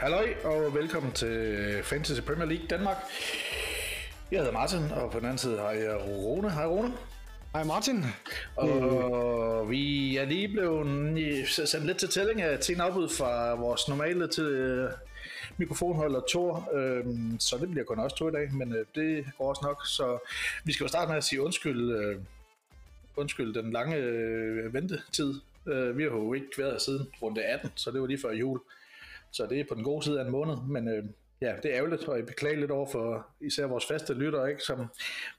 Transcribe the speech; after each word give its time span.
Halløj 0.00 0.34
og 0.44 0.74
velkommen 0.74 1.12
til 1.12 1.80
Fantasy 1.82 2.20
Premier 2.20 2.46
League 2.46 2.66
Danmark. 2.66 2.96
Jeg 4.30 4.38
hedder 4.38 4.52
Martin, 4.52 4.78
og 4.92 5.10
på 5.10 5.18
den 5.18 5.26
anden 5.26 5.38
side 5.38 5.58
har 5.58 5.70
jeg 5.70 5.96
Rune. 6.06 6.50
Hej 6.50 6.66
Rune. 6.66 6.92
Hej 7.52 7.64
Martin. 7.64 8.04
Og 8.56 9.70
vi 9.70 10.16
er 10.16 10.24
lige 10.24 10.48
blevet 10.48 11.48
sendt 11.48 11.86
lidt 11.86 11.98
til 11.98 12.08
tælling 12.08 12.42
af 12.42 12.58
ting 12.58 12.80
afbud 12.80 13.08
fra 13.08 13.54
vores 13.54 13.88
normale 13.88 14.28
til 14.28 14.44
øh, 14.44 14.90
mikrofonholder 15.56 16.20
Tor, 16.32 16.68
øhm, 16.74 17.40
så 17.40 17.58
det 17.58 17.70
bliver 17.70 17.84
kun 17.84 17.98
også 17.98 18.16
to 18.16 18.28
i 18.28 18.32
dag, 18.32 18.52
men 18.54 18.72
øh, 18.72 18.84
det 18.94 19.24
går 19.38 19.48
også 19.48 19.62
nok. 19.64 19.86
Så 19.86 20.18
vi 20.64 20.72
skal 20.72 20.84
jo 20.84 20.88
starte 20.88 21.08
med 21.08 21.16
at 21.16 21.24
sige 21.24 21.42
undskyld, 21.42 21.92
øh, 21.92 22.16
undskyld 23.16 23.54
den 23.54 23.72
lange 23.72 23.96
ventetid. 24.72 25.34
vi 25.94 26.02
har 26.02 26.10
jo 26.10 26.32
ikke 26.32 26.48
været 26.58 26.72
her 26.72 26.78
siden 26.78 27.08
runde 27.22 27.42
18, 27.42 27.70
så 27.74 27.90
det 27.90 28.00
var 28.00 28.06
lige 28.06 28.20
før 28.22 28.32
jul. 28.32 28.60
Så 29.32 29.46
det 29.46 29.60
er 29.60 29.64
på 29.68 29.74
den 29.74 29.84
gode 29.84 30.04
side 30.04 30.20
af 30.20 30.24
en 30.24 30.30
måned, 30.30 30.56
men 30.68 30.88
øh, 30.88 31.04
ja, 31.40 31.56
det 31.62 31.70
er 31.70 31.76
ærgerligt, 31.76 32.08
og 32.08 32.16
jeg 32.16 32.26
beklager 32.26 32.60
lidt 32.60 32.70
over 32.70 32.86
for 32.92 33.26
især 33.40 33.66
vores 33.66 33.86
faste 33.86 34.14
lyttere, 34.14 34.50
ikke? 34.50 34.62
Som, 34.62 34.86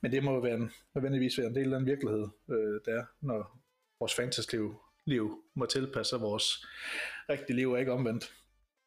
men 0.02 0.12
det 0.12 0.23
må 0.23 0.34
jo 0.34 0.40
være 0.40 0.55
en, 0.55 0.72
nødvendigvis 0.95 1.38
være 1.38 1.48
en 1.48 1.55
del 1.55 1.73
af 1.73 1.80
den 1.80 1.88
virkelighed, 1.88 2.27
øh, 2.52 2.80
der 2.85 3.04
når 3.22 3.59
vores 3.99 4.16
fantasy-liv 4.16 4.76
liv 5.05 5.44
må 5.54 5.66
tilpasse 5.66 6.16
vores 6.16 6.66
rigtige 7.30 7.55
liv, 7.55 7.72
og 7.72 7.80
ikke 7.80 7.91
omvendt. 7.91 8.34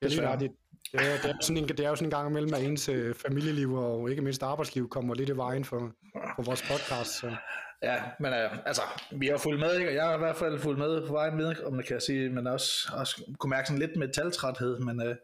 Det 0.02 0.18
er, 0.18 0.36
det, 0.36 0.52
det, 0.92 1.00
er, 1.00 1.16
det, 1.22 1.30
er 1.30 1.34
sådan 1.40 1.56
en, 1.56 1.68
det 1.68 1.80
er 1.80 1.88
jo 1.88 1.96
sådan 1.96 2.06
en 2.06 2.10
gang 2.10 2.30
imellem, 2.30 2.54
at 2.54 2.62
ens 2.62 2.88
øh, 2.88 3.14
familieliv 3.14 3.74
og 3.74 4.10
ikke 4.10 4.22
mindst 4.22 4.42
arbejdsliv 4.42 4.88
kommer 4.88 5.14
lidt 5.14 5.28
i 5.28 5.36
vejen 5.36 5.64
for, 5.64 5.92
for 6.36 6.42
vores 6.42 6.62
podcast. 6.62 7.10
Så. 7.20 7.36
Ja, 7.82 8.02
men 8.20 8.32
øh, 8.32 8.50
altså, 8.66 8.82
vi 9.10 9.26
har 9.26 9.36
fulgt 9.36 9.60
med, 9.60 9.78
ikke? 9.78 9.90
og 9.90 9.94
jeg 9.94 10.04
har 10.04 10.14
i 10.14 10.18
hvert 10.18 10.36
fald 10.36 10.58
fulgt 10.58 10.78
med 10.78 11.06
på 11.06 11.12
vejen 11.12 11.36
med, 11.36 11.54
om 11.64 11.76
det 11.76 11.86
kan 11.86 11.94
jeg 11.94 12.02
sige, 12.02 12.30
men 12.30 12.46
også, 12.46 12.92
også 12.92 13.22
kunne 13.38 13.50
mærke 13.50 13.68
sådan 13.68 13.80
lidt 13.80 13.96
med 13.96 14.08
taltræthed, 14.08 14.78
men 14.78 15.02
øh, 15.02 15.16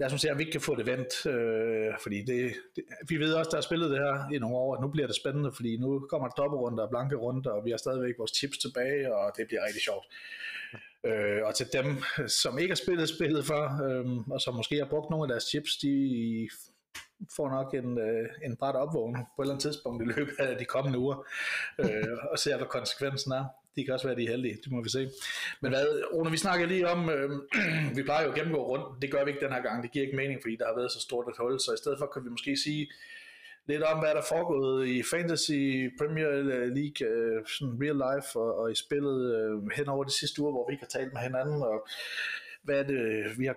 lad 0.00 0.12
os 0.12 0.20
se, 0.20 0.30
om 0.30 0.38
vi 0.38 0.42
ikke 0.42 0.52
kan 0.52 0.60
få 0.60 0.74
det 0.74 0.86
vendt, 0.86 1.26
øh, 1.26 1.94
fordi 2.02 2.18
det, 2.22 2.52
det, 2.76 2.84
vi 3.08 3.16
ved 3.16 3.34
også, 3.34 3.50
der 3.50 3.56
er 3.56 3.60
spillet 3.60 3.90
det 3.90 3.98
her 3.98 4.30
i 4.34 4.38
nogle 4.38 4.56
år, 4.56 4.74
at 4.74 4.80
nu 4.80 4.88
bliver 4.88 5.06
det 5.06 5.16
spændende, 5.16 5.52
fordi 5.52 5.76
nu 5.76 6.06
kommer 6.10 6.28
der 6.28 6.42
dobbeltrunder 6.42 6.84
og 6.84 6.90
blanke 6.90 7.16
runder, 7.16 7.50
og 7.50 7.64
vi 7.64 7.70
har 7.70 7.78
stadigvæk 7.78 8.14
vores 8.18 8.30
chips 8.38 8.58
tilbage, 8.58 9.14
og 9.14 9.32
det 9.36 9.46
bliver 9.46 9.66
rigtig 9.66 9.82
sjovt. 9.82 10.06
Øh, 11.04 11.40
og 11.46 11.54
til 11.54 11.66
dem, 11.72 11.86
som 12.40 12.58
ikke 12.58 12.72
har 12.72 12.82
spillet 12.84 13.08
spillet 13.08 13.44
før, 13.46 13.64
øh, 13.86 14.06
og 14.30 14.40
som 14.40 14.54
måske 14.54 14.76
har 14.76 14.88
brugt 14.92 15.10
nogle 15.10 15.24
af 15.24 15.28
deres 15.28 15.44
chips, 15.44 15.76
de 15.76 15.92
får 17.36 17.48
nok 17.50 17.74
en, 17.74 17.98
øh, 17.98 18.28
en 18.44 18.56
bræt 18.56 18.74
opvågning 18.74 19.26
på 19.36 19.42
et 19.42 19.44
eller 19.44 19.54
andet 19.54 19.62
tidspunkt 19.62 20.02
i 20.02 20.06
løbet 20.06 20.34
af 20.38 20.58
de 20.58 20.64
kommende 20.64 20.98
uger, 20.98 21.26
øh, 21.78 22.16
og 22.32 22.38
ser, 22.38 22.56
hvad 22.56 22.66
konsekvensen 22.66 23.32
er. 23.32 23.44
De 23.76 23.84
kan 23.84 23.94
også 23.94 24.06
være 24.06 24.16
de 24.16 24.28
heldige, 24.28 24.58
det 24.64 24.72
må 24.72 24.82
vi 24.82 24.88
se. 24.88 25.10
Men 25.60 25.70
hvad, 25.72 25.86
Rune, 26.12 26.30
vi 26.30 26.36
snakker 26.36 26.66
lige 26.66 26.88
om, 26.88 27.10
øh, 27.10 27.30
vi 27.96 28.02
plejer 28.02 28.24
jo 28.24 28.30
at 28.30 28.38
gennemgå 28.38 28.66
rundt, 28.66 29.02
det 29.02 29.10
gør 29.10 29.24
vi 29.24 29.30
ikke 29.30 29.44
den 29.46 29.52
her 29.52 29.62
gang, 29.62 29.82
det 29.82 29.92
giver 29.92 30.04
ikke 30.04 30.16
mening, 30.16 30.40
fordi 30.42 30.56
der 30.56 30.66
har 30.66 30.74
været 30.74 30.92
så 30.92 31.00
stort 31.00 31.28
et 31.28 31.34
hul, 31.38 31.60
så 31.60 31.72
i 31.74 31.76
stedet 31.76 31.98
for 31.98 32.06
kan 32.06 32.24
vi 32.24 32.30
måske 32.30 32.56
sige 32.56 32.90
lidt 33.66 33.82
om, 33.82 33.98
hvad 33.98 34.10
der 34.10 34.22
er 34.24 34.32
foregået 34.34 34.88
i 34.88 35.02
Fantasy 35.02 35.60
Premier 35.98 36.30
League, 36.78 37.00
øh, 37.10 37.46
sådan 37.46 37.78
real 37.82 37.98
life, 38.06 38.38
og, 38.38 38.58
og 38.58 38.72
i 38.72 38.74
spillet 38.74 39.18
øh, 39.36 39.70
hen 39.76 39.88
over 39.88 40.04
de 40.04 40.18
sidste 40.20 40.42
uger, 40.42 40.52
hvor 40.52 40.66
vi 40.68 40.72
ikke 40.72 40.86
har 40.86 40.98
talt 40.98 41.12
med 41.12 41.20
hinanden, 41.20 41.62
og 41.62 41.88
hvad 42.62 42.78
er 42.78 42.82
det, 42.82 43.38
vi 43.38 43.46
har, 43.46 43.56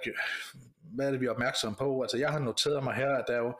hvad 0.95 1.07
er 1.07 1.11
det, 1.11 1.21
vi 1.21 1.25
er 1.25 1.31
opmærksomme 1.31 1.75
på? 1.75 2.01
Altså, 2.01 2.17
jeg 2.17 2.29
har 2.29 2.39
noteret 2.39 2.83
mig 2.83 2.95
her, 2.95 3.11
at 3.11 3.25
der 3.27 3.33
er 3.33 3.43
jo, 3.47 3.53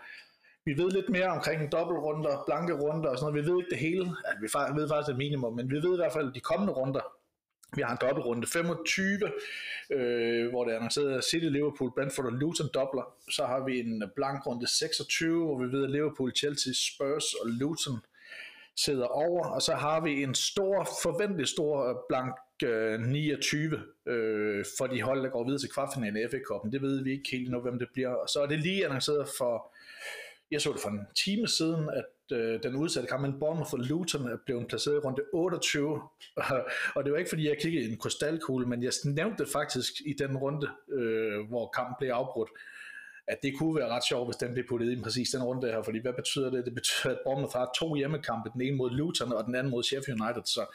vi 0.65 0.77
ved 0.77 0.91
lidt 0.91 1.09
mere 1.09 1.27
omkring 1.27 1.71
dobbeltrunder, 1.71 2.43
blanke 2.45 2.73
runder 2.73 3.09
og 3.09 3.17
sådan 3.17 3.33
noget. 3.33 3.45
Vi 3.45 3.51
ved 3.51 3.57
ikke 3.59 3.69
det 3.69 3.79
hele. 3.79 4.05
Altså, 4.25 4.73
vi 4.73 4.81
ved 4.81 4.89
faktisk 4.89 5.11
et 5.11 5.17
minimum, 5.17 5.53
men 5.55 5.71
vi 5.71 5.75
ved 5.75 5.93
i 5.93 6.01
hvert 6.01 6.13
fald 6.13 6.33
de 6.33 6.39
kommende 6.39 6.73
runder. 6.73 7.01
Vi 7.75 7.81
har 7.81 7.91
en 7.91 7.97
dobbeltrunde 8.01 8.47
25, 8.47 9.31
øh, 9.89 10.49
hvor 10.49 10.63
det 10.63 10.73
er 10.73 10.77
annonceret 10.77 11.23
City, 11.23 11.45
Liverpool, 11.45 11.91
Brentford 11.95 12.25
og 12.25 12.31
Luton 12.31 12.69
dobler. 12.73 13.13
Så 13.29 13.45
har 13.45 13.65
vi 13.65 13.79
en 13.79 14.03
blank 14.15 14.47
runde 14.47 14.67
26, 14.67 15.45
hvor 15.45 15.59
vi 15.63 15.71
ved, 15.71 15.83
at 15.83 15.91
Liverpool, 15.91 16.35
Chelsea, 16.35 16.73
Spurs 16.73 17.33
og 17.33 17.47
Luton 17.47 17.99
sidder 18.75 19.05
over. 19.05 19.45
Og 19.45 19.61
så 19.61 19.73
har 19.73 20.01
vi 20.01 20.23
en 20.23 20.35
stor, 20.35 20.87
forventelig 21.03 21.47
stor 21.47 21.89
øh, 21.89 21.95
blank 22.09 22.35
øh, 22.63 22.99
29 22.99 23.81
øh, 24.07 24.65
for 24.77 24.87
de 24.87 25.01
hold, 25.01 25.23
der 25.23 25.29
går 25.29 25.43
videre 25.43 25.59
til 25.59 25.69
kvartfinalen 25.69 26.17
i 26.17 26.27
FA 26.31 26.37
Cup'en. 26.37 26.71
Det 26.71 26.81
ved 26.81 27.03
vi 27.03 27.11
ikke 27.11 27.29
helt 27.31 27.51
nu, 27.51 27.59
hvem 27.59 27.79
det 27.79 27.87
bliver. 27.93 28.09
Og 28.09 28.29
så 28.29 28.39
er 28.41 28.45
det 28.45 28.59
lige 28.59 28.85
annonceret 28.85 29.27
for, 29.37 29.72
jeg 30.53 30.61
så 30.61 30.71
det 30.71 30.81
for 30.81 30.89
en 30.89 31.07
time 31.25 31.47
siden, 31.47 31.89
at 31.89 32.37
øh, 32.37 32.63
den 32.63 32.75
udsatte 32.75 33.09
kamp 33.09 33.21
mellem 33.21 33.39
Bournemouth 33.39 33.73
og 33.73 33.79
Luton 33.79 34.27
er 34.27 34.37
blevet 34.45 34.67
placeret 34.67 34.95
i 34.95 34.99
runde 34.99 35.21
28. 35.33 36.01
og 36.95 37.03
det 37.03 37.11
var 37.11 37.17
ikke 37.17 37.29
fordi, 37.29 37.49
jeg 37.49 37.57
kiggede 37.61 37.85
i 37.85 37.91
en 37.91 37.97
krystalkugle, 37.97 38.65
men 38.65 38.83
jeg 38.83 38.91
nævnte 39.05 39.43
det 39.43 39.51
faktisk 39.51 39.93
i 40.05 40.13
den 40.19 40.37
runde, 40.37 40.67
øh, 40.91 41.47
hvor 41.49 41.71
kampen 41.75 41.95
blev 41.99 42.09
afbrudt 42.09 42.49
at 43.27 43.37
det 43.43 43.57
kunne 43.57 43.75
være 43.75 43.89
ret 43.89 44.03
sjovt, 44.03 44.27
hvis 44.27 44.35
den 44.35 44.53
blev 44.53 44.65
puttet 44.69 44.91
i 44.91 45.01
præcis 45.01 45.29
den 45.29 45.43
runde 45.43 45.67
her, 45.67 45.81
fordi 45.81 45.99
hvad 45.99 46.13
betyder 46.13 46.49
det? 46.49 46.65
Det 46.65 46.75
betyder, 46.75 47.13
at 47.13 47.19
Bournemouth 47.25 47.57
har 47.57 47.71
to 47.79 47.95
hjemmekampe, 47.95 48.49
den 48.53 48.61
ene 48.61 48.77
mod 48.77 48.91
Luton 48.91 49.33
og 49.33 49.45
den 49.45 49.55
anden 49.55 49.71
mod 49.71 49.83
Sheffield 49.83 50.21
United, 50.21 50.43
så 50.45 50.65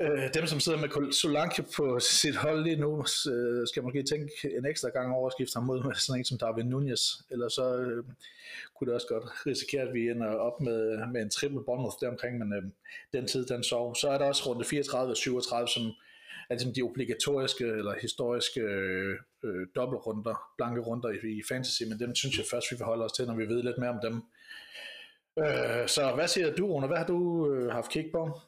Øh, 0.00 0.34
dem, 0.34 0.46
som 0.46 0.60
sidder 0.60 0.78
med 0.78 1.12
Solanke 1.12 1.64
på 1.76 1.98
sit 2.00 2.36
hold 2.36 2.62
lige 2.62 2.76
nu, 2.76 2.98
øh, 3.32 3.66
skal 3.66 3.82
måske 3.82 4.02
tænke 4.02 4.32
en 4.58 4.66
ekstra 4.66 4.88
gang 4.88 5.14
over 5.14 5.26
at 5.26 5.32
skifte 5.32 5.56
ham 5.56 5.66
mod 5.66 5.94
sådan 5.94 6.20
en 6.20 6.24
som 6.24 6.38
Darwin 6.38 6.66
Nunez, 6.66 7.02
eller 7.30 7.48
så 7.48 7.76
øh, 7.78 8.04
kunne 8.74 8.86
det 8.86 8.94
også 8.94 9.06
godt 9.06 9.24
risikere, 9.46 9.82
at 9.82 9.94
vi 9.94 10.10
ender 10.10 10.26
op 10.26 10.60
med, 10.60 11.06
med 11.12 11.22
en 11.22 11.30
triple 11.30 11.64
Bournemouth 11.64 11.96
deromkring, 12.00 12.38
men 12.38 12.52
øh, 12.52 12.62
den 13.12 13.26
tid, 13.26 13.46
den 13.46 13.62
sov. 13.62 13.94
Så 13.94 14.08
er 14.08 14.18
der 14.18 14.24
også 14.24 14.50
runde 14.50 14.64
34 14.64 15.12
og 15.12 15.16
37, 15.16 15.68
som 15.68 15.82
er 16.50 16.54
ligesom 16.54 16.74
de 16.74 16.82
obligatoriske 16.82 17.64
eller 17.64 17.94
historiske 18.00 18.60
øh, 18.60 19.18
øh, 19.44 19.66
dobbeltrunder, 19.76 20.34
blanke 20.56 20.80
runder 20.80 21.08
i, 21.08 21.38
i 21.38 21.42
fantasy, 21.48 21.82
men 21.82 21.98
dem 21.98 22.14
synes 22.14 22.38
jeg 22.38 22.46
først, 22.50 22.66
vi 22.70 22.76
vil 22.76 22.86
holde 22.86 23.04
os 23.04 23.12
til, 23.12 23.26
når 23.26 23.34
vi 23.34 23.48
ved 23.48 23.62
lidt 23.62 23.78
mere 23.78 23.90
om 23.90 24.00
dem. 24.02 24.14
Øh, 25.38 25.88
så 25.88 26.12
hvad 26.14 26.28
siger 26.28 26.54
du, 26.54 26.66
Rune? 26.66 26.86
Hvad 26.86 26.96
har 26.96 27.06
du 27.06 27.50
øh, 27.52 27.72
haft 27.72 27.90
kig 27.90 28.10
på? 28.12 28.40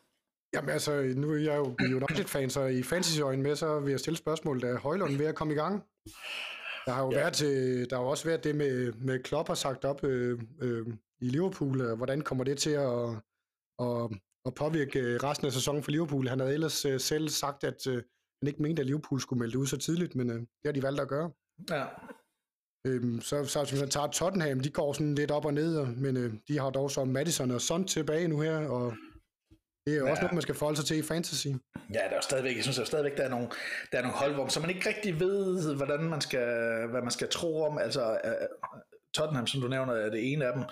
Jamen 0.55 0.71
altså, 0.71 1.13
nu 1.17 1.31
er 1.31 1.37
jeg 1.37 1.57
jo 1.57 1.77
United-fan, 1.81 2.51
så 2.51 2.65
i 2.65 2.83
fantasy-øjen 2.83 3.43
med, 3.43 3.57
så 3.57 3.81
vil 3.81 3.91
jeg 3.91 4.01
stille 4.01 4.17
spørgsmål, 4.17 4.61
der 4.61 4.75
er 4.75 4.79
Højlund 4.79 5.17
ved 5.17 5.27
at 5.27 5.35
komme 5.35 5.53
i 5.53 5.57
gang. 5.57 5.85
Der 6.87 6.93
har 6.93 7.05
jo 7.05 7.11
ja. 7.13 7.19
været 7.19 7.33
til, 7.33 7.87
der 7.91 7.97
har 7.97 8.05
også 8.05 8.25
været 8.25 8.45
det 8.45 8.55
med, 8.55 8.93
med 8.93 9.23
Klopp 9.23 9.49
har 9.49 9.55
sagt 9.55 9.85
op 9.85 10.05
øh, 10.05 10.41
øh, 10.61 10.87
i 11.21 11.29
Liverpool, 11.29 11.81
og 11.81 11.97
hvordan 11.97 12.21
kommer 12.21 12.45
det 12.45 12.59
til 12.59 12.71
at, 12.71 13.09
at, 13.79 14.11
at 14.47 14.55
påvirke 14.55 15.19
resten 15.19 15.47
af 15.47 15.53
sæsonen 15.53 15.83
for 15.83 15.91
Liverpool? 15.91 16.29
Han 16.29 16.41
havde 16.41 16.55
ellers 16.55 16.85
øh, 16.85 17.01
selv 17.01 17.29
sagt, 17.29 17.65
at 17.65 17.87
øh, 17.87 18.03
han 18.43 18.49
ikke 18.49 18.63
mente, 18.63 18.81
at 18.81 18.87
Liverpool 18.87 19.21
skulle 19.21 19.39
melde 19.39 19.59
ud 19.59 19.67
så 19.67 19.77
tidligt, 19.77 20.15
men 20.15 20.31
øh, 20.31 20.37
det 20.37 20.49
har 20.65 20.73
de 20.73 20.83
valgt 20.83 21.01
at 21.01 21.09
gøre. 21.09 21.31
Ja. 21.71 21.85
Øhm, 22.87 23.21
så, 23.21 23.45
så 23.45 23.67
hvis 23.71 23.81
man 23.81 23.91
tager 23.91 24.07
Tottenham, 24.07 24.61
de 24.61 24.71
går 24.71 24.93
sådan 24.93 25.15
lidt 25.15 25.31
op 25.31 25.45
og 25.45 25.55
ned, 25.55 25.87
men 25.87 26.17
øh, 26.17 26.35
de 26.49 26.59
har 26.59 26.71
dog 26.71 26.91
så 26.91 27.05
Madison 27.05 27.51
og 27.51 27.61
Son 27.61 27.85
tilbage 27.85 28.29
nu 28.29 28.41
her, 28.41 28.69
og 28.69 28.95
det 29.89 29.97
er 29.97 30.01
jo 30.01 30.05
ja. 30.05 30.11
også 30.11 30.23
noget, 30.23 30.35
man 30.35 30.43
skal 30.43 30.55
forholde 30.55 30.77
sig 30.77 30.87
til 30.87 30.99
i 30.99 31.03
fantasy. 31.03 31.47
Ja, 31.95 32.01
der 32.11 32.17
er 32.17 32.21
stadigvæk, 32.21 32.57
jeg 32.57 32.63
synes 32.63 32.77
der 32.77 32.83
er 32.83 32.87
stadigvæk, 32.87 33.17
der 33.17 33.23
er 33.23 33.29
nogle, 33.29 33.49
der 33.93 33.99
er 33.99 34.03
nogle 34.03 34.17
hold, 34.17 34.35
hvor 34.35 34.49
så 34.49 34.61
man 34.61 34.71
ikke 34.71 34.89
rigtig 34.89 35.21
ved, 35.21 35.75
hvordan 35.77 36.01
man 36.01 36.21
skal, 36.21 36.47
hvad 36.91 37.03
man 37.03 37.11
skal 37.11 37.29
tro 37.29 37.63
om. 37.63 37.79
Altså, 37.79 38.19
uh, 38.25 38.81
Tottenham, 39.15 39.47
som 39.47 39.61
du 39.61 39.69
nævner, 39.69 39.93
er 39.93 40.11
det 40.11 40.33
ene 40.33 40.47
af 40.47 40.53
dem, 40.53 40.63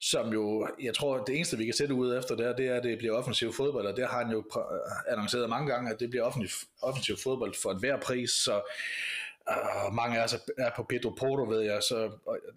som 0.00 0.32
jo, 0.32 0.68
jeg 0.82 0.94
tror, 0.94 1.24
det 1.24 1.36
eneste, 1.36 1.56
vi 1.56 1.64
kan 1.64 1.74
sætte 1.74 1.94
ud 1.94 2.18
efter 2.18 2.36
der, 2.36 2.56
det 2.56 2.68
er, 2.68 2.74
at 2.74 2.82
det 2.82 2.98
bliver 2.98 3.14
offensiv 3.14 3.52
fodbold, 3.52 3.86
og 3.86 3.96
det 3.96 4.06
har 4.06 4.24
han 4.24 4.32
jo 4.32 4.44
annonceret 5.08 5.48
mange 5.48 5.72
gange, 5.72 5.90
at 5.92 6.00
det 6.00 6.10
bliver 6.10 6.24
offensiv, 6.24 6.68
offensiv 6.82 7.16
fodbold 7.16 7.54
for 7.62 7.78
hver 7.78 7.96
pris, 7.96 8.30
så 8.30 8.60
og 9.48 9.94
mange 9.94 10.18
af 10.18 10.24
os 10.24 10.36
er 10.58 10.70
på 10.76 10.82
Pedro 10.82 11.10
Porto, 11.10 11.42
ved 11.42 11.60
jeg, 11.60 11.82
så 11.82 12.10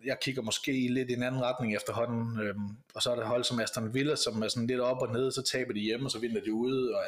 jeg 0.05 0.17
kigger 0.21 0.41
måske 0.41 0.71
lidt 0.71 1.09
i 1.09 1.13
en 1.13 1.23
anden 1.23 1.41
retning 1.41 1.75
efterhånden. 1.75 2.39
Øhm, 2.41 2.69
og 2.93 3.01
så 3.01 3.11
er 3.11 3.15
der 3.15 3.25
hold 3.25 3.43
som 3.43 3.59
Aston 3.59 3.93
Villa, 3.93 4.15
som 4.15 4.41
er 4.41 4.47
sådan 4.47 4.67
lidt 4.67 4.79
op 4.79 5.01
og 5.01 5.13
ned, 5.13 5.31
så 5.31 5.41
taber 5.41 5.73
de 5.73 5.79
hjemme, 5.79 6.07
og 6.07 6.11
så 6.11 6.19
vinder 6.19 6.41
de 6.41 6.53
ude. 6.53 6.95
Og 6.95 7.03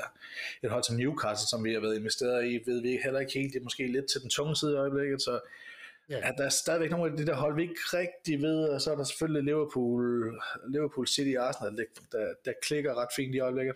et 0.63 0.69
hold 0.69 0.83
som 0.83 0.95
Newcastle, 0.95 1.47
som 1.47 1.63
vi 1.63 1.73
har 1.73 1.79
været 1.79 1.97
investeret 1.97 2.45
i, 2.45 2.59
ved 2.65 2.81
vi 2.81 2.99
heller 3.03 3.19
ikke 3.19 3.33
helt. 3.33 3.53
Det 3.53 3.59
er 3.59 3.63
måske 3.63 3.87
lidt 3.87 4.05
til 4.11 4.21
den 4.21 4.29
tunge 4.29 4.55
side 4.55 4.73
i 4.73 4.75
øjeblikket, 4.75 5.21
så 5.21 5.39
ja. 6.09 6.17
ja 6.17 6.31
der 6.37 6.45
er 6.45 6.49
stadigvæk 6.49 6.91
nogle 6.91 7.11
af 7.11 7.17
de 7.17 7.25
der 7.25 7.35
hold, 7.35 7.55
vi 7.55 7.61
ikke 7.61 7.81
rigtig 7.93 8.41
ved, 8.41 8.69
og 8.69 8.81
så 8.81 8.91
er 8.91 8.95
der 8.95 9.03
selvfølgelig 9.03 9.43
Liverpool, 9.43 10.41
Liverpool 10.67 11.07
City 11.07 11.35
og 11.37 11.47
Arsenal, 11.47 11.77
der, 11.77 11.83
der, 12.11 12.33
der 12.45 12.53
klikker 12.61 13.01
ret 13.01 13.09
fint 13.15 13.35
i 13.35 13.39
øjeblikket. 13.39 13.75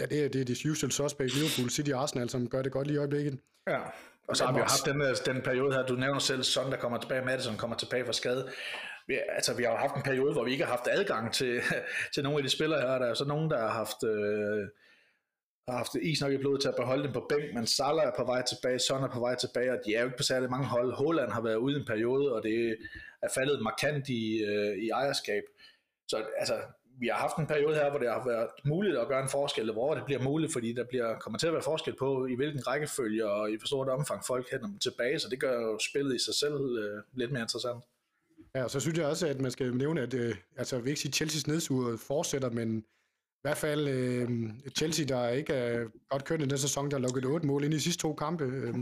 Ja, 0.00 0.06
det 0.06 0.24
er, 0.24 0.28
det 0.28 0.40
er 0.40 0.44
de 0.44 0.70
usual 0.70 0.92
suspect, 0.92 1.34
Liverpool 1.34 1.70
City 1.70 1.90
og 1.90 2.02
Arsenal, 2.02 2.30
som 2.30 2.48
gør 2.48 2.62
det 2.62 2.72
godt 2.72 2.86
lige 2.86 2.94
i 2.94 2.98
øjeblikket. 2.98 3.38
Ja, 3.66 3.80
og 4.28 4.36
så 4.36 4.44
har 4.44 4.52
vi 4.52 4.58
jo 4.58 4.64
haft 4.64 4.86
den, 5.26 5.34
den 5.34 5.42
periode 5.42 5.74
her, 5.74 5.86
du 5.86 5.94
nævner 5.94 6.18
selv, 6.18 6.42
Son 6.42 6.70
der 6.70 6.76
kommer 6.76 6.98
tilbage, 6.98 7.24
Madison 7.24 7.56
kommer 7.56 7.76
tilbage 7.76 8.04
fra 8.04 8.12
skade. 8.12 8.52
Vi, 9.06 9.18
altså, 9.28 9.54
vi 9.54 9.62
har 9.62 9.70
jo 9.70 9.76
haft 9.76 9.96
en 9.96 10.02
periode, 10.02 10.32
hvor 10.32 10.44
vi 10.44 10.52
ikke 10.52 10.64
har 10.64 10.70
haft 10.70 10.88
adgang 10.90 11.32
til, 11.32 11.60
til 12.14 12.22
nogle 12.22 12.38
af 12.38 12.42
de 12.42 12.48
spillere 12.48 12.80
her. 12.80 12.98
Der 12.98 13.06
er 13.06 13.14
så 13.14 13.24
nogen, 13.24 13.50
der 13.50 13.58
har 13.58 13.68
haft, 13.68 14.04
øh, 14.04 14.68
har 15.68 15.76
haft 15.76 15.94
is 15.94 16.20
nok 16.20 16.32
i 16.32 16.36
blodet 16.36 16.60
til 16.60 16.68
at 16.68 16.74
beholde 16.76 17.04
dem 17.04 17.12
på 17.12 17.26
bænk, 17.28 17.54
men 17.54 17.66
Salah 17.66 18.06
er 18.06 18.12
på 18.16 18.24
vej 18.24 18.42
tilbage, 18.42 18.78
Son 18.78 19.02
er 19.02 19.08
på 19.08 19.20
vej 19.20 19.34
tilbage, 19.34 19.72
og 19.72 19.78
de 19.86 19.94
er 19.94 20.00
jo 20.00 20.06
ikke 20.06 20.16
på 20.16 20.22
særlig 20.22 20.50
mange 20.50 20.66
hold. 20.66 20.92
Holland 20.92 21.30
har 21.30 21.42
været 21.42 21.56
ude 21.56 21.76
en 21.76 21.86
periode, 21.86 22.32
og 22.32 22.42
det 22.42 22.76
er 23.22 23.28
faldet 23.34 23.62
markant 23.62 24.08
i, 24.08 24.44
øh, 24.44 24.76
i 24.84 24.88
ejerskab. 24.90 25.42
Så 26.08 26.24
altså, 26.38 26.54
vi 26.98 27.06
har 27.06 27.18
haft 27.18 27.36
en 27.36 27.46
periode 27.46 27.74
her, 27.74 27.90
hvor 27.90 27.98
det 27.98 28.08
har 28.08 28.24
været 28.26 28.48
muligt 28.64 28.98
at 28.98 29.08
gøre 29.08 29.22
en 29.22 29.28
forskel, 29.28 29.72
hvor 29.72 29.94
det 29.94 30.04
bliver 30.04 30.22
muligt, 30.22 30.52
fordi 30.52 30.72
der 30.72 30.84
bliver, 30.84 31.18
kommer 31.18 31.38
til 31.38 31.46
at 31.46 31.52
være 31.52 31.62
forskel 31.62 31.96
på, 31.98 32.26
i 32.26 32.34
hvilken 32.34 32.66
rækkefølge 32.66 33.30
og 33.30 33.50
i 33.50 33.56
hvor 33.56 33.66
stort 33.66 33.88
omfang 33.88 34.24
folk 34.26 34.50
hænder 34.50 34.68
tilbage, 34.82 35.18
så 35.18 35.28
det 35.28 35.40
gør 35.40 35.60
jo 35.60 35.78
spillet 35.78 36.14
i 36.14 36.24
sig 36.24 36.34
selv 36.34 36.54
øh, 36.54 37.02
lidt 37.14 37.32
mere 37.32 37.42
interessant. 37.42 37.84
Ja, 38.54 38.64
og 38.64 38.70
så 38.70 38.80
synes 38.80 38.98
jeg 38.98 39.06
også, 39.06 39.26
at 39.26 39.40
man 39.40 39.50
skal 39.50 39.76
nævne, 39.76 40.00
at 40.00 40.14
øh, 40.14 40.36
altså, 40.56 40.78
vi 40.78 40.90
ikke 40.90 41.00
sige, 41.00 41.24
Chelsea's 41.24 41.50
nedsur 41.50 41.96
fortsætter, 41.96 42.50
men 42.50 42.78
i 42.78 43.42
hvert 43.42 43.56
fald 43.56 43.88
øh, 43.88 44.28
Chelsea, 44.76 45.06
der 45.06 45.28
ikke 45.28 45.52
er 45.52 45.84
godt 46.08 46.24
kørt 46.24 46.40
i 46.40 46.44
den 46.44 46.58
sæson, 46.58 46.90
der 46.90 46.96
har 46.96 47.02
lukket 47.02 47.24
otte 47.24 47.46
mål 47.46 47.64
ind 47.64 47.74
i 47.74 47.76
de 47.76 47.82
sidste 47.82 48.02
to 48.02 48.14
kampe. 48.14 48.44
Øh, 48.44 48.74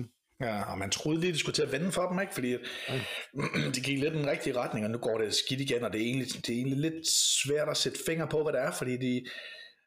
Ja, 0.43 0.73
og 0.73 0.79
man 0.79 0.91
troede 0.91 1.21
lige, 1.21 1.33
det 1.33 1.41
skulle 1.41 1.55
til 1.55 1.63
at 1.63 1.73
vende 1.73 1.93
for 1.93 2.09
dem, 2.09 2.21
ikke? 2.21 2.35
fordi 2.35 2.57
mm. 3.35 3.73
det 3.75 3.83
gik 3.85 3.99
lidt 3.99 4.15
i 4.15 4.19
den 4.19 4.31
rigtige 4.31 4.59
retning, 4.59 4.87
og 4.87 4.91
nu 4.91 4.99
går 4.99 5.19
det 5.19 5.35
skidt 5.35 5.61
igen, 5.61 5.85
og 5.85 5.93
det 5.93 6.01
er, 6.01 6.05
egentlig, 6.05 6.29
det 6.47 6.49
er 6.49 6.57
egentlig 6.57 6.79
lidt 6.79 7.09
svært 7.45 7.69
at 7.69 7.77
sætte 7.77 7.99
fingre 8.07 8.29
på, 8.29 8.43
hvad 8.43 8.53
det 8.53 8.61
er, 8.61 8.73
fordi 8.73 8.97
de, 8.97 9.25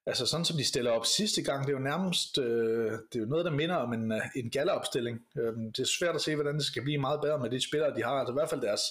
altså 0.06 0.25
sådan 0.25 0.46
som 0.46 0.57
de 0.57 0.66
stiller 0.66 0.92
op 0.92 1.06
sidste 1.06 1.42
gang, 1.44 1.66
det 1.66 1.74
er 1.74 1.78
jo 1.78 1.84
nærmest, 1.84 2.38
øh, 2.38 2.92
det 2.92 3.16
er 3.16 3.19
jo 3.19 3.25
noget, 3.25 3.46
der 3.46 3.52
minder 3.52 3.75
om 3.75 3.94
en, 3.94 4.12
øh, 4.12 4.22
en 4.36 4.50
galleopstilling. 4.50 5.19
Øh, 5.38 5.54
det 5.78 5.80
er 5.80 5.98
svært 6.00 6.16
at 6.16 6.22
se, 6.22 6.36
hvordan 6.36 6.56
det 6.56 6.66
skal 6.66 6.84
blive 6.84 6.98
meget 6.98 7.22
bedre 7.22 7.40
med 7.40 7.50
de 7.50 7.68
spillere, 7.68 7.96
de 7.96 8.04
har, 8.04 8.12
altså 8.12 8.31
i 8.31 8.40
hvert 8.40 8.50
fald 8.50 8.62
deres, 8.62 8.81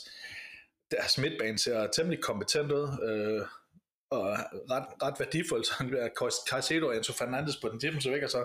deres 0.90 1.18
midtbane 1.18 1.58
ser 1.58 1.86
temmelig 1.86 2.22
kompetent 2.22 2.72
ud, 2.72 2.88
øh, 3.08 3.46
og 4.10 4.26
ret, 4.70 4.86
ret 5.02 5.14
værdifuldt, 5.18 5.66
så 5.68 5.74
øh, 5.84 6.10
Caicedo 6.50 6.86
og 6.86 6.96
Enzo 6.96 7.12
Fernandes 7.12 7.56
på 7.56 7.68
den 7.68 7.80
defensive 7.80 8.14
væk, 8.14 8.22
og 8.22 8.30
så 8.30 8.44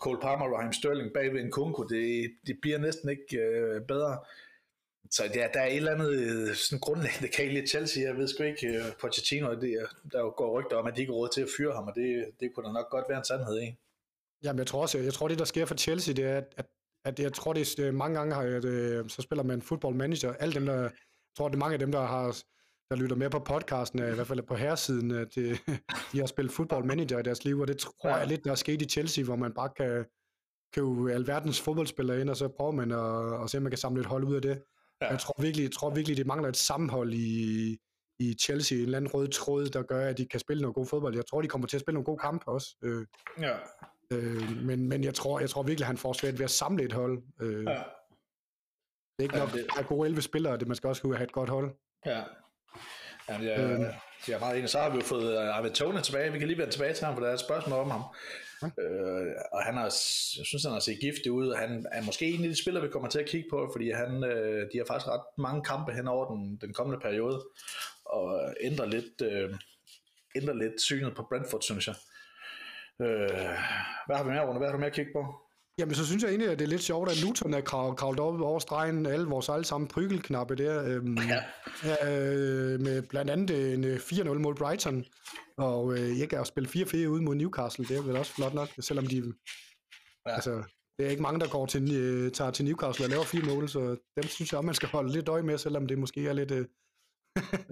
Cole 0.00 0.20
Palmer 0.20 0.46
og 0.46 0.52
Raheem 0.52 0.72
Sterling 0.72 1.12
bag 1.14 1.32
ved 1.34 1.40
en 1.40 1.50
kunko, 1.50 1.82
det, 1.82 2.30
det 2.46 2.58
bliver 2.62 2.78
næsten 2.78 3.08
ikke 3.08 3.36
øh, 3.36 3.82
bedre. 3.88 4.18
Så 5.10 5.22
ja, 5.34 5.48
der 5.54 5.60
er 5.60 5.66
et 5.66 5.76
eller 5.76 5.94
andet 5.94 6.10
øh, 6.10 6.54
sådan 6.54 6.80
grundlæggende 6.80 7.28
kage 7.28 7.62
i 7.62 7.66
Chelsea. 7.66 8.02
Jeg 8.02 8.16
ved 8.16 8.28
sgu 8.28 8.42
ikke, 8.42 8.66
øh, 8.66 8.84
Pochettino, 9.00 9.50
det, 9.60 9.86
der 10.12 10.30
går 10.30 10.60
rygter 10.60 10.76
om, 10.76 10.86
at 10.86 10.96
de 10.96 11.00
ikke 11.00 11.12
råd 11.12 11.28
til 11.28 11.42
at 11.42 11.48
fyre 11.56 11.74
ham, 11.74 11.86
og 11.88 11.94
det, 11.94 12.30
det 12.40 12.54
kunne 12.54 12.66
da 12.66 12.72
nok 12.72 12.90
godt 12.90 13.04
være 13.08 13.18
en 13.18 13.24
sandhed 13.24 13.60
i. 13.62 13.74
Jamen, 14.42 14.58
jeg 14.58 14.66
tror 14.66 14.82
også, 14.82 14.98
jeg 14.98 15.14
tror 15.14 15.28
det, 15.28 15.38
der 15.38 15.44
sker 15.44 15.64
for 15.66 15.74
Chelsea, 15.74 16.14
det 16.14 16.24
er, 16.24 16.42
at, 16.56 16.66
at 17.04 17.20
jeg 17.20 17.32
tror, 17.32 17.52
det 17.52 17.78
er 17.78 17.86
øh, 17.86 17.94
mange 17.94 18.18
gange, 18.18 18.34
har, 18.34 18.42
at, 18.42 19.10
så 19.12 19.22
spiller 19.22 19.42
man 19.42 19.62
football 19.62 19.94
manager. 19.96 20.32
Alle 20.32 20.54
dem, 20.54 20.66
der, 20.66 20.80
jeg 20.82 20.90
tror, 21.36 21.48
det 21.48 21.54
er 21.54 21.58
mange 21.58 21.72
af 21.72 21.78
dem, 21.78 21.92
der 21.92 22.00
har 22.00 22.42
der 22.90 22.96
lytter 22.96 23.16
med 23.16 23.30
på 23.30 23.38
podcasten, 23.38 23.98
i 23.98 24.14
hvert 24.14 24.26
fald 24.26 24.42
på 24.42 24.54
herresiden, 24.54 25.10
at 25.10 25.28
de, 25.36 25.58
de 26.12 26.18
har 26.18 26.26
spillet 26.26 26.52
football 26.52 26.86
manager 26.86 27.18
i 27.18 27.22
deres 27.22 27.44
liv, 27.44 27.60
og 27.60 27.68
det 27.68 27.78
tror 27.78 28.16
jeg 28.16 28.26
lidt, 28.26 28.44
der 28.44 28.50
er 28.50 28.54
sket 28.54 28.82
i 28.82 28.84
Chelsea, 28.84 29.24
hvor 29.24 29.36
man 29.36 29.52
bare 29.52 29.70
kan 29.76 30.04
købe 30.74 31.12
alverdens 31.12 31.60
fodboldspillere 31.60 32.20
ind, 32.20 32.30
og 32.30 32.36
så 32.36 32.48
prøver 32.48 32.72
man 32.72 32.90
at, 32.92 33.42
at 33.44 33.50
se, 33.50 33.56
om 33.56 33.62
man 33.62 33.70
kan 33.70 33.78
samle 33.78 34.00
et 34.00 34.06
hold 34.06 34.24
ud 34.24 34.34
af 34.34 34.42
det. 34.42 34.62
Ja. 35.02 35.10
Jeg 35.10 35.20
tror 35.20 35.42
virkelig, 35.42 35.64
jeg 35.64 35.72
tror 35.72 35.90
virkelig, 35.90 36.16
det 36.16 36.26
mangler 36.26 36.48
et 36.48 36.56
sammenhold 36.56 37.12
i, 37.12 37.78
i 38.18 38.34
Chelsea, 38.42 38.78
en 38.78 38.84
eller 38.84 38.96
anden 38.96 39.10
rød 39.14 39.28
tråd, 39.28 39.66
der 39.66 39.82
gør, 39.82 40.08
at 40.08 40.18
de 40.18 40.26
kan 40.26 40.40
spille 40.40 40.60
noget 40.60 40.74
god 40.74 40.86
fodbold. 40.86 41.14
Jeg 41.14 41.26
tror, 41.26 41.42
de 41.42 41.48
kommer 41.48 41.66
til 41.66 41.76
at 41.76 41.80
spille 41.80 41.94
nogle 41.94 42.04
gode 42.04 42.18
kampe 42.18 42.48
også. 42.48 42.76
Øh, 42.82 43.06
ja. 43.40 43.56
øh, 44.12 44.66
men, 44.66 44.88
men 44.88 45.04
jeg 45.04 45.14
tror, 45.14 45.40
jeg 45.40 45.50
tror 45.50 45.62
virkelig, 45.62 45.86
han 45.86 45.96
får 45.96 46.12
svært 46.12 46.38
ved 46.38 46.44
at 46.44 46.50
samle 46.50 46.84
et 46.84 46.92
hold. 46.92 47.22
Øh, 47.40 47.64
ja. 47.64 47.82
Det 49.18 49.18
er 49.18 49.22
ikke 49.22 49.36
nok, 49.36 49.54
ja, 49.54 49.58
det... 49.58 49.66
at 49.78 49.86
gode 49.86 50.06
11 50.06 50.22
spillere, 50.22 50.56
det 50.56 50.68
man 50.68 50.76
skal 50.76 50.88
også 50.88 51.12
have 51.12 51.24
et 51.24 51.32
godt 51.32 51.48
hold. 51.48 51.74
Ja, 52.06 52.24
Jamen, 53.30 53.46
jeg, 53.46 53.60
øhm. 53.60 53.84
jeg 54.28 54.34
er 54.34 54.38
meget 54.38 54.56
enig. 54.56 54.70
Så 54.70 54.78
har 54.78 54.90
vi 54.90 54.96
jo 54.96 55.02
fået 55.02 55.36
uh, 55.36 55.56
Arvid 55.56 55.70
Tone 55.70 56.02
tilbage. 56.02 56.32
Vi 56.32 56.38
kan 56.38 56.48
lige 56.48 56.58
vende 56.58 56.72
tilbage 56.72 56.94
til 56.94 57.04
ham, 57.04 57.14
for 57.14 57.20
der 57.22 57.28
er 57.28 57.34
et 57.34 57.40
spørgsmål 57.40 57.78
om 57.78 57.90
ham. 57.90 58.02
Ja. 58.62 58.66
Øh, 58.82 59.34
og 59.52 59.62
han 59.62 59.74
har, 59.74 59.84
jeg 60.38 60.46
synes, 60.46 60.64
han 60.64 60.72
har 60.72 60.80
set 60.80 61.00
giftig 61.00 61.32
ud, 61.32 61.48
og 61.48 61.58
han 61.58 61.86
er 61.92 62.02
måske 62.02 62.26
en 62.26 62.42
af 62.44 62.48
de 62.48 62.62
spillere, 62.62 62.84
vi 62.84 62.90
kommer 62.90 63.08
til 63.08 63.18
at 63.18 63.28
kigge 63.28 63.48
på, 63.50 63.70
fordi 63.74 63.90
han, 63.90 64.24
øh, 64.24 64.68
de 64.72 64.78
har 64.78 64.84
faktisk 64.84 65.08
ret 65.08 65.26
mange 65.38 65.62
kampe 65.64 65.92
hen 65.92 66.08
over 66.08 66.34
den, 66.34 66.58
den 66.60 66.72
kommende 66.72 67.00
periode, 67.00 67.44
og 68.04 68.54
ændrer 68.60 68.86
lidt, 68.86 69.22
øh, 69.22 69.54
ændrer 70.36 70.54
lidt 70.54 70.80
synet 70.80 71.16
på 71.16 71.26
Brentford, 71.28 71.62
synes 71.62 71.86
jeg. 71.86 71.94
Øh, 73.00 73.48
hvad 74.06 74.16
har 74.16 74.24
vi 74.24 74.30
mere, 74.30 74.46
Rune? 74.46 74.58
Hvad 74.58 74.68
har 74.68 74.72
du 74.72 74.78
mere 74.78 74.90
at 74.90 74.94
kigge 74.94 75.12
på? 75.14 75.34
Jamen, 75.78 75.94
så 75.94 76.06
synes 76.06 76.22
jeg 76.22 76.28
egentlig, 76.28 76.50
at 76.50 76.58
det 76.58 76.64
er 76.64 76.68
lidt 76.68 76.82
sjovt, 76.82 77.10
at 77.10 77.22
Luton 77.22 77.54
er 77.54 77.60
kravlet 77.60 78.20
op 78.20 78.40
over 78.40 78.58
stregen, 78.58 79.06
alle 79.06 79.26
vores 79.26 79.48
alle 79.48 79.64
sammen 79.64 79.88
prygelknappe 79.88 80.54
der, 80.54 80.84
øhm, 80.84 81.18
ja. 81.18 81.42
øh, 82.10 82.80
med 82.80 83.02
blandt 83.02 83.30
andet 83.30 83.74
en 83.74 83.84
4-0 83.84 84.28
øh, 84.28 84.40
mod 84.40 84.54
Brighton, 84.54 85.04
og 85.58 85.92
øh, 85.92 86.08
ikke 86.08 86.38
at 86.38 86.46
spille 86.46 86.68
4-4 86.68 87.06
ud 87.06 87.20
mod 87.20 87.34
Newcastle, 87.34 87.84
det 87.84 87.96
er 87.96 88.02
vel 88.02 88.16
også 88.16 88.32
flot 88.32 88.54
nok, 88.54 88.68
selvom 88.80 89.06
de, 89.06 89.16
ja. 90.26 90.34
altså, 90.34 90.62
det 90.98 91.06
er 91.06 91.10
ikke 91.10 91.22
mange, 91.22 91.40
der 91.40 91.48
går 91.48 91.66
til, 91.66 91.94
øh, 91.96 92.32
tager 92.32 92.50
til 92.50 92.64
Newcastle 92.64 93.04
og 93.04 93.10
laver 93.10 93.24
fire 93.24 93.54
mål, 93.54 93.68
så 93.68 93.96
dem 94.16 94.24
synes 94.24 94.52
jeg, 94.52 94.64
man 94.64 94.74
skal 94.74 94.88
holde 94.88 95.12
lidt 95.12 95.28
øje 95.28 95.42
med, 95.42 95.58
selvom 95.58 95.86
det 95.86 95.98
måske 95.98 96.28
er 96.28 96.32
lidt, 96.32 96.50
øh, 96.50 96.64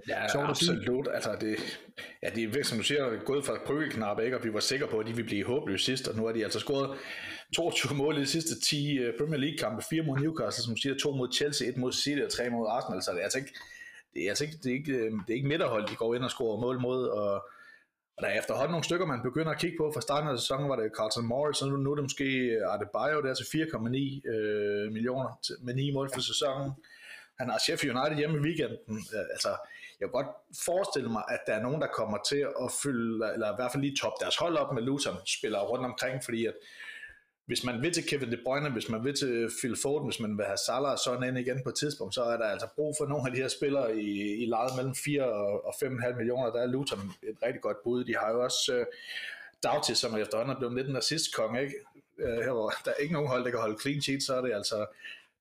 ja, 0.08 0.24
absolut. 0.48 1.08
Altså, 1.14 1.36
det, 1.40 1.80
ja, 2.22 2.30
det 2.34 2.56
er 2.56 2.64
som 2.64 2.78
du 2.78 2.84
siger, 2.84 3.24
gået 3.24 3.44
fra 3.44 3.58
prøveknap, 3.66 4.20
ikke? 4.20 4.36
og 4.38 4.44
vi 4.44 4.52
var 4.52 4.60
sikre 4.60 4.86
på, 4.86 4.98
at 4.98 5.06
de 5.06 5.12
ville 5.12 5.28
blive 5.28 5.44
håbløse 5.44 5.84
sidst, 5.84 6.08
og 6.08 6.16
nu 6.16 6.26
har 6.26 6.32
de 6.32 6.44
altså 6.44 6.58
scoret 6.58 6.98
22 7.56 7.94
mål 7.94 8.18
i 8.18 8.20
de 8.20 8.26
sidste 8.26 8.60
10 8.60 8.98
øh, 8.98 9.18
Premier 9.18 9.40
League-kampe, 9.40 9.82
fire 9.90 10.02
mod 10.02 10.18
Newcastle, 10.18 10.64
som 10.64 10.76
siger, 10.76 10.94
2 11.02 11.12
mod 11.12 11.32
Chelsea, 11.32 11.68
1 11.68 11.76
mod 11.76 11.92
City 11.92 12.22
og 12.22 12.32
3 12.32 12.50
mod 12.50 12.66
Arsenal, 12.68 13.02
så 13.02 13.10
det 13.10 13.18
er 13.18 13.22
altså 13.22 13.38
ikke, 13.38 13.54
det 14.14 14.24
er 14.24 14.28
altså 14.28 14.44
ikke, 14.44 14.56
det 14.62 14.70
er 14.70 14.74
ikke, 14.74 14.92
øh, 14.92 15.12
det 15.12 15.30
er 15.30 15.34
ikke 15.34 15.48
midterhold, 15.48 15.88
de 15.88 15.96
går 15.96 16.14
ind 16.14 16.24
og 16.24 16.30
scorer 16.30 16.60
mål 16.60 16.80
mod, 16.80 17.08
og, 17.08 17.32
og 18.16 18.20
der 18.22 18.28
er 18.28 18.38
efterhånden 18.38 18.70
nogle 18.70 18.84
stykker, 18.84 19.06
man 19.06 19.22
begynder 19.22 19.52
at 19.52 19.58
kigge 19.58 19.76
på. 19.80 19.90
Fra 19.94 20.00
starten 20.00 20.28
af 20.30 20.38
sæsonen 20.38 20.68
var 20.68 20.76
det 20.76 20.92
Carlton 20.96 21.26
Morris, 21.26 21.62
og 21.62 21.68
nu, 21.68 21.76
nu 21.76 21.90
er 21.90 21.94
det 21.94 22.04
måske 22.04 22.24
Adebayo, 22.72 23.22
der 23.22 23.30
er 23.30 23.34
til 23.34 23.44
4,9 23.44 24.30
øh, 24.32 24.92
millioner 24.92 25.38
til, 25.44 25.54
med 25.62 25.74
9 25.74 25.90
mål 25.92 26.10
for 26.14 26.20
sæsonen. 26.20 26.72
Han 27.38 27.50
har 27.50 27.58
Sheffield 27.58 27.96
United 27.96 28.16
hjemme 28.16 28.36
i 28.38 28.40
weekenden. 28.40 28.96
Øh, 29.14 29.26
altså, 29.34 29.48
jeg 30.00 30.06
kan 30.06 30.16
godt 30.18 30.32
forestille 30.64 31.10
mig, 31.16 31.24
at 31.28 31.40
der 31.46 31.54
er 31.54 31.62
nogen, 31.62 31.80
der 31.80 31.86
kommer 31.86 32.18
til 32.28 32.42
at 32.64 32.68
fylde, 32.82 33.32
eller 33.34 33.52
i 33.52 33.56
hvert 33.56 33.72
fald 33.72 33.82
lige 33.82 33.96
top 33.96 34.12
deres 34.20 34.36
hold 34.36 34.56
op 34.56 34.74
med 34.74 34.82
Luton 34.82 35.16
spiller 35.26 35.60
rundt 35.60 35.84
omkring, 35.84 36.24
fordi 36.24 36.46
at 36.46 36.54
hvis 37.48 37.64
man 37.64 37.82
vil 37.82 37.92
til 37.92 38.06
Kevin 38.06 38.32
De 38.32 38.38
Bruyne, 38.44 38.70
hvis 38.70 38.88
man 38.88 39.04
vil 39.04 39.14
til 39.14 39.50
Phil 39.60 39.76
Foden, 39.82 40.04
hvis 40.04 40.20
man 40.20 40.38
vil 40.38 40.46
have 40.46 40.56
Salah 40.66 40.92
og 40.92 40.98
sådan 40.98 41.28
ind 41.28 41.38
igen 41.38 41.60
på 41.62 41.68
et 41.68 41.74
tidspunkt, 41.74 42.14
så 42.14 42.22
er 42.22 42.36
der 42.36 42.44
altså 42.44 42.68
brug 42.76 42.94
for 42.98 43.06
nogle 43.06 43.26
af 43.26 43.34
de 43.34 43.40
her 43.40 43.48
spillere 43.48 43.96
i, 43.96 44.42
i 44.42 44.46
lejet 44.46 44.76
mellem 44.76 44.94
4 44.94 45.24
og 45.68 45.74
5,5 45.74 46.16
millioner. 46.16 46.50
Der 46.50 46.62
er 46.62 46.66
Luton 46.66 46.98
et 47.22 47.36
rigtig 47.42 47.62
godt 47.62 47.82
bud. 47.84 48.04
De 48.04 48.16
har 48.16 48.32
jo 48.32 48.44
også 48.44 48.78
uh, 48.78 48.84
Doughty, 49.64 49.92
som 49.92 50.16
efterhånden 50.16 50.54
er 50.54 50.58
blevet 50.58 50.74
lidt 50.74 50.88
en 50.88 50.96
assist-kong, 50.96 51.60
ikke? 51.60 51.74
Uh, 52.18 52.44
her, 52.44 52.52
hvor 52.52 52.72
der 52.84 52.90
er 52.90 52.94
ikke 53.02 53.12
nogen 53.12 53.28
hold, 53.28 53.44
der 53.44 53.50
kan 53.50 53.60
holde 53.60 53.80
clean 53.80 54.02
sheet, 54.02 54.22
så 54.22 54.34
er 54.36 54.40
det 54.40 54.52
altså 54.52 54.86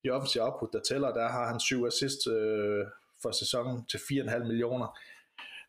de 0.04 0.10
offensive 0.10 0.44
output, 0.44 0.74
der 0.74 0.80
tæller. 0.80 1.14
Der 1.14 1.28
har 1.28 1.48
han 1.48 1.60
syv 1.60 1.86
assist 1.86 2.28
uh, 2.28 2.84
for 3.22 3.32
sæsonen 3.32 3.86
til 3.86 3.98
4,5 3.98 4.44
millioner. 4.44 5.00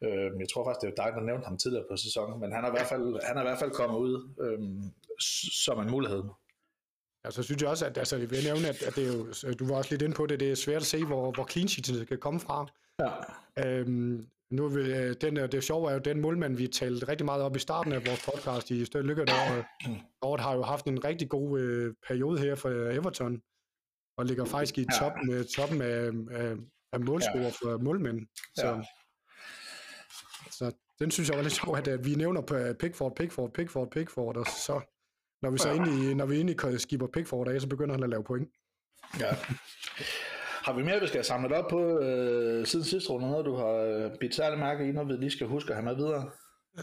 Uh, 0.00 0.40
jeg 0.42 0.48
tror 0.52 0.64
faktisk, 0.64 0.82
det 0.82 0.90
er 0.90 1.04
dig, 1.04 1.12
der 1.16 1.26
nævnte 1.26 1.46
ham 1.46 1.58
tidligere 1.58 1.86
på 1.90 1.96
sæsonen, 1.96 2.40
men 2.40 2.52
han 2.52 2.64
er 2.64 2.68
i 2.68 2.76
hvert 2.76 2.86
fald, 2.92 3.26
han 3.26 3.36
er 3.36 3.40
i 3.40 3.44
hvert 3.44 3.58
fald 3.58 3.70
kommet 3.70 3.98
ud 3.98 4.14
um, 4.58 4.92
som 5.64 5.80
en 5.80 5.90
mulighed. 5.90 6.22
Ja, 7.24 7.30
så 7.30 7.42
synes 7.42 7.62
jeg 7.62 7.70
også, 7.70 7.86
at 7.86 7.98
altså, 7.98 8.16
jeg 8.16 8.30
vil 8.30 8.44
nævne, 8.44 8.68
at, 8.68 8.82
at 8.82 8.96
det 8.96 9.08
er 9.08 9.12
jo, 9.12 9.52
du 9.52 9.66
var 9.66 9.76
også 9.76 9.90
lidt 9.90 10.02
inde 10.02 10.14
på 10.14 10.26
det, 10.26 10.40
det 10.40 10.50
er 10.50 10.54
svært 10.54 10.82
at 10.82 10.86
se, 10.86 11.04
hvor, 11.04 11.32
hvor 11.32 11.46
clean 11.50 11.68
sheet 11.68 12.08
kan 12.08 12.18
komme 12.18 12.40
fra. 12.40 12.66
Ja. 12.98 13.10
Øhm, 13.66 14.26
nu 14.50 14.68
vil, 14.68 14.90
øh, 14.90 15.14
den, 15.20 15.36
det 15.36 15.64
sjove 15.64 15.90
er 15.90 15.94
jo, 15.94 15.98
den 15.98 16.20
målmand, 16.20 16.56
vi 16.56 16.66
talte 16.66 17.08
rigtig 17.08 17.24
meget 17.24 17.42
op 17.42 17.56
i 17.56 17.58
starten 17.58 17.92
af 17.92 18.06
vores 18.06 18.24
podcast 18.24 18.70
i 18.70 18.84
Større 18.84 19.04
Lykke, 19.04 19.26
der 19.26 19.62
og 20.20 20.42
har 20.42 20.54
jo 20.54 20.62
haft 20.62 20.86
en 20.86 21.04
rigtig 21.04 21.28
god 21.28 21.60
øh, 21.60 21.94
periode 22.08 22.40
her 22.40 22.54
for 22.54 22.70
Everton, 22.70 23.42
og 24.16 24.26
ligger 24.26 24.44
faktisk 24.44 24.78
i 24.78 24.86
toppen, 25.00 25.30
ja. 25.30 25.42
toppen 25.42 25.82
af, 25.82 26.10
af, 26.30 26.56
af 26.92 27.00
målscorer 27.00 27.42
ja. 27.42 27.48
for 27.48 27.78
målmænd. 27.78 28.26
Så, 28.54 28.66
ja. 28.66 28.82
så 30.50 30.72
den 30.98 31.10
synes 31.10 31.28
jeg 31.28 31.36
var 31.36 31.42
lidt 31.42 31.54
sjov, 31.54 31.76
at, 31.76 31.88
at 31.88 32.04
vi 32.04 32.14
nævner 32.14 32.40
på 32.40 32.56
Pickford, 32.80 33.16
Pickford, 33.16 33.52
Pickford, 33.52 33.90
Pickford, 33.90 34.36
og 34.36 34.46
så 34.46 34.80
når 35.42 35.50
vi 35.50 35.58
så 35.58 35.70
ind 35.70 35.86
i, 35.86 36.14
når 36.14 36.26
vi 36.26 36.40
ind 36.40 36.50
i 36.50 36.78
skipper 36.78 37.06
Pickford 37.06 37.48
af, 37.48 37.60
så 37.60 37.68
begynder 37.68 37.94
han 37.94 38.02
at 38.02 38.10
lave 38.10 38.24
point. 38.24 38.48
Ja. 39.20 39.36
Har 40.64 40.72
vi 40.72 40.82
mere, 40.82 41.00
vi 41.00 41.06
skal 41.06 41.18
have 41.18 41.24
samlet 41.24 41.52
op 41.52 41.70
på 41.70 41.98
øh, 41.98 42.66
siden 42.66 42.84
sidste 42.84 43.10
runde? 43.10 43.30
Noget, 43.30 43.46
du 43.46 43.56
har 43.56 43.72
øh, 43.72 44.10
bidt 44.20 44.34
særlig 44.34 44.58
mærke 44.58 44.88
i, 44.88 44.92
når 44.92 45.04
vi 45.04 45.12
lige 45.12 45.30
skal 45.30 45.46
huske 45.46 45.70
at 45.70 45.76
have 45.76 45.84
med 45.84 45.96
videre? 45.96 46.30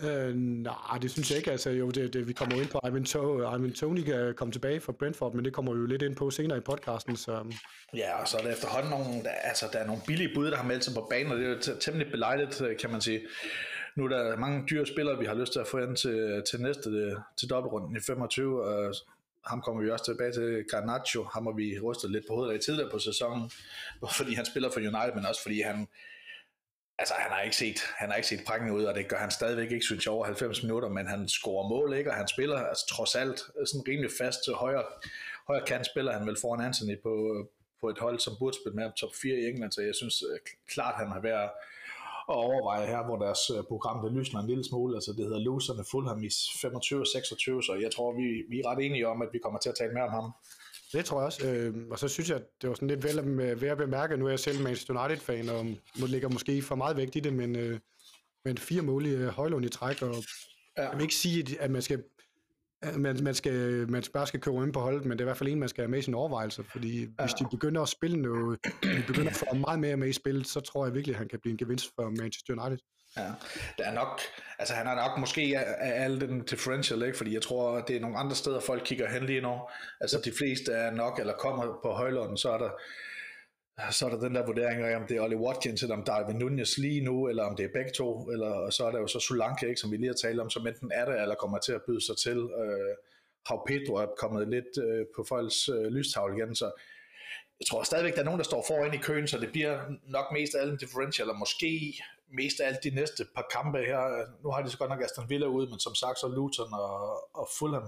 Øh, 0.04 0.36
nej, 0.36 0.98
det 1.02 1.12
synes 1.12 1.30
jeg 1.30 1.38
ikke. 1.38 1.52
Altså, 1.52 1.70
jo, 1.70 1.90
det, 1.90 2.14
det, 2.14 2.28
vi 2.28 2.34
kommer 2.34 2.56
ind 2.56 2.70
på, 2.70 2.80
Ivan, 2.88 3.06
to, 3.06 3.38
Ivan 3.40 3.74
Tony 3.74 4.02
kan 4.02 4.34
komme 4.38 4.52
tilbage 4.52 4.80
fra 4.80 4.94
Brentford, 5.00 5.34
men 5.34 5.46
det 5.46 5.54
kommer 5.54 5.74
vi 5.74 5.80
jo 5.80 5.86
lidt 5.86 6.02
ind 6.02 6.16
på 6.16 6.32
senere 6.32 6.58
i 6.58 6.62
podcasten. 6.62 7.16
Så... 7.16 7.56
Ja, 7.96 8.22
og 8.22 8.28
så 8.28 8.38
er 8.38 8.42
der 8.42 8.52
efterhånden 8.52 8.90
nogle, 8.90 9.24
der, 9.24 9.30
altså, 9.30 9.66
der 9.74 9.80
er 9.80 9.88
nogle 9.88 10.02
billige 10.08 10.32
bud, 10.36 10.52
der 10.52 10.58
har 10.58 10.68
meldt 10.68 10.84
sig 10.84 10.94
på 10.94 11.08
banen, 11.10 11.32
og 11.32 11.38
det 11.38 11.46
er 11.46 11.72
jo 11.74 11.80
temmelig 11.80 12.12
belejligt, 12.12 12.62
kan 12.80 12.92
man 12.92 13.02
sige 13.02 13.22
nu 13.96 14.04
er 14.04 14.10
der 14.10 14.38
mange 14.38 14.66
dyre 14.70 14.86
spillere, 14.86 15.20
vi 15.20 15.26
har 15.26 15.34
lyst 15.34 15.52
til 15.52 15.60
at 15.60 15.68
få 15.68 15.78
ind 15.78 15.98
til, 15.98 16.44
til 16.50 16.62
næste, 16.62 17.18
til 17.38 17.50
dobbeltrunden 17.50 17.98
i 17.98 18.00
25, 18.00 18.64
og 18.64 18.96
ham 19.46 19.62
kommer 19.62 19.84
vi 19.84 19.90
også 19.90 20.06
tilbage 20.06 20.32
til, 20.32 20.66
Garnacho, 20.72 21.24
ham 21.24 21.46
har 21.46 21.54
vi 21.54 21.80
rystet 21.80 22.12
lidt 22.12 22.28
på 22.28 22.36
hovedet 22.36 22.54
af 22.54 22.60
tidligere 22.60 22.92
på 22.92 23.00
sæsonen, 23.00 23.52
fordi 24.18 24.34
han 24.34 24.46
spiller 24.46 24.72
for 24.72 24.80
United, 24.80 25.16
men 25.16 25.26
også 25.26 25.42
fordi 25.42 25.62
han, 25.62 25.88
altså 26.98 27.14
han 27.18 27.32
har 27.32 27.42
ikke 27.42 27.56
set, 27.56 27.80
han 27.98 28.10
har 28.10 28.16
ikke 28.16 28.28
set 28.28 28.44
prækken 28.48 28.72
ud, 28.72 28.84
og 28.84 28.96
det 28.96 29.08
gør 29.08 29.18
han 29.18 29.32
stadigvæk 29.32 29.72
ikke, 29.72 29.86
synes 29.86 30.06
jeg, 30.06 30.14
over 30.14 30.26
90 30.26 30.64
minutter, 30.64 30.90
men 30.90 31.08
han 31.08 31.28
scorer 31.28 31.70
mål, 31.70 31.98
ikke? 31.98 32.10
og 32.10 32.16
han 32.16 32.28
spiller 32.28 32.60
altså, 32.60 32.86
trods 32.88 33.16
alt 33.16 33.40
sådan 33.40 33.88
rimelig 33.88 34.12
fast 34.18 34.44
til 34.44 34.54
højre, 34.54 34.84
højre 35.48 35.66
kant 35.66 35.86
spiller 35.86 36.12
han 36.12 36.28
vel 36.28 36.38
foran 36.42 36.66
Anthony 36.66 36.98
på, 37.04 37.46
på 37.82 37.90
et 37.90 38.00
hold, 38.00 38.20
som 38.20 38.34
burde 38.40 38.58
spille 38.62 38.76
med 38.76 38.92
top 38.98 39.16
4 39.22 39.36
i 39.36 39.46
England, 39.50 39.72
så 39.72 39.82
jeg 39.82 39.96
synes 39.96 40.24
øh, 40.32 40.40
klart, 40.68 40.96
han 40.96 41.08
har 41.08 41.22
været 41.22 41.50
at 42.30 42.36
overveje 42.36 42.86
her, 42.88 43.06
hvor 43.06 43.18
deres 43.26 43.44
øh, 43.56 43.64
program 43.72 43.98
det 44.04 44.12
lysner 44.18 44.40
en 44.40 44.48
lille 44.48 44.64
smule. 44.64 44.96
Altså 44.96 45.12
det 45.18 45.24
hedder 45.26 45.40
Loserne 45.40 45.86
Fulham 45.92 46.24
i 46.24 46.28
25-26, 46.28 47.66
så 47.68 47.78
jeg 47.82 47.92
tror, 47.96 48.10
vi, 48.20 48.28
vi 48.50 48.60
er 48.60 48.68
ret 48.70 48.86
enige 48.86 49.08
om, 49.08 49.22
at 49.22 49.30
vi 49.34 49.40
kommer 49.44 49.60
til 49.60 49.70
at 49.70 49.76
tale 49.80 49.94
mere 49.94 50.04
om 50.04 50.16
ham. 50.20 50.32
Det 50.94 51.06
tror 51.06 51.20
jeg 51.20 51.26
også. 51.26 51.48
Øh, 51.48 51.74
og 51.92 52.00
så 52.00 52.08
synes 52.08 52.30
jeg, 52.30 52.38
at 52.38 52.46
det 52.62 52.70
var 52.70 52.76
sådan 52.76 52.88
lidt 52.88 53.04
vel 53.04 53.38
ved 53.62 53.68
at 53.68 53.78
bemærke, 53.78 54.18
nu 54.18 54.26
er 54.26 54.30
jeg 54.30 54.40
selv 54.40 54.64
Manchester 54.64 55.06
United-fan, 55.06 55.50
og 55.50 55.66
må 56.00 56.06
ligger 56.08 56.30
måske 56.30 56.62
for 56.62 56.76
meget 56.76 56.98
vægt 56.98 57.16
i 57.16 57.20
det, 57.20 57.34
men, 57.34 57.56
øh, 57.56 57.80
men 58.46 58.58
fire 58.58 58.82
målige 58.82 59.18
øh, 59.18 59.28
højlund 59.28 59.66
i 59.66 59.70
træk, 59.70 60.02
og 60.02 60.16
ja. 60.78 60.90
jeg 60.90 60.98
vil 60.98 61.02
ikke 61.02 61.16
sige, 61.16 61.62
at 61.62 61.72
man 61.72 61.82
skal 61.82 62.04
man, 62.98 63.24
man, 63.24 63.36
skal, 63.36 63.90
man 63.90 64.04
bare 64.14 64.28
skal 64.28 64.40
køre 64.40 64.64
ind 64.64 64.74
på 64.74 64.80
holdet, 64.80 65.06
men 65.06 65.12
det 65.12 65.20
er 65.20 65.24
i 65.24 65.28
hvert 65.28 65.38
fald 65.38 65.50
en, 65.50 65.60
man 65.60 65.70
skal 65.70 65.82
have 65.82 65.92
med 65.92 66.00
i 66.00 66.02
sin 66.02 66.14
overvejelse, 66.14 66.64
fordi 66.72 67.00
ja. 67.02 67.08
hvis 67.20 67.34
de 67.34 67.46
begynder 67.52 67.82
at 67.82 67.90
spille 67.90 68.22
noget, 68.22 68.60
de 68.84 69.04
begynder 69.08 69.30
at 69.30 69.36
få 69.36 69.56
meget 69.56 69.80
mere 69.80 69.98
med 69.98 70.08
i 70.08 70.14
spillet, 70.14 70.48
så 70.48 70.60
tror 70.60 70.86
jeg 70.86 70.94
virkelig, 70.94 71.14
at 71.14 71.20
han 71.20 71.28
kan 71.28 71.40
blive 71.40 71.52
en 71.52 71.58
gevinst 71.58 71.92
for 71.96 72.10
Manchester 72.10 72.54
United. 72.54 72.86
Ja, 73.18 73.32
der 73.78 73.84
er 73.84 73.94
nok, 73.94 74.22
altså 74.60 74.74
han 74.74 74.88
er 74.88 74.96
nok 74.96 75.18
måske 75.18 75.42
af, 75.58 75.76
af 75.80 76.04
al 76.04 76.22
den 76.22 76.44
differential, 76.44 77.04
ikke? 77.04 77.18
fordi 77.18 77.34
jeg 77.34 77.42
tror, 77.42 77.82
det 77.82 77.96
er 77.96 78.00
nogle 78.00 78.18
andre 78.18 78.36
steder, 78.36 78.60
folk 78.60 78.82
kigger 78.86 79.10
hen 79.10 79.26
lige 79.26 79.42
nu. 79.42 79.60
Altså 80.02 80.22
de 80.26 80.32
fleste 80.32 80.72
er 80.72 80.92
nok, 80.92 81.20
eller 81.20 81.34
kommer 81.34 81.80
på 81.84 81.92
højlånden, 81.92 82.38
så 82.38 82.52
er 82.52 82.58
der 82.58 82.70
så 83.92 84.06
er 84.06 84.10
der 84.10 84.20
den 84.20 84.36
der 84.36 84.46
vurdering 84.46 84.82
af, 84.84 84.96
om 84.96 85.08
det 85.08 85.18
er 85.18 85.22
Ollie 85.22 85.38
Watkins, 85.38 85.82
eller 85.84 85.96
om 85.96 86.04
Darwin 86.04 86.36
Nunez 86.36 86.78
lige 86.78 87.02
nu, 87.02 87.28
eller 87.28 87.44
om 87.44 87.56
det 87.56 87.66
er 87.66 87.70
begge 87.74 87.92
to, 87.92 88.32
eller 88.32 88.50
og 88.50 88.74
så 88.74 88.86
er 88.86 88.92
der 88.92 89.00
jo 89.00 89.08
så 89.08 89.20
Solanke, 89.20 89.68
ikke, 89.70 89.82
som 89.82 89.92
vi 89.92 89.98
lige 89.98 90.08
har 90.08 90.14
talt 90.14 90.40
om, 90.40 90.50
som 90.50 90.68
enten 90.68 90.92
er 90.92 91.06
det, 91.06 91.22
eller 91.22 91.36
kommer 91.36 91.58
til 91.58 91.72
at 91.72 91.82
byde 91.88 92.06
sig 92.06 92.18
til. 92.18 92.38
Øh, 92.38 92.96
Hav 93.46 93.68
Pedro 93.68 93.94
er 93.94 94.06
kommet 94.18 94.48
lidt 94.48 94.78
øh, 94.86 95.06
på 95.16 95.26
folks 95.30 95.70
øh, 95.70 95.86
lystavle 95.86 96.38
igen, 96.38 96.56
så 96.56 96.72
jeg 97.60 97.68
tror 97.68 97.84
stadigvæk, 97.84 98.14
der 98.16 98.20
er 98.20 98.26
nogen, 98.26 98.40
der 98.40 98.44
står 98.52 98.66
foran 98.68 98.94
i 98.94 98.98
køen, 98.98 99.28
så 99.28 99.38
det 99.38 99.52
bliver 99.52 99.80
nok 100.04 100.26
mest 100.34 100.56
af 100.56 100.62
alt 100.62 100.72
en 100.72 100.78
differential, 100.78 101.26
eller 101.26 101.40
måske 101.40 101.72
mest 102.28 102.60
af 102.60 102.68
alt 102.68 102.84
de 102.84 102.90
næste 102.90 103.26
par 103.36 103.48
kampe 103.52 103.78
her. 103.78 104.02
Nu 104.44 104.50
har 104.52 104.62
de 104.62 104.70
så 104.70 104.78
godt 104.78 104.90
nok 104.90 105.04
Aston 105.04 105.30
Villa 105.30 105.48
ude, 105.48 105.70
men 105.70 105.80
som 105.80 105.96
sagt 105.96 106.20
så 106.20 106.28
Luton 106.28 106.74
og, 106.74 106.96
og 107.40 107.48
Fulham 107.60 107.88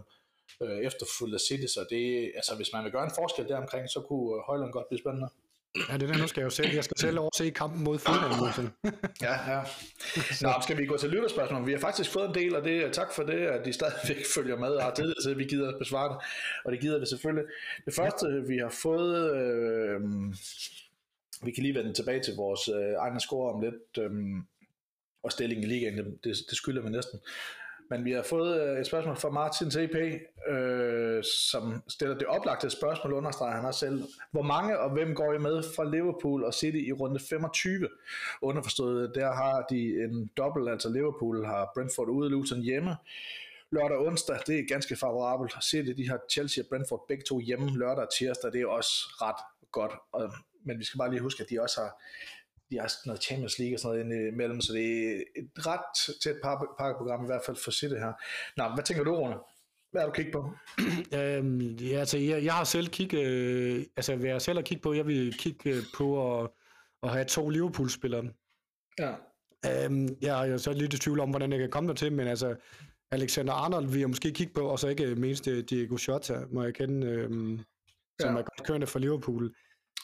øh, 0.62 0.80
efterfulgt 0.88 1.34
af 1.34 1.42
City, 1.48 1.68
så 1.74 1.86
det, 1.90 2.32
altså, 2.36 2.56
hvis 2.56 2.74
man 2.74 2.84
vil 2.84 2.92
gøre 2.92 3.04
en 3.04 3.18
forskel 3.20 3.48
deromkring, 3.48 3.90
så 3.90 4.00
kunne 4.08 4.36
øh, 4.36 4.42
Højland 4.48 4.72
godt 4.72 4.88
blive 4.90 5.00
spændende. 5.00 5.30
Ja, 5.90 5.98
det 5.98 6.10
der, 6.10 6.18
nu 6.18 6.28
skal 6.28 6.42
jeg 6.42 6.46
jo 6.46 6.50
selv, 6.50 6.74
jeg 6.74 6.84
skal 6.84 6.98
selv 6.98 7.20
overse 7.20 7.50
kampen 7.50 7.84
mod 7.84 8.00
Fulham. 8.00 8.72
ja, 9.28 9.54
ja. 9.54 9.62
Nå, 10.42 10.54
skal 10.64 10.78
vi 10.78 10.86
gå 10.86 10.98
til 10.98 11.10
lytterspørgsmål? 11.10 11.66
Vi 11.66 11.72
har 11.72 11.80
faktisk 11.80 12.12
fået 12.12 12.28
en 12.28 12.36
del, 12.36 12.56
og 12.56 12.64
det 12.64 12.94
tak 12.94 13.14
for 13.14 13.24
det, 13.24 13.40
at 13.40 13.66
de 13.66 13.74
stadigvæk 13.74 14.26
følger 14.36 14.58
med 14.58 14.68
og 14.68 14.84
har 14.84 14.94
tid 14.94 15.14
til, 15.24 15.30
at 15.30 15.38
vi 15.38 15.44
gider 15.44 15.70
at 15.70 15.80
besvare 15.80 16.14
det. 16.14 16.18
Og 16.66 16.72
det 16.72 16.80
gider 16.80 17.00
vi 17.00 17.06
selvfølgelig. 17.06 17.46
Det 17.86 17.94
første, 17.94 18.44
vi 18.48 18.58
har 18.58 18.70
fået, 18.70 19.36
øh, 19.36 20.02
vi 21.46 21.52
kan 21.52 21.64
lige 21.64 21.76
vende 21.76 21.94
tilbage 21.94 22.24
til 22.24 22.36
vores 22.36 22.68
øh, 22.68 22.94
egne 22.98 23.20
score 23.20 23.54
om 23.54 23.62
lidt, 23.62 23.98
øh, 24.00 24.12
og 25.24 25.32
stillingen 25.32 25.64
i 25.64 25.74
ligaen, 25.74 25.98
det, 25.98 26.36
det 26.50 26.58
skylder 26.58 26.82
vi 26.82 26.90
næsten. 26.90 27.20
Men 27.90 28.06
vi 28.06 28.12
har 28.12 28.24
fået 28.24 28.62
øh, 28.62 28.80
et 28.80 28.88
spørgsmål 28.88 29.16
fra 29.16 29.30
Martin 29.30 29.70
TP, 29.70 29.96
øh, 30.52 31.24
som 31.24 31.84
stiller 31.88 32.18
det 32.18 32.28
oplagte 32.28 32.70
spørgsmål, 32.70 33.14
understreger 33.14 33.56
han 33.56 33.66
også 33.66 33.80
selv. 33.80 34.04
Hvor 34.32 34.42
mange 34.42 34.80
og 34.80 34.90
hvem 34.90 35.16
går 35.16 35.34
I 35.34 35.38
med 35.38 35.64
fra 35.76 35.90
Liverpool 35.90 36.44
og 36.44 36.54
City 36.54 36.78
i 36.78 36.92
runde 36.92 37.20
25? 37.30 37.90
Underforstået, 38.42 39.12
der 39.16 39.34
har 39.34 39.66
de 39.70 40.04
en 40.04 40.30
dobbelt, 40.38 40.70
altså 40.70 40.90
Liverpool 40.90 41.46
har 41.46 41.72
Brentford 41.76 42.10
ude, 42.10 42.30
Luton 42.30 42.62
hjemme. 42.62 42.96
Lørdag 43.72 43.98
og 43.98 44.06
onsdag, 44.06 44.40
det 44.48 44.60
er 44.60 44.64
ganske 44.68 44.96
favorabelt. 44.96 45.54
City, 45.64 45.92
de 45.92 46.10
har 46.10 46.20
Chelsea 46.32 46.64
og 46.64 46.68
Brentford 46.70 47.06
begge 47.08 47.24
to 47.24 47.40
hjemme 47.40 47.78
lørdag 47.78 48.04
og 48.04 48.10
tirsdag, 48.18 48.52
det 48.52 48.62
er 48.62 48.68
også 48.68 48.92
ret 49.22 49.44
godt. 49.72 49.92
Og, 50.12 50.34
men 50.64 50.80
vi 50.80 50.84
skal 50.84 50.98
bare 50.98 51.10
lige 51.10 51.22
huske, 51.22 51.44
at 51.44 51.50
de 51.50 51.62
også 51.62 51.82
har 51.82 52.02
de 52.70 52.80
har 52.80 52.92
noget 53.06 53.24
Champions 53.24 53.60
League 53.60 53.76
og 53.76 53.80
sådan 53.80 54.06
noget 54.06 54.28
imellem, 54.28 54.62
så 54.62 54.74
det 54.74 55.10
er 55.10 55.22
et 55.36 55.68
ret 55.68 56.20
tæt 56.22 56.36
pakkeprogram 56.80 57.24
i 57.24 57.26
hvert 57.26 57.42
fald 57.46 57.58
for 57.64 57.72
City 57.72 57.96
her. 57.96 58.14
Nå, 58.58 58.76
hvad 58.76 58.84
tænker 58.84 59.04
du, 59.04 59.16
Rune? 59.16 59.36
Hvad 59.92 60.02
har 60.02 60.08
du 60.08 60.14
kigget 60.14 60.34
på? 60.34 60.52
øhm, 61.20 61.60
ja, 61.62 62.00
altså, 62.00 62.18
jeg, 62.18 62.44
jeg 62.44 62.54
har 62.54 62.64
selv 62.64 62.88
kigget, 62.88 63.28
øh, 63.28 63.86
altså 63.98 64.16
hvad 64.16 64.30
jeg 64.30 64.42
selv 64.42 64.58
har 64.58 64.64
kigget 64.64 64.84
på, 64.84 64.94
jeg 64.94 65.08
vil 65.08 65.38
kigge 65.38 65.82
på 65.98 66.40
at, 66.42 66.50
at 67.04 67.10
have 67.10 67.26
to 67.26 67.50
Liverpool-spillere. 67.50 68.24
Ja. 69.00 69.14
Øhm, 69.66 70.08
jeg 70.22 70.50
er 70.50 70.58
så 70.58 70.72
lidt 70.72 70.94
i 70.94 71.00
tvivl 71.00 71.20
om, 71.20 71.30
hvordan 71.30 71.52
jeg 71.52 71.60
kan 71.60 71.70
komme 71.70 71.88
der 71.88 71.96
til, 71.96 72.14
men 72.14 72.28
altså, 72.28 72.56
Alexander 73.12 73.54
Arnold 73.54 73.88
vil 73.88 74.00
jeg 74.00 74.10
måske 74.10 74.32
kigge 74.32 74.54
på, 74.54 74.62
og 74.62 74.80
så 74.80 74.88
ikke 74.88 75.16
mindst 75.16 75.46
Diego 75.46 75.98
Jota, 76.08 76.46
må 76.52 76.64
jeg 76.64 76.74
kende, 76.74 77.08
øhm, 77.08 77.60
som 78.20 78.34
ja. 78.34 78.40
er 78.40 78.44
godt 78.44 78.68
kørende 78.68 78.88
for 78.88 79.00
Liverpool. 79.00 79.56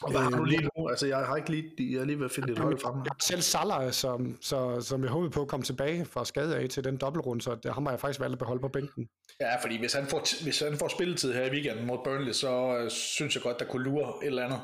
Og 0.02 0.10
hvad 0.10 0.20
har 0.20 0.30
du 0.30 0.44
lige 0.44 0.68
nu? 0.76 0.88
Altså, 0.88 1.06
jeg 1.06 1.18
har 1.18 1.36
ikke 1.36 1.50
lige, 1.50 1.92
jeg 1.92 2.00
er 2.00 2.04
lige 2.04 2.18
ved 2.18 2.24
at 2.24 2.30
finde 2.30 2.52
et 2.52 2.58
hold 2.58 2.78
frem. 2.78 2.96
Jeg 2.96 3.12
selv 3.22 3.42
Salah, 3.42 3.92
som, 3.92 4.38
så, 4.40 4.80
som 4.80 5.02
jeg 5.02 5.10
håbede 5.10 5.30
på 5.30 5.42
at 5.42 5.48
komme 5.48 5.64
tilbage 5.64 6.04
fra 6.04 6.24
skade 6.24 6.56
af 6.56 6.68
til 6.68 6.84
den 6.84 6.96
dobbeltrunde, 6.96 7.42
så 7.42 7.54
det, 7.62 7.74
ham 7.74 7.86
har 7.86 7.92
jeg 7.92 8.00
faktisk 8.00 8.20
valgt 8.20 8.32
at 8.32 8.38
beholde 8.38 8.60
på 8.60 8.68
bænken. 8.68 9.08
Ja, 9.40 9.56
fordi 9.62 9.78
hvis 9.78 9.92
han 9.92 10.06
får, 10.06 10.42
hvis 10.42 10.60
han 10.60 10.76
får 10.78 10.88
spilletid 10.88 11.32
her 11.32 11.44
i 11.44 11.50
weekenden 11.50 11.86
mod 11.86 11.98
Burnley, 12.04 12.32
så 12.32 12.82
uh, 12.82 12.90
synes 12.90 13.34
jeg 13.34 13.42
godt, 13.42 13.58
der 13.58 13.64
kunne 13.64 13.84
lure 13.84 14.12
et 14.22 14.26
eller 14.26 14.44
andet 14.44 14.60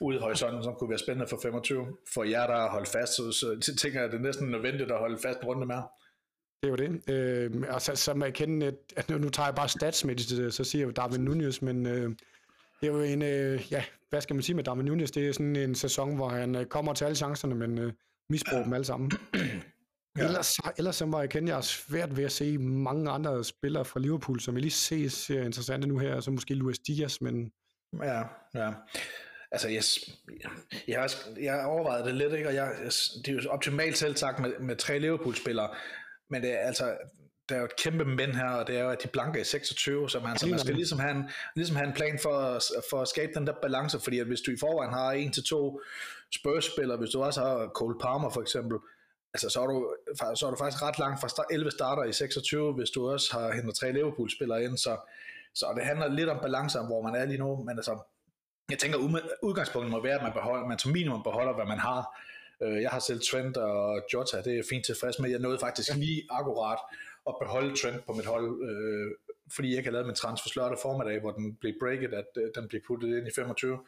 ude 0.00 0.16
i 0.16 0.20
horisonten, 0.20 0.64
som 0.64 0.74
kunne 0.74 0.90
være 0.90 0.98
spændende 0.98 1.26
for 1.28 1.38
25. 1.42 1.86
For 2.14 2.24
jer, 2.24 2.46
der 2.46 2.56
har 2.56 2.70
holdt 2.70 2.88
fast, 2.88 3.12
så, 3.12 3.32
så 3.60 3.76
tænker 3.76 3.98
jeg, 3.98 4.06
at 4.06 4.12
det 4.12 4.18
er 4.18 4.22
næsten 4.22 4.48
nødvendigt 4.48 4.90
at 4.90 4.98
holde 4.98 5.18
fast 5.22 5.40
en 5.40 5.46
runde 5.46 5.66
mere. 5.66 5.84
Det 6.62 6.66
er 6.66 6.70
jo 6.70 6.76
det. 6.76 7.10
Øh, 7.10 7.74
og 7.74 7.82
så, 7.82 7.96
så 7.96 8.14
man 8.14 8.32
kende, 8.32 8.72
at, 8.96 9.10
nu, 9.10 9.18
nu 9.18 9.28
tager 9.28 9.46
jeg 9.46 9.54
bare 9.54 9.68
stats 9.68 10.04
med 10.04 10.16
det, 10.16 10.54
så 10.54 10.64
siger 10.64 10.86
jeg 10.86 10.96
Darwin 10.96 11.20
Nunez, 11.20 11.62
men 11.62 11.86
øh, 11.86 12.10
det 12.80 12.88
er 12.88 12.92
jo 12.92 13.00
en, 13.00 13.22
øh, 13.22 13.72
ja, 13.72 13.84
hvad 14.10 14.20
skal 14.20 14.34
man 14.34 14.42
sige 14.42 14.56
med 14.56 14.64
Darwin 14.64 14.84
Nunes? 14.84 15.10
Det 15.10 15.28
er 15.28 15.32
sådan 15.32 15.56
en 15.56 15.74
sæson, 15.74 16.16
hvor 16.16 16.28
han 16.28 16.54
øh, 16.54 16.66
kommer 16.66 16.94
til 16.94 17.04
alle 17.04 17.16
chancerne, 17.16 17.54
men 17.54 17.78
øh, 17.78 17.92
misbruger 18.30 18.64
dem 18.64 18.72
alle 18.72 18.84
sammen. 18.84 19.10
Ja. 20.18 20.24
Ellers, 20.24 20.58
ellers 20.78 20.96
så 20.96 21.06
var 21.06 21.20
jeg 21.20 21.30
kende, 21.30 21.48
jeg 21.48 21.56
er 21.56 21.60
svært 21.60 22.16
ved 22.16 22.24
at 22.24 22.32
se 22.32 22.58
mange 22.58 23.10
andre 23.10 23.44
spillere 23.44 23.84
fra 23.84 24.00
Liverpool, 24.00 24.40
som 24.40 24.54
jeg 24.54 24.60
lige 24.60 24.70
ser, 24.70 25.08
ser 25.08 25.42
interessante 25.42 25.86
nu 25.86 25.98
her, 25.98 26.20
så 26.20 26.30
måske 26.30 26.54
Luis 26.54 26.78
Diaz, 26.78 27.20
men... 27.20 27.52
Ja, 28.02 28.22
ja. 28.54 28.72
Altså, 29.52 29.68
jeg, 29.68 29.82
jeg, 30.88 31.00
har, 31.00 31.12
jeg 31.40 31.52
har 31.52 31.66
overvejet 31.66 32.04
det 32.04 32.14
lidt, 32.14 32.32
ikke? 32.32 32.48
og 32.48 32.54
jeg, 32.54 32.72
det 33.24 33.28
er 33.28 33.32
jo 33.32 33.50
optimalt 33.50 33.98
selv 33.98 34.16
sagt 34.16 34.38
med, 34.38 34.58
med 34.60 34.76
tre 34.76 34.98
Liverpool-spillere, 34.98 35.74
men 36.30 36.42
det 36.42 36.52
er 36.52 36.58
altså, 36.58 36.96
der 37.50 37.56
er 37.56 37.60
jo 37.60 37.64
et 37.64 37.76
kæmpe 37.76 38.04
mænd 38.04 38.32
her, 38.32 38.50
og 38.50 38.66
det 38.66 38.78
er 38.78 38.82
jo, 38.82 38.90
at 38.90 39.02
de 39.02 39.08
blanke 39.08 39.40
er 39.40 39.44
26, 39.44 40.10
så 40.10 40.20
man, 40.20 40.38
så 40.38 40.46
man 40.46 40.58
skal 40.58 40.74
ligesom 40.74 40.98
have, 40.98 41.14
en, 41.14 41.30
ligesom 41.56 41.76
have 41.76 41.88
en 41.88 41.94
plan 41.94 42.18
for, 42.22 42.60
for 42.90 43.02
at 43.02 43.08
skabe 43.08 43.32
den 43.34 43.46
der 43.46 43.52
balance, 43.62 44.00
fordi 44.00 44.18
at 44.18 44.26
hvis 44.26 44.40
du 44.40 44.50
i 44.50 44.56
forvejen 44.60 44.92
har 44.92 45.12
en 45.12 45.32
til 45.32 45.44
to 45.44 45.80
spørgspillere, 46.34 46.98
hvis 46.98 47.10
du 47.10 47.22
også 47.22 47.40
har 47.40 47.70
Cole 47.74 47.98
Palmer 47.98 48.30
for 48.30 48.40
eksempel, 48.40 48.78
altså 49.34 49.48
så 49.48 49.60
er 49.60 49.66
du, 49.66 49.94
så 50.34 50.46
er 50.46 50.50
du 50.50 50.56
faktisk 50.56 50.82
ret 50.82 50.98
langt 50.98 51.20
fra 51.20 51.44
11 51.50 51.70
starter 51.70 52.04
i 52.04 52.12
26, 52.12 52.72
hvis 52.72 52.90
du 52.90 53.10
også 53.10 53.38
har 53.38 53.52
hentet 53.52 53.74
tre 53.74 53.92
Liverpool-spillere 53.92 54.64
ind, 54.64 54.76
så, 54.78 54.96
så 55.54 55.66
det 55.76 55.84
handler 55.84 56.08
lidt 56.08 56.28
om 56.28 56.38
balance, 56.42 56.78
hvor 56.78 57.02
man 57.02 57.14
er 57.14 57.24
lige 57.24 57.38
nu, 57.38 57.62
men 57.66 57.78
altså, 57.78 57.98
jeg 58.70 58.78
tænker, 58.78 58.98
udgangspunktet 59.42 59.90
må 59.90 60.02
være, 60.02 60.14
at 60.14 60.22
man, 60.22 60.32
beholder, 60.32 60.66
man 60.66 60.78
som 60.78 60.92
minimum 60.92 61.22
beholder, 61.22 61.54
hvad 61.54 61.66
man 61.66 61.78
har. 61.78 62.02
Øh, 62.62 62.82
jeg 62.82 62.90
har 62.90 62.98
selv 62.98 63.20
Trent 63.30 63.56
og 63.56 64.02
Jota, 64.12 64.36
det 64.42 64.58
er 64.58 64.62
fint 64.70 64.84
tilfreds 64.86 65.18
med. 65.18 65.30
Jeg 65.30 65.38
nåede 65.38 65.58
faktisk 65.58 65.94
lige 65.94 66.22
akkurat 66.30 66.78
at 67.28 67.34
beholde 67.40 67.76
Trent 67.76 68.06
på 68.06 68.12
mit 68.12 68.26
hold, 68.26 68.48
øh, 68.68 69.34
fordi 69.54 69.68
jeg 69.68 69.76
ikke 69.78 69.88
har 69.88 69.92
lavet 69.92 70.06
min 70.06 70.14
transfer 70.14 70.50
lørdag 70.56 70.78
formiddag, 70.82 71.20
hvor 71.20 71.30
den 71.30 71.54
blev 71.54 71.74
breaket, 71.80 72.14
at 72.14 72.26
øh, 72.36 72.50
den 72.54 72.68
blev 72.68 72.80
puttet 72.86 73.18
ind 73.18 73.26
i 73.28 73.30
25. 73.34 73.78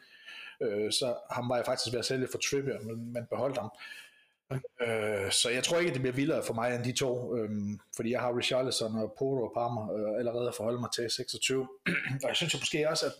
Øh, 0.61 0.91
så 0.91 1.15
ham 1.31 1.49
var 1.49 1.55
jeg 1.55 1.65
faktisk 1.65 1.93
ved 1.93 1.99
at 1.99 2.05
sælge 2.05 2.27
for 2.31 2.37
Trippier, 2.37 2.79
men, 2.79 3.13
men 3.13 3.25
beholdt 3.25 3.57
ham. 3.57 3.69
Øh, 4.81 5.31
så 5.31 5.49
jeg 5.49 5.63
tror 5.63 5.79
ikke, 5.79 5.93
det 5.93 6.01
bliver 6.01 6.15
vildere 6.15 6.43
for 6.43 6.53
mig 6.53 6.75
end 6.75 6.83
de 6.83 6.91
to, 6.91 7.37
øh, 7.37 7.49
fordi 7.95 8.11
jeg 8.11 8.21
har 8.21 8.37
Richarlison 8.37 8.95
og 8.95 9.15
Poro 9.17 9.43
og 9.43 9.51
Palmer 9.57 9.93
øh, 9.93 10.19
allerede 10.19 10.47
at 10.47 10.55
forholde 10.55 10.79
mig 10.79 10.89
til 10.95 11.09
26. 11.09 11.67
og 12.23 12.27
jeg 12.27 12.35
synes 12.35 12.53
jo 12.53 12.59
måske 12.59 12.89
også, 12.89 13.05
at 13.05 13.13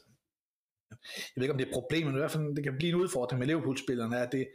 jeg 0.91 1.35
ved 1.35 1.43
ikke 1.43 1.51
om 1.51 1.57
det 1.57 1.65
er 1.65 1.69
et 1.69 1.73
problem, 1.73 2.05
men 2.05 2.15
i 2.15 2.19
hvert 2.19 2.31
fald 2.31 2.55
det 2.55 2.63
kan 2.63 2.77
blive 2.77 2.89
en 2.89 3.01
udfordring 3.01 3.39
med 3.39 3.47
Liverpool-spillerne, 3.47 4.19
at 4.19 4.31
det, 4.31 4.47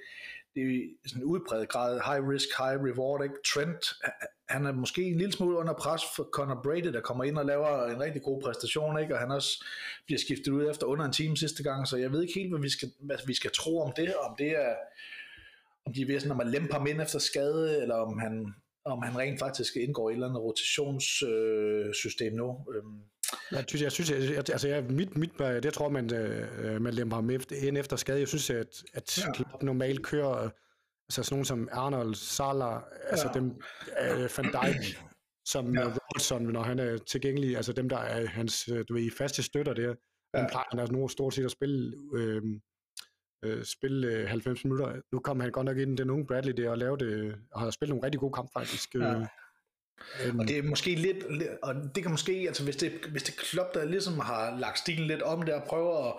det 0.59 0.85
er 1.05 1.09
sådan 1.09 1.23
en 1.23 1.29
udbredt 1.29 1.69
grad 1.69 2.01
high 2.05 2.29
risk, 2.29 2.49
high 2.59 2.79
reward. 2.87 3.23
Ikke? 3.23 3.35
Trent, 3.55 3.85
han 4.49 4.67
er 4.67 4.73
måske 4.73 5.03
en 5.03 5.19
lille 5.19 5.33
smule 5.33 5.57
under 5.57 5.75
pres 5.75 6.03
for 6.17 6.29
Conor 6.33 6.61
Brady, 6.63 6.93
der 6.93 7.01
kommer 7.01 7.25
ind 7.25 7.39
og 7.39 7.47
laver 7.47 7.87
en 7.87 8.01
rigtig 8.01 8.23
god 8.23 8.43
præstation, 8.43 8.99
ikke? 8.99 9.15
og 9.15 9.21
han 9.21 9.31
også 9.31 9.65
bliver 10.07 10.19
skiftet 10.19 10.53
ud 10.53 10.71
efter 10.71 10.87
under 10.87 11.05
en 11.05 11.13
time 11.13 11.37
sidste 11.37 11.63
gang, 11.63 11.89
så 11.89 11.97
jeg 11.97 12.13
ved 12.13 12.23
ikke 12.23 12.35
helt, 12.35 12.51
hvad 12.51 12.61
vi 12.61 12.69
skal, 12.69 12.93
hvad 13.01 13.17
vi 13.27 13.35
skal 13.35 13.51
tro 13.51 13.81
om 13.81 13.93
det, 13.97 14.15
om 14.17 14.35
det 14.39 14.51
er, 14.51 14.75
om 15.87 15.93
de 15.95 16.03
er 16.03 16.07
ved 16.07 16.21
sådan, 16.21 16.31
at 16.31 16.37
man 16.37 16.51
lemper 16.51 16.75
ham 16.75 16.87
ind 16.87 17.01
efter 17.01 17.19
skade, 17.19 17.83
eller 17.83 17.95
om 17.95 18.19
han, 18.19 18.55
om 18.85 19.03
han 19.03 19.19
rent 19.19 19.39
faktisk 19.39 19.77
indgår 19.77 20.11
i 20.11 20.13
et 20.13 20.17
eller 20.17 20.29
andet 20.29 20.43
rotationssystem 20.43 22.33
øh, 22.33 22.39
nu. 22.39 22.67
Øhm. 22.75 23.01
Jeg 23.53 23.65
synes, 23.69 23.83
jeg 23.83 23.93
synes, 23.93 24.11
jeg, 24.11 24.37
altså 24.37 24.69
jeg, 24.69 24.85
mit, 24.85 25.17
mit, 25.17 25.39
det 25.39 25.75
tror 25.75 25.89
man, 25.89 26.15
øh, 26.15 26.83
man 26.83 26.95
lemper 26.95 27.17
ham 27.17 27.31
efter, 27.31 27.57
ind 27.57 27.79
efter 27.79 27.97
skade. 27.97 28.19
Jeg 28.19 28.29
synes, 28.29 28.51
at, 28.51 28.83
at 28.95 29.19
ja. 29.19 29.43
normalt 29.63 30.03
kører 30.03 30.51
altså 31.09 31.23
sådan 31.23 31.35
nogen 31.35 31.45
som 31.45 31.69
Arnold, 31.73 32.15
Salah, 32.15 32.83
altså 33.09 33.31
ja. 33.35 33.41
dem, 33.41 33.61
øh, 34.01 34.31
Van 34.37 34.45
Dijk, 34.45 35.03
som 35.45 35.75
ja. 35.75 35.85
Robertson, 35.85 36.43
når 36.43 36.63
han 36.63 36.79
er 36.79 36.99
tilgængelig, 36.99 37.57
altså 37.57 37.73
dem, 37.73 37.89
der 37.89 37.99
er 37.99 38.27
hans, 38.27 38.69
øh, 38.69 38.85
du 38.89 38.95
ved, 38.95 39.11
faste 39.19 39.43
støtter 39.43 39.75
der, 39.75 39.95
ja. 40.35 40.41
den 40.41 40.49
plejer 40.51 40.67
han 40.71 40.81
altså 40.81 40.93
nu 40.93 41.09
stort 41.09 41.35
set 41.35 41.45
at 41.45 41.51
spille 41.51 41.95
øh, 42.15 42.43
øh, 43.45 43.65
spille 43.65 44.07
øh, 44.07 44.29
90 44.29 44.65
minutter. 44.65 45.01
Nu 45.13 45.19
kom 45.19 45.41
han 45.41 45.51
godt 45.51 45.65
nok 45.65 45.79
ind, 45.79 45.99
den 45.99 46.11
unge 46.11 46.27
Bradley 46.27 46.53
der, 46.53 46.71
og 46.71 46.79
lavede, 46.79 47.05
øh, 47.05 47.35
og 47.53 47.61
har 47.61 47.71
spillet 47.71 47.91
nogle 47.91 48.05
rigtig 48.05 48.21
gode 48.21 48.33
kampe 48.33 48.51
faktisk. 48.53 48.95
Ja. 48.95 49.27
Og 50.39 50.49
det 50.49 50.59
er 50.59 50.63
måske 50.63 50.95
lidt, 50.95 51.17
og 51.63 51.75
det 51.95 52.03
kan 52.03 52.11
måske, 52.11 52.33
altså 52.33 52.65
hvis 52.65 52.77
det, 52.77 52.93
hvis 53.11 53.23
det 53.23 53.37
klub, 53.37 53.67
der 53.75 53.85
ligesom 53.85 54.19
har 54.19 54.59
lagt 54.59 54.79
stilen 54.79 55.07
lidt 55.07 55.23
om 55.23 55.43
der, 55.43 55.61
og 55.61 55.69
prøver 55.69 56.09
at, 56.09 56.15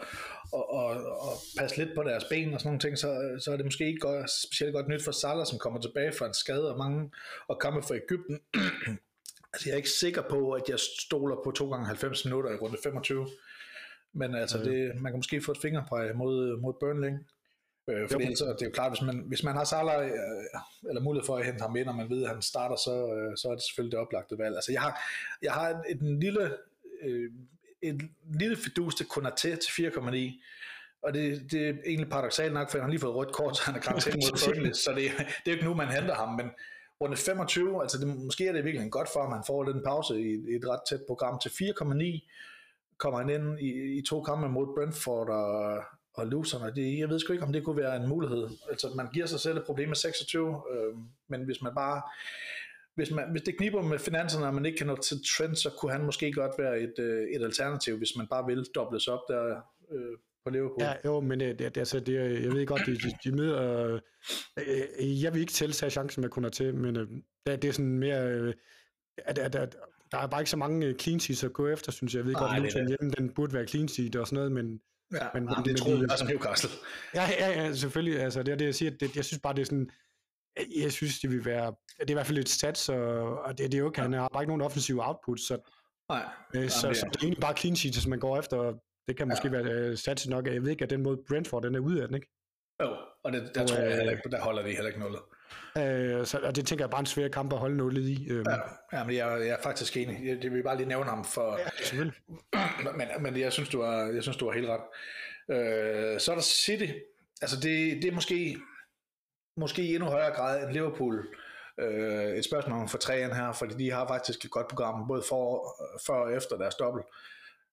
at, 0.54 0.64
at, 0.80 0.98
at 1.28 1.36
passe 1.60 1.78
lidt 1.78 1.90
på 1.96 2.04
deres 2.04 2.24
ben 2.24 2.54
og 2.54 2.60
sådan 2.60 2.68
nogle 2.68 2.80
ting, 2.80 2.98
så, 2.98 3.40
så 3.44 3.52
er 3.52 3.58
det 3.58 3.66
måske 3.66 3.88
ikke 3.88 4.00
godt, 4.00 4.32
specielt 4.48 4.74
godt 4.74 4.88
nyt 4.88 5.04
for 5.04 5.12
Salah, 5.12 5.46
som 5.46 5.60
kommer 5.60 5.82
tilbage 5.82 6.12
fra 6.12 6.26
en 6.26 6.34
skade 6.34 6.72
og 6.72 6.78
mange 6.78 7.12
og 7.48 7.60
kampe 7.60 7.82
for 7.88 7.94
Ægypten. 7.94 8.40
altså 9.54 9.64
jeg 9.66 9.72
er 9.72 9.78
ikke 9.78 9.90
sikker 9.90 10.22
på, 10.30 10.52
at 10.52 10.64
jeg 10.70 10.80
stoler 10.80 11.36
på 11.44 11.52
2 11.52 11.70
gange 11.70 11.86
90 11.86 12.26
minutter 12.26 12.52
i 12.52 12.56
runde 12.56 12.78
25. 12.84 13.28
Men 14.14 14.36
altså, 14.36 14.58
det, 14.58 15.02
man 15.02 15.12
kan 15.12 15.20
måske 15.20 15.42
få 15.42 15.52
et 15.52 15.58
fingerpræg 15.62 16.16
mod, 16.16 16.62
mod 16.62 16.74
Burnley. 16.80 17.12
Øh, 17.90 18.10
fordi 18.10 18.24
Jo. 18.24 18.30
det 18.30 18.62
er 18.62 18.66
jo 18.66 18.72
klart, 18.72 18.92
hvis 18.92 19.02
man, 19.02 19.24
hvis 19.28 19.44
man 19.44 19.56
har 19.56 19.64
Salah, 19.64 20.06
øh, 20.06 20.90
eller 20.90 21.02
mulighed 21.02 21.26
for 21.26 21.38
at 21.38 21.46
hente 21.46 21.62
ham 21.62 21.76
ind, 21.76 21.88
og 21.88 21.96
man 21.96 22.10
ved, 22.10 22.24
at 22.24 22.30
han 22.30 22.42
starter, 22.42 22.76
så, 22.76 23.14
øh, 23.16 23.38
så 23.38 23.48
er 23.48 23.56
det 23.56 23.64
selvfølgelig 23.64 23.92
det 23.92 24.00
oplagte 24.00 24.38
valg. 24.38 24.56
Altså, 24.56 24.72
jeg 24.72 24.82
har, 24.82 25.02
jeg 25.42 25.54
har 25.54 25.70
en, 25.70 26.02
en 26.02 26.20
lille, 26.20 26.54
øh, 27.04 27.32
en 27.82 28.12
lille 28.40 28.58
fidus 28.58 28.96
til 28.96 29.04
Konaté 29.04 29.50
til 29.64 29.72
4,9, 29.72 30.44
og 31.02 31.14
det, 31.14 31.52
det 31.52 31.70
er 31.70 31.74
egentlig 31.86 32.10
paradoxalt 32.10 32.54
nok, 32.54 32.70
for 32.72 32.78
han 32.78 32.86
har 32.86 32.90
lige 32.90 33.00
fået 33.00 33.16
rødt 33.16 33.32
kort, 33.34 33.58
så 33.58 33.64
han 33.66 33.76
er 33.76 33.80
karantæne 33.80 34.16
mod 34.16 34.46
Burnley, 34.46 34.74
så 34.86 34.92
det, 34.92 35.12
det 35.18 35.26
er 35.46 35.52
jo 35.52 35.52
ikke 35.52 35.66
nu, 35.66 35.74
man 35.74 35.88
henter 35.88 36.16
ham, 36.16 36.30
men 36.30 36.50
runde 37.02 37.18
25, 37.18 37.82
altså 37.82 37.98
det, 37.98 38.08
måske 38.08 38.48
er 38.48 38.52
det 38.52 38.66
virkelig 38.66 38.92
godt 38.92 39.10
for 39.14 39.22
ham, 39.22 39.32
han 39.32 39.44
får 39.48 39.64
den 39.64 39.84
pause 39.84 40.22
i, 40.22 40.52
i 40.52 40.56
et 40.56 40.68
ret 40.68 40.82
tæt 40.90 41.02
program 41.08 41.40
til 41.40 41.50
4,9, 41.50 42.30
kommer 42.98 43.20
han 43.20 43.30
ind 43.30 43.60
i, 43.60 43.98
i 43.98 44.02
to 44.10 44.22
kampe 44.22 44.50
mod 44.50 44.68
Brentford 44.76 45.30
og, 45.30 45.84
og 46.20 46.62
og 46.62 46.76
det, 46.76 47.00
jeg 47.00 47.10
ved 47.10 47.20
sgu 47.20 47.34
ikke, 47.34 47.46
om 47.46 47.54
det 47.54 47.64
kunne 47.64 47.78
være 47.78 47.96
en 47.96 48.10
mulighed. 48.10 48.48
Altså, 48.70 48.88
man 48.96 49.08
giver 49.14 49.26
sig 49.26 49.40
selv 49.40 49.58
et 49.58 49.64
problem 49.66 49.88
med 49.88 49.96
26, 49.96 50.62
øh, 50.72 50.94
men 51.28 51.44
hvis 51.44 51.62
man 51.62 51.76
bare, 51.76 52.02
hvis, 52.96 53.12
man, 53.12 53.32
hvis 53.32 53.42
det 53.42 53.58
kniber 53.58 53.82
med 53.82 54.00
finanserne, 54.00 54.48
og 54.48 54.54
man 54.54 54.66
ikke 54.66 54.78
kan 54.78 54.88
nå 54.88 54.96
til 54.96 55.18
trend, 55.38 55.56
så 55.56 55.70
kunne 55.80 55.92
han 55.92 56.06
måske 56.06 56.32
godt 56.32 56.52
være 56.58 56.80
et, 56.80 57.00
øh, 57.00 57.28
et 57.36 57.44
alternativ, 57.44 57.98
hvis 57.98 58.16
man 58.18 58.28
bare 58.28 58.46
vil 58.46 58.66
dobles 58.76 59.08
op 59.08 59.22
der 59.28 59.62
øh, 59.92 60.18
på 60.44 60.50
Liverpool. 60.50 60.82
Ja, 60.82 60.94
jo, 61.06 61.20
men 61.20 61.40
det, 61.40 61.60
det, 61.60 61.78
altså, 61.78 62.00
det, 62.00 62.44
jeg 62.44 62.52
ved 62.52 62.66
godt, 62.66 62.82
de, 62.86 62.92
de, 62.92 63.12
de 63.24 63.32
møder... 63.32 63.84
Øh, 63.88 64.00
øh, 64.58 65.24
jeg 65.24 65.34
vil 65.34 65.42
ikke 65.42 65.54
til 65.54 65.72
tage 65.72 65.90
chancen 65.90 66.22
med 66.22 66.30
kun 66.30 66.52
til, 66.52 66.76
men 66.76 66.96
øh, 66.96 67.08
det, 67.46 67.62
det 67.62 67.68
er 67.68 67.72
sådan 67.72 68.00
mere... 68.00 68.28
Øh, 68.28 68.54
at, 69.18 69.38
at, 69.38 69.56
at, 69.56 69.78
der 70.12 70.18
er 70.18 70.28
bare 70.28 70.42
ikke 70.42 70.50
så 70.50 70.58
mange 70.58 70.88
øh, 70.88 70.96
clean 70.96 71.20
sheets 71.20 71.44
at 71.44 71.54
gå 71.54 71.68
efter, 71.68 71.92
synes 71.92 72.14
jeg. 72.14 72.20
Jeg 72.20 72.26
ved 72.26 72.34
Nej, 72.34 72.42
godt, 72.42 72.52
det 72.52 72.76
er 72.76 72.80
Luton 72.80 72.88
hjemme, 72.88 73.12
den 73.18 73.34
burde 73.34 73.54
være 73.54 73.68
clean 73.68 73.88
sheet 73.88 74.16
og 74.16 74.28
sådan 74.28 74.36
noget, 74.36 74.52
men 74.52 74.82
ja 75.14 75.18
men- 75.34 75.46
men, 75.46 75.54
men- 75.58 75.66
det 75.66 75.78
troede 75.78 75.98
de- 75.98 76.02
jeg 76.02 76.12
også 76.12 76.24
om 76.26 76.30
Newcastle. 76.32 76.70
Ja, 77.16 77.30
ja, 77.40 77.62
ja 77.62 77.74
selvfølgelig. 77.74 78.22
Altså, 78.22 78.44
det 78.44 78.52
er 78.52 78.56
det, 78.56 78.66
jeg 78.66 78.76
siger. 78.76 78.92
Det, 78.92 79.16
jeg 79.16 79.26
synes 79.26 79.42
bare, 79.42 79.54
det 79.54 79.62
er 79.62 79.66
sådan... 79.66 79.90
Jeg 80.78 80.92
synes, 80.92 81.20
det 81.20 81.30
vil 81.32 81.46
være... 81.46 81.66
Det 82.00 82.06
er 82.08 82.10
i 82.10 82.14
hvert 82.14 82.26
fald 82.28 82.38
et 82.38 82.50
stats, 82.50 82.90
og, 82.90 83.40
og 83.40 83.58
det, 83.58 83.72
det 83.72 83.74
er 83.74 83.80
jo 83.80 83.90
ikke... 83.90 84.02
Han 84.02 84.14
har 84.14 84.30
bare 84.34 84.44
ikke 84.44 84.50
nogen 84.50 84.62
offensive 84.62 85.08
output, 85.08 85.40
så, 85.40 85.58
Nej, 86.10 86.26
øh, 86.56 86.70
så, 86.70 86.88
det 86.88 86.96
er- 86.96 87.00
så, 87.00 87.06
det 87.06 87.16
er 87.16 87.24
egentlig 87.24 87.42
bare 87.42 87.58
clean 87.58 87.76
sheets, 87.76 88.02
som 88.04 88.10
man 88.10 88.20
går 88.20 88.38
efter. 88.40 88.58
og 88.58 88.84
Det 89.08 89.18
kan 89.18 89.28
måske 89.28 89.52
være 89.52 89.64
øh, 89.64 89.98
stats 89.98 90.28
nok. 90.28 90.48
Jeg 90.48 90.62
ved 90.64 90.70
ikke, 90.72 90.84
at 90.84 90.90
den 90.90 91.04
måde 91.04 91.18
Brentford, 91.28 91.64
den 91.64 91.76
er 91.76 91.80
ude 91.80 92.02
af 92.02 92.08
den, 92.08 92.16
ikke? 92.16 92.28
jo, 92.82 92.96
og 93.24 93.32
det, 93.34 93.52
der 93.56 93.62
Og, 93.62 93.68
tror 93.68 93.78
jeg 93.78 93.92
øh, 93.92 93.98
heller 93.98 94.12
ikke, 94.12 94.30
der 94.32 94.42
holder 94.42 94.62
de 94.64 94.70
heller 94.70 94.88
ikke 94.88 95.00
noget. 95.00 95.20
Øh, 95.78 96.26
så, 96.26 96.40
og 96.44 96.56
det 96.56 96.68
tænker 96.68 96.86
jeg 96.86 96.90
bare 96.90 97.00
en 97.00 97.06
svær 97.06 97.28
kamp 97.28 97.54
at 97.54 97.60
holde 97.60 97.78
nullet 97.78 98.02
i. 98.02 98.28
Øh, 98.30 98.46
Ja, 98.50 98.58
ja 98.98 99.04
men 99.04 99.16
jeg, 99.16 99.40
jeg 99.40 99.50
er 99.50 99.62
faktisk 99.64 99.98
enig. 99.98 100.20
Jeg, 100.26 100.42
det 100.42 100.52
vil 100.52 100.64
bare 100.64 100.78
lige 100.78 100.88
nævne 100.88 101.10
ham 101.10 101.26
for, 101.26 101.58
ja, 101.58 101.70
selvfølgelig. 101.84 102.18
men, 102.98 103.08
men 103.20 103.40
jeg 103.40 103.54
synes, 103.54 103.70
du 103.70 103.82
har, 103.82 104.12
jeg 104.14 104.24
synes, 104.24 104.38
du 104.38 104.46
har 104.46 104.54
helt 104.54 104.70
ret. 104.70 104.82
Øh, 105.56 106.20
så 106.20 106.32
er 106.32 106.36
der 106.36 106.42
City. 106.42 106.94
Altså, 107.42 107.56
det, 107.56 108.02
det 108.02 108.06
er 108.06 108.12
måske, 108.12 108.58
måske 109.58 109.82
i 109.82 109.96
endnu 109.96 110.10
højere 110.10 110.36
grad 110.36 110.64
end 110.64 110.74
Liverpool. 110.74 111.28
Øh, 111.80 112.38
et 112.38 112.46
spørgsmål 112.46 112.90
for 112.90 112.98
træerne 112.98 113.36
her, 113.36 113.52
fordi 113.52 113.84
de 113.84 113.92
har 113.92 114.08
faktisk 114.08 114.46
et 114.46 114.52
godt 114.52 114.68
program, 114.68 115.08
både 115.08 115.24
for, 115.30 115.76
før 116.08 116.14
og 116.14 116.34
efter 116.34 116.58
deres 116.58 116.76
dobbelt. 116.76 117.06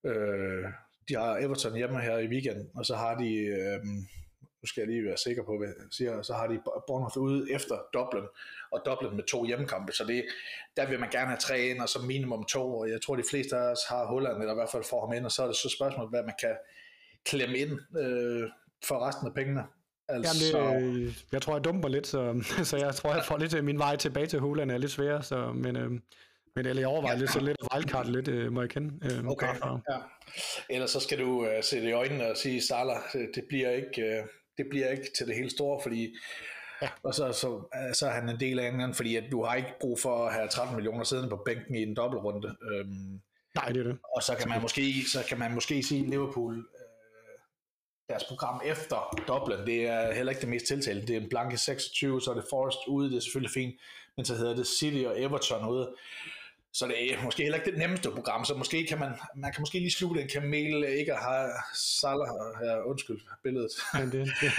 Øh, 0.06 0.64
de 1.08 1.14
har 1.14 1.36
Everton 1.36 1.76
hjemme 1.76 2.00
her 2.00 2.18
i 2.18 2.26
weekenden, 2.26 2.70
og 2.74 2.86
så 2.86 2.96
har 2.96 3.14
de, 3.14 3.34
øh, 3.34 3.80
nu 4.66 4.68
skal 4.68 4.80
jeg 4.80 4.88
lige 4.88 5.04
være 5.04 5.16
sikker 5.16 5.42
på, 5.42 5.58
hvad 5.58 5.68
jeg 5.68 5.86
siger, 5.90 6.22
så 6.22 6.34
har 6.34 6.46
de 6.46 6.60
Bournemouth 6.86 7.18
ude 7.18 7.52
efter 7.52 7.76
Dublin, 7.94 8.24
og 8.72 8.82
Dublin 8.86 9.16
med 9.16 9.24
to 9.24 9.44
hjemmekampe, 9.44 9.92
så 9.92 10.04
det, 10.04 10.24
der 10.76 10.86
vil 10.88 11.00
man 11.00 11.10
gerne 11.10 11.26
have 11.26 11.38
tre 11.38 11.60
ind, 11.60 11.80
og 11.80 11.88
så 11.88 11.98
minimum 11.98 12.44
to, 12.44 12.78
og 12.78 12.90
jeg 12.90 13.02
tror, 13.02 13.16
de 13.16 13.22
fleste 13.30 13.56
af 13.56 13.70
os 13.72 13.78
har 13.88 14.06
Holland, 14.06 14.36
eller 14.36 14.52
i 14.52 14.54
hvert 14.54 14.70
fald 14.70 14.84
får 14.90 15.06
ham 15.06 15.16
ind, 15.16 15.24
og 15.24 15.32
så 15.32 15.42
er 15.42 15.46
det 15.46 15.56
så 15.56 15.68
spørgsmålet, 15.68 16.10
hvad 16.10 16.22
man 16.22 16.34
kan 16.40 16.56
klemme 17.24 17.58
ind 17.58 17.72
øh, 17.98 18.48
for 18.84 19.08
resten 19.08 19.26
af 19.26 19.34
pengene. 19.34 19.64
Altså, 20.08 20.54
Jamen, 20.54 20.82
det, 20.82 21.06
øh, 21.06 21.14
jeg 21.32 21.42
tror, 21.42 21.54
jeg 21.56 21.64
dumper 21.64 21.88
lidt, 21.88 22.06
så, 22.06 22.44
så 22.70 22.76
jeg 22.76 22.94
tror, 22.94 23.14
jeg 23.14 23.24
får 23.24 23.38
lidt 23.38 23.54
øh, 23.54 23.64
min 23.64 23.78
vej 23.78 23.96
tilbage 23.96 24.26
til 24.26 24.40
Holland 24.40 24.70
er 24.70 24.78
lidt 24.78 24.92
svær, 24.92 25.20
så, 25.20 25.52
men, 25.52 25.76
øh, 25.76 25.90
men 26.56 26.66
eller 26.66 26.82
jeg 26.82 26.88
overvejer 26.88 27.14
Ja. 27.14 27.20
lidt, 27.20 27.30
så 27.30 27.40
lidt 27.40 27.56
wildcard 27.74 28.06
lidt, 28.06 28.28
øh, 28.28 28.52
må 28.52 28.60
jeg 28.60 28.70
kende. 28.70 28.90
Øh, 29.04 29.26
Okay, 29.26 29.46
ja. 29.90 29.98
Ellers 30.70 30.90
så 30.90 31.00
skal 31.00 31.18
du 31.18 31.40
uh, 31.40 31.48
se 31.62 31.76
det 31.76 31.88
i 31.88 31.92
øjnene 31.92 32.30
og 32.30 32.36
sige, 32.36 32.62
Salah, 32.62 32.96
det, 33.12 33.30
det 33.34 33.44
bliver 33.48 33.70
ikke, 33.70 34.20
uh, 34.22 34.28
det 34.58 34.66
bliver 34.70 34.88
ikke 34.90 35.10
til 35.18 35.26
det 35.26 35.34
hele 35.34 35.50
store, 35.50 35.80
fordi 35.82 36.14
Ja. 36.82 36.88
og 37.02 37.14
så, 37.14 37.32
så, 37.32 37.68
så 37.92 38.06
er 38.06 38.10
han 38.10 38.28
en 38.28 38.40
del 38.40 38.58
af 38.58 38.68
England, 38.68 38.94
fordi 38.94 39.16
at 39.16 39.24
du 39.32 39.44
har 39.44 39.54
ikke 39.54 39.74
brug 39.80 39.98
for 40.00 40.26
at 40.26 40.32
have 40.34 40.48
13 40.48 40.76
millioner 40.76 41.04
siddende 41.04 41.30
på 41.30 41.42
bænken 41.46 41.74
i 41.74 41.82
en 41.82 41.96
dobbeltrunde. 41.96 42.48
Um, 42.48 43.20
Nej, 43.54 43.68
det 43.68 43.80
er 43.80 43.84
det. 43.84 43.98
og 44.16 44.22
så 44.22 44.34
kan 44.40 44.48
man 44.48 44.62
måske, 44.62 44.82
så 45.12 45.24
kan 45.28 45.38
man 45.38 45.54
måske 45.54 45.82
sige 45.82 46.10
Liverpool, 46.10 46.54
øh, 46.58 47.38
deres 48.08 48.24
program 48.24 48.60
efter 48.64 49.22
Dublin, 49.28 49.66
det 49.66 49.86
er 49.86 50.14
heller 50.14 50.30
ikke 50.32 50.40
det 50.40 50.48
mest 50.48 50.66
tiltalte. 50.66 51.06
Det 51.06 51.16
er 51.16 51.20
en 51.20 51.28
blanke 51.28 51.56
26, 51.58 52.20
så 52.20 52.30
er 52.30 52.34
det 52.34 52.44
Forest 52.50 52.78
ude, 52.88 53.10
det 53.10 53.16
er 53.16 53.20
selvfølgelig 53.20 53.52
fint, 53.54 53.74
men 54.16 54.24
så 54.24 54.34
hedder 54.34 54.54
det 54.56 54.66
City 54.66 55.04
og 55.06 55.20
Everton 55.20 55.68
ude. 55.68 55.94
Så 56.78 56.86
det 56.86 57.12
er 57.12 57.22
måske 57.24 57.42
heller 57.42 57.58
ikke 57.58 57.70
det 57.70 57.78
nemmeste 57.78 58.10
program, 58.10 58.44
så 58.44 58.54
måske 58.54 58.86
kan 58.86 58.98
man, 58.98 59.12
man 59.36 59.52
kan 59.52 59.62
måske 59.62 59.78
lige 59.78 59.90
slutte 59.90 60.22
en 60.22 60.28
kamel, 60.28 60.84
ikke 60.84 61.12
at 61.12 61.18
have 61.18 61.50
Salah, 61.74 62.28
ja, 62.64 62.82
undskyld 62.82 63.20
billedet. 63.42 63.72
Men 63.94 64.12
det, 64.12 64.12
det 64.42 64.52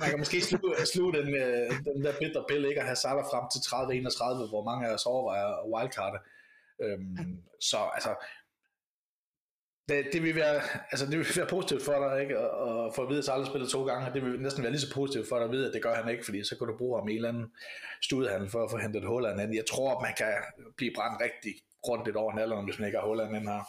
man 0.00 0.10
kan 0.10 0.18
måske 0.18 0.40
sluge, 0.40 0.74
sluge 0.92 1.12
den, 1.12 1.28
øh, 1.34 1.70
den 1.84 2.04
der 2.04 2.12
bitter 2.20 2.44
pille, 2.48 2.68
ikke 2.68 2.80
at 2.80 2.86
have 2.86 2.96
Salah 2.96 3.24
frem 3.24 3.44
til 3.52 3.60
30-31, 4.46 4.48
hvor 4.48 4.64
mange 4.64 4.88
af 4.88 4.94
os 4.94 5.06
overvejer 5.06 5.66
wildcard. 5.72 6.26
Øhm, 6.82 7.42
så 7.60 7.78
altså, 7.94 8.14
det, 9.90 10.06
det, 10.12 10.22
vil 10.22 10.34
være, 10.34 10.60
altså 10.90 11.06
det 11.06 11.18
vil 11.18 11.26
være 11.36 11.46
positivt 11.46 11.82
for 11.82 11.98
dig, 12.04 12.22
ikke? 12.22 12.38
Og, 12.38 12.50
og 12.68 12.94
for 12.94 13.02
at 13.02 13.08
vide, 13.08 13.18
at 13.18 13.24
Salah 13.24 13.46
spillet 13.46 13.70
to 13.70 13.84
gange, 13.86 14.14
det 14.14 14.22
vil 14.24 14.40
næsten 14.40 14.62
være 14.62 14.72
lige 14.72 14.80
så 14.80 14.94
positivt 14.94 15.28
for 15.28 15.36
dig 15.36 15.44
at 15.44 15.52
vide, 15.52 15.66
at 15.68 15.74
det 15.74 15.82
gør 15.82 15.94
han 15.94 16.10
ikke, 16.12 16.24
fordi 16.24 16.44
så 16.44 16.56
kan 16.58 16.66
du 16.66 16.76
bruge 16.78 16.98
ham 16.98 17.08
i 17.08 17.12
en 17.12 17.16
eller 17.16 17.28
anden 17.28 17.46
studiehandel 18.02 18.50
for 18.50 18.64
at 18.64 18.70
få 18.70 18.76
hentet 18.76 19.04
Holland 19.04 19.40
ind. 19.42 19.54
Jeg 19.54 19.66
tror, 19.72 19.96
at 19.96 20.02
man 20.02 20.14
kan 20.18 20.32
blive 20.76 20.92
brændt 20.96 21.18
rigtig 21.26 21.52
rundt 21.88 22.16
over 22.16 22.34
nalderen, 22.34 22.64
hvis 22.64 22.78
man 22.78 22.86
ikke 22.88 22.98
har 22.98 23.06
Holland 23.06 23.36
ind 23.36 23.48
her. 23.48 23.64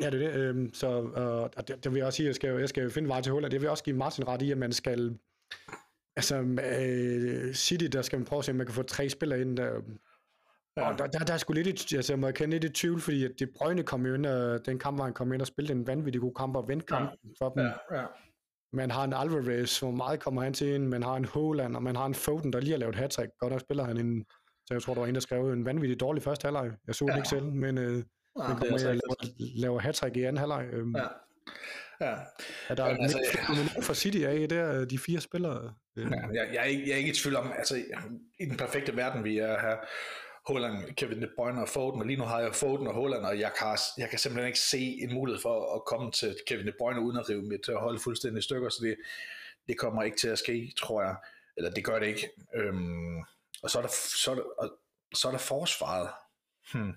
Ja, 0.00 0.10
det 0.10 0.24
er 0.24 0.30
det. 0.30 0.40
Øhm, 0.40 0.74
så, 0.74 0.88
øh, 1.02 1.42
og 1.58 1.68
det, 1.68 1.84
det 1.84 1.92
vil 1.92 1.98
jeg 1.98 2.06
også 2.06 2.16
sige, 2.16 2.26
jeg 2.26 2.34
skal, 2.34 2.58
jeg 2.58 2.68
skal 2.68 2.90
finde 2.90 3.08
vej 3.08 3.20
til 3.20 3.32
Holland. 3.32 3.50
Det 3.50 3.60
vil 3.60 3.64
jeg 3.64 3.70
også 3.70 3.84
give 3.84 3.96
Martin 3.96 4.28
ret 4.28 4.42
i, 4.42 4.50
at 4.50 4.58
man 4.58 4.72
skal... 4.72 5.18
Altså, 6.16 6.36
øh, 6.36 7.54
City, 7.54 7.84
der 7.84 8.02
skal 8.02 8.18
man 8.18 8.26
prøve 8.26 8.38
at 8.38 8.44
se, 8.44 8.52
om 8.52 8.56
man 8.56 8.66
kan 8.66 8.74
få 8.74 8.82
tre 8.82 9.08
spillere 9.08 9.40
ind. 9.40 9.56
Der, 9.56 9.80
Ja. 10.80 10.92
og 10.92 10.98
der, 10.98 11.06
der, 11.06 11.18
der 11.18 11.32
er 11.32 11.38
sgu 11.38 11.52
lidt, 11.52 11.94
altså, 11.94 12.12
jeg 12.12 12.18
må 12.18 12.30
kende 12.30 12.50
lidt 12.58 12.64
i 12.64 12.68
tvivl, 12.68 13.00
fordi 13.00 13.24
at 13.24 13.30
det 13.38 13.50
Brøgne 13.56 13.82
kom 13.82 14.06
jo 14.06 14.14
ind, 14.14 14.26
og 14.26 14.66
den 14.66 14.78
kamp, 14.78 14.96
hvor 14.96 15.04
han 15.04 15.12
kom 15.14 15.32
ind 15.32 15.40
og 15.40 15.46
spillede 15.46 15.78
en 15.78 15.86
vanvittig 15.86 16.20
god 16.20 16.34
kamp 16.34 16.56
og 16.56 16.68
vendte 16.68 16.86
kampen 16.86 17.34
for 17.38 17.48
dem. 17.48 17.64
Ja, 17.64 18.00
ja. 18.00 18.06
Man 18.72 18.90
har 18.90 19.04
en 19.04 19.12
Alvarez, 19.12 19.78
hvor 19.78 19.90
meget 19.90 20.20
kommer 20.20 20.42
han 20.42 20.52
til 20.52 20.68
ind, 20.74 20.86
man 20.88 21.02
har 21.02 21.14
en 21.14 21.24
Holland, 21.24 21.76
og 21.76 21.82
man 21.82 21.96
har 21.96 22.06
en 22.06 22.14
Foden, 22.14 22.52
der 22.52 22.60
lige 22.60 22.70
har 22.70 22.78
lavet 22.78 22.94
hat 22.94 23.16
Godt 23.38 23.52
nok 23.52 23.60
spiller 23.60 23.84
han 23.84 23.96
en, 23.96 24.24
så 24.66 24.74
jeg 24.74 24.82
tror, 24.82 24.94
der 24.94 25.00
var 25.00 25.08
en, 25.08 25.14
der 25.14 25.20
skrev 25.20 25.52
en 25.52 25.64
vanvittig 25.64 26.00
dårlig 26.00 26.22
første 26.22 26.44
halvleg. 26.44 26.70
Jeg 26.86 26.94
så 26.94 27.04
ja. 27.04 27.12
Ja. 27.12 27.12
det 27.12 27.18
ikke 27.18 27.28
selv, 27.28 27.44
men 27.44 27.78
øh, 27.78 28.02
Ja, 28.38 28.42
er 28.42 28.48
kommer 28.48 28.72
altså 28.72 28.88
laver, 28.88 29.14
laver 29.60 29.80
hat 29.80 30.02
i 30.16 30.22
anden 30.22 30.36
halvleg. 30.36 30.68
Øhm, 30.72 30.96
Ja. 30.96 31.06
Ja. 32.00 32.14
Er 32.68 32.74
der 32.74 32.86
Jamen, 32.86 33.02
altså, 33.02 33.18
altså, 33.18 33.82
for 33.82 33.94
City 33.94 34.18
af 34.18 34.48
der, 34.48 34.84
de 34.84 34.98
fire 34.98 35.20
spillere? 35.20 35.74
Øh, 35.96 36.04
Ja, 36.04 36.10
jeg, 36.10 36.48
jeg, 36.54 36.60
er 36.60 36.64
ikke, 36.64 36.82
jeg 36.86 36.92
er 36.92 36.96
ikke 36.96 37.10
i 37.10 37.14
tvivl 37.14 37.36
om, 37.36 37.52
altså 37.58 37.76
i 38.40 38.44
den 38.44 38.56
perfekte 38.56 38.96
verden, 38.96 39.24
vi 39.24 39.38
er 39.38 39.60
her, 39.60 39.76
Holland, 40.52 40.94
Kevin 40.94 41.22
De 41.22 41.28
Bruyne 41.36 41.62
og 41.62 41.68
Foden, 41.68 42.00
og 42.00 42.06
lige 42.06 42.16
nu 42.16 42.24
har 42.24 42.40
jeg 42.40 42.54
Foden 42.54 42.86
og 42.86 42.94
Holland, 42.94 43.24
og 43.24 43.38
jeg 43.38 43.52
kan, 43.58 43.78
jeg 43.98 44.08
kan 44.08 44.18
simpelthen 44.18 44.46
ikke 44.46 44.58
se 44.58 44.98
en 45.02 45.14
mulighed 45.14 45.42
for 45.42 45.74
at 45.74 45.84
komme 45.84 46.12
til 46.12 46.36
Kevin 46.46 46.66
De 46.66 46.72
Bruyne 46.78 47.00
uden 47.00 47.16
at 47.16 47.28
rive 47.28 47.42
mit 47.42 47.68
øh, 47.68 47.74
hold 47.74 47.98
fuldstændig 47.98 48.38
i 48.38 48.42
stykker, 48.42 48.68
så 48.68 48.78
det, 48.82 48.96
det 49.68 49.78
kommer 49.78 50.02
ikke 50.02 50.16
til 50.16 50.28
at 50.28 50.38
ske, 50.38 50.72
tror 50.78 51.02
jeg. 51.02 51.14
Eller 51.56 51.70
det 51.70 51.84
gør 51.84 51.98
det 51.98 52.06
ikke. 52.06 52.30
Øhm, 52.54 53.18
og 53.62 53.70
så 53.70 53.78
er 53.78 53.82
der, 53.82 53.90
så 54.24 54.30
er 54.30 54.34
der, 54.34 54.42
og, 54.58 54.70
så 55.14 55.28
er 55.28 55.32
der 55.32 55.38
forsvaret. 55.38 56.08
Hmm. 56.72 56.92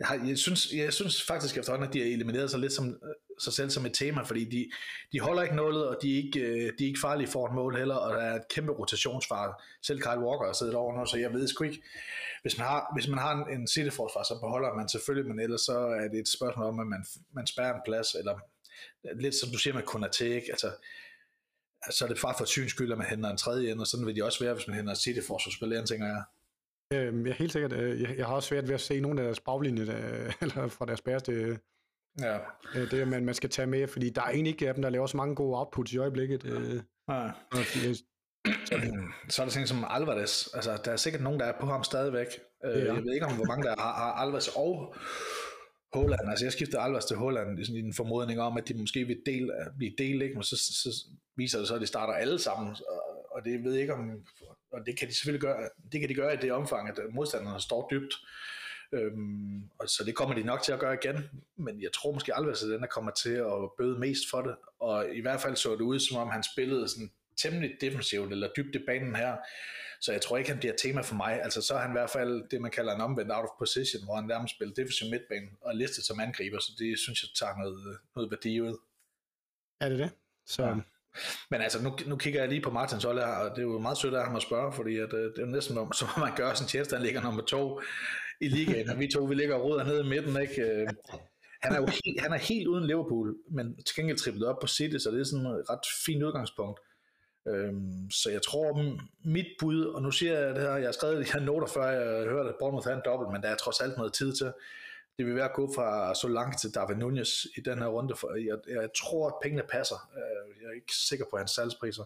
Jeg, 0.00 0.08
har, 0.08 0.26
jeg, 0.26 0.38
synes, 0.38 0.72
jeg 0.72 0.92
synes 0.92 1.22
faktisk 1.22 1.58
efterhånden, 1.58 1.88
at 1.88 1.94
de 1.94 1.98
har 1.98 2.06
elimineret 2.06 2.50
sig 2.50 2.60
lidt 2.60 2.72
som, 2.72 2.88
øh, 2.88 3.14
sig 3.38 3.52
selv 3.52 3.70
som 3.70 3.86
et 3.86 3.94
tema, 3.94 4.22
fordi 4.22 4.44
de, 4.44 4.70
de 5.12 5.20
holder 5.20 5.42
ikke 5.42 5.56
nålet, 5.56 5.86
og 5.88 5.98
de 6.02 6.12
er 6.12 6.16
ikke, 6.24 6.40
øh, 6.40 6.72
de 6.78 6.84
er 6.84 6.88
ikke 6.88 7.00
farlige 7.00 7.28
for 7.28 7.46
et 7.46 7.54
mål 7.54 7.76
heller, 7.76 7.94
og 7.94 8.14
der 8.14 8.20
er 8.20 8.34
et 8.34 8.48
kæmpe 8.48 8.72
rotationsfar. 8.72 9.62
Selv 9.82 10.00
Kyle 10.00 10.20
Walker 10.20 10.46
har 10.46 10.52
siddet 10.52 10.74
over 10.74 10.98
nu, 10.98 11.06
så 11.06 11.16
jeg 11.16 11.32
ved 11.32 11.48
sgu 11.48 11.64
ikke, 11.64 11.82
hvis 12.42 12.58
man 12.58 12.66
har, 12.66 12.90
hvis 12.94 13.08
man 13.08 13.18
har 13.18 13.32
en, 13.34 13.60
en 13.60 13.68
City-forsvar, 13.68 14.22
så 14.22 14.38
beholder 14.40 14.74
man 14.74 14.88
selvfølgelig, 14.88 15.34
men 15.34 15.40
ellers 15.40 15.60
så 15.60 15.78
er 15.78 16.08
det 16.08 16.18
et 16.18 16.28
spørgsmål 16.28 16.66
om, 16.66 16.80
at 16.80 16.86
man, 16.86 17.04
man 17.32 17.46
spærrer 17.46 17.74
en 17.74 17.80
plads, 17.84 18.14
eller 18.14 18.38
lidt 19.14 19.34
som 19.34 19.50
du 19.50 19.58
siger 19.58 19.74
med 19.74 19.82
Konaté, 19.82 20.24
ikke? 20.24 20.46
Altså, 20.50 20.70
så 21.90 22.04
er 22.04 22.08
det 22.08 22.18
bare 22.22 22.34
for 22.38 22.44
syns 22.44 22.70
skyld, 22.70 22.92
at 22.92 22.98
man 22.98 23.06
henter 23.06 23.30
en 23.30 23.36
tredje 23.36 23.70
ind, 23.70 23.80
og 23.80 23.86
sådan 23.86 24.06
vil 24.06 24.16
de 24.16 24.24
også 24.24 24.44
være, 24.44 24.54
hvis 24.54 24.66
man 24.66 24.76
henter 24.76 24.92
en 24.92 24.96
cityforsvarsspiller, 24.96 25.86
tænker 25.86 26.06
jeg. 26.06 26.22
Øh, 26.92 27.24
jeg 27.24 27.30
er 27.30 27.34
helt 27.34 27.52
sikkert, 27.52 27.72
øh, 27.72 28.00
jeg, 28.02 28.14
jeg 28.18 28.26
har 28.26 28.34
også 28.34 28.48
svært 28.48 28.68
ved 28.68 28.74
at 28.74 28.80
se 28.80 29.00
nogen 29.00 29.18
af 29.18 29.24
deres 29.24 29.40
baglinje, 29.40 29.86
der, 29.86 29.96
eller 30.42 30.68
fra 30.68 30.86
deres 30.86 31.00
bæreste, 31.02 31.58
Ja. 32.20 32.38
øh, 32.76 32.90
det 32.90 33.08
man, 33.08 33.24
man 33.24 33.34
skal 33.34 33.50
tage 33.50 33.66
med, 33.66 33.86
fordi 33.88 34.10
der 34.10 34.22
er 34.22 34.28
egentlig 34.28 34.50
ikke 34.52 34.68
af 34.68 34.74
dem, 34.74 34.82
der 34.82 34.90
laver 34.90 35.06
så 35.06 35.16
mange 35.16 35.34
gode 35.34 35.58
outputs 35.58 35.92
i 35.92 35.98
øjeblikket. 35.98 36.44
Øh, 36.44 36.80
ja. 37.08 37.30
Så 39.28 39.42
er 39.42 39.46
der 39.46 39.52
ting 39.52 39.68
som 39.68 39.84
Alvarez. 39.88 40.54
Altså, 40.54 40.80
der 40.84 40.92
er 40.92 40.96
sikkert 40.96 41.22
nogen, 41.22 41.40
der 41.40 41.46
er 41.46 41.60
på 41.60 41.66
ham 41.66 41.84
stadigvæk. 41.84 42.26
Øh, 42.64 42.78
Ja. 42.84 42.94
Jeg 42.94 43.04
ved 43.04 43.12
ikke, 43.14 43.26
om 43.26 43.34
hvor 43.36 43.44
mange 43.44 43.64
der 43.68 43.74
har, 43.78 43.92
har 43.94 44.12
Alvarez 44.12 44.48
og 44.48 44.94
Holland. 45.92 46.30
Altså, 46.30 46.44
jeg 46.44 46.52
skiftede 46.52 46.82
Alvarez 46.82 47.04
til 47.04 47.16
Holland 47.16 47.60
i 47.60 47.64
sådan 47.64 47.84
en 47.84 47.94
formodning 47.94 48.40
om, 48.40 48.56
at 48.56 48.68
de 48.68 48.74
måske 48.74 49.04
vil 49.04 49.22
del, 49.26 49.50
blive 49.78 49.92
delt, 49.98 50.22
ikke? 50.22 50.34
men 50.34 50.42
så, 50.42 50.56
så, 50.56 50.72
så 50.82 51.06
viser 51.36 51.58
det 51.58 51.68
så, 51.68 51.74
at 51.74 51.80
de 51.80 51.86
starter 51.86 52.12
alle 52.12 52.38
sammen. 52.38 52.76
Og, 52.88 53.32
og 53.36 53.44
det 53.44 53.64
ved 53.64 53.72
jeg 53.72 53.80
ikke 53.80 53.94
om... 53.94 54.10
Og 54.72 54.86
det 54.86 54.98
kan 54.98 55.08
de 55.08 55.14
selvfølgelig 55.14 55.40
gøre, 55.40 55.68
det 55.92 56.00
kan 56.00 56.08
de 56.08 56.14
gøre 56.14 56.34
i 56.34 56.36
det 56.36 56.52
omfang, 56.52 56.88
at 56.88 56.98
modstanderne 57.10 57.60
står 57.60 57.88
dybt. 57.90 58.14
Øhm, 58.92 59.62
og 59.78 59.88
så 59.88 60.04
det 60.04 60.14
kommer 60.14 60.34
de 60.34 60.42
nok 60.42 60.62
til 60.62 60.72
at 60.72 60.78
gøre 60.78 60.94
igen, 60.94 61.30
men 61.56 61.82
jeg 61.82 61.92
tror 61.92 62.12
måske 62.12 62.34
Alvarez 62.34 62.62
er 62.62 62.68
den, 62.68 62.80
der 62.80 62.86
kommer 62.86 63.10
til 63.10 63.34
at 63.34 63.70
bøde 63.78 63.98
mest 63.98 64.30
for 64.30 64.42
det, 64.42 64.56
og 64.80 65.14
i 65.14 65.20
hvert 65.20 65.40
fald 65.40 65.56
så 65.56 65.72
det 65.72 65.80
ud, 65.80 66.00
som 66.00 66.16
om 66.16 66.28
han 66.28 66.42
spillede 66.42 66.88
sådan 66.88 67.10
temmelig 67.36 67.76
defensivt, 67.80 68.32
eller 68.32 68.48
dybt 68.56 68.74
i 68.74 68.78
banen 68.86 69.16
her, 69.16 69.36
så 70.00 70.12
jeg 70.12 70.20
tror 70.20 70.36
ikke, 70.36 70.50
han 70.50 70.58
bliver 70.58 70.74
tema 70.82 71.00
for 71.00 71.14
mig. 71.14 71.42
Altså 71.42 71.62
så 71.62 71.74
er 71.74 71.78
han 71.78 71.90
i 71.90 71.98
hvert 71.98 72.10
fald 72.10 72.48
det, 72.50 72.60
man 72.60 72.70
kalder 72.70 72.94
en 72.94 73.00
omvendt 73.00 73.32
out 73.32 73.44
of 73.44 73.50
position, 73.58 74.04
hvor 74.04 74.14
han 74.14 74.24
nærmest 74.24 74.54
spiller 74.54 74.74
defensiv 74.74 75.10
midtbane 75.10 75.48
og 75.60 75.76
listet 75.76 76.04
som 76.04 76.20
angriber, 76.20 76.58
så 76.58 76.72
det 76.78 76.98
synes 76.98 77.22
jeg 77.22 77.28
tager 77.34 77.56
noget, 77.56 77.98
noget 78.16 78.30
værdi 78.30 78.60
ud. 78.60 78.76
er 79.80 79.88
det 79.88 79.98
det? 79.98 80.10
Så, 80.46 80.62
Ja. 80.62 80.74
Men 81.50 81.60
altså, 81.60 81.82
nu, 81.82 81.96
nu 82.06 82.16
kigger 82.16 82.40
jeg 82.40 82.48
lige 82.48 82.60
på 82.60 82.70
Martins 82.70 83.04
hold 83.04 83.18
her, 83.18 83.26
og 83.26 83.50
det 83.50 83.58
er 83.58 83.62
jo 83.62 83.78
meget 83.78 83.98
sødt 83.98 84.14
af 84.14 84.24
ham 84.24 84.36
at 84.36 84.42
spørge, 84.42 84.72
fordi 84.72 84.96
at, 84.96 85.12
øh, 85.12 85.24
det 85.24 85.38
er 85.38 85.42
jo 85.42 85.46
næsten 85.46 85.74
som, 85.74 85.92
som 86.00 86.08
man 86.18 86.36
gør 86.36 86.54
sådan 86.54 86.64
en 86.64 86.68
tjeneste, 86.68 86.96
han 86.96 87.04
ligger 87.04 87.22
nummer 87.22 87.42
to 87.42 87.80
i 88.40 88.48
ligaen, 88.48 88.90
og 88.90 88.98
vi 88.98 89.08
to, 89.08 89.24
vi 89.24 89.34
ligger 89.34 89.54
og 89.54 89.64
ruder 89.64 89.84
nede 89.84 90.00
i 90.00 90.08
midten, 90.08 90.40
ikke? 90.40 90.62
Øh, 90.62 90.88
han 91.62 91.72
er 91.72 91.80
jo 91.80 91.86
helt, 91.86 92.20
han 92.20 92.32
er 92.32 92.38
helt 92.38 92.68
uden 92.68 92.86
Liverpool, 92.86 93.36
men 93.50 93.76
til 93.76 93.96
gengæld 93.96 94.18
trippet 94.18 94.46
op 94.46 94.58
på 94.60 94.66
City, 94.66 94.96
så 94.98 95.10
det 95.10 95.20
er 95.20 95.24
sådan 95.24 95.46
et 95.46 95.70
ret 95.70 95.86
fint 96.06 96.22
udgangspunkt. 96.22 96.80
Øhm, 97.48 98.10
så 98.10 98.30
jeg 98.30 98.42
tror, 98.42 98.96
mit 99.24 99.46
bud, 99.58 99.84
og 99.84 100.02
nu 100.02 100.10
siger 100.10 100.38
jeg 100.38 100.54
det 100.54 100.62
her, 100.62 100.76
jeg 100.76 100.86
har 100.86 100.92
skrevet 100.92 101.26
de 101.26 101.32
her 101.32 101.40
noter, 101.40 101.66
før 101.66 101.86
jeg 101.90 102.28
hørte, 102.28 102.48
at 102.48 102.54
Bournemouth 102.58 102.86
havde 102.86 102.96
en 102.96 103.02
dobbelt, 103.04 103.32
men 103.32 103.42
der 103.42 103.48
er 103.48 103.56
trods 103.56 103.80
alt 103.80 103.96
noget 103.96 104.12
tid 104.12 104.32
til. 104.32 104.52
Det 105.18 105.26
vil 105.26 105.34
være 105.34 105.48
at 105.48 105.54
gå 105.54 105.72
fra 105.74 106.14
så 106.14 106.28
langt 106.28 106.60
til 106.60 106.74
David 106.74 106.96
Nunez 106.96 107.44
i 107.56 107.60
den 107.60 107.78
her 107.78 107.86
runde, 107.86 108.16
for 108.16 108.34
jeg, 108.34 108.58
jeg 108.80 108.90
tror, 108.96 109.28
at 109.28 109.34
pengene 109.42 109.62
passer. 109.70 110.10
Øh, 110.16 110.62
Jeg 110.62 110.68
er 110.68 110.74
ikke 110.74 110.94
sikker 110.94 111.24
på 111.30 111.36
hans 111.36 111.50
salgspriser. 111.50 112.04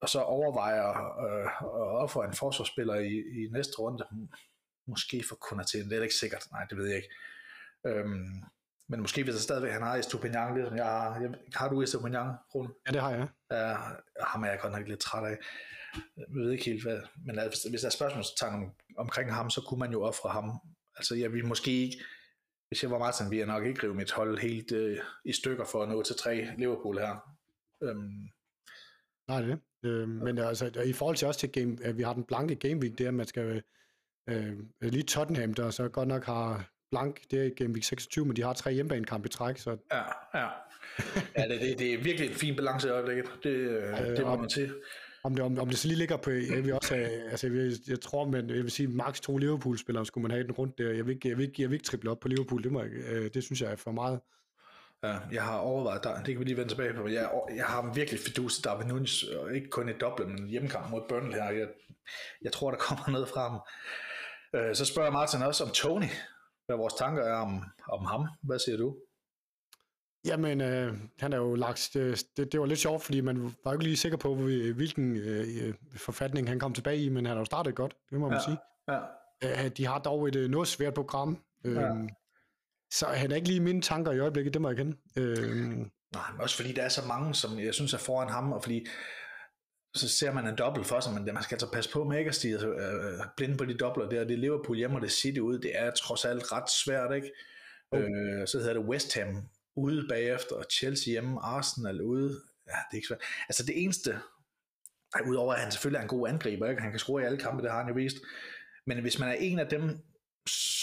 Og 0.00 0.08
så 0.08 0.20
overvejer 0.20 0.88
øh, 1.26 1.46
at 1.62 2.02
ofre 2.04 2.24
en 2.24 2.32
forsvarsspiller 2.34 2.94
i, 2.94 3.14
i 3.18 3.48
næste 3.52 3.72
runde. 3.78 4.06
Måske 4.86 5.24
for 5.28 5.36
Konaté, 5.44 5.88
det 5.90 5.98
er 5.98 6.02
ikke 6.02 6.14
sikkert. 6.14 6.46
Nej, 6.52 6.64
det 6.70 6.78
ved 6.78 6.86
jeg 6.86 6.96
ikke. 6.96 7.08
Øhm, 7.86 8.42
men 8.88 9.00
måske 9.00 9.22
hvis 9.24 9.34
jeg 9.34 9.40
stadigvæk 9.40 9.72
han 9.72 9.82
har 9.82 9.96
Estupinian, 9.96 10.54
ligesom 10.54 10.76
jeg 10.76 10.84
har. 10.84 11.20
Jeg, 11.20 11.30
har 11.54 11.68
du 11.68 11.82
Estupinian, 11.82 12.32
Rune? 12.54 12.68
ja, 12.86 12.92
det 12.92 13.00
har 13.00 13.10
jeg. 13.10 13.28
Ja, 13.50 13.76
ham 14.20 14.42
er 14.44 14.48
jeg 14.48 14.58
godt 14.60 14.72
nok 14.72 14.88
lidt 14.88 15.00
træt 15.00 15.24
af. 15.24 15.38
Jeg 16.16 16.24
ved 16.28 16.50
ikke 16.52 16.64
helt 16.64 16.82
hvad, 16.82 17.00
men 17.26 17.38
altså, 17.38 17.50
hvis, 17.62 17.70
hvis 17.70 17.80
der 17.80 17.86
er 17.86 17.90
spørgsmålstegn 17.90 18.54
om, 18.54 18.72
omkring 18.96 19.34
ham, 19.34 19.50
så 19.50 19.60
kunne 19.68 19.80
man 19.80 19.92
jo 19.92 20.02
ofre 20.02 20.28
ham. 20.30 20.50
Altså 20.96 21.14
jeg 21.14 21.32
vil 21.32 21.46
måske 21.46 21.70
ikke, 21.70 22.04
hvis 22.68 22.82
jeg 22.82 22.90
var 22.90 22.98
Martin, 22.98 23.30
ville 23.30 23.46
jeg 23.46 23.46
nok 23.46 23.66
ikke 23.66 23.82
rive 23.82 23.94
mit 23.94 24.12
hold 24.12 24.38
helt 24.38 24.72
øh, 24.72 24.98
i 25.24 25.32
stykker 25.32 25.64
for 25.64 25.82
at 25.82 25.88
nå 25.88 26.02
til 26.02 26.16
tre 26.16 26.48
Liverpool 26.58 26.98
her. 26.98 27.36
Øhm, 27.82 28.28
Nej, 29.28 29.40
det 29.40 29.50
er 29.50 29.56
det. 29.82 29.88
Øh, 29.88 30.08
men 30.08 30.38
altså, 30.38 30.82
i 30.86 30.92
forhold 30.92 31.16
til 31.16 31.28
også 31.28 31.40
til 31.40 31.52
game, 31.52 31.76
at 31.82 31.96
vi 31.98 32.02
har 32.02 32.12
den 32.12 32.24
blanke 32.24 32.56
game 32.56 32.76
week, 32.76 32.98
det 32.98 33.04
er, 33.04 33.08
at 33.08 33.14
man 33.14 33.26
skal 33.26 33.62
øh, 34.28 34.52
lige 34.80 35.02
Tottenham, 35.02 35.54
der 35.54 35.70
så 35.70 35.88
godt 35.88 36.08
nok 36.08 36.24
har 36.24 36.70
blank, 36.90 37.20
det 37.30 37.40
er 37.40 37.44
i 37.44 37.50
game 37.50 37.72
week 37.72 37.84
26, 37.84 38.26
men 38.26 38.36
de 38.36 38.42
har 38.42 38.52
tre 38.52 38.72
hjemmebanekampe 38.72 39.26
i 39.26 39.30
træk, 39.30 39.58
så 39.58 39.76
ja, 39.92 40.02
ja. 40.40 40.48
ja 41.36 41.48
det, 41.48 41.60
det, 41.60 41.78
det 41.78 41.94
er 41.94 42.02
virkelig 42.02 42.30
en 42.30 42.34
fin 42.34 42.56
balance 42.56 42.88
i 42.88 42.90
øjeblikket. 42.90 43.30
Det, 43.42 43.50
øh, 43.50 43.98
det 43.98 44.26
må 44.26 44.36
man 44.36 44.48
til 44.48 44.74
om 45.26 45.34
det, 45.34 45.44
om, 45.44 45.58
om 45.58 45.68
det 45.68 45.78
så 45.78 45.88
lige 45.88 45.98
ligger 45.98 46.16
på, 46.16 46.30
jeg 46.30 46.64
vil 46.64 46.74
også 46.74 46.94
have, 46.94 47.30
altså 47.30 47.46
jeg, 47.46 47.54
vil, 47.54 47.80
jeg 47.88 48.00
tror, 48.00 48.24
man, 48.24 48.50
jeg 48.50 48.56
vil 48.56 48.70
sige, 48.70 48.88
max 48.88 49.20
to 49.20 49.36
Liverpool-spillere 49.36 50.06
skulle 50.06 50.22
man 50.22 50.30
have 50.30 50.42
den 50.42 50.52
rundt 50.52 50.78
der. 50.78 50.92
Jeg 50.92 51.06
vil 51.06 51.14
ikke, 51.14 51.28
jeg 51.28 51.36
vil 51.36 51.46
ikke, 51.48 51.62
jeg 51.62 51.70
vil 51.70 51.74
ikke 51.74 51.86
triple 51.86 52.10
op 52.10 52.20
på 52.20 52.28
Liverpool, 52.28 52.62
det, 52.62 52.72
må 52.72 52.82
jeg, 52.82 52.90
øh, 52.90 53.30
det 53.34 53.44
synes 53.44 53.60
jeg 53.62 53.72
er 53.72 53.76
for 53.76 53.92
meget. 53.92 54.20
Ja, 55.02 55.18
jeg 55.32 55.42
har 55.42 55.58
overvejet, 55.58 56.04
der, 56.04 56.16
det 56.16 56.26
kan 56.26 56.38
vi 56.38 56.44
lige 56.44 56.56
vende 56.56 56.72
tilbage 56.72 56.94
på, 56.94 57.08
jeg, 57.08 57.30
jeg 57.56 57.64
har 57.64 57.92
virkelig 57.94 58.20
fiduset 58.20 58.64
der 58.64 58.70
David 58.70 58.86
Nunes, 58.86 59.22
og 59.22 59.54
ikke 59.54 59.70
kun 59.70 59.88
i 59.88 59.92
dobbelt, 59.92 60.28
men 60.28 60.48
hjemmekamp 60.48 60.90
mod 60.90 61.02
Burnley 61.08 61.38
her. 61.38 61.50
Jeg, 61.50 61.68
jeg 62.42 62.52
tror, 62.52 62.70
der 62.70 62.78
kommer 62.78 63.10
noget 63.16 63.28
fra 63.28 63.48
ham. 63.48 63.60
Øh, 64.54 64.74
så 64.74 64.84
spørger 64.84 65.10
Martin 65.10 65.42
også 65.42 65.64
om 65.64 65.70
Tony, 65.70 66.10
hvad 66.66 66.76
vores 66.76 66.94
tanker 66.94 67.22
er 67.22 67.36
om, 67.36 67.62
om 67.92 68.04
ham. 68.04 68.28
Hvad 68.42 68.58
siger 68.58 68.76
du? 68.76 68.96
Jamen, 70.26 70.60
øh, 70.60 70.94
han 71.20 71.32
er 71.32 71.36
jo 71.36 71.54
lagt, 71.54 71.90
det, 71.94 72.52
det 72.52 72.60
var 72.60 72.66
lidt 72.66 72.78
sjovt, 72.78 73.02
fordi 73.02 73.20
man 73.20 73.42
var 73.42 73.50
jo 73.66 73.72
ikke 73.72 73.84
lige 73.84 73.96
sikker 73.96 74.18
på, 74.18 74.34
hvil- 74.34 74.72
hvilken 74.72 75.16
øh, 75.16 75.74
forfatning 75.96 76.48
han 76.48 76.58
kom 76.58 76.74
tilbage 76.74 76.98
i, 76.98 77.08
men 77.08 77.26
han 77.26 77.32
har 77.36 77.40
jo 77.40 77.44
startet 77.44 77.74
godt, 77.74 77.96
det 78.10 78.20
må 78.20 78.28
man 78.28 78.38
Ja. 78.38 78.44
sige. 78.44 78.56
Ja, 78.88 78.98
Øh, 79.64 79.68
de 79.76 79.86
har 79.86 79.98
dog 79.98 80.28
et 80.28 80.36
øh, 80.36 80.50
noget 80.50 80.68
svært 80.68 80.94
program, 80.94 81.38
øh, 81.64 81.74
Ja. 81.76 81.92
så 82.90 83.06
han 83.06 83.30
er 83.32 83.36
ikke 83.36 83.48
lige 83.48 83.60
mine 83.60 83.82
tanker 83.82 84.12
i 84.12 84.18
øjeblikket, 84.18 84.54
det 84.54 84.62
må 84.62 84.68
jeg 84.68 84.76
kende. 84.76 84.96
Øh, 85.16 85.68
Nej, 86.14 86.30
men 86.32 86.40
også 86.40 86.56
fordi 86.56 86.72
der 86.72 86.82
er 86.82 86.88
så 86.88 87.06
mange, 87.08 87.34
som 87.34 87.58
jeg 87.58 87.74
synes 87.74 87.94
er 87.94 87.98
foran 87.98 88.28
ham, 88.28 88.52
og 88.52 88.62
fordi 88.62 88.86
så 89.94 90.08
ser 90.08 90.32
man 90.32 90.46
en 90.46 90.56
dobbelt 90.58 90.86
for 90.86 91.00
sig, 91.00 91.12
men 91.14 91.24
man 91.34 91.42
skal 91.42 91.54
altså 91.54 91.70
passe 91.72 91.90
på 91.92 92.04
med 92.04 92.18
ikke 92.18 92.28
at 92.28 92.34
stige 92.34 92.52
altså, 92.52 92.68
øh, 92.68 93.24
blinde 93.36 93.56
på 93.56 93.64
de 93.64 93.74
dobbler 93.76 94.08
der. 94.08 94.24
Det 94.24 94.32
er 94.34 94.38
Liverpool 94.38 94.76
hjemme, 94.76 94.96
og 94.96 95.02
det 95.02 95.10
City 95.12 95.38
ude. 95.38 95.62
Det 95.62 95.70
er 95.74 95.90
trods 95.90 96.24
alt 96.24 96.52
ret 96.52 96.70
svært, 96.84 97.14
ikke? 97.14 97.30
Jo. 97.94 97.98
Øh, 97.98 98.46
så 98.46 98.58
hedder 98.58 98.72
det 98.72 98.82
West 98.88 99.14
Ham 99.18 99.42
ude 99.76 100.06
bagefter, 100.08 100.56
og 100.56 100.64
Chelsea 100.70 101.10
hjemme, 101.10 101.40
Arsenal 101.40 102.02
ude. 102.02 102.40
Ja, 102.66 102.72
det 102.72 102.92
er 102.92 102.94
ikke 102.94 103.08
svært. 103.08 103.22
Altså 103.48 103.66
det 103.66 103.82
eneste, 103.82 104.18
udover 105.26 105.54
at 105.54 105.60
han 105.60 105.72
selvfølgelig 105.72 105.98
er 105.98 106.02
en 106.02 106.08
god 106.08 106.28
angriber, 106.28 106.70
ikke? 106.70 106.82
han 106.82 106.90
kan 106.90 106.98
score 106.98 107.22
i 107.22 107.24
alle 107.24 107.38
kampe, 107.38 107.62
det 107.62 107.70
har 107.70 107.78
han 107.78 107.88
jo 107.88 107.94
vist. 107.94 108.16
Men 108.86 109.00
hvis 109.00 109.18
man 109.18 109.28
er 109.28 109.32
en 109.32 109.58
af 109.58 109.66
dem, 109.66 109.98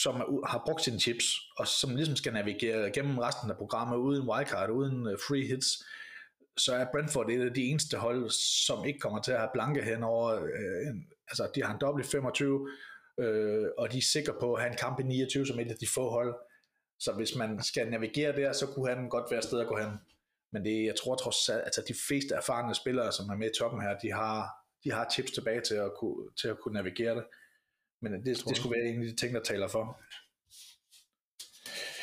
som 0.04 0.16
er, 0.16 0.48
har 0.48 0.64
brugt 0.66 0.84
sine 0.84 1.00
chips, 1.00 1.26
og 1.58 1.68
som 1.68 1.96
ligesom 1.96 2.16
skal 2.16 2.34
navigere 2.34 2.92
gennem 2.92 3.18
resten 3.18 3.52
af 3.52 3.58
programmet 3.58 3.98
uden 3.98 4.30
wildcard, 4.30 4.70
uden 4.70 5.08
øh, 5.08 5.18
free 5.28 5.48
hits, 5.48 5.84
så 6.58 6.76
er 6.76 6.86
Brentford 6.92 7.30
et 7.30 7.42
af 7.42 7.54
de 7.54 7.64
eneste 7.64 7.98
hold, 7.98 8.30
som 8.66 8.86
ikke 8.86 9.00
kommer 9.00 9.22
til 9.22 9.32
at 9.32 9.38
have 9.38 9.50
blanke 9.54 9.82
hen 9.82 10.04
over, 10.04 10.34
øh, 10.34 10.88
en, 10.88 11.08
altså 11.28 11.52
de 11.56 11.64
har 11.64 11.74
en 11.74 11.82
dobbelt 11.82 12.08
25, 12.08 12.70
øh, 13.20 13.66
og 13.78 13.92
de 13.92 13.98
er 13.98 14.02
sikre 14.02 14.34
på 14.40 14.54
at 14.54 14.62
have 14.62 14.72
en 14.72 14.78
kamp 14.78 15.00
i 15.00 15.04
29 15.04 15.48
som 15.48 15.60
et 15.60 15.72
af 15.72 15.78
de 15.82 15.88
få 15.94 16.10
hold. 16.10 16.36
Så 17.04 17.12
hvis 17.12 17.36
man 17.36 17.64
skal 17.64 17.90
navigere 17.90 18.36
der, 18.36 18.54
så 18.54 18.68
kunne 18.68 18.90
han 18.96 19.10
godt 19.10 19.32
være 19.32 19.42
sted 19.42 19.60
at 19.60 19.68
gå 19.68 19.78
hen. 19.78 19.92
Men 20.52 20.66
det, 20.66 20.86
jeg 20.86 20.96
tror 20.96 21.16
trods 21.16 21.50
alt, 21.50 21.62
altså 21.64 21.84
de 21.88 21.94
fleste 22.08 22.36
erfarne 22.36 22.76
spillere, 22.76 23.12
som 23.12 23.30
er 23.30 23.36
med 23.36 23.50
i 23.50 23.58
toppen 23.60 23.82
her, 23.82 23.98
de 24.04 24.12
har, 24.12 24.50
de 24.84 24.92
har 24.92 25.10
tips 25.16 25.32
tilbage 25.32 25.62
til 25.62 25.76
at 25.76 25.92
kunne, 26.00 26.30
til 26.42 26.48
at 26.48 26.60
kunne 26.60 26.74
navigere 26.74 27.16
det. 27.16 27.26
Men 28.02 28.14
det, 28.14 28.26
det 28.48 28.58
skulle 28.58 28.76
være 28.78 28.90
en 28.90 29.02
af 29.02 29.08
de 29.08 29.16
ting, 29.16 29.36
der 29.36 29.44
taler 29.44 29.68
for. 29.68 30.02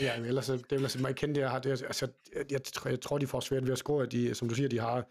Ja, 0.01 0.17
men 0.17 0.27
ellers, 0.27 0.47
det 0.47 0.73
er 0.73 0.77
ellers 0.77 0.99
mig 0.99 1.17
kende 1.17 1.35
det, 1.35 1.41
jeg 1.41 1.51
har. 1.51 1.59
Det, 1.59 1.71
altså, 1.71 2.09
jeg, 2.37 2.53
jeg, 2.53 2.65
tror- 2.65 2.91
jeg 2.91 3.01
tror, 3.01 3.19
de 3.19 3.27
får 3.27 3.41
svært 3.41 3.65
ved 3.65 3.73
at 3.73 3.79
score. 3.79 4.07
De, 4.07 4.35
som 4.35 4.49
du 4.49 4.55
siger, 4.55 4.69
de 4.69 4.79
har 4.79 5.07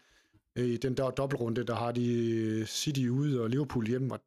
øh, 0.58 0.64
i 0.64 0.76
den 0.76 0.96
der 0.96 1.10
dobbeltrunde, 1.10 1.64
der 1.66 1.74
har 1.74 1.92
de 1.92 2.66
City 2.66 3.06
ude 3.06 3.42
og 3.42 3.50
Liverpool 3.50 3.86
hjemme. 3.86 4.14
Og, 4.14 4.20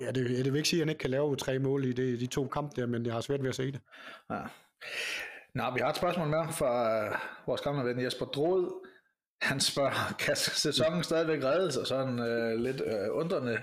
ja, 0.00 0.06
det, 0.06 0.30
det 0.30 0.52
vil 0.52 0.56
ikke 0.56 0.68
sige, 0.68 0.80
at 0.80 0.86
han 0.86 0.88
ikke 0.88 1.00
kan 1.00 1.10
lave 1.10 1.36
tre 1.36 1.58
mål 1.58 1.84
i 1.84 1.92
de, 1.92 2.20
de 2.20 2.26
to 2.26 2.48
kampe 2.48 2.80
der, 2.80 2.86
men 2.86 3.06
jeg 3.06 3.14
har 3.14 3.20
svært 3.20 3.42
ved 3.42 3.48
at 3.48 3.54
se 3.54 3.72
det. 3.72 3.80
Ja. 4.30 4.40
Nå, 5.54 5.64
vi 5.74 5.80
har 5.80 5.90
et 5.90 5.96
spørgsmål 5.96 6.28
mere 6.28 6.52
fra 6.52 7.04
vores 7.46 7.60
gamle 7.60 7.84
ven 7.84 8.04
Jesper 8.04 8.26
Drod. 8.26 8.86
Han 9.42 9.60
spørger, 9.60 10.14
kan 10.26 10.36
sæsonen 10.36 11.04
stadigvæk 11.04 11.44
reddes? 11.44 11.76
Og 11.76 11.86
sådan 11.86 12.18
øh, 12.18 12.60
lidt 12.60 12.80
øh, 12.86 13.08
undrende 13.12 13.58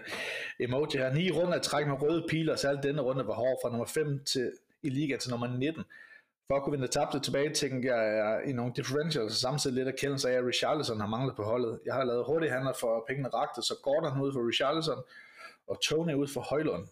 emoji 0.59 0.97
her. 0.97 1.13
Ni 1.13 1.31
runder 1.31 1.53
at 1.53 1.61
trække 1.61 1.89
med 1.89 2.01
røde 2.01 2.25
piler, 2.29 2.55
særligt 2.55 2.83
denne 2.83 3.01
runde 3.01 3.27
var 3.27 3.33
hård 3.33 3.59
fra 3.63 3.69
nummer 3.69 3.85
5 3.85 4.23
til, 4.25 4.51
i 4.83 4.89
liga 4.89 5.17
til 5.17 5.31
nummer 5.31 5.47
19. 5.47 5.83
For 6.47 6.55
at 6.57 6.63
kunne 6.63 6.71
vinde 6.71 6.87
tabte 6.87 7.19
tilbage, 7.19 7.53
tænker 7.53 7.95
jeg 7.95 8.41
i 8.47 8.53
nogle 8.53 8.73
differentials, 8.75 9.33
samtidig 9.33 9.75
lidt 9.75 9.87
erkendelse 9.87 10.29
af, 10.29 10.37
at 10.37 10.45
Richarlison 10.45 10.99
har 10.99 11.07
manglet 11.07 11.35
på 11.35 11.43
holdet. 11.43 11.79
Jeg 11.85 11.93
har 11.93 12.03
lavet 12.03 12.25
hurtige 12.25 12.51
handler 12.51 12.73
for 12.73 13.05
pengene 13.07 13.29
rakte, 13.29 13.61
så 13.61 13.75
Gordon 13.83 14.21
ud 14.21 14.33
for 14.33 14.47
Richarlison, 14.47 15.03
og 15.71 15.81
Tony 15.83 16.13
ud 16.13 16.27
for 16.27 16.41
Højlund. 16.41 16.87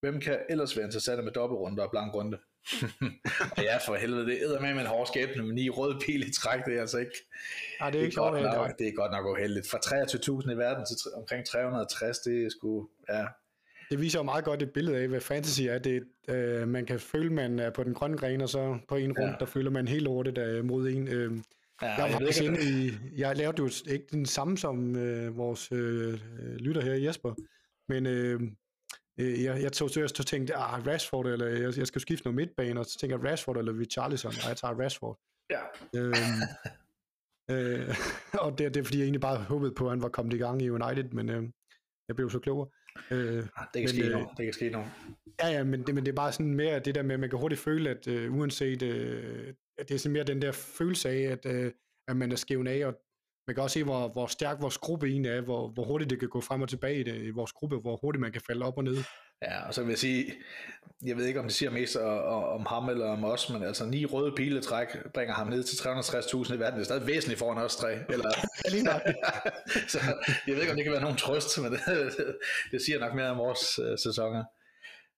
Hvem 0.00 0.20
kan 0.20 0.38
ellers 0.50 0.76
være 0.76 0.84
interessante 0.86 1.22
med 1.24 1.32
dobbeltrunder 1.32 1.82
og 1.84 1.90
blank 1.90 2.14
runde? 2.14 2.38
og 3.56 3.62
ja, 3.68 3.76
for 3.86 3.94
helvede, 3.94 4.26
det 4.26 4.38
æder 4.42 4.60
med 4.60 4.70
en 4.70 4.86
hård 4.86 5.06
skæbne, 5.06 5.42
men 5.42 5.54
ni 5.54 5.70
røde 5.70 5.98
pil 6.06 6.28
i 6.28 6.32
træk, 6.32 6.60
det 6.66 6.76
er 6.76 6.80
altså 6.80 6.98
ikke, 6.98 7.12
Nej, 7.80 7.90
det 7.90 8.00
er 8.00 8.04
ikke 8.04 8.16
godt 8.16 8.38
sjovt. 8.40 8.54
nok, 8.56 8.68
at- 8.70 8.78
det 8.78 8.88
er 8.88 8.92
godt 8.92 9.12
nok 9.12 9.26
uheldigt. 9.26 9.70
Fra 9.70 9.78
23.000 9.78 10.52
i 10.52 10.56
verden 10.56 10.84
til 10.86 10.96
omkring 11.16 11.46
360, 11.46 12.18
det 12.18 12.44
er 12.44 12.48
sgu, 12.50 12.88
ja, 13.08 13.26
Det 13.90 14.00
viser 14.00 14.18
jo 14.18 14.22
meget 14.22 14.44
godt 14.44 14.62
et 14.62 14.72
billede 14.72 14.96
af, 14.98 15.08
hvad 15.08 15.20
fantasy 15.20 15.62
er. 15.62 15.78
Det, 15.78 16.02
øh, 16.28 16.68
man 16.68 16.86
kan 16.86 17.00
føle, 17.00 17.30
man 17.32 17.58
er 17.58 17.70
på 17.70 17.84
den 17.84 17.94
grønne 17.94 18.16
gren, 18.18 18.40
og 18.40 18.48
så 18.48 18.78
på 18.88 18.96
en 18.96 19.18
rundt, 19.18 19.32
Ja. 19.32 19.36
der 19.40 19.46
føler 19.46 19.70
man 19.70 19.88
helt 19.88 20.02
lortet 20.04 20.38
øh, 20.38 20.64
mod 20.64 20.88
en. 20.88 21.08
Øh, 21.08 21.32
Ja, 21.82 21.88
jeg, 21.88 21.98
jeg, 22.10 22.20
var 22.20 22.50
ikke, 22.52 22.70
i, 22.70 22.92
jeg 23.16 23.36
lavede 23.36 23.56
jo 23.58 23.70
ikke 23.92 24.06
den 24.12 24.26
samme 24.26 24.58
som 24.58 24.96
øh, 24.96 25.36
vores 25.36 25.72
øh, 25.72 26.14
lytter 26.56 26.82
her, 26.82 26.94
Jesper, 26.94 27.34
men 27.88 28.06
øh, 28.06 28.40
øh 29.20 29.44
jeg, 29.44 29.62
jeg 29.62 29.72
tog 29.72 29.90
seriøst 29.90 30.20
og 30.20 30.26
tænkte, 30.26 30.54
ah, 30.56 30.86
Rashford, 30.86 31.26
eller 31.26 31.46
jeg, 31.46 31.78
jeg 31.78 31.86
skal 31.86 32.00
skifte 32.00 32.24
noget 32.24 32.36
midtbane, 32.36 32.80
og 32.80 32.86
så 32.86 32.98
tænkte 32.98 33.18
jeg 33.18 33.32
Rashford 33.32 33.56
eller 33.56 33.78
Richarlison, 33.78 34.32
og 34.44 34.48
jeg 34.48 34.56
tager 34.56 34.80
Rashford. 34.80 35.18
Ja. 35.50 35.62
Øhm, 35.96 36.40
øh, 37.50 37.96
og 38.44 38.58
det, 38.58 38.74
det 38.74 38.80
er 38.80 38.84
fordi, 38.84 38.98
jeg 38.98 39.04
egentlig 39.04 39.20
bare 39.20 39.36
håbede 39.36 39.74
på, 39.74 39.84
at 39.84 39.90
han 39.90 40.02
var 40.02 40.08
kommet 40.08 40.34
i 40.34 40.38
gang 40.38 40.62
i 40.62 40.70
United, 40.70 41.04
men 41.04 41.28
øh, 41.28 41.42
jeg 42.08 42.16
blev 42.16 42.30
så 42.30 42.38
klogere. 42.38 42.68
Øh, 43.10 43.18
det 43.18 43.50
kan 43.74 43.82
men, 43.82 43.88
ske 43.88 44.04
øh, 44.04 44.10
noget. 44.10 44.28
Det 44.36 44.44
kan 44.44 44.52
ske 44.52 44.70
noget. 44.70 44.88
Ja, 45.42 45.48
ja, 45.48 45.64
men 45.64 45.86
det, 45.86 45.94
men 45.94 46.04
det 46.04 46.12
er 46.12 46.16
bare 46.16 46.32
sådan 46.32 46.54
mere 46.54 46.78
det 46.78 46.94
der 46.94 47.02
med, 47.02 47.14
at 47.14 47.20
man 47.20 47.30
kan 47.30 47.38
hurtigt 47.38 47.60
føle, 47.60 47.90
at 47.90 48.08
øh, 48.08 48.34
uanset, 48.34 48.82
øh, 48.82 49.54
at 49.78 49.88
det 49.88 49.94
er 49.94 49.98
sådan 49.98 50.12
mere 50.12 50.24
den 50.24 50.42
der 50.42 50.52
følelse 50.52 51.08
af, 51.08 51.20
at, 51.20 51.46
øh, 51.46 51.72
at 52.08 52.16
man 52.16 52.32
er 52.32 52.36
skævn 52.36 52.66
af, 52.66 52.86
og 52.86 52.94
man 53.46 53.54
kan 53.54 53.62
også 53.62 53.74
se, 53.74 53.84
hvor, 53.84 54.08
hvor 54.08 54.26
stærk 54.26 54.56
vores 54.60 54.78
gruppe 54.78 55.06
egentlig 55.06 55.30
er, 55.32 55.40
hvor, 55.40 55.68
hvor 55.68 55.84
hurtigt 55.84 56.10
det 56.10 56.20
kan 56.20 56.28
gå 56.28 56.40
frem 56.40 56.62
og 56.62 56.68
tilbage 56.68 57.00
i, 57.00 57.02
det, 57.02 57.22
i 57.22 57.30
vores 57.30 57.52
gruppe, 57.52 57.76
hvor 57.76 57.96
hurtigt 57.96 58.20
man 58.20 58.32
kan 58.32 58.42
falde 58.46 58.66
op 58.66 58.76
og 58.76 58.84
ned. 58.84 58.96
Ja, 59.42 59.66
og 59.66 59.74
så 59.74 59.82
vil 59.82 59.88
jeg 59.88 59.98
sige, 59.98 60.32
jeg 61.04 61.16
ved 61.16 61.26
ikke, 61.26 61.40
om 61.40 61.46
det 61.46 61.54
siger 61.54 61.70
mest 61.70 61.96
om 61.96 62.66
ham 62.66 62.88
eller 62.88 63.06
om 63.06 63.24
os, 63.24 63.50
men 63.50 63.62
altså 63.62 63.86
ni 63.86 64.04
røde 64.04 64.32
piletræk 64.36 64.88
bringer 65.14 65.34
ham 65.34 65.46
ned 65.46 65.62
til 65.62 65.76
360.000 65.76 66.54
i 66.54 66.58
verden. 66.58 66.74
Det 66.74 66.80
er 66.80 66.84
stadig 66.84 67.06
væsentligt 67.06 67.38
foran 67.38 67.64
os 67.64 67.76
tre. 67.76 67.92
Eller, 68.08 68.30
så 69.92 69.98
jeg 70.46 70.54
ved 70.54 70.60
ikke, 70.60 70.70
om 70.70 70.76
det 70.76 70.84
kan 70.84 70.92
være 70.92 71.02
nogen 71.02 71.16
trøst, 71.16 71.62
men 71.62 71.72
det, 71.72 71.80
det 72.72 72.82
siger 72.82 72.98
nok 72.98 73.14
mere 73.14 73.30
om 73.30 73.38
vores 73.38 73.78
uh, 73.78 73.98
sæsoner. 73.98 74.44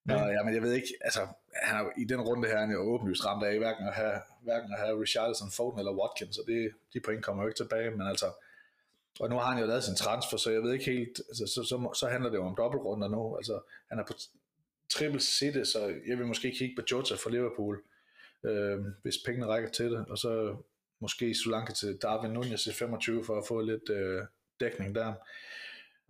Nå, 0.04 0.14
ja, 0.14 0.42
men 0.42 0.54
jeg 0.54 0.62
ved 0.62 0.72
ikke, 0.72 0.88
altså, 1.00 1.20
han 1.62 1.86
er, 1.86 1.90
i 1.98 2.04
den 2.04 2.20
runde 2.20 2.48
her, 2.48 2.58
han 2.58 2.70
er 2.70 2.74
jo 2.74 2.80
åbenlyst 2.80 3.26
ramt 3.26 3.44
af, 3.44 3.58
hverken 3.58 3.88
at 3.88 3.94
have, 3.94 4.20
hverken 4.42 4.72
at 4.72 4.78
have 4.78 5.00
Richarlison, 5.00 5.50
Foden 5.50 5.78
eller 5.78 5.92
Watkins, 5.92 6.38
og 6.38 6.46
det, 6.46 6.70
de 6.92 7.00
point 7.00 7.24
kommer 7.24 7.42
jo 7.42 7.48
ikke 7.48 7.56
tilbage, 7.56 7.90
men 7.90 8.06
altså, 8.06 8.26
og 9.20 9.28
nu 9.30 9.36
har 9.36 9.52
han 9.52 9.60
jo 9.60 9.66
lavet 9.66 9.84
sin 9.84 9.96
transfer, 9.96 10.36
så 10.36 10.50
jeg 10.50 10.62
ved 10.62 10.72
ikke 10.72 10.84
helt, 10.84 11.20
altså, 11.28 11.46
så, 11.46 11.62
så, 11.62 11.90
så 11.94 12.08
handler 12.08 12.30
det 12.30 12.36
jo 12.36 12.46
om 12.46 12.56
dobbeltrunder 12.56 13.08
nu, 13.08 13.36
altså, 13.36 13.60
han 13.88 13.98
er 13.98 14.04
på 14.04 14.14
triple 14.88 15.20
city, 15.20 15.62
så 15.62 15.94
jeg 16.06 16.18
vil 16.18 16.26
måske 16.26 16.50
kigge 16.50 16.76
på 16.76 16.82
Jota 16.90 17.14
for 17.14 17.30
Liverpool, 17.30 17.82
øh, 18.44 18.78
hvis 19.02 19.18
pengene 19.26 19.46
rækker 19.46 19.68
til 19.68 19.90
det, 19.90 20.06
og 20.08 20.18
så 20.18 20.56
måske 21.00 21.34
Solanke 21.34 21.72
til 21.72 21.98
Darwin 22.02 22.30
Nunez 22.30 22.66
i 22.66 22.72
25 22.72 23.24
for 23.24 23.38
at 23.38 23.46
få 23.48 23.60
lidt 23.60 23.90
øh, 23.90 24.22
dækning 24.60 24.94
der. 24.94 25.14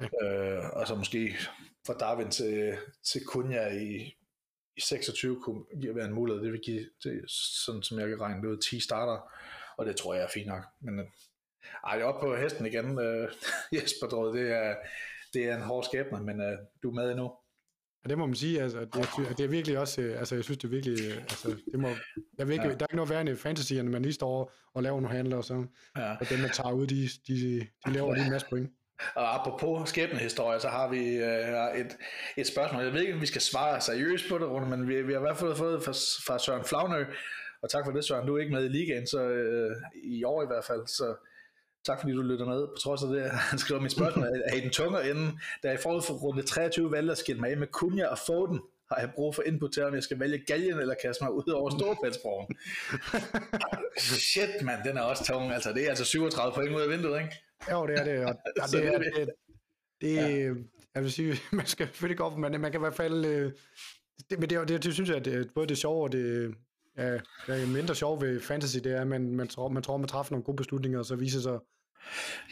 Øh, 0.01 0.71
og 0.73 0.89
så 0.89 0.95
måske 0.95 1.37
fra 1.87 1.95
Darwin 1.95 2.31
til, 2.31 2.77
til 3.13 3.25
Kunja 3.25 3.69
i, 3.69 4.17
i 4.77 4.81
26 4.81 5.43
kunne 5.43 5.65
være 5.95 6.07
en 6.07 6.15
mulighed. 6.15 6.43
Det 6.43 6.53
vil 6.53 6.61
give, 6.65 6.87
det, 7.05 7.25
sådan 7.65 7.83
som 7.83 7.99
jeg 7.99 8.09
kan 8.09 8.21
regne 8.21 8.43
det 8.43 8.49
ud, 8.49 8.63
10 8.63 8.81
starter, 8.81 9.33
og 9.77 9.87
det 9.87 9.97
tror 9.97 10.15
jeg 10.15 10.25
er 10.25 10.29
fint 10.35 10.47
nok. 10.47 10.63
Men 10.81 10.99
øh, 10.99 11.07
ej, 11.87 11.93
jeg 11.93 12.01
er 12.01 12.05
oppe 12.05 12.27
på 12.27 12.37
hesten 12.37 12.67
igen, 12.67 12.99
øh, 12.99 13.29
Jesper 13.75 14.07
Drød. 14.07 14.39
Det 14.39 14.51
er, 14.51 14.77
det 15.35 15.45
er 15.45 15.57
en 15.57 15.63
hård 15.63 15.85
skæbne, 15.85 16.21
men 16.21 16.41
øh, 16.41 16.59
du 16.83 16.91
er 16.91 16.95
med 16.95 17.11
endnu. 17.11 17.33
Ja, 18.05 18.09
det 18.09 18.19
må 18.19 18.27
man 18.27 18.35
sige, 18.35 18.63
altså, 18.63 18.81
det, 18.81 18.95
er, 18.95 19.35
det 19.37 19.45
er 19.45 19.49
virkelig 19.49 19.79
også, 19.79 20.03
øh, 20.03 20.19
altså, 20.19 20.35
jeg 20.35 20.45
synes, 20.45 20.59
det 20.59 20.65
er 20.65 20.71
virkelig, 20.71 20.99
øh, 21.11 21.17
altså, 21.17 21.49
det 21.73 21.81
må, 21.81 21.89
jeg 22.39 22.49
virkelig, 22.49 22.71
ja. 22.71 22.75
der 22.75 22.85
er 22.85 22.87
ikke 22.87 22.97
noget 22.97 23.11
værre 23.11 23.21
end 23.21 23.37
fantasy, 23.37 23.73
end 23.73 23.89
man 23.89 24.03
lige 24.03 24.13
står 24.13 24.53
og 24.75 24.83
laver 24.83 25.01
nogle 25.01 25.17
handler, 25.17 25.37
og 25.37 25.45
så, 25.45 25.67
ja. 25.97 26.17
og 26.21 26.31
dem, 26.31 26.39
man 26.39 26.51
tager 26.51 26.73
ud, 26.73 26.87
de, 26.87 27.09
de, 27.29 27.67
de 27.87 27.93
laver 27.93 28.15
lige 28.15 28.25
en 28.25 28.31
masse 28.31 28.47
point. 28.51 28.71
Og 29.15 29.35
apropos 29.35 29.89
skæbnehistorie, 29.89 30.61
så 30.61 30.69
har 30.69 30.89
vi 30.89 31.17
øh, 31.17 31.81
et, 31.81 31.97
et 32.37 32.47
spørgsmål. 32.47 32.83
Jeg 32.83 32.93
ved 32.93 33.01
ikke, 33.01 33.15
om 33.15 33.21
vi 33.21 33.27
skal 33.27 33.41
svare 33.41 33.81
seriøst 33.81 34.25
på 34.29 34.39
det, 34.39 34.49
Rune, 34.49 34.77
men 34.77 34.89
vi, 34.89 35.03
vi 35.03 35.13
har 35.13 35.21
i 35.21 35.23
hvert 35.23 35.37
fald 35.37 35.57
fået 35.57 35.83
fra, 35.83 35.93
fra 36.27 36.39
Søren 36.39 36.65
Flagnø, 36.65 37.05
og 37.63 37.71
tak 37.71 37.85
for 37.85 37.93
det, 37.93 38.05
Søren. 38.05 38.27
Du 38.27 38.37
er 38.37 38.41
ikke 38.41 38.55
med 38.55 38.65
i 38.65 38.69
ligaen, 38.69 39.07
så 39.07 39.21
øh, 39.21 39.77
i 40.05 40.25
år 40.25 40.43
i 40.43 40.47
hvert 40.47 40.65
fald, 40.65 40.87
så 40.87 41.15
tak 41.87 42.01
fordi 42.01 42.13
du 42.13 42.23
lytter 42.23 42.47
med. 42.47 42.67
På 42.67 42.79
trods 42.83 43.03
af 43.03 43.09
det, 43.09 43.31
han 43.51 43.59
skriver 43.59 43.81
mit 43.81 43.93
spørgsmål, 43.93 44.27
er 44.45 44.55
I 44.55 44.61
den 44.61 44.71
tungere 44.71 45.11
ende, 45.11 45.39
da 45.63 45.69
jeg 45.69 45.81
forud 45.81 46.03
for 46.03 46.15
runde 46.15 46.43
23 46.43 46.91
valgte 46.91 47.13
at 47.13 47.19
skille 47.19 47.41
mig 47.41 47.51
af 47.51 47.57
med 47.57 47.67
Kunja 47.67 48.07
og 48.07 48.19
Foden, 48.19 48.61
har 48.93 49.01
jeg 49.01 49.11
brug 49.15 49.35
for 49.35 49.43
input 49.43 49.73
til, 49.73 49.85
om 49.85 49.95
jeg 49.95 50.03
skal 50.03 50.21
vælge 50.21 50.45
galgen 50.47 50.79
eller 50.79 50.95
kaste 51.03 51.25
mig 51.25 51.33
ud 51.33 51.49
over 51.49 51.71
Storfældsbroen. 51.71 52.47
Shit, 54.31 54.63
mand, 54.63 54.81
den 54.85 54.97
er 54.97 55.03
også 55.03 55.25
tung. 55.25 55.53
Altså, 55.53 55.73
det 55.73 55.85
er 55.85 55.89
altså 55.89 56.05
37 56.05 56.55
point 56.55 56.77
ud 56.77 56.81
af 56.81 56.89
vinduet, 56.89 57.21
ikke? 57.21 57.35
Jo, 57.71 57.87
det 57.87 57.99
er 57.99 58.05
det. 58.05 58.25
Og, 58.25 58.31
og 58.63 58.69
det, 58.73 58.95
er, 58.95 58.99
det, 58.99 59.31
det, 60.01 60.15
ja. 60.15 60.55
jeg 60.95 61.03
vil 61.03 61.13
sige, 61.13 61.35
man 61.53 61.67
skal 61.67 61.87
selvfølgelig 61.87 62.19
gå 62.19 62.25
op, 62.25 62.39
men 62.39 62.61
man 62.61 62.73
kan 62.73 62.81
i 62.81 62.85
hvert 62.85 62.95
fald, 62.95 63.25
øh, 63.25 63.53
det, 64.31 64.39
men 64.39 64.51
det, 64.51 64.69
det, 64.69 64.85
det, 64.85 64.95
synes 64.95 65.11
jeg, 65.11 65.17
at 65.17 65.25
det, 65.25 65.51
både 65.55 65.67
det 65.67 65.79
sjove 65.79 66.05
og 66.05 66.13
det, 66.13 66.55
ja, 66.99 67.13
det 67.13 67.23
er 67.63 67.67
mindre 67.67 67.95
sjovt 67.95 68.23
ved 68.23 68.41
fantasy, 68.41 68.79
det 68.79 68.97
er, 68.97 69.01
at 69.01 69.07
man, 69.07 69.33
man, 69.33 69.49
tror, 69.49 69.69
man 69.69 69.83
tror, 69.83 69.97
man 69.97 70.09
træffer 70.09 70.33
nogle 70.33 70.45
gode 70.45 70.57
beslutninger, 70.57 70.99
og 70.99 71.05
så 71.05 71.17
viser 71.17 71.41
sig, 71.41 71.59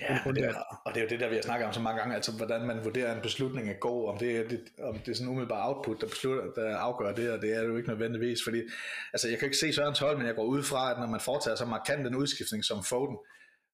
Ja, 0.01 0.19
og 0.27 0.35
det, 0.35 0.45
er, 0.45 0.55
og 0.85 0.95
det 0.95 1.01
er 1.01 1.05
jo 1.05 1.09
det, 1.09 1.21
der 1.21 1.29
vi 1.29 1.35
har 1.35 1.43
snakket 1.43 1.67
om 1.67 1.73
så 1.73 1.81
mange 1.81 2.01
gange, 2.01 2.15
altså 2.15 2.33
hvordan 2.33 2.67
man 2.67 2.85
vurderer 2.85 3.15
en 3.15 3.23
beslutning 3.23 3.71
er 3.71 3.75
god, 3.75 4.09
om 4.09 4.19
det 4.19 4.37
er, 4.37 4.49
det, 4.49 4.61
om 4.83 4.99
det 4.99 5.09
er 5.09 5.15
sådan 5.15 5.29
umiddelbart 5.29 5.69
output, 5.69 6.01
der, 6.01 6.07
beslutter, 6.07 6.53
der 6.53 6.77
afgør 6.77 7.13
det, 7.15 7.31
og 7.31 7.43
det 7.43 7.57
er 7.57 7.63
jo 7.63 7.77
ikke 7.77 7.89
nødvendigvis, 7.89 8.45
fordi 8.45 8.63
altså 9.13 9.29
jeg 9.29 9.39
kan 9.39 9.47
ikke 9.47 9.57
se 9.57 9.73
Sørens 9.73 9.99
hold, 9.99 10.17
men 10.17 10.27
jeg 10.27 10.35
går 10.35 10.45
ud 10.45 10.63
fra, 10.63 10.91
at 10.91 10.99
når 10.99 11.07
man 11.07 11.21
foretager 11.21 11.57
så 11.57 11.65
markant 11.65 12.07
en 12.07 12.15
udskiftning 12.15 12.65
som 12.65 12.85
Foden, 12.85 13.17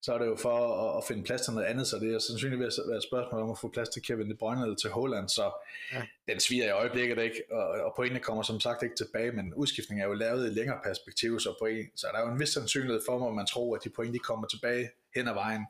så 0.02 0.14
er 0.14 0.18
det 0.18 0.26
jo 0.26 0.36
for 0.36 0.56
at, 0.84 0.98
at 0.98 1.04
finde 1.08 1.24
plads 1.24 1.40
til 1.40 1.52
noget 1.52 1.66
andet, 1.66 1.86
så 1.86 1.98
det 1.98 2.14
er 2.14 2.18
sandsynligvis 2.18 2.78
være 2.88 2.96
et 2.96 3.02
spørgsmål 3.02 3.42
om 3.42 3.50
at 3.50 3.58
få 3.58 3.68
plads 3.68 3.88
til 3.88 4.02
Kevin 4.02 4.30
De 4.30 4.34
Bruyne 4.34 4.62
eller 4.62 4.76
til 4.76 4.90
Holland, 4.90 5.28
så 5.28 5.50
ja. 5.92 6.02
den 6.32 6.40
sviger 6.40 6.66
i 6.66 6.70
øjeblikket 6.70 7.18
ikke, 7.18 7.42
og, 7.50 7.66
og 7.68 7.92
pointene 7.96 8.20
kommer 8.20 8.42
som 8.42 8.60
sagt 8.60 8.82
ikke 8.82 8.96
tilbage, 8.96 9.32
men 9.32 9.54
udskiftningen 9.54 10.02
er 10.02 10.08
jo 10.08 10.14
lavet 10.14 10.50
i 10.50 10.54
længere 10.54 10.80
perspektiv, 10.84 11.40
så, 11.40 11.54
på 11.60 11.66
en, 11.66 11.86
så 11.96 12.06
der 12.12 12.18
er 12.18 12.26
jo 12.26 12.32
en 12.32 12.40
vis 12.40 12.48
sandsynlighed 12.48 13.00
for, 13.06 13.28
at 13.28 13.34
man 13.34 13.46
tror, 13.46 13.76
at 13.76 13.84
de 13.84 13.90
point 13.90 14.14
de 14.14 14.18
kommer 14.18 14.46
tilbage 14.46 14.90
hen 15.14 15.28
ad 15.28 15.34
vejen. 15.34 15.66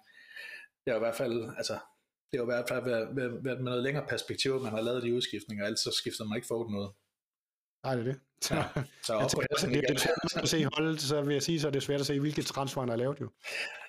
Det 0.84 0.90
er 0.90 0.94
jo 0.94 0.96
i 0.96 1.06
hvert 1.06 1.16
fald, 1.16 1.50
altså, 1.56 1.78
det 2.32 2.38
er 2.38 2.42
jo 2.42 2.50
i 2.50 2.54
hvert 2.54 2.68
fald 2.68 2.84
været, 2.84 3.08
været, 3.16 3.44
været 3.44 3.60
med 3.60 3.64
noget 3.64 3.82
længere 3.82 4.06
perspektiv, 4.08 4.60
man 4.62 4.72
har 4.72 4.80
lavet 4.80 5.02
de 5.02 5.14
udskiftninger, 5.14 5.64
ellers 5.64 5.80
så 5.80 5.90
skifter 5.90 6.24
man 6.24 6.36
ikke 6.36 6.48
for 6.48 6.70
noget. 6.70 6.90
Nej, 7.88 7.96
det 7.96 8.08
er 8.08 8.12
det. 8.12 8.20
Så, 8.40 8.54
ja. 8.54 8.64
så 9.02 9.12
op 9.12 9.30
på 9.34 9.40
det, 9.40 9.74
det, 9.74 9.84
det 9.88 9.90
er 9.90 9.98
svært 9.98 10.42
at 10.42 10.48
se 10.48 10.68
holdet, 10.76 11.00
så 11.00 11.22
vil 11.22 11.32
jeg 11.32 11.42
sige, 11.42 11.60
så 11.60 11.66
er 11.66 11.70
det 11.70 11.82
svært 11.82 12.00
at 12.00 12.06
se, 12.06 12.20
hvilke 12.20 12.42
transfer 12.42 12.80
han 12.80 12.88
har 12.88 12.96
lavet 12.96 13.20
jo. 13.20 13.30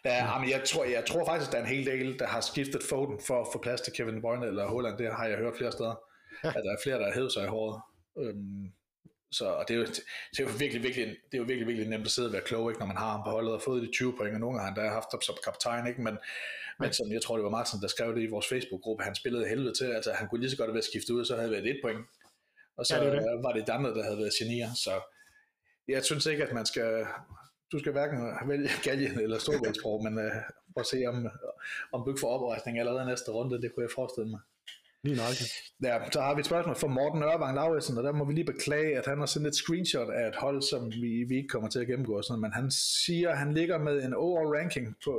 Ja, 0.05 0.39
men 0.39 0.49
jeg 0.49 0.61
tror, 0.65 0.83
jeg 0.85 1.05
tror 1.05 1.25
faktisk, 1.25 1.51
der 1.51 1.57
er 1.57 1.61
en 1.61 1.67
hel 1.67 1.85
del, 1.85 2.19
der 2.19 2.27
har 2.27 2.41
skiftet 2.41 2.81
Foden 2.89 3.19
for 3.27 3.41
at 3.41 3.47
få 3.53 3.59
plads 3.61 3.81
til 3.81 3.93
Kevin 3.93 4.15
De 4.15 4.21
Bruyne 4.21 4.45
eller 4.45 4.67
Holland. 4.67 4.97
Det 4.97 5.13
har 5.13 5.25
jeg 5.25 5.37
hørt 5.37 5.53
flere 5.57 5.71
steder. 5.71 5.95
Ja. 6.43 6.49
At 6.49 6.63
der 6.65 6.71
er 6.71 6.77
flere, 6.83 6.99
der 6.99 7.05
har 7.05 7.13
hævet 7.13 7.33
sig 7.33 7.43
i 7.43 7.47
håret. 7.47 7.81
Øhm, 8.19 8.71
så 9.31 9.45
og 9.45 9.65
det, 9.67 9.73
er 9.73 9.77
jo, 9.79 9.85
det 9.85 10.39
er 10.39 10.43
jo 10.43 10.49
virkelig, 10.59 10.83
virkelig, 10.83 11.05
det 11.07 11.33
er 11.33 11.37
jo 11.37 11.43
virkelig, 11.43 11.67
virkelig 11.67 11.89
nemt 11.89 12.05
at 12.05 12.11
sidde 12.11 12.27
og 12.27 12.33
være 12.33 12.41
klog, 12.41 12.71
ikke, 12.71 12.79
når 12.79 12.87
man 12.87 12.97
har 12.97 13.11
ham 13.11 13.21
på 13.25 13.29
holdet 13.29 13.53
og 13.53 13.61
fået 13.61 13.81
de 13.81 13.91
20 13.91 14.13
point, 14.17 14.33
og 14.33 14.39
nogle 14.39 14.59
gange 14.59 14.73
har 14.73 14.81
han 14.81 14.93
haft 14.93 15.11
ham 15.11 15.21
som 15.21 15.35
kaptajn, 15.43 15.87
ikke? 15.87 16.01
Men, 16.01 16.17
men 16.79 16.93
som 16.93 17.11
jeg 17.11 17.21
tror, 17.21 17.35
det 17.35 17.43
var 17.43 17.49
Martin, 17.49 17.81
der 17.81 17.87
skrev 17.87 18.15
det 18.15 18.21
i 18.21 18.27
vores 18.27 18.47
Facebook-gruppe, 18.47 19.03
han 19.03 19.15
spillede 19.15 19.47
helvede 19.47 19.73
til, 19.73 19.85
altså 19.85 20.11
han 20.11 20.27
kunne 20.27 20.41
lige 20.41 20.51
så 20.51 20.57
godt 20.57 20.69
have 20.69 20.79
været 20.79 20.85
skiftet 20.85 21.13
ud, 21.13 21.25
så 21.25 21.35
havde 21.35 21.49
det 21.49 21.55
været 21.57 21.69
et 21.75 21.79
point 21.83 22.05
og 22.79 22.85
så 22.85 22.95
ja, 22.95 23.03
det 23.05 23.11
det. 23.11 23.43
var 23.43 23.51
det 23.53 23.67
de 23.67 23.71
andre, 23.71 23.93
der 23.93 24.03
havde 24.03 24.17
været 24.17 24.33
genier, 24.39 24.69
så 24.85 24.93
jeg 25.87 26.03
synes 26.03 26.25
ikke, 26.25 26.43
at 26.43 26.53
man 26.53 26.65
skal, 26.65 27.05
du 27.71 27.79
skal 27.79 27.91
hverken 27.91 28.19
vælge 28.49 28.69
Galjen 28.85 29.19
eller 29.19 29.39
Storvældsbro, 29.39 30.01
men 30.05 30.13
uh, 30.17 30.31
prøv 30.73 30.81
at 30.85 30.85
se, 30.85 30.99
om, 31.07 31.27
om 31.93 32.09
ikke 32.09 32.19
får 32.19 32.35
oprejsning 32.35 32.79
allerede 32.79 33.05
næste 33.05 33.31
runde, 33.31 33.61
det 33.61 33.71
kunne 33.71 33.83
jeg 33.83 33.95
forestille 33.95 34.29
mig. 34.29 34.39
Lige 35.03 35.17
nok. 35.17 35.35
Ja, 35.83 36.11
så 36.11 36.21
har 36.21 36.35
vi 36.35 36.39
et 36.39 36.45
spørgsmål 36.45 36.75
fra 36.75 36.87
Morten 36.87 37.23
Ørvang 37.23 37.55
Lauritsen, 37.55 37.97
og 37.97 38.03
der 38.03 38.11
må 38.11 38.25
vi 38.25 38.33
lige 38.33 38.53
beklage, 38.53 38.97
at 38.97 39.05
han 39.05 39.19
har 39.19 39.25
sendt 39.25 39.47
et 39.47 39.55
screenshot 39.55 40.09
af 40.09 40.27
et 40.27 40.35
hold, 40.35 40.61
som 40.61 40.91
vi, 40.91 41.25
vi 41.29 41.35
ikke 41.35 41.47
kommer 41.47 41.69
til 41.69 41.79
at 41.79 41.87
gennemgå. 41.87 42.21
Sådan, 42.21 42.41
men 42.41 42.53
han 42.53 42.71
siger, 43.05 43.29
at 43.29 43.37
han 43.37 43.53
ligger 43.53 43.77
med 43.77 44.03
en 44.03 44.13
overall 44.13 44.55
ranking 44.57 44.95
på 45.03 45.13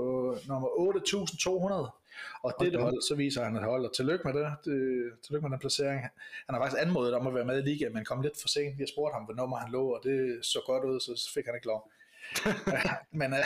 nummer 0.49 0.69
8.200 0.69 2.00
og 2.43 2.55
det 2.61 2.81
hold, 2.81 3.03
så 3.09 3.15
viser 3.15 3.45
han 3.45 3.57
et 3.57 3.63
hold, 3.63 3.85
og 3.85 3.93
tillykke 3.95 4.25
med 4.25 4.35
det, 4.35 4.53
det, 4.65 5.13
tillykke 5.23 5.49
med 5.49 5.51
den 5.51 5.59
placering. 5.59 6.01
Han 6.47 6.55
har 6.55 6.61
faktisk 6.61 6.83
anmodet 6.83 7.15
om 7.15 7.27
at 7.27 7.35
være 7.35 7.45
med 7.45 7.59
i 7.59 7.69
ligaen, 7.69 7.95
men 7.95 8.05
kom 8.05 8.23
lidt 8.23 8.41
for 8.41 8.49
sent. 8.49 8.81
Jeg 8.81 8.89
spurgte 8.89 9.15
ham, 9.15 9.25
hvad 9.25 9.37
nummer 9.37 9.57
han 9.57 9.73
lå, 9.73 9.85
og 9.95 10.01
det 10.05 10.45
så 10.45 10.61
godt 10.67 10.85
ud, 10.85 11.01
så 11.01 11.31
fik 11.35 11.47
han 11.47 11.55
ikke 11.55 11.67
lov. 11.67 11.91
men 13.21 13.33
uh, 13.33 13.39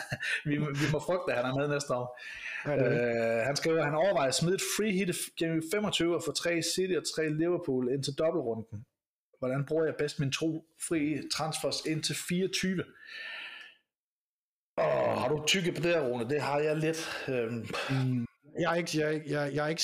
vi, 0.48 0.56
vi 0.56 0.86
må 0.92 0.98
frygte, 0.98 1.32
at 1.32 1.36
han 1.36 1.50
er 1.50 1.54
med 1.58 1.68
næste 1.68 1.94
år. 1.94 2.20
Ja, 2.66 3.40
uh, 3.40 3.46
han 3.46 3.56
skriver, 3.56 3.78
at 3.78 3.84
han 3.84 3.94
overvejer 3.94 4.28
at 4.28 4.34
smide 4.34 4.54
et 4.54 4.66
free 4.76 4.92
hit 4.92 5.10
gennem 5.38 5.62
25 5.72 6.14
og 6.16 6.22
få 6.26 6.32
tre 6.32 6.62
City 6.62 6.94
og 6.94 7.04
tre 7.14 7.28
Liverpool 7.28 7.92
ind 7.92 8.04
til 8.04 8.14
dobbeltrunden. 8.18 8.86
Hvordan 9.38 9.64
bruger 9.64 9.84
jeg 9.84 9.94
bedst 9.98 10.20
min 10.20 10.32
to 10.32 10.64
fri 10.88 11.28
transfers 11.32 11.80
ind 11.86 12.02
til 12.02 12.16
24? 12.28 12.84
Oh, 14.78 15.18
har 15.18 15.28
du 15.28 15.44
tykke 15.46 15.72
på 15.72 15.80
det 15.82 16.02
Rune? 16.02 16.28
Det 16.28 16.40
har 16.40 16.58
jeg 16.58 16.76
lidt. 16.76 17.24
Øhm. 17.28 17.66
Mm, 17.90 18.26
jeg 18.60 18.72
er 18.72 18.74
ikke, 18.74 18.98
jeg, 18.98 19.22
jeg, 19.26 19.54
jeg, 19.54 19.64
er 19.64 19.68
ikke, 19.68 19.82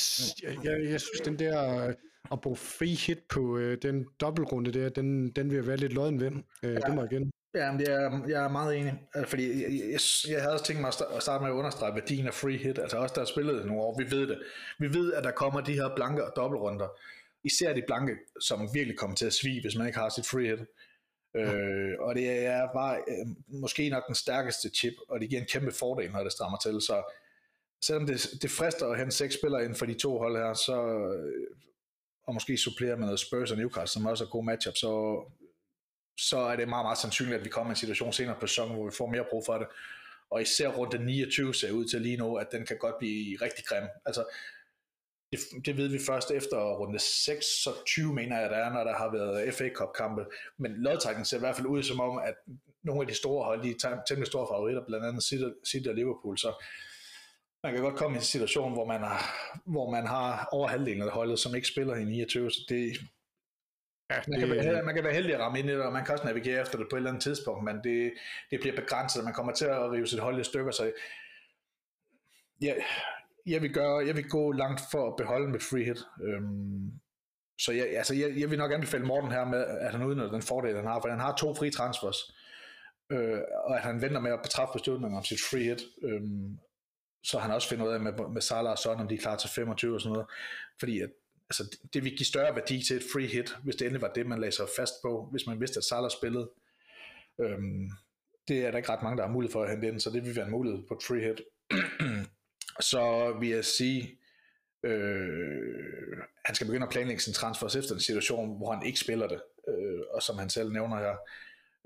jeg, 0.64 0.90
jeg, 0.90 1.00
synes, 1.00 1.20
den 1.20 1.38
der 1.38 1.86
øh, 1.86 1.94
at 2.32 2.40
bruge 2.40 2.56
free 2.56 2.96
hit 3.06 3.18
på 3.28 3.58
øh, 3.58 3.78
den 3.82 4.06
dobbeltrunde 4.20 4.72
der, 4.72 4.88
den, 4.88 5.30
den 5.30 5.50
vil 5.50 5.56
jeg 5.56 5.66
være 5.66 5.76
lidt 5.76 5.92
løden 5.92 6.20
ved. 6.20 6.30
Øh, 6.62 6.72
ja. 6.72 6.78
Det 6.78 6.94
må 6.94 7.02
jeg 7.02 7.12
igen. 7.12 7.30
Ja, 7.54 7.72
men 7.72 7.80
jeg, 7.80 7.92
er, 7.92 8.20
jeg 8.28 8.44
er 8.44 8.48
meget 8.48 8.76
enig, 8.76 8.94
øh, 9.16 9.26
fordi 9.26 9.62
jeg, 9.62 9.70
jeg, 9.92 10.00
jeg 10.28 10.40
havde 10.40 10.52
også 10.52 10.64
tænkt 10.64 10.80
mig 10.80 10.88
at 11.16 11.22
starte 11.22 11.42
med 11.44 11.50
at 11.50 11.54
understrege 11.54 11.94
værdien 11.94 12.26
af 12.26 12.34
free 12.34 12.56
hit, 12.56 12.78
altså 12.78 12.96
også 12.96 13.14
der 13.14 13.20
har 13.20 13.26
spillet 13.26 13.66
nogle 13.66 13.82
år, 13.82 13.98
vi 13.98 14.10
ved 14.10 14.28
det. 14.28 14.38
Vi 14.78 14.94
ved, 14.94 15.12
at 15.12 15.24
der 15.24 15.30
kommer 15.30 15.60
de 15.60 15.72
her 15.72 15.94
blanke 15.96 16.24
og 16.24 16.32
dobbeltrunder, 16.36 16.88
især 17.44 17.74
de 17.74 17.82
blanke, 17.86 18.12
som 18.40 18.68
virkelig 18.74 18.98
kommer 18.98 19.16
til 19.16 19.26
at 19.26 19.32
svige, 19.32 19.60
hvis 19.62 19.76
man 19.76 19.86
ikke 19.86 19.98
har 19.98 20.08
sit 20.08 20.26
free 20.26 20.48
hit. 20.48 20.60
Øh, 21.34 21.94
og 22.00 22.14
det 22.14 22.46
er 22.46 22.68
bare 22.72 22.98
øh, 23.08 23.26
måske 23.60 23.88
nok 23.88 24.06
den 24.06 24.14
stærkeste 24.14 24.68
chip, 24.68 24.94
og 25.08 25.20
det 25.20 25.28
giver 25.28 25.40
en 25.40 25.48
kæmpe 25.52 25.72
fordel, 25.72 26.12
når 26.12 26.22
det 26.22 26.32
strammer 26.32 26.58
til. 26.58 26.80
Så 26.80 27.02
selvom 27.82 28.06
det, 28.06 28.28
det 28.42 28.50
frister 28.50 28.86
at 28.86 28.98
hente 28.98 29.16
seks 29.16 29.34
spillere 29.34 29.64
ind 29.64 29.74
for 29.74 29.86
de 29.86 29.94
to 29.94 30.18
hold 30.18 30.36
her, 30.36 30.54
så, 30.54 30.76
øh, 30.98 31.56
og 32.26 32.34
måske 32.34 32.56
supplere 32.56 32.96
med 32.96 33.06
noget 33.06 33.20
Spurs 33.20 33.50
og 33.50 33.58
Newcastle, 33.58 33.88
som 34.00 34.06
også 34.06 34.24
er 34.24 34.28
god 34.28 34.44
matchup, 34.44 34.76
så, 34.76 35.24
så 36.18 36.38
er 36.38 36.56
det 36.56 36.68
meget, 36.68 36.84
meget 36.84 36.98
sandsynligt, 36.98 37.38
at 37.38 37.44
vi 37.44 37.50
kommer 37.50 37.70
i 37.70 37.72
en 37.72 37.76
situation 37.76 38.12
senere 38.12 38.36
på 38.40 38.46
sæsonen, 38.46 38.74
hvor 38.74 38.84
vi 38.84 38.94
får 38.98 39.06
mere 39.06 39.24
brug 39.30 39.42
for 39.46 39.58
det. 39.58 39.66
Og 40.30 40.42
især 40.42 40.68
rundt 40.68 40.92
den 40.92 41.06
29 41.06 41.54
ser 41.54 41.72
ud 41.72 41.84
til 41.84 42.00
lige 42.00 42.16
nu, 42.16 42.36
at 42.36 42.46
den 42.52 42.66
kan 42.66 42.78
godt 42.78 42.98
blive 42.98 43.38
rigtig 43.42 43.64
grim. 43.64 43.84
Altså, 44.06 44.24
det, 45.32 45.66
det 45.66 45.76
ved 45.76 45.88
vi 45.88 45.98
først 46.06 46.30
efter 46.30 46.56
runde 46.56 46.98
26, 46.98 48.14
mener 48.14 48.40
jeg, 48.40 48.50
der 48.50 48.56
er, 48.56 48.72
når 48.72 48.84
der 48.84 48.94
har 48.94 49.12
været 49.12 49.54
FA 49.54 49.68
Cup-kampe. 49.68 50.24
Men 50.58 50.72
lodtrækningen 50.72 51.24
ser 51.24 51.36
i 51.36 51.40
hvert 51.40 51.56
fald 51.56 51.66
ud 51.66 51.82
som 51.82 52.00
om, 52.00 52.18
at 52.18 52.34
nogle 52.82 53.00
af 53.00 53.06
de 53.06 53.14
store 53.14 53.44
hold, 53.44 53.62
de 53.62 53.70
er 53.70 54.02
temmelig 54.08 54.26
store 54.26 54.46
favoritter, 54.46 54.82
blandt 54.86 55.06
andet 55.06 55.22
City, 55.66 55.88
og 55.88 55.94
Liverpool, 55.94 56.38
så 56.38 56.64
man 57.62 57.74
kan 57.74 57.82
godt 57.82 57.96
komme 57.96 58.16
i 58.16 58.18
en 58.18 58.24
situation, 58.24 58.72
hvor 58.72 58.86
man 58.86 59.00
har, 59.00 59.20
hvor 59.66 59.90
man 59.90 60.06
har 60.06 60.48
over 60.52 60.68
halvdelen 60.68 61.02
af 61.02 61.10
holdet, 61.10 61.38
som 61.38 61.54
ikke 61.54 61.68
spiller 61.68 61.94
i 61.94 62.04
29, 62.04 62.50
så 62.50 62.60
det, 62.68 62.96
Ja, 64.10 64.16
det, 64.16 64.28
man, 64.28 64.40
kan 64.40 64.50
være, 64.50 64.82
man 64.82 64.94
kan 64.94 65.04
være 65.04 65.14
heldig 65.14 65.34
at 65.34 65.40
ramme 65.40 65.58
ind 65.58 65.68
i 65.68 65.72
det, 65.72 65.82
og 65.82 65.92
man 65.92 66.04
kan 66.04 66.12
også 66.12 66.24
navigere 66.24 66.60
efter 66.60 66.78
det 66.78 66.86
på 66.90 66.96
et 66.96 66.98
eller 66.98 67.10
andet 67.10 67.22
tidspunkt, 67.22 67.64
men 67.64 67.76
det, 67.84 68.12
det 68.50 68.60
bliver 68.60 68.76
begrænset, 68.76 69.20
og 69.20 69.24
man 69.24 69.34
kommer 69.34 69.52
til 69.52 69.64
at 69.64 69.90
rive 69.90 70.06
sit 70.06 70.18
hold 70.18 70.40
i 70.40 70.44
stykker, 70.44 70.70
så 70.70 70.92
ja, 72.62 72.74
jeg 73.46 73.62
vil, 73.62 73.74
gøre, 73.74 74.06
jeg 74.06 74.16
vil 74.16 74.28
gå 74.28 74.52
langt 74.52 74.80
for 74.90 75.08
at 75.08 75.16
beholde 75.16 75.48
med 75.48 75.60
free 75.60 75.84
hit. 75.84 75.98
Øhm, 76.22 76.92
så 77.58 77.72
jeg, 77.72 77.96
altså 77.96 78.14
jeg, 78.14 78.32
jeg 78.36 78.50
vil 78.50 78.58
nok 78.58 78.72
anbefale 78.72 79.04
Morten 79.04 79.30
her 79.30 79.44
med, 79.44 79.64
at 79.64 79.90
han 79.92 80.02
udnytter 80.02 80.30
den 80.30 80.42
fordel, 80.42 80.76
han 80.76 80.86
har, 80.86 81.00
for 81.00 81.08
han 81.08 81.20
har 81.20 81.36
to 81.36 81.54
fri 81.54 81.70
transfers, 81.70 82.34
øh, 83.10 83.40
og 83.64 83.76
at 83.76 83.82
han 83.82 84.00
venter 84.02 84.20
med 84.20 84.30
at 84.30 84.42
betræffe 84.42 84.72
beslutninger 84.72 85.18
om 85.18 85.24
sit 85.24 85.40
free 85.50 85.62
hit, 85.62 85.82
øhm, 86.02 86.58
så 87.22 87.38
han 87.38 87.50
også 87.50 87.68
finder 87.68 87.86
ud 87.86 87.90
af 87.90 88.00
med, 88.00 88.12
med 88.28 88.40
Salah 88.40 88.72
og 88.72 88.78
Son, 88.78 89.00
om 89.00 89.08
de 89.08 89.14
er 89.14 89.18
klar 89.18 89.36
til 89.36 89.50
25 89.50 89.94
og 89.94 90.00
sådan 90.00 90.12
noget, 90.12 90.26
fordi 90.78 91.00
at, 91.00 91.10
altså, 91.50 91.76
det 91.92 92.04
vil 92.04 92.16
give 92.16 92.26
større 92.26 92.56
værdi 92.56 92.82
til 92.82 92.96
et 92.96 93.02
free 93.12 93.26
hit, 93.26 93.56
hvis 93.64 93.76
det 93.76 93.84
endelig 93.84 94.02
var 94.02 94.12
det, 94.12 94.26
man 94.26 94.40
lagde 94.40 94.56
sig 94.56 94.66
fast 94.76 94.94
på, 95.02 95.28
hvis 95.30 95.46
man 95.46 95.60
vidste, 95.60 95.78
at 95.78 95.84
Salah 95.84 96.10
spillede. 96.10 96.50
Øhm, 97.40 97.90
det 98.48 98.66
er 98.66 98.70
der 98.70 98.78
ikke 98.78 98.92
ret 98.92 99.02
mange, 99.02 99.16
der 99.16 99.26
har 99.26 99.32
mulighed 99.32 99.52
for 99.52 99.62
at 99.62 99.70
hente 99.70 99.88
ind, 99.88 100.00
så 100.00 100.10
det 100.10 100.24
vil 100.24 100.36
være 100.36 100.44
en 100.44 100.50
mulighed 100.50 100.82
på 100.88 100.94
et 100.94 101.02
free 101.02 101.20
hit. 101.20 101.40
så 102.82 103.36
vil 103.40 103.48
jeg 103.48 103.64
sige, 103.64 104.18
øh, 104.82 106.18
han 106.44 106.54
skal 106.54 106.66
begynde 106.66 106.86
at 106.86 106.92
planlægge 106.92 107.22
sin 107.22 107.32
transfer 107.32 107.76
efter 107.78 107.94
en 107.94 108.00
situation, 108.00 108.56
hvor 108.56 108.72
han 108.72 108.86
ikke 108.86 108.98
spiller 108.98 109.28
det, 109.28 109.40
øh, 109.68 110.00
og 110.10 110.22
som 110.22 110.38
han 110.38 110.50
selv 110.50 110.72
nævner 110.72 110.96
her. 110.98 111.16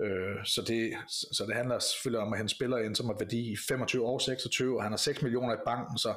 Øh, 0.01 0.45
så, 0.45 0.63
det, 0.63 0.97
så 1.09 1.45
det 1.47 1.55
handler 1.55 1.79
selvfølgelig 1.79 2.21
om, 2.21 2.33
at 2.33 2.39
han 2.39 2.49
spiller 2.49 2.79
ind, 2.79 2.97
som 2.97 3.07
har 3.07 3.17
værdi 3.19 3.53
i 3.53 3.57
25 3.69 4.07
år 4.07 4.19
26, 4.19 4.77
og 4.77 4.83
han 4.83 4.93
har 4.93 4.97
6 4.97 5.23
millioner 5.23 5.55
i 5.55 5.65
banken, 5.67 5.99
så 5.99 6.09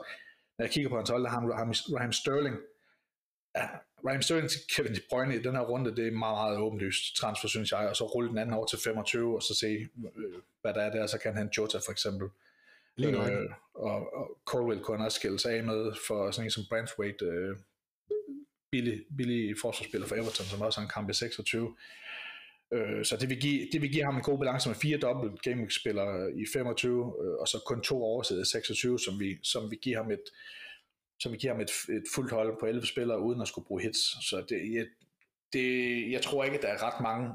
når 0.57 0.65
jeg 0.65 0.71
kigger 0.71 0.89
på 0.89 0.95
hans 0.95 1.09
hold, 1.09 1.23
der 1.23 1.29
har 1.29 1.39
han 1.39 1.75
Raheem 1.95 2.11
Sterling. 2.11 2.55
Ja, 3.55 3.67
Raheem 4.05 4.21
Sterling 4.21 4.49
til 4.49 4.59
Kevin 4.75 4.95
De 4.95 5.01
Bruyne 5.09 5.35
i 5.35 5.41
den 5.41 5.55
her 5.55 5.61
runde, 5.61 5.95
det 5.95 6.07
er 6.07 6.11
meget, 6.11 6.35
meget 6.35 6.57
åbenlyst 6.57 7.15
transfer, 7.15 7.47
synes 7.47 7.71
jeg, 7.71 7.89
og 7.89 7.95
så 7.95 8.05
rulle 8.05 8.29
den 8.29 8.37
anden 8.37 8.55
over 8.55 8.65
til 8.65 8.79
25, 8.83 9.35
og 9.35 9.43
så 9.43 9.55
se, 9.55 9.87
øh, 10.17 10.33
hvad 10.61 10.73
der 10.73 10.81
er 10.81 10.91
der, 10.91 11.07
så 11.07 11.17
kan 11.17 11.33
han 11.33 11.49
Jota 11.57 11.77
for 11.77 11.91
eksempel. 11.91 12.29
Lige 12.99 13.31
øh, 13.31 13.49
og, 13.73 14.13
og 14.13 14.38
Colwell 14.45 14.79
kunne 14.79 15.05
også 15.05 15.19
skille 15.19 15.39
sig 15.39 15.51
af 15.51 15.63
med 15.63 15.93
for 16.07 16.31
sådan 16.31 16.47
en 16.47 16.51
som 16.51 16.63
Branthwaite, 16.69 17.25
øh, 17.25 17.55
billig, 18.71 19.01
billig 19.17 19.55
forsvarsspiller 19.62 20.07
for 20.07 20.15
Everton, 20.15 20.45
som 20.45 20.62
også 20.62 20.79
har 20.79 20.85
en 20.85 20.91
kamp 20.93 21.09
i 21.09 21.13
26. 21.13 21.75
Øh, 22.73 23.05
så 23.05 23.17
det 23.17 23.29
vil, 23.29 23.41
give, 23.41 23.67
det 23.71 23.81
vil 23.81 23.91
give 23.91 24.03
ham 24.03 24.15
en 24.15 24.21
god 24.21 24.39
balance 24.39 24.69
med 24.69 24.75
fire 24.75 24.97
dobbelt 24.97 25.41
gameweek-spillere 25.41 26.31
i 26.33 26.45
25, 26.53 27.15
øh, 27.23 27.33
og 27.39 27.47
så 27.47 27.63
kun 27.65 27.81
to 27.81 28.03
overside 28.03 28.41
i 28.41 28.45
26, 28.45 28.99
som 28.99 29.19
vi, 29.19 29.38
som 29.43 29.71
vi 29.71 29.75
giver 29.81 29.97
ham 29.97 30.12
et, 30.12 30.23
som 31.19 31.31
vi 31.31 31.38
giver 31.38 31.53
ham 31.53 31.62
et, 31.62 31.71
et 31.89 32.03
fuldt 32.15 32.31
hold 32.31 32.59
på 32.59 32.65
11 32.65 32.88
spillere, 32.88 33.19
uden 33.21 33.41
at 33.41 33.47
skulle 33.47 33.65
bruge 33.65 33.81
hits. 33.81 34.29
Så 34.29 34.45
det, 34.49 34.73
jeg, 34.73 34.85
det, 35.53 36.12
jeg 36.12 36.21
tror 36.21 36.43
ikke, 36.43 36.57
at 36.57 36.63
der 36.63 36.69
er 36.69 36.83
ret 36.83 37.01
mange 37.01 37.33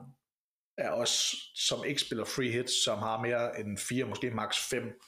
af 0.78 0.88
os, 0.88 1.34
som 1.54 1.84
ikke 1.84 2.00
spiller 2.00 2.24
free 2.24 2.50
hits, 2.50 2.84
som 2.84 2.98
har 2.98 3.22
mere 3.22 3.60
end 3.60 3.78
fire, 3.78 4.04
måske 4.04 4.30
maks 4.30 4.68
fem 4.70 5.00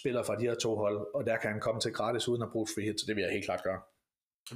spillere 0.00 0.24
fra 0.24 0.36
de 0.36 0.42
her 0.42 0.54
to 0.54 0.76
hold, 0.76 1.06
og 1.14 1.26
der 1.26 1.36
kan 1.36 1.50
han 1.50 1.60
komme 1.60 1.80
til 1.80 1.92
gratis 1.92 2.28
uden 2.28 2.42
at 2.42 2.48
bruge 2.52 2.66
free 2.74 2.84
hit, 2.84 3.00
så 3.00 3.06
det 3.06 3.16
vil 3.16 3.22
jeg 3.22 3.32
helt 3.32 3.44
klart 3.44 3.62
gøre. 3.62 3.80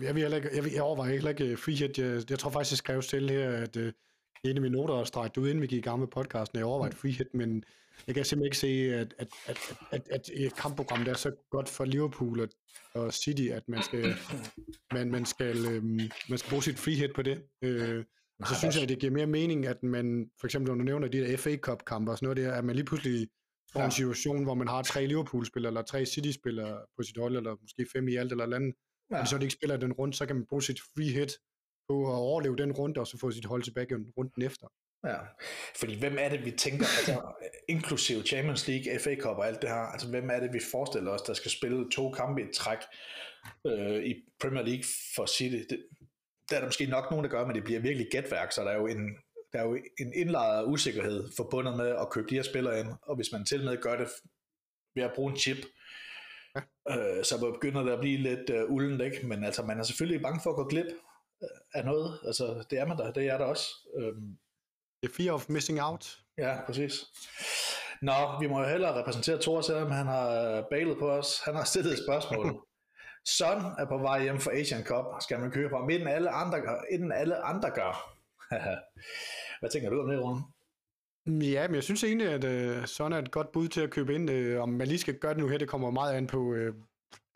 Jeg, 0.03 0.15
vil 0.15 0.35
ikke, 0.35 0.51
jeg, 0.57 0.65
vil, 0.65 0.73
jeg 0.73 0.83
overvejer 0.83 1.13
heller 1.13 1.31
ikke 1.31 1.47
øh, 1.47 1.59
free 1.59 1.77
hit. 1.77 1.99
Jeg, 1.99 2.31
jeg 2.31 2.39
tror 2.39 2.51
faktisk, 2.51 2.73
jeg 2.73 2.79
skrev 2.79 3.03
til 3.03 3.31
her, 3.31 3.51
at 3.51 3.77
uh, 3.77 3.83
en 4.45 4.57
af 4.57 4.63
mine 4.63 4.77
noter 4.77 4.95
og 4.95 5.07
strækte 5.07 5.41
ud, 5.41 5.49
inden 5.49 5.63
vi 5.63 5.67
gik 5.67 5.79
i 5.79 5.89
gang 5.89 6.01
med 6.01 6.09
podcasten, 6.09 6.59
jeg 6.59 6.67
overvejede 6.67 6.97
free 6.97 7.13
hit, 7.13 7.35
men 7.35 7.65
jeg 8.07 8.15
kan 8.15 8.25
simpelthen 8.25 8.47
ikke 8.47 8.59
se, 8.59 8.95
at, 8.95 9.15
at, 9.19 9.29
at, 9.47 9.59
at, 9.91 10.09
at 10.11 10.31
et 10.35 10.57
kampprogram 10.57 11.07
er 11.07 11.15
så 11.15 11.33
godt 11.51 11.69
for 11.69 11.85
Liverpool 11.85 12.41
og, 12.41 12.49
og 12.95 13.15
City, 13.15 13.49
at 13.53 13.69
man 13.69 13.83
skal, 13.83 14.15
man, 14.93 15.11
man 15.11 15.27
skal, 15.27 15.67
øhm, 15.67 16.01
man 16.29 16.39
skal 16.39 16.51
bruge 16.51 16.63
sit 16.63 16.79
free 16.79 16.95
hit 16.95 17.11
på 17.15 17.23
det. 17.23 17.43
Øh, 17.63 18.05
så 18.47 18.55
synes 18.55 18.75
jeg, 18.75 18.83
at 18.83 18.89
det 18.89 18.99
giver 18.99 19.13
mere 19.13 19.27
mening, 19.27 19.67
at 19.67 19.83
man, 19.83 20.31
for 20.41 20.47
eksempel 20.47 20.73
når 20.73 20.79
du 20.79 20.85
nævner 20.85 21.09
de 21.09 21.21
der 21.21 21.37
FA 21.37 21.57
Cup 21.57 21.85
kampe 21.85 22.11
og 22.11 22.19
sådan 22.19 22.27
noget 22.27 22.37
der, 22.37 22.53
at 22.53 22.65
man 22.65 22.77
lige 22.77 22.85
pludselig 22.85 23.29
får 23.73 23.81
ja. 23.81 23.87
en 23.87 23.93
situation, 23.93 24.45
hvor 24.45 24.55
man 24.55 24.69
har 24.69 24.83
tre 24.83 25.07
Liverpool-spillere, 25.07 25.71
eller 25.71 25.83
tre 25.83 26.07
City-spillere 26.07 26.81
på 26.97 27.03
sit 27.03 27.17
hold, 27.17 27.37
eller 27.37 27.57
måske 27.63 27.87
fem 27.93 28.09
i 28.09 28.17
alt, 28.17 28.33
eller 28.33 28.57
andet, 28.57 28.75
ja. 29.11 29.21
og 29.21 29.29
så 29.29 29.39
de 29.39 29.43
ikke 29.43 29.55
spiller 29.55 29.77
den 29.77 29.93
rundt, 29.93 30.17
så 30.17 30.27
kan 30.27 30.37
man 30.37 30.47
bruge 30.47 30.63
sit 30.63 30.81
free 30.81 31.13
hit 31.13 31.33
på 31.89 32.07
at 32.13 32.15
overleve 32.15 32.57
den 32.57 32.73
runde, 32.73 33.01
og 33.01 33.07
så 33.07 33.19
få 33.19 33.31
sit 33.31 33.45
hold 33.45 33.63
tilbage 33.63 33.87
runden 34.17 34.43
efter. 34.43 34.67
Ja, 35.05 35.19
fordi 35.77 35.99
hvem 35.99 36.17
er 36.19 36.29
det, 36.29 36.45
vi 36.45 36.51
tænker, 36.51 36.87
altså, 36.99 37.23
inklusive 37.69 38.23
Champions 38.23 38.69
League, 38.69 38.99
FA 38.99 39.15
Cup 39.15 39.37
og 39.37 39.47
alt 39.47 39.63
det 39.63 39.71
her, 39.71 39.77
altså 39.77 40.09
hvem 40.11 40.31
er 40.31 40.41
det, 40.41 40.53
vi 40.53 40.61
forestiller 40.71 41.11
os, 41.11 41.23
der 41.23 41.35
skal 41.35 41.51
spille 41.51 41.91
to 41.91 42.11
kampe 42.11 42.43
i 42.43 42.53
træk 42.55 42.79
øh, 43.67 44.05
i 44.05 44.15
Premier 44.41 44.63
League 44.63 44.85
for 45.17 45.27
City? 45.27 45.57
Det, 45.71 45.87
der 46.51 46.57
er 46.57 46.61
der 46.61 46.67
måske 46.67 46.87
nok 46.87 47.11
nogen, 47.11 47.25
der 47.25 47.31
gør, 47.31 47.47
men 47.47 47.57
det 47.57 47.65
bliver 47.65 47.81
virkelig 47.81 48.07
gætværk, 48.11 48.53
så 48.53 48.63
der 48.63 48.71
er 48.71 48.77
jo 48.77 48.87
en, 48.87 49.17
der 49.53 49.59
er 49.59 49.65
jo 49.65 49.75
en 49.75 50.13
indlejret 50.15 50.65
usikkerhed 50.67 51.29
forbundet 51.37 51.77
med 51.77 51.89
at 51.89 52.11
købe 52.11 52.29
de 52.31 52.35
her 52.35 52.43
spillere 52.43 52.81
ind, 52.81 52.89
og 53.03 53.17
hvis 53.17 53.33
man 53.33 53.45
til 53.45 53.65
med 53.65 53.83
gør 53.83 53.97
det 53.97 54.09
ved 54.95 55.03
at 55.03 55.13
bruge 55.15 55.33
en 55.33 55.39
chip, 55.39 55.59
ja. 56.55 56.61
øh, 56.91 57.25
så 57.25 57.53
begynder 57.53 57.83
det 57.83 57.93
at 57.93 58.01
blive 58.01 58.19
lidt 58.19 58.51
uh, 58.51 58.71
uldent, 58.71 59.03
ikke? 59.03 59.27
men 59.27 59.45
altså 59.45 59.63
man 59.63 59.79
er 59.79 59.83
selvfølgelig 59.83 60.23
bange 60.23 60.41
for 60.43 60.51
at 60.51 60.57
gå 60.57 60.69
glip 60.69 60.87
af 61.75 61.85
noget, 61.85 62.21
altså 62.27 62.65
det 62.71 62.79
er 62.79 62.87
man 62.87 62.99
der, 62.99 63.13
det 63.13 63.27
er 63.27 63.39
der 63.39 63.45
også. 63.45 63.67
Øhm, 63.99 64.39
The 65.05 65.15
fear 65.15 65.35
of 65.35 65.49
missing 65.49 65.83
out. 65.83 66.19
Ja, 66.39 66.59
præcis. 66.67 67.05
Nå, 68.03 68.41
vi 68.41 68.47
må 68.47 68.61
jo 68.61 68.69
hellere 68.69 68.99
repræsentere 69.01 69.43
Thor, 69.43 69.61
selvom 69.61 69.91
han 69.91 70.07
har 70.07 70.63
bailet 70.71 70.99
på 70.99 71.11
os. 71.11 71.41
Han 71.45 71.55
har 71.55 71.65
stillet 71.65 71.93
et 71.93 72.05
spørgsmål. 72.05 72.47
Son 73.39 73.59
er 73.79 73.87
på 73.89 73.99
vej 73.99 74.23
hjem 74.23 74.41
fra 74.41 74.53
Asian 74.53 74.85
Cup. 74.85 75.05
Skal 75.21 75.41
man 75.41 75.51
købe 75.51 75.77
ham, 75.77 75.91
inden 75.91 76.09
alle 76.09 76.31
andre 76.31 76.61
gør? 76.61 76.81
Inden 76.91 77.13
alle 77.13 77.37
andre 77.37 77.71
gør. 77.71 78.13
Hvad 79.67 79.73
tænker 79.73 79.91
du 79.91 80.01
om 80.01 80.09
det, 80.09 80.21
Rune? 80.21 80.41
Ja, 81.53 81.69
men 81.69 81.75
jeg 81.75 81.83
synes 81.83 82.05
egentlig, 82.05 82.29
at 82.29 82.45
uh, 82.79 82.85
Son 82.85 83.13
er 83.13 83.19
et 83.19 83.31
godt 83.31 83.53
bud 83.53 83.69
til 83.69 83.81
at 83.81 83.91
købe 83.91 84.15
ind. 84.15 84.31
Uh, 84.31 84.63
om 84.63 84.69
man 84.69 84.89
lige 84.89 84.99
skal 84.99 85.19
gøre 85.19 85.35
det 85.35 85.41
nu 85.43 85.49
her, 85.49 85.59
det 85.59 85.69
kommer 85.69 85.91
meget 85.91 86.15
an 86.15 86.27
på, 86.27 86.39
uh, 86.39 86.69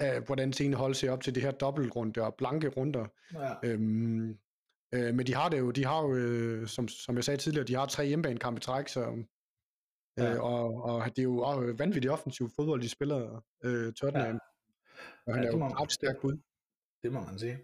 uh, 0.03 0.25
hvordan 0.27 0.53
tingene 0.53 0.77
holder 0.77 0.95
sig 0.95 1.11
op 1.11 1.23
til 1.23 1.35
det 1.35 1.43
her 1.43 1.51
dobbeltrunde 1.51 2.23
og 2.23 2.35
blanke 2.35 2.69
runder. 2.69 3.07
Ja. 3.35 3.55
Øhm, 3.65 4.39
Øh, 4.95 5.15
men 5.15 5.27
de 5.27 5.35
har 5.35 5.49
det 5.49 5.59
jo, 5.59 5.71
de 5.71 5.85
har 5.85 6.03
jo, 6.03 6.15
øh, 6.15 6.67
som, 6.67 6.89
som 6.89 7.17
jeg 7.17 7.25
sagde 7.25 7.41
tidligere, 7.41 7.67
de 7.67 7.75
har 7.75 7.87
tre 7.87 8.07
hjemmebanekampe 8.07 8.59
i 8.59 8.61
træk, 8.61 8.89
så, 8.89 9.01
øh, 9.01 10.25
ja. 10.25 10.41
og, 10.41 10.83
og 10.83 11.07
det 11.07 11.19
er 11.19 11.23
jo 11.23 11.63
øh, 11.63 11.79
vanvittigt 11.79 12.13
offensiv 12.13 12.51
fodbold, 12.57 12.83
de 12.83 12.89
spiller 12.89 13.45
øh, 13.65 13.93
Tottenham. 13.93 14.35
Ja. 14.35 14.39
Og 15.27 15.35
han 15.35 15.45
ja, 15.45 15.49
er 15.49 15.57
jo 15.57 15.67
et 15.67 15.81
ret 15.81 15.93
stærkt 15.93 16.21
bud. 16.21 16.39
Det 17.03 17.13
må 17.13 17.21
man 17.21 17.39
sige. 17.39 17.59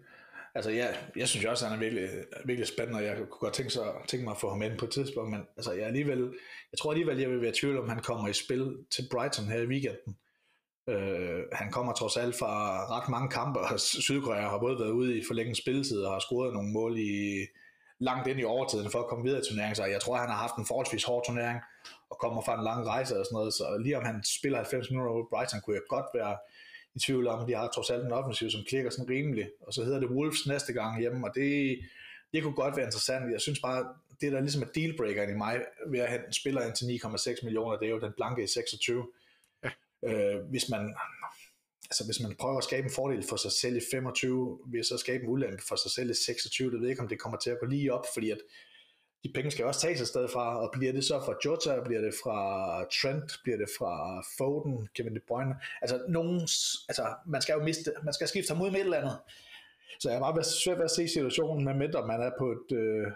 Altså, 0.57 0.71
ja, 0.71 0.87
jeg 1.15 1.27
synes 1.27 1.45
også, 1.45 1.65
at 1.65 1.71
han 1.71 1.79
er 1.79 1.83
virkelig, 1.83 2.09
virkelig 2.45 2.67
spændende, 2.67 2.99
og 2.99 3.05
jeg 3.05 3.15
kunne 3.17 3.27
godt 3.27 3.53
tænke, 3.53 3.71
sig, 3.71 3.83
tænke 4.07 4.23
mig 4.23 4.31
at 4.31 4.39
få 4.39 4.49
ham 4.49 4.61
ind 4.61 4.77
på 4.77 4.85
et 4.85 4.91
tidspunkt, 4.91 5.31
men 5.31 5.41
altså, 5.57 5.71
jeg, 5.71 5.85
alligevel, 5.85 6.19
jeg 6.71 6.77
tror 6.79 6.91
alligevel, 6.91 7.19
jeg 7.19 7.29
vil 7.29 7.41
være 7.41 7.49
i 7.49 7.59
tvivl, 7.59 7.77
om 7.79 7.89
han 7.89 7.99
kommer 7.99 8.27
i 8.27 8.33
spil 8.33 8.77
til 8.91 9.07
Brighton 9.11 9.45
her 9.45 9.61
i 9.61 9.65
weekenden. 9.65 10.17
Øh, 10.89 11.43
han 11.53 11.71
kommer 11.71 11.93
trods 11.93 12.17
alt 12.17 12.35
fra 12.35 12.53
ret 12.97 13.09
mange 13.09 13.29
kampe, 13.29 13.59
og 13.59 13.79
Sydkorea 13.79 14.49
har 14.49 14.59
både 14.59 14.79
været 14.79 14.91
ude 14.91 15.17
i 15.17 15.23
forlænget 15.27 15.57
spilletid 15.57 16.01
og 16.01 16.11
har 16.13 16.19
scoret 16.19 16.53
nogle 16.53 16.71
mål 16.71 16.99
i 16.99 17.45
langt 17.99 18.27
ind 18.27 18.39
i 18.39 18.43
overtiden 18.43 18.91
for 18.91 18.99
at 18.99 19.07
komme 19.07 19.23
videre 19.25 19.41
i 19.41 19.47
turneringen, 19.49 19.75
så 19.75 19.85
jeg 19.85 20.01
tror, 20.01 20.15
han 20.15 20.29
har 20.29 20.37
haft 20.45 20.55
en 20.57 20.65
forholdsvis 20.65 21.03
hård 21.03 21.25
turnering 21.25 21.59
og 22.09 22.17
kommer 22.19 22.41
fra 22.41 22.57
en 22.57 22.63
lang 22.63 22.87
rejse 22.87 23.19
og 23.19 23.25
sådan 23.25 23.35
noget, 23.35 23.53
så 23.53 23.65
lige 23.83 23.97
om 23.97 24.05
han 24.05 24.23
spiller 24.39 24.57
90 24.57 24.89
minutter 24.91 25.11
over 25.13 25.29
Brighton, 25.33 25.61
kunne 25.61 25.75
jeg 25.75 25.85
godt 25.89 26.09
være 26.13 26.37
i 26.97 26.99
tvivl 26.99 27.27
om, 27.27 27.47
de 27.47 27.55
har 27.55 27.67
trods 27.75 27.89
alt 27.89 28.05
en 28.05 28.11
offensiv, 28.11 28.49
som 28.49 28.63
klikker 28.69 28.89
sådan 28.89 29.09
rimeligt, 29.09 29.49
og 29.61 29.73
så 29.73 29.83
hedder 29.83 29.99
det 29.99 30.09
Wolves 30.09 30.47
næste 30.47 30.73
gang 30.73 30.99
hjemme, 30.99 31.27
og 31.27 31.31
det, 31.35 31.79
det 32.33 32.43
kunne 32.43 32.53
godt 32.53 32.75
være 32.77 32.85
interessant. 32.85 33.31
Jeg 33.31 33.41
synes 33.41 33.59
bare, 33.59 33.85
det 34.21 34.31
der 34.31 34.41
ligesom 34.41 34.61
er 34.61 34.71
dealbreakeren 34.75 35.29
i 35.29 35.37
mig, 35.37 35.61
ved 35.87 35.99
at 35.99 36.09
have 36.09 36.27
en 36.27 36.33
spiller 36.33 36.61
ind 36.61 36.75
til 36.75 36.85
9,6 36.85 37.45
millioner, 37.45 37.77
det 37.77 37.85
er 37.85 37.89
jo 37.89 37.99
den 37.99 38.13
blanke 38.17 38.43
i 38.43 38.47
26. 38.47 39.07
Øh, 40.05 40.35
hvis 40.49 40.69
man 40.69 40.95
altså 41.89 42.05
hvis 42.05 42.19
man 42.19 42.35
prøver 42.35 42.57
at 42.57 42.63
skabe 42.63 42.85
en 42.85 42.93
fordel 42.93 43.23
for 43.29 43.35
sig 43.35 43.51
selv 43.51 43.77
i 43.77 43.81
25, 43.91 44.59
vil 44.67 44.83
så 44.83 44.97
skabe 44.97 45.23
en 45.23 45.29
ulempe 45.29 45.63
for 45.67 45.75
sig 45.75 45.91
selv 45.91 46.09
i 46.09 46.13
26, 46.13 46.71
det 46.71 46.79
ved 46.79 46.87
jeg 46.87 46.89
ikke, 46.89 47.01
om 47.01 47.07
det 47.07 47.19
kommer 47.19 47.37
til 47.37 47.49
at 47.49 47.59
gå 47.59 47.65
lige 47.65 47.93
op, 47.93 48.05
fordi 48.13 48.31
at 48.31 48.41
de 49.23 49.31
penge 49.33 49.51
skal 49.51 49.65
også 49.65 49.81
tages 49.81 50.01
et 50.01 50.07
sted 50.07 50.27
fra, 50.27 50.61
og 50.61 50.69
bliver 50.73 50.93
det 50.93 51.03
så 51.03 51.19
fra 51.19 51.35
Jota, 51.45 51.83
bliver 51.85 52.01
det 52.01 52.13
fra 52.23 52.39
Trent, 53.01 53.39
bliver 53.43 53.57
det 53.57 53.69
fra 53.77 54.23
Foden, 54.37 54.87
Kevin 54.95 55.15
De 55.15 55.19
Bruyne, 55.27 55.55
altså 55.81 56.05
nogen, 56.09 56.41
altså 56.89 57.07
man 57.25 57.41
skal 57.41 57.53
jo 57.53 57.63
miste, 57.63 57.91
man 58.03 58.13
skal 58.13 58.27
skifte 58.27 58.53
ham 58.53 58.63
ud 58.63 58.71
med 58.71 58.79
et 58.79 58.83
eller 58.83 58.97
andet. 58.97 59.17
Så 59.99 60.09
jeg 60.09 60.15
er 60.15 60.19
meget 60.19 60.45
svært 60.45 60.77
ved 60.77 60.85
at 60.85 60.91
se 60.91 61.07
situationen 61.07 61.77
med 61.77 61.95
om 61.95 62.07
man 62.07 62.21
er 62.21 62.31
på 62.39 62.51
et, 62.51 62.77
øh, 62.77 63.07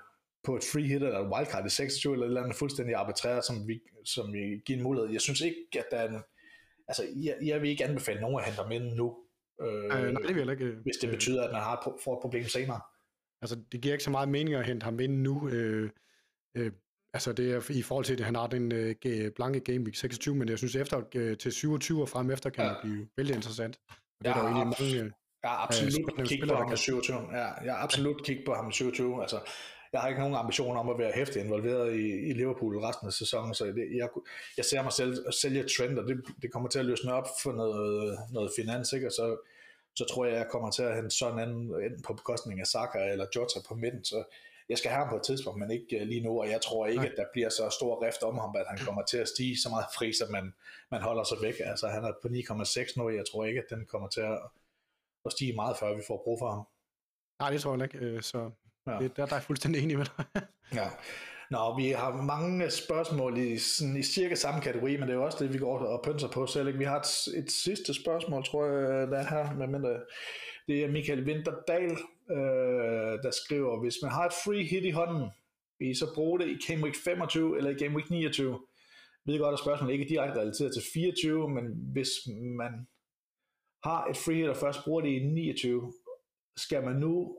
på 0.44 0.56
et 0.56 0.64
free 0.72 0.84
hit 0.84 1.04
eller 1.04 1.20
et 1.20 1.32
wildcard 1.34 1.66
i 1.66 1.70
26 1.70 2.14
eller 2.14 2.26
et 2.26 2.30
eller 2.30 2.44
andet 2.44 2.58
fuldstændig 2.58 2.96
arbitrært, 2.96 3.46
som 3.46 3.68
vi, 3.68 3.82
som 4.06 4.34
vi 4.34 4.62
giver 4.66 4.78
en 4.78 4.84
mulighed. 4.84 5.10
Jeg 5.12 5.22
synes 5.22 5.42
ikke, 5.42 5.58
at 5.78 5.86
der 5.92 5.98
er 5.98 6.10
en, 6.10 6.20
altså 6.88 7.04
jeg, 7.16 7.36
jeg 7.42 7.62
vil 7.62 7.70
ikke 7.70 7.86
anbefale 7.86 8.22
nogen 8.22 8.40
at 8.40 8.46
hente 8.46 8.62
ham 8.62 8.72
ind 8.72 8.84
nu, 8.84 9.18
øh, 9.62 9.84
øh, 9.84 10.14
nej, 10.14 10.22
det 10.28 10.36
vil 10.36 10.48
jeg 10.48 10.52
ikke. 10.52 10.76
hvis 10.84 10.98
det 10.98 11.10
betyder, 11.10 11.44
at 11.44 11.52
man 11.52 11.62
har 11.62 11.98
får 12.04 12.14
et 12.14 12.22
problem 12.22 12.48
senere. 12.48 12.82
Altså, 13.42 13.58
det 13.72 13.82
giver 13.82 13.94
ikke 13.94 14.04
så 14.04 14.10
meget 14.10 14.30
mening 14.30 14.56
at 14.56 14.66
hente 14.66 14.84
ham 14.84 15.00
ind 15.00 15.22
nu. 15.22 15.50
Øh, 15.50 15.90
øh, 16.58 16.72
altså, 17.14 17.34
det 17.34 17.52
er 17.52 17.72
i 17.72 17.82
forhold 17.82 18.06
til, 18.06 18.14
at 18.14 18.20
han 18.20 18.36
har 18.36 18.48
den 18.48 18.72
øh, 18.72 19.32
blanke 19.36 19.60
Game 19.60 19.80
Week 19.80 19.96
26, 19.96 20.36
men 20.36 20.50
jeg 20.50 20.58
synes, 20.58 20.76
efter 20.76 21.02
øh, 21.16 21.38
til 21.38 21.52
27 21.52 22.02
og 22.02 22.10
frem 22.10 22.32
efter, 22.32 22.50
kan 22.50 22.64
ja. 22.64 22.70
det 22.70 22.78
blive 22.82 23.08
vældig 23.18 23.36
interessant. 23.36 23.80
Og 23.90 23.96
det 24.20 24.26
ja, 24.26 24.30
er 24.30 24.34
der 24.34 24.42
jo 24.42 24.56
egentlig 24.56 24.76
mange... 24.80 25.04
Øh, 25.04 25.12
jeg 25.44 25.52
har 25.52 25.58
absolut 25.58 26.20
øh, 26.20 26.26
kigget 26.26 26.50
på 26.50 26.56
ham 26.56 26.70
med 26.70 26.78
27. 26.78 27.18
Ja, 27.32 27.38
jeg 27.38 27.74
har 27.74 27.84
absolut 27.84 28.24
kigget 28.26 28.46
på 28.46 28.54
ham 28.54 28.66
med 28.66 28.74
27. 28.74 29.22
Altså, 29.22 29.40
jeg 29.94 30.02
har 30.02 30.08
ikke 30.08 30.20
nogen 30.22 30.36
ambition 30.36 30.78
om 30.78 30.90
at 30.90 30.98
være 30.98 31.12
hæftig 31.16 31.42
involveret 31.42 31.94
i, 31.94 32.30
i 32.30 32.34
Liverpool 32.34 32.78
resten 32.78 33.08
af 33.08 33.14
sæsonen, 33.14 33.54
så 33.54 33.66
det, 33.66 33.88
jeg, 33.96 34.10
jeg 34.58 34.66
ser 34.66 34.84
mig 34.84 34.94
selv 34.94 35.32
sælge 35.42 35.64
trend, 35.78 36.00
og 36.00 36.08
det, 36.08 36.18
det 36.42 36.52
kommer 36.52 36.70
til 36.70 36.80
at 36.80 36.86
løsne 36.86 37.14
op 37.14 37.28
for 37.44 37.52
noget, 37.52 38.20
noget 38.32 38.52
finans, 38.60 38.94
ikke? 38.94 39.08
og 39.08 39.12
så, 39.12 39.51
så 39.96 40.06
tror 40.12 40.26
jeg, 40.26 40.36
jeg 40.36 40.48
kommer 40.50 40.72
til 40.72 40.84
at 40.84 40.96
hente 40.96 41.16
sådan 41.18 41.50
en 41.50 41.56
enten 41.84 42.02
på 42.08 42.14
bekostning 42.14 42.60
af 42.60 42.68
Saka 42.68 43.12
eller 43.12 43.26
Jota 43.36 43.60
på 43.68 43.76
midten, 43.76 44.06
så 44.06 44.24
jeg 44.70 44.78
skal 44.78 44.92
have 44.92 45.00
ham 45.04 45.10
på 45.10 45.16
et 45.16 45.24
tidspunkt, 45.24 45.60
men 45.60 45.72
ikke 45.72 46.00
øh, 46.00 46.08
lige 46.08 46.22
nu, 46.22 46.40
og 46.42 46.50
jeg 46.50 46.62
tror 46.62 46.86
ikke, 46.88 47.02
Nej. 47.02 47.12
at 47.12 47.18
der 47.18 47.26
bliver 47.34 47.50
så 47.50 47.70
stor 47.70 48.06
rift 48.06 48.24
om 48.24 48.38
ham, 48.38 48.56
at 48.56 48.66
han 48.68 48.78
kommer 48.78 49.04
til 49.04 49.18
at 49.18 49.28
stige 49.28 49.58
så 49.64 49.70
meget 49.70 49.86
fri, 49.98 50.14
så 50.14 50.26
man, 50.30 50.54
man 50.92 51.02
holder 51.02 51.24
sig 51.24 51.38
væk. 51.42 51.56
Altså 51.60 51.88
han 51.88 52.04
er 52.04 52.14
på 52.22 52.28
9,6 52.28 52.94
nu, 52.98 53.10
jeg 53.10 53.24
tror 53.32 53.46
ikke, 53.46 53.60
at 53.60 53.70
den 53.70 53.86
kommer 53.86 54.08
til 54.08 54.22
at, 54.22 54.40
at 55.26 55.32
stige 55.32 55.54
meget, 55.54 55.78
før 55.78 55.96
vi 55.96 56.02
får 56.08 56.22
brug 56.24 56.40
for 56.40 56.50
ham. 56.52 56.64
Nej, 57.40 57.50
det 57.50 57.62
tror 57.62 57.76
jeg 57.76 57.84
ikke, 57.84 57.98
øh, 58.06 58.22
så 58.22 58.52
Ja. 58.88 58.98
Det, 59.00 59.18
der, 59.18 59.26
der 59.26 59.32
er 59.32 59.38
jeg 59.38 59.44
fuldstændig 59.44 59.84
enig 59.84 59.98
med 59.98 60.06
dig. 60.06 60.26
ja. 60.74 60.90
Nå, 61.52 61.76
vi 61.78 61.90
har 61.90 62.22
mange 62.22 62.70
spørgsmål 62.70 63.38
i, 63.38 63.58
sådan, 63.58 63.98
i 63.98 64.04
cirka 64.04 64.36
samme 64.36 64.62
kategori, 64.62 64.98
men 64.98 65.02
det 65.02 65.10
er 65.10 65.18
jo 65.18 65.26
også 65.26 65.44
det, 65.44 65.54
vi 65.54 65.58
går 65.58 65.78
og 65.80 66.04
pynser 66.04 66.28
på 66.28 66.46
selv. 66.46 66.68
Ikke? 66.68 66.80
Vi 66.80 66.86
har 66.86 67.00
et, 67.00 67.38
et 67.38 67.52
sidste 67.52 67.94
spørgsmål, 67.94 68.44
tror 68.46 68.66
jeg, 68.66 69.08
der 69.08 69.18
er 69.18 69.28
her, 69.30 69.68
men 69.68 69.84
det 70.68 70.84
er 70.84 70.92
Michael 70.92 71.24
Winterdal, 71.28 71.92
øh, 72.32 73.14
der 73.24 73.32
skriver, 73.32 73.80
hvis 73.80 73.96
man 74.04 74.12
har 74.12 74.26
et 74.26 74.34
free 74.46 74.64
hit 74.64 74.86
i 74.86 74.90
hånden, 74.90 75.30
vil 75.80 75.90
I 75.90 75.94
så 75.94 76.14
bruge 76.16 76.40
det 76.40 76.48
i 76.48 76.58
Game 76.68 76.84
Week 76.84 76.96
25 76.96 77.58
eller 77.58 77.70
i 77.70 77.74
Game 77.84 77.96
Week 77.96 78.10
29? 78.10 78.60
Jeg 79.26 79.34
ved 79.34 79.40
godt, 79.40 79.54
at 79.54 79.60
spørgsmålet 79.60 79.94
ikke 79.94 80.06
er 80.06 80.10
direkte 80.10 80.40
relateret 80.40 80.74
til 80.74 80.84
24, 80.94 81.50
men 81.50 81.66
hvis 81.94 82.10
man 82.58 82.88
har 83.84 84.06
et 84.06 84.18
free 84.18 84.36
hit 84.36 84.50
og 84.50 84.58
først 84.58 84.80
bruger 84.84 85.02
det 85.02 85.10
i 85.10 85.20
29, 85.20 85.94
skal 86.58 86.84
man 86.84 86.96
nu 86.96 87.38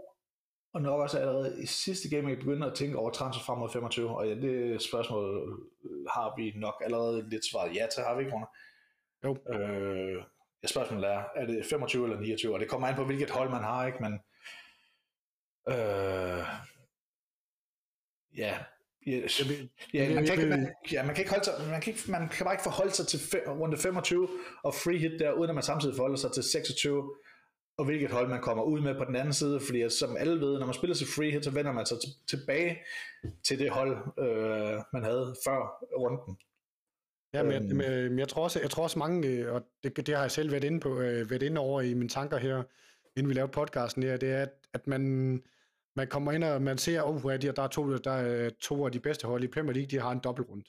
og 0.73 0.83
nok 0.83 1.01
også 1.01 1.18
allerede 1.18 1.62
i 1.62 1.66
sidste 1.66 2.09
game, 2.09 2.29
jeg 2.29 2.39
begynder 2.39 2.66
at 2.66 2.75
tænke 2.75 2.99
over 2.99 3.11
transfer 3.11 3.45
frem 3.45 3.59
mod 3.59 3.70
25, 3.70 4.16
og 4.16 4.29
ja, 4.29 4.35
det 4.35 4.83
spørgsmål 4.83 5.59
har 6.11 6.35
vi 6.37 6.53
nok 6.57 6.75
allerede 6.85 7.29
lidt 7.31 7.45
svaret 7.51 7.77
ja 7.77 7.87
til, 7.95 8.03
har 8.03 8.14
vi 8.14 8.25
ikke, 8.25 8.35
Rune? 8.35 8.47
Jo. 9.25 9.37
Øh, 9.55 10.25
ja, 10.62 10.66
spørgsmålet 10.66 11.11
er, 11.11 11.25
er 11.37 11.47
det 11.47 11.66
25 11.70 12.05
eller 12.05 12.20
29, 12.20 12.55
og 12.55 12.61
det 12.61 12.68
kommer 12.68 12.89
an 12.89 12.95
på, 12.95 13.05
hvilket 13.05 13.31
hold 13.31 13.51
man 13.51 13.62
har, 13.62 13.87
ikke, 13.87 13.99
men 14.01 14.12
øh, 15.68 16.45
ja, 18.37 18.59
Ja, 19.95 20.05
ja, 20.05 20.14
man, 20.14 20.25
kan 20.25 20.35
ikke, 20.35 20.47
man, 20.47 20.75
ja, 20.93 21.03
man 21.03 21.14
kan 21.14 21.23
ikke 21.23 21.31
holde 21.31 21.45
sig, 21.45 21.55
man 21.70 21.81
kan, 21.81 21.93
ikke, 21.93 22.11
man 22.11 22.29
kan 22.29 22.45
bare 22.45 22.55
ikke 22.55 22.62
forholde 22.62 22.93
sig 22.93 23.07
til 23.07 23.20
fe, 23.20 23.39
runde 23.51 23.77
25 23.77 24.29
og 24.62 24.75
free 24.75 24.99
hit 24.99 25.20
der, 25.20 25.33
uden 25.33 25.51
at 25.51 25.55
man 25.55 25.64
samtidig 25.64 25.97
forholder 25.97 26.16
sig 26.16 26.33
til 26.33 26.43
26 26.43 27.14
og 27.79 27.85
hvilket 27.85 28.11
hold 28.11 28.29
man 28.29 28.41
kommer 28.41 28.62
ud 28.64 28.81
med 28.81 28.95
på 28.95 29.05
den 29.05 29.16
anden 29.16 29.33
side, 29.33 29.61
fordi 29.61 29.81
at, 29.81 29.93
som 29.93 30.16
alle 30.16 30.41
ved, 30.41 30.59
når 30.59 30.66
man 30.66 30.75
spiller 30.75 30.97
til 30.97 31.07
free 31.07 31.31
hit, 31.31 31.45
så 31.45 31.51
vender 31.51 31.73
man 31.73 31.87
sig 31.87 31.97
t- 31.97 32.25
tilbage 32.27 32.79
til 33.47 33.59
det 33.59 33.70
hold, 33.70 33.97
øh, 34.18 34.83
man 34.93 35.05
havde 35.05 35.35
før 35.47 35.59
runden. 35.99 36.37
Ja, 37.35 37.43
men, 37.43 37.83
øhm. 37.83 38.11
men 38.11 38.18
jeg 38.18 38.29
tror 38.29 38.43
også, 38.45 38.61
jeg 38.61 38.70
tror 38.70 38.83
også 38.83 38.99
mange, 38.99 39.51
og 39.53 39.62
det, 39.83 39.97
det 39.97 40.14
har 40.14 40.23
jeg 40.23 40.31
selv 40.31 40.51
været 40.51 40.64
inde 40.64 40.81
på, 40.81 41.01
øh, 41.01 41.31
været 41.31 41.43
inde 41.43 41.61
over 41.61 41.81
i 41.81 41.95
mine 41.95 42.09
tanker 42.09 42.37
her, 42.37 42.62
inden 43.16 43.29
vi 43.29 43.35
lavede 43.35 43.53
podcasten 43.53 44.03
her, 44.03 44.16
det 44.16 44.33
er, 44.33 44.43
at, 44.43 44.53
at 44.73 44.87
man, 44.87 45.03
man 45.97 46.09
kommer 46.09 46.33
ind 46.33 46.45
og 46.45 46.62
man 46.62 46.79
ser, 46.79 47.03
oh, 47.03 47.33
at 47.33 47.43
der 47.43 47.62
er 47.62 47.68
to, 47.68 47.97
der 47.97 48.12
er 48.12 48.51
to 48.61 48.87
af 48.87 48.93
de 48.93 49.01
bedste 49.01 49.27
hold 49.27 49.45
i 49.45 49.49
Premier 49.49 49.73
League, 49.73 49.91
de 49.91 50.01
har 50.01 50.11
en 50.12 50.20
dobbeltrund. 50.25 50.62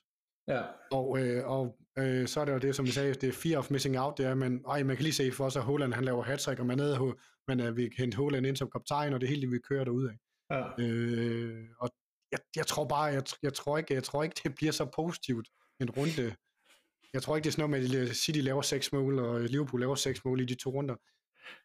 Ja. 0.48 0.62
Og, 0.91 1.20
øh, 1.20 1.48
og 1.48 1.78
øh, 1.98 2.28
så 2.28 2.41
er 2.41 2.46
det 2.46 2.54
jo 2.54 2.58
det, 2.58 2.76
som 2.76 2.86
vi 2.86 2.91
sagde, 2.91 3.14
det 3.14 3.30
er 3.30 3.34
fear 3.34 3.58
of 3.58 3.72
missing 3.72 4.00
out, 4.00 4.18
det 4.18 4.26
er, 4.26 4.36
men 4.36 4.62
ej, 4.70 4.84
man 4.84 4.96
kan 4.96 5.04
lige 5.04 5.14
se 5.14 5.32
for 5.32 5.50
sig, 5.50 5.60
at 5.60 5.66
Holland 5.66 5.94
han 5.94 6.04
laver 6.04 6.24
hat 6.24 6.48
og 6.60 6.66
man 6.66 6.78
nede, 6.78 7.16
men 7.48 7.60
øh, 7.60 7.78
vi 7.78 7.89
hente 7.98 8.16
Holland 8.16 8.46
ind 8.46 8.56
som 8.56 8.70
kaptajn, 8.72 9.14
og 9.14 9.22
det 9.22 9.30
hele, 9.30 9.48
vi 9.48 9.60
kører 9.60 9.84
derud 9.84 10.08
af. 10.08 10.16
Ja. 10.52 10.84
Øh, 10.84 11.66
og 11.80 11.89
jeg, 12.32 12.39
jeg, 12.56 12.68
tror 12.68 12.86
bare, 12.86 13.04
jeg, 13.04 13.24
jeg, 13.44 13.54
tror 13.54 13.78
ikke, 13.78 13.94
jeg 13.94 14.04
tror 14.04 14.24
ikke, 14.24 14.41
det 14.44 14.56
bliver 14.56 14.72
så 14.72 14.86
positivt 14.96 15.48
en 15.80 15.89
runde. 15.89 16.36
Jeg 17.14 17.22
tror 17.22 17.36
ikke, 17.36 17.44
det 17.44 17.50
er 17.50 17.52
sådan 17.52 17.70
noget 17.70 17.91
med, 17.91 18.10
at 18.10 18.16
City 18.16 18.39
laver 18.39 18.62
seks 18.62 18.94
mål, 18.94 19.20
og 19.20 19.41
Liverpool 19.41 19.80
laver 19.80 19.96
seks 19.96 20.26
mål 20.26 20.41
i 20.41 20.46
de 20.46 20.56
to 20.56 20.70
runder. 20.70 20.96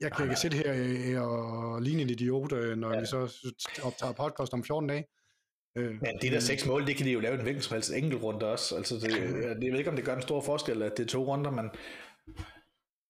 Jeg 0.00 0.12
kan 0.12 0.24
ikke 0.24 0.36
sidde 0.36 0.56
her 0.56 0.72
øh, 0.76 1.28
og 1.28 1.82
ligne 1.82 2.02
en 2.02 2.10
idiot, 2.10 2.52
øh, 2.52 2.76
når 2.76 2.92
ja. 2.92 3.00
vi 3.00 3.06
så 3.06 3.18
optager 3.82 4.12
podcast 4.12 4.52
om 4.52 4.64
14 4.64 4.88
dage. 4.88 5.04
Øh, 5.76 6.02
Men 6.02 6.18
de 6.22 6.30
der 6.30 6.40
seks 6.40 6.66
mål, 6.66 6.86
det 6.86 6.96
kan 6.96 7.06
de 7.06 7.12
jo 7.12 7.20
lave 7.20 7.34
en 7.34 7.42
hvilken 7.42 7.62
som 7.62 7.74
helst 7.74 7.92
enkelt 7.92 8.22
runde 8.22 8.46
også. 8.46 8.76
Altså 8.76 8.94
det, 8.94 9.10
jeg 9.62 9.72
ved 9.72 9.78
ikke, 9.78 9.90
om 9.90 9.96
det 9.96 10.04
gør 10.04 10.16
en 10.16 10.22
stor 10.22 10.40
forskel, 10.40 10.82
at 10.82 10.96
det 10.96 11.02
er 11.02 11.08
to 11.08 11.24
runder, 11.24 11.50
men 11.50 11.70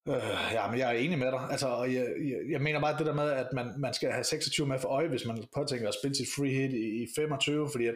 øh, 0.08 0.52
ja, 0.52 0.70
men 0.70 0.78
jeg 0.78 0.94
er 0.94 0.98
enig 0.98 1.18
med 1.18 1.32
dig. 1.32 1.40
Altså, 1.50 1.84
jeg, 1.84 2.06
jeg, 2.18 2.38
jeg 2.50 2.60
mener 2.60 2.80
bare 2.80 2.98
det 2.98 3.06
der 3.06 3.14
med, 3.14 3.30
at 3.30 3.46
man, 3.52 3.74
man 3.78 3.94
skal 3.94 4.10
have 4.10 4.24
26 4.24 4.66
med 4.66 4.78
for 4.78 4.88
øje, 4.88 5.08
hvis 5.08 5.26
man 5.26 5.44
påtænker 5.54 5.88
at 5.88 5.94
spille 6.02 6.16
sit 6.16 6.28
free 6.36 6.50
hit 6.50 6.72
i, 6.72 7.02
i 7.02 7.06
25, 7.16 7.68
fordi 7.72 7.86
at, 7.86 7.94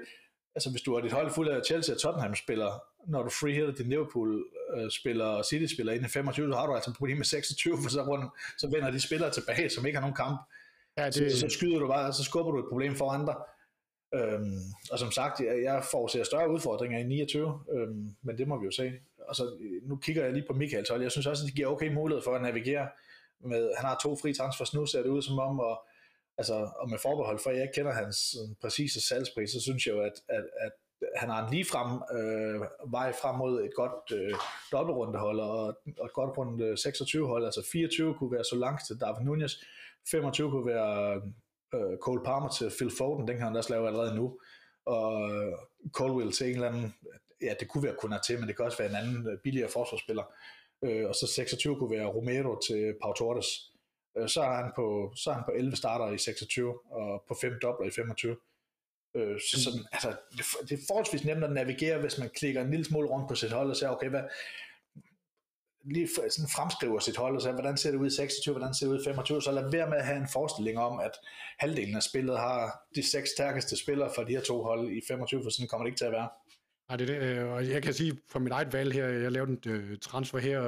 altså, 0.54 0.70
hvis 0.70 0.82
du 0.82 0.94
har 0.94 1.00
dit 1.00 1.12
hold 1.12 1.30
fuld 1.30 1.48
af 1.48 1.64
Chelsea 1.66 1.94
og 1.94 2.00
Tottenham 2.00 2.34
spiller, 2.34 2.82
når 3.06 3.22
du 3.22 3.30
free 3.30 3.52
hitter 3.52 3.74
din 3.74 3.88
Liverpool 3.88 4.44
øh, 4.76 4.90
spiller 4.90 5.24
og 5.24 5.44
City 5.44 5.74
spiller 5.74 5.92
ind 5.92 6.04
i 6.04 6.08
25, 6.08 6.52
så 6.52 6.58
har 6.58 6.66
du 6.66 6.74
altså 6.74 6.90
et 6.90 6.96
problem 6.96 7.16
med 7.16 7.24
26, 7.24 7.78
for 7.82 7.90
så, 7.90 8.02
rundt, 8.02 8.24
så 8.58 8.66
vender 8.66 8.90
de 8.90 9.00
spillere 9.00 9.30
tilbage, 9.30 9.70
som 9.70 9.86
ikke 9.86 9.96
har 9.96 10.06
nogen 10.06 10.16
kamp. 10.16 10.40
Ja, 10.98 11.06
det... 11.06 11.32
så, 11.32 11.40
så, 11.40 11.48
skyder 11.48 11.78
du 11.78 11.86
bare, 11.86 12.12
så 12.12 12.24
skubber 12.24 12.52
du 12.52 12.58
et 12.58 12.68
problem 12.68 12.94
for 12.96 13.10
andre. 13.10 13.34
Øhm, 14.14 14.58
og 14.92 14.98
som 14.98 15.10
sagt, 15.10 15.40
jeg, 15.40 15.62
jeg 15.62 15.84
forudser 15.90 16.24
større 16.24 16.50
udfordringer 16.50 16.98
i 16.98 17.02
29, 17.02 17.60
øhm, 17.72 18.16
men 18.22 18.38
det 18.38 18.48
må 18.48 18.58
vi 18.58 18.64
jo 18.64 18.70
se. 18.70 18.92
Og 19.28 19.36
så, 19.36 19.44
øh, 19.60 19.88
nu 19.88 19.96
kigger 19.96 20.24
jeg 20.24 20.32
lige 20.32 20.46
på 20.46 20.52
Michaels 20.52 20.88
hold. 20.88 21.02
Jeg 21.02 21.10
synes 21.10 21.26
også, 21.26 21.44
at 21.44 21.46
det 21.46 21.56
giver 21.56 21.68
okay 21.68 21.92
mulighed 21.92 22.22
for 22.22 22.34
at 22.34 22.42
navigere. 22.42 22.88
Med, 23.40 23.70
han 23.76 23.86
har 23.86 23.98
to 24.02 24.16
fri 24.22 24.34
transfers 24.34 24.74
nu, 24.74 24.86
ser 24.86 25.02
det 25.02 25.08
ud 25.08 25.22
som 25.22 25.38
om, 25.38 25.60
og, 25.60 25.86
altså, 26.38 26.54
og 26.76 26.90
med 26.90 26.98
forbehold 26.98 27.38
for, 27.38 27.50
at 27.50 27.56
jeg 27.56 27.62
ikke 27.62 27.74
kender 27.74 27.92
hans 27.92 28.36
øh, 28.40 28.54
præcise 28.60 29.00
salgspris, 29.08 29.50
så 29.50 29.60
synes 29.60 29.86
jeg 29.86 29.94
jo, 29.94 30.00
at, 30.00 30.12
at, 30.28 30.44
at 30.60 30.72
han 31.16 31.28
har 31.28 31.46
en 31.46 31.54
ligefrem 31.54 31.90
øh, 32.18 32.60
vej 32.92 33.12
frem 33.22 33.34
mod 33.36 33.64
et 33.64 33.74
godt 33.74 34.12
øh, 34.12 34.34
dobbeltrundehold 34.72 35.40
og, 35.40 35.62
og 35.98 36.06
et 36.06 36.12
godt 36.12 36.38
rundt 36.38 36.80
26 36.80 37.26
hold. 37.26 37.44
Altså 37.44 37.68
24 37.72 38.14
kunne 38.14 38.32
være 38.32 38.44
så 38.44 38.56
langt 38.56 38.86
til 38.86 39.00
David 39.00 39.24
Nunez, 39.24 39.52
25 40.10 40.50
kunne 40.50 40.66
være 40.66 41.22
øh, 41.74 41.98
Cole 41.98 42.24
Palmer 42.24 42.48
til 42.48 42.70
Phil 42.78 42.92
Foden, 42.98 43.28
den 43.28 43.36
kan 43.36 43.46
han 43.46 43.56
også 43.56 43.70
lave 43.72 43.86
allerede 43.86 44.14
nu, 44.14 44.38
og 44.86 45.30
øh, 45.30 45.52
Colwell 45.92 46.32
til 46.32 46.46
en 46.46 46.54
eller 46.54 46.68
anden, 46.68 46.94
ja 47.42 47.54
det 47.60 47.68
kunne 47.68 47.84
være 47.84 47.96
kun 48.00 48.14
til, 48.26 48.38
men 48.38 48.48
det 48.48 48.56
kan 48.56 48.64
også 48.64 48.78
være 48.78 48.90
en 48.90 48.96
anden 48.96 49.32
øh, 49.32 49.38
billigere 49.44 49.70
forsvarsspiller, 49.70 50.24
øh, 50.84 51.08
og 51.08 51.14
så 51.14 51.26
26 51.26 51.76
kunne 51.76 51.96
være 51.98 52.06
Romero 52.06 52.60
til 52.66 52.94
Pau 53.02 53.12
Torres, 53.12 53.46
øh, 54.18 54.28
så, 54.28 54.40
er 54.42 54.54
han 54.62 54.72
på, 54.76 55.12
så 55.16 55.30
er 55.30 55.34
han 55.34 55.44
på 55.44 55.52
11 55.56 55.76
starter 55.76 56.12
i 56.12 56.18
26, 56.18 56.78
og 56.90 57.24
på 57.28 57.34
5 57.40 57.52
dobler 57.62 57.86
i 57.86 57.90
25. 57.90 58.36
Øh, 59.16 59.40
så 59.40 59.62
sådan, 59.64 59.84
altså, 59.92 60.08
det, 60.36 60.44
det 60.68 60.78
er 60.78 60.82
forholdsvis 60.88 61.24
nemt 61.24 61.44
at 61.44 61.52
navigere, 61.52 62.00
hvis 62.00 62.18
man 62.18 62.30
klikker 62.30 62.60
en 62.62 62.70
lille 62.70 62.84
smule 62.84 63.08
rundt 63.08 63.28
på 63.28 63.34
sit 63.34 63.52
hold 63.52 63.70
og 63.70 63.76
siger, 63.76 63.90
okay, 63.90 64.08
hvad, 64.08 64.22
lige 65.84 66.08
sådan 66.08 66.48
fremskriver 66.56 66.98
sit 66.98 67.16
hold 67.16 67.36
og 67.36 67.42
siger, 67.42 67.52
hvordan 67.52 67.76
ser 67.76 67.90
det 67.90 67.98
ud 67.98 68.06
i 68.06 68.16
26, 68.16 68.52
hvordan 68.52 68.74
ser 68.74 68.86
det 68.86 68.94
ud 68.94 69.00
i 69.00 69.04
25, 69.04 69.42
så 69.42 69.52
lad 69.52 69.70
være 69.70 69.88
med 69.90 69.96
at 69.96 70.06
have 70.06 70.18
en 70.18 70.28
forestilling 70.32 70.78
om, 70.78 71.00
at 71.00 71.10
halvdelen 71.58 71.96
af 71.96 72.02
spillet 72.02 72.38
har 72.38 72.84
de 72.94 73.10
seks 73.10 73.30
stærkeste 73.30 73.76
spillere 73.76 74.10
for 74.14 74.22
de 74.22 74.32
her 74.32 74.40
to 74.40 74.62
hold 74.62 74.90
i 74.90 75.00
25, 75.08 75.42
for 75.42 75.50
sådan 75.50 75.68
kommer 75.68 75.84
det 75.84 75.90
ikke 75.90 75.98
til 75.98 76.04
at 76.04 76.12
være. 76.12 76.28
Nej, 76.88 76.96
det 76.96 77.10
er 77.10 77.20
det, 77.20 77.38
øh, 77.38 77.52
og 77.52 77.68
jeg 77.68 77.82
kan 77.82 77.94
sige 77.94 78.18
for 78.28 78.38
mit 78.38 78.52
eget 78.52 78.72
valg 78.72 78.92
her, 78.92 79.06
jeg 79.06 79.32
lavede 79.32 79.58
en 79.64 79.90
uh, 79.90 79.98
transfer 79.98 80.38
her, 80.38 80.60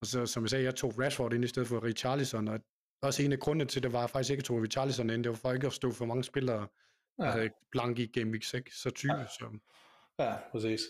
og 0.00 0.06
så, 0.06 0.26
som 0.26 0.42
jeg 0.42 0.50
sagde, 0.50 0.64
jeg 0.64 0.74
tog 0.74 0.98
Rashford 0.98 1.32
ind 1.32 1.44
i 1.44 1.48
stedet 1.48 1.68
for 1.68 1.84
Richarlison, 1.84 2.48
og 2.48 2.60
også 3.02 3.22
en 3.22 3.32
af 3.32 3.38
grundene 3.38 3.64
til 3.64 3.82
det 3.82 3.92
var 3.92 4.06
faktisk 4.06 4.30
ikke, 4.30 4.42
tog 4.42 4.62
Richarlison 4.62 5.10
ind, 5.10 5.24
det 5.24 5.30
var 5.30 5.36
for 5.36 5.52
ikke 5.52 5.66
at 5.66 5.72
stå 5.72 5.92
for 5.92 6.04
mange 6.04 6.24
spillere 6.24 6.66
ja. 7.18 7.24
altså, 7.24 7.54
blank 7.70 7.98
i 7.98 8.06
Game 8.06 8.30
Week 8.30 8.44
6, 8.44 8.82
så 8.82 8.90
20, 8.90 9.12
ja. 9.12 9.26
så 9.26 9.58
Ja, 10.18 10.34
præcis. 10.52 10.80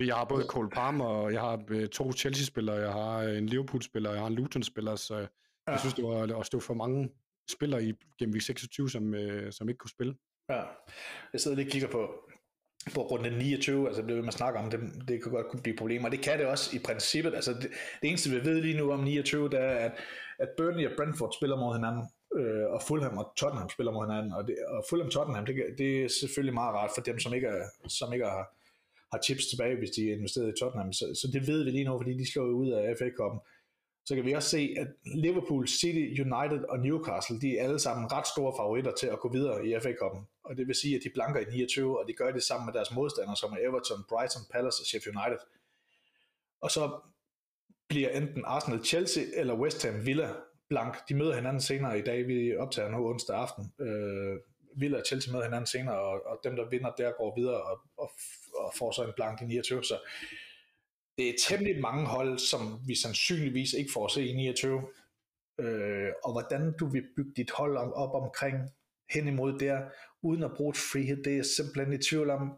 Jeg 0.00 0.16
har 0.16 0.24
både 0.24 0.44
Cole 0.44 0.70
Palmer, 0.70 1.04
og 1.04 1.32
jeg 1.32 1.40
har 1.40 1.64
øh, 1.68 1.88
to 1.88 2.12
Chelsea-spillere, 2.12 2.76
jeg 2.76 2.92
har 2.92 3.18
øh, 3.18 3.38
en 3.38 3.46
Liverpool-spiller, 3.46 4.10
jeg 4.10 4.20
har 4.20 4.26
en 4.26 4.34
Luton-spiller, 4.34 4.96
så 4.96 5.16
ja. 5.16 5.26
jeg 5.66 5.80
synes, 5.80 5.94
det 5.94 6.04
var 6.04 6.38
at 6.40 6.46
stå 6.46 6.60
for 6.60 6.74
mange 6.74 7.10
spillere 7.50 7.84
i 7.84 7.92
Game 8.18 8.32
Week 8.32 8.42
26, 8.42 8.90
som, 8.90 9.14
øh, 9.14 9.52
som 9.52 9.68
ikke 9.68 9.78
kunne 9.78 9.90
spille. 9.90 10.14
Ja, 10.48 10.62
jeg 11.32 11.40
sidder 11.40 11.56
lige 11.56 11.66
og 11.66 11.72
kigger 11.72 11.88
på, 11.88 12.14
på 12.94 13.02
runde 13.02 13.38
29, 13.38 13.86
altså 13.86 14.02
det 14.02 14.14
vil 14.14 14.24
man 14.24 14.32
snakke 14.32 14.58
om, 14.58 14.70
det, 14.70 14.80
det 15.08 15.22
kan 15.22 15.32
godt 15.32 15.46
kunne 15.50 15.62
blive 15.62 15.76
problemer, 15.76 16.04
og 16.04 16.12
det 16.12 16.20
kan 16.20 16.38
det 16.38 16.46
også 16.46 16.76
i 16.76 16.78
princippet, 16.84 17.34
altså 17.34 17.52
det, 17.52 17.70
det 18.02 18.08
eneste 18.08 18.30
vi 18.30 18.44
ved 18.44 18.60
lige 18.62 18.78
nu 18.78 18.92
om 18.92 19.04
29, 19.04 19.48
det 19.48 19.60
er, 19.60 19.74
at, 19.74 19.92
at 20.38 20.48
Burnley 20.56 20.86
og 20.86 20.92
Brentford 20.96 21.32
spiller 21.38 21.56
mod 21.56 21.74
hinanden, 21.74 22.04
øh, 22.36 22.64
og 22.70 22.82
Fulham 22.82 23.18
og 23.18 23.32
Tottenham 23.36 23.70
spiller 23.70 23.92
mod 23.92 24.06
hinanden, 24.06 24.32
og, 24.32 24.46
det, 24.46 24.56
og 24.68 24.84
Fulham 24.90 25.10
Tottenham, 25.10 25.46
det, 25.46 25.54
det 25.78 26.04
er 26.04 26.08
selvfølgelig 26.20 26.54
meget 26.54 26.74
rart 26.74 26.90
for 26.94 27.02
dem, 27.02 27.18
som 27.18 27.34
ikke, 27.34 27.46
er, 27.46 27.64
som 27.88 28.12
ikke 28.12 28.24
har, 28.24 28.56
har 29.12 29.20
chips 29.26 29.46
tilbage, 29.46 29.78
hvis 29.78 29.90
de 29.90 30.08
er 30.08 30.16
investeret 30.16 30.48
i 30.48 30.58
Tottenham, 30.60 30.92
så, 30.92 31.04
så 31.20 31.26
det 31.32 31.46
ved 31.46 31.64
vi 31.64 31.70
lige 31.70 31.84
nu, 31.84 31.98
fordi 31.98 32.18
de 32.18 32.32
slår 32.32 32.44
ud 32.44 32.70
af 32.70 32.96
FA 32.98 33.08
Cup'en. 33.18 33.40
så 34.06 34.14
kan 34.14 34.24
vi 34.24 34.32
også 34.32 34.48
se, 34.48 34.74
at 34.78 34.88
Liverpool, 35.14 35.68
City, 35.68 36.04
United 36.26 36.62
og 36.68 36.78
Newcastle, 36.78 37.40
de 37.40 37.58
er 37.58 37.64
alle 37.64 37.78
sammen 37.78 38.12
ret 38.12 38.26
store 38.26 38.52
favoritter 38.58 38.92
til 39.00 39.06
at 39.06 39.20
gå 39.20 39.32
videre 39.32 39.66
i 39.66 39.80
FA 39.82 39.92
Cup'en. 40.00 40.22
Og 40.44 40.56
det 40.56 40.66
vil 40.66 40.74
sige, 40.74 40.96
at 40.96 41.02
de 41.04 41.10
blanker 41.14 41.40
i 41.40 41.44
29, 41.44 41.98
og 41.98 42.04
de 42.08 42.12
gør 42.12 42.30
det 42.32 42.42
sammen 42.42 42.66
med 42.66 42.74
deres 42.74 42.94
modstandere, 42.94 43.36
som 43.36 43.52
er 43.52 43.68
Everton, 43.68 44.04
Brighton, 44.08 44.42
Palace 44.52 44.80
og 44.82 44.86
Sheffield 44.86 45.16
United. 45.16 45.42
Og 46.60 46.70
så 46.70 47.00
bliver 47.88 48.10
enten 48.10 48.42
Arsenal, 48.46 48.84
Chelsea 48.84 49.24
eller 49.36 49.54
West 49.54 49.86
Ham 49.86 50.06
Villa 50.06 50.28
blank. 50.68 51.08
De 51.08 51.14
møder 51.14 51.34
hinanden 51.34 51.60
senere 51.60 51.98
i 51.98 52.02
dag. 52.02 52.28
Vi 52.28 52.56
optager 52.56 52.90
nu 52.90 53.08
onsdag 53.08 53.36
aften. 53.36 53.72
Øh, 53.80 54.36
Villa 54.76 54.98
og 54.98 55.04
Chelsea 55.06 55.32
møder 55.32 55.44
hinanden 55.44 55.66
senere, 55.66 55.98
og, 55.98 56.26
og 56.26 56.40
dem, 56.44 56.56
der 56.56 56.68
vinder 56.68 56.90
der, 56.90 57.12
går 57.12 57.34
videre 57.36 57.62
og, 57.62 57.80
og, 57.96 58.10
og 58.54 58.72
får 58.78 58.92
så 58.92 59.04
en 59.04 59.12
blank 59.16 59.42
i 59.42 59.44
29. 59.44 59.84
Så 59.84 59.98
det 61.18 61.28
er 61.28 61.34
temmelig 61.48 61.80
mange 61.80 62.06
hold, 62.06 62.38
som 62.38 62.80
vi 62.86 62.94
sandsynligvis 62.94 63.72
ikke 63.72 63.92
får 63.92 64.04
at 64.04 64.10
se 64.10 64.26
i 64.26 64.32
29. 64.32 64.82
Øh, 65.60 66.08
og 66.24 66.32
hvordan 66.32 66.74
du 66.80 66.86
vil 66.86 67.04
bygge 67.16 67.32
dit 67.36 67.50
hold 67.50 67.76
op, 67.76 67.92
op 67.94 68.22
omkring 68.22 68.56
hen 69.10 69.28
imod 69.28 69.58
der, 69.58 69.80
uden 70.22 70.42
at 70.42 70.52
bruge 70.56 70.74
et 70.96 71.06
hit, 71.06 71.24
det 71.24 71.38
er 71.38 71.42
simpelthen 71.42 71.92
i 71.92 72.02
tvivl 72.02 72.30
om, 72.30 72.52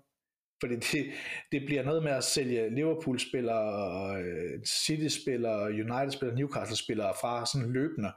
fordi 0.61 0.75
det, 0.75 1.13
det 1.53 1.63
bliver 1.67 1.83
noget 1.83 2.03
med 2.03 2.13
at 2.13 2.25
sælge 2.25 2.75
Liverpool-spillere, 2.75 4.17
øh, 4.23 4.65
City-spillere, 4.67 5.63
United-spillere, 5.65 6.37
Newcastle-spillere 6.37 7.15
fra 7.21 7.47
sådan 7.47 7.73
løbende 7.73 8.13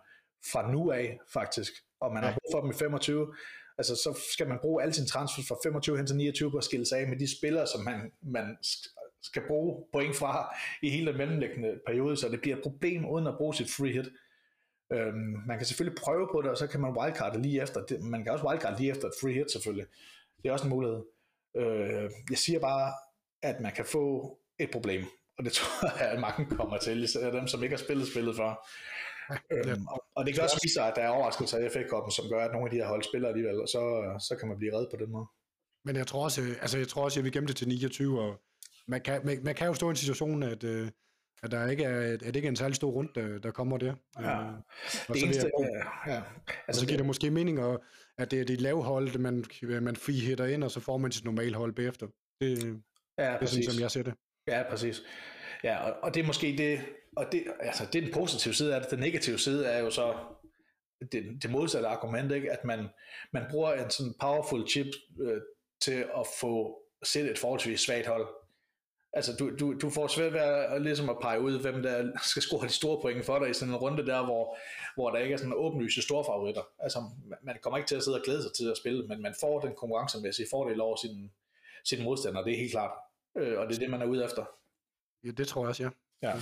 fra 0.51 0.71
nu 0.71 0.91
af 0.91 1.19
faktisk, 1.33 1.73
og 1.99 2.13
man 2.13 2.23
har 2.23 2.31
brug 2.31 2.51
for 2.53 2.61
dem 2.61 2.69
i 2.69 2.73
25, 2.73 3.35
altså 3.78 3.95
så 3.95 4.19
skal 4.34 4.47
man 4.47 4.59
bruge 4.61 4.84
al 4.84 4.93
sin 4.93 5.07
transfer 5.07 5.43
fra 5.47 5.55
25 5.63 5.97
hen 5.97 6.07
til 6.07 6.15
29 6.15 6.51
på 6.51 6.57
at 6.57 6.63
skille 6.63 6.86
sig 6.86 6.99
af 6.99 7.07
med 7.07 7.17
de 7.19 7.38
spillere, 7.38 7.67
som 7.67 7.82
man, 7.82 8.11
man 8.21 8.57
skal 9.21 9.41
bruge 9.47 9.86
point 9.93 10.15
fra 10.15 10.55
i 10.82 10.89
hele 10.89 11.07
den 11.07 11.17
mellemliggende 11.17 11.80
periode, 11.88 12.17
så 12.17 12.30
det 12.30 12.41
bliver 12.41 12.57
et 12.57 12.63
problem 12.63 13.05
uden 13.05 13.28
at 13.28 13.38
bruge 13.38 13.55
sit 13.55 13.71
free 13.71 13.93
hit. 13.93 14.09
Øhm, 14.93 15.36
man 15.47 15.57
kan 15.57 15.65
selvfølgelig 15.65 15.97
prøve 15.97 16.28
på 16.32 16.41
det, 16.41 16.51
og 16.51 16.57
så 16.57 16.67
kan 16.67 16.82
man 16.82 16.97
wildcard 16.97 17.39
lige 17.39 17.61
efter. 17.61 17.99
Man 18.01 18.23
kan 18.23 18.34
også 18.34 18.47
wildcard 18.47 18.80
lige 18.80 18.91
efter 18.91 19.07
et 19.07 19.13
free 19.21 19.34
hit 19.34 19.51
selvfølgelig. 19.51 19.88
Det 20.43 20.49
er 20.49 20.53
også 20.53 20.65
en 20.65 20.69
mulighed. 20.69 21.03
Øh, 21.57 22.11
jeg 22.30 22.38
siger 22.38 22.59
bare, 22.59 22.93
at 23.41 23.59
man 23.59 23.71
kan 23.75 23.86
få 23.86 24.38
et 24.59 24.71
problem, 24.71 25.05
og 25.38 25.45
det 25.45 25.53
tror 25.57 25.99
jeg, 25.99 26.11
at 26.11 26.19
mange 26.19 26.45
kommer 26.45 26.78
til, 26.78 27.03
især 27.03 27.32
dem, 27.32 27.47
som 27.47 27.63
ikke 27.63 27.75
har 27.75 27.84
spillet 27.84 28.07
spillet 28.07 28.36
før. 28.36 28.67
Øhm, 29.51 29.88
og, 29.93 29.99
og 30.15 30.25
det 30.25 30.34
kan 30.34 30.43
også 30.43 30.59
vise 30.63 30.73
sig, 30.73 30.88
at 30.88 30.95
der 30.95 31.01
er 31.01 31.09
overraskelser 31.09 31.57
i 31.57 31.69
FA-koppen, 31.69 32.11
som 32.11 32.25
gør, 32.30 32.41
at 32.45 32.51
nogle 32.51 32.67
af 32.67 32.71
de 32.71 32.78
her 32.78 32.88
hold 32.88 33.03
spiller 33.03 33.28
alligevel, 33.30 33.61
og 33.61 33.67
så, 33.67 33.82
så 34.28 34.36
kan 34.39 34.47
man 34.47 34.57
blive 34.57 34.73
reddet 34.75 34.89
på 34.93 34.97
den 35.03 35.11
måde. 35.11 35.28
Men 35.86 35.95
jeg 35.95 36.07
tror 36.07 36.23
også, 36.23 36.41
altså 36.61 36.78
jeg 36.78 36.88
tror 36.88 37.03
også, 37.03 37.19
at 37.19 37.23
vi 37.25 37.30
gemte 37.30 37.47
det 37.47 37.55
til 37.55 37.67
29, 37.67 38.21
og 38.21 38.41
man 38.88 39.01
kan, 39.01 39.21
man, 39.25 39.43
man 39.43 39.55
kan 39.55 39.67
jo 39.67 39.73
stå 39.73 39.88
i 39.88 39.89
en 39.89 39.95
situation, 39.95 40.43
at, 40.43 40.63
øh, 40.63 40.89
at 41.43 41.51
der 41.51 41.67
ikke 41.67 41.84
er, 41.84 42.13
at 42.13 42.19
det 42.19 42.36
ikke 42.36 42.45
er 42.45 42.49
en 42.49 42.55
særlig 42.55 42.75
stor 42.75 42.91
rund, 42.91 43.09
der, 43.15 43.39
der 43.39 43.51
kommer 43.51 43.78
der. 43.78 43.93
Ja. 44.19 44.41
Øh, 44.41 44.53
og 45.07 45.13
det 45.13 45.19
så 45.19 45.25
eneste, 45.25 45.51
ja, 45.59 46.13
ja. 46.13 46.21
Altså, 46.38 46.63
og 46.67 46.75
så 46.75 46.82
giver 46.82 46.91
det, 46.91 46.99
det 46.99 47.05
måske 47.05 47.32
mening, 47.32 47.59
at, 47.59 47.80
at 48.17 48.32
det 48.32 48.41
er 48.41 48.45
det 48.45 48.61
lave 48.61 48.84
hold, 48.84 49.17
man, 49.17 49.45
man 49.61 49.95
hitter 50.07 50.45
ind, 50.45 50.63
og 50.63 50.71
så 50.71 50.80
får 50.80 50.97
man 50.97 51.11
sit 51.11 51.25
normale 51.25 51.55
hold 51.55 51.73
bagefter. 51.73 52.07
Det, 52.41 52.57
ja, 53.17 53.34
det 53.34 53.41
er 53.41 53.45
sådan, 53.45 53.63
som 53.63 53.82
jeg 53.82 53.91
ser 53.91 54.03
det. 54.03 54.13
Ja, 54.47 54.63
præcis. 54.69 55.01
Ja, 55.63 55.77
og, 55.77 56.03
og 56.03 56.13
det 56.13 56.21
er 56.21 56.27
måske 56.27 56.55
det, 56.57 56.79
og 57.15 57.31
det, 57.31 57.43
altså, 57.59 57.85
det 57.93 57.99
er 57.99 58.05
den 58.05 58.13
positive 58.13 58.53
side 58.53 58.75
af 58.75 58.81
det. 58.81 58.91
Den 58.91 58.99
negative 58.99 59.37
side 59.37 59.65
er 59.65 59.79
jo 59.79 59.89
så 59.89 60.13
det, 61.11 61.43
det 61.43 61.51
modsatte 61.51 61.87
argument, 61.87 62.31
ikke? 62.31 62.51
at 62.51 62.65
man, 62.65 62.87
man 63.33 63.43
bruger 63.49 63.73
en 63.73 63.89
sådan 63.89 64.13
powerful 64.19 64.67
chip 64.67 64.87
øh, 65.21 65.41
til 65.81 66.05
at 66.17 66.27
få 66.39 66.81
sætte 67.03 67.31
et 67.31 67.37
forholdsvis 67.37 67.79
svagt 67.79 68.07
hold 68.07 68.27
altså 69.17 69.33
du, 69.39 69.55
du, 69.59 69.73
du 69.73 69.89
får 69.89 70.07
svært 70.07 70.33
ved 70.33 70.39
at, 70.39 70.81
ligesom 70.81 71.09
at 71.09 71.17
pege 71.21 71.41
ud, 71.41 71.59
hvem 71.59 71.83
der 71.83 72.11
skal 72.23 72.41
score 72.41 72.67
de 72.67 72.73
store 72.73 73.01
point 73.01 73.25
for 73.25 73.39
dig 73.39 73.49
i 73.49 73.53
sådan 73.53 73.73
en 73.73 73.79
runde 73.79 74.05
der, 74.05 74.25
hvor, 74.25 74.57
hvor 74.95 75.09
der 75.09 75.17
ikke 75.17 75.33
er 75.33 75.37
sådan 75.37 75.53
åbenlyse 75.55 76.01
store 76.01 76.25
favoritter. 76.25 76.61
Altså 76.79 76.99
man 77.43 77.55
kommer 77.61 77.77
ikke 77.77 77.87
til 77.87 77.95
at 77.95 78.03
sidde 78.03 78.17
og 78.17 78.23
glæde 78.23 78.41
sig 78.41 78.51
til 78.53 78.71
at 78.71 78.77
spille, 78.77 79.07
men 79.07 79.21
man 79.21 79.35
får 79.39 79.59
den 79.59 79.73
konkurrencemæssige 79.77 80.47
fordel 80.51 80.81
over 80.81 80.95
sin, 80.95 81.31
sin 81.85 82.03
modstander, 82.03 82.43
det 82.43 82.53
er 82.53 82.57
helt 82.57 82.71
klart. 82.71 82.91
Øh, 83.37 83.59
og 83.59 83.67
det 83.67 83.75
er 83.75 83.79
det, 83.79 83.89
man 83.89 84.01
er 84.01 84.05
ude 84.05 84.25
efter. 84.25 84.45
Ja, 85.24 85.32
det 85.32 85.47
tror 85.47 85.61
jeg 85.61 85.70
også, 85.70 85.84
ja. 85.84 85.89
ja. 86.30 86.34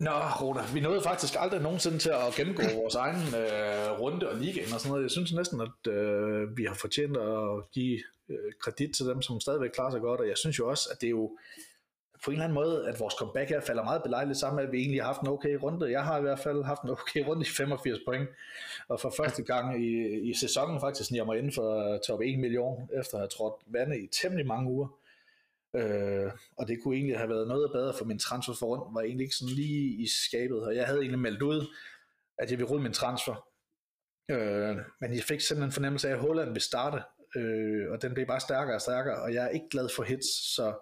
Nå, 0.00 0.10
Roda, 0.40 0.60
vi 0.74 0.80
nåede 0.80 1.02
faktisk 1.02 1.34
aldrig 1.38 1.62
nogensinde 1.62 1.98
til 1.98 2.10
at 2.10 2.34
gennemgå 2.36 2.62
vores 2.74 2.94
egen 2.94 3.16
øh, 3.16 4.00
runde 4.00 4.28
og 4.28 4.36
ligaen 4.36 4.72
og 4.74 4.80
sådan 4.80 4.90
noget. 4.90 5.02
Jeg 5.02 5.10
synes 5.10 5.32
næsten, 5.32 5.60
at 5.60 5.92
øh, 5.92 6.56
vi 6.56 6.64
har 6.64 6.74
fortjent 6.74 7.16
at 7.16 7.70
give 7.72 7.98
øh, 8.28 8.52
kredit 8.60 8.94
til 8.94 9.06
dem, 9.06 9.22
som 9.22 9.40
stadigvæk 9.40 9.70
klarer 9.70 9.90
sig 9.90 10.00
godt, 10.00 10.20
og 10.20 10.28
jeg 10.28 10.38
synes 10.38 10.58
jo 10.58 10.68
også, 10.68 10.88
at 10.92 11.00
det 11.00 11.06
er 11.06 11.10
jo 11.10 11.38
på 12.24 12.30
en 12.30 12.34
eller 12.34 12.44
anden 12.44 12.54
måde, 12.54 12.88
at 12.88 13.00
vores 13.00 13.14
comeback 13.18 13.48
her 13.48 13.60
falder 13.60 13.84
meget 13.84 14.02
belejligt 14.02 14.38
sammen 14.38 14.56
med, 14.56 14.64
at 14.64 14.72
vi 14.72 14.78
egentlig 14.78 15.02
har 15.02 15.06
haft 15.06 15.20
en 15.20 15.28
okay 15.28 15.54
runde. 15.62 15.90
Jeg 15.90 16.04
har 16.04 16.18
i 16.18 16.20
hvert 16.20 16.38
fald 16.38 16.64
haft 16.64 16.82
en 16.82 16.90
okay 16.90 17.24
runde 17.28 17.42
i 17.42 17.48
85 17.48 17.98
point, 18.06 18.28
og 18.88 19.00
for 19.00 19.14
første 19.16 19.42
gang 19.42 19.84
i, 19.84 20.18
i 20.30 20.34
sæsonen 20.34 20.80
faktisk 20.80 21.08
sniger 21.08 21.24
mig 21.24 21.38
inden 21.38 21.52
for 21.52 21.98
top 22.06 22.20
1 22.20 22.38
million, 22.38 22.90
efter 23.00 23.14
at 23.14 23.20
have 23.20 23.28
trådt 23.28 23.54
vandet 23.66 23.98
i 23.98 24.06
temmelig 24.22 24.46
mange 24.46 24.70
uger. 24.70 24.88
Øh, 25.76 26.30
og 26.58 26.68
det 26.68 26.78
kunne 26.82 26.96
egentlig 26.96 27.18
have 27.18 27.28
været 27.28 27.48
noget 27.48 27.70
bedre, 27.72 27.94
for 27.98 28.04
min 28.04 28.18
transfer 28.18 28.54
for 28.54 28.66
rundt 28.66 28.94
var 28.94 29.00
egentlig 29.00 29.24
ikke 29.24 29.36
sådan 29.36 29.54
lige 29.54 30.02
i 30.02 30.06
skabet, 30.06 30.62
og 30.62 30.76
jeg 30.76 30.86
havde 30.86 31.00
egentlig 31.00 31.18
meldt 31.18 31.42
ud, 31.42 31.66
at 32.38 32.50
jeg 32.50 32.58
ville 32.58 32.70
rulle 32.70 32.82
min 32.82 32.92
transfer. 32.92 33.46
Øh, 34.30 34.76
men 35.00 35.14
jeg 35.14 35.22
fik 35.22 35.40
sådan 35.40 35.62
en 35.62 35.72
fornemmelse 35.72 36.08
af, 36.08 36.12
at 36.12 36.18
Holland 36.18 36.48
ville 36.48 36.60
starte, 36.62 37.02
øh, 37.36 37.90
og 37.90 38.02
den 38.02 38.14
blev 38.14 38.26
bare 38.26 38.40
stærkere 38.40 38.74
og 38.74 38.80
stærkere, 38.80 39.22
og 39.22 39.34
jeg 39.34 39.44
er 39.44 39.48
ikke 39.48 39.68
glad 39.70 39.88
for 39.96 40.02
hits, 40.02 40.54
så 40.54 40.74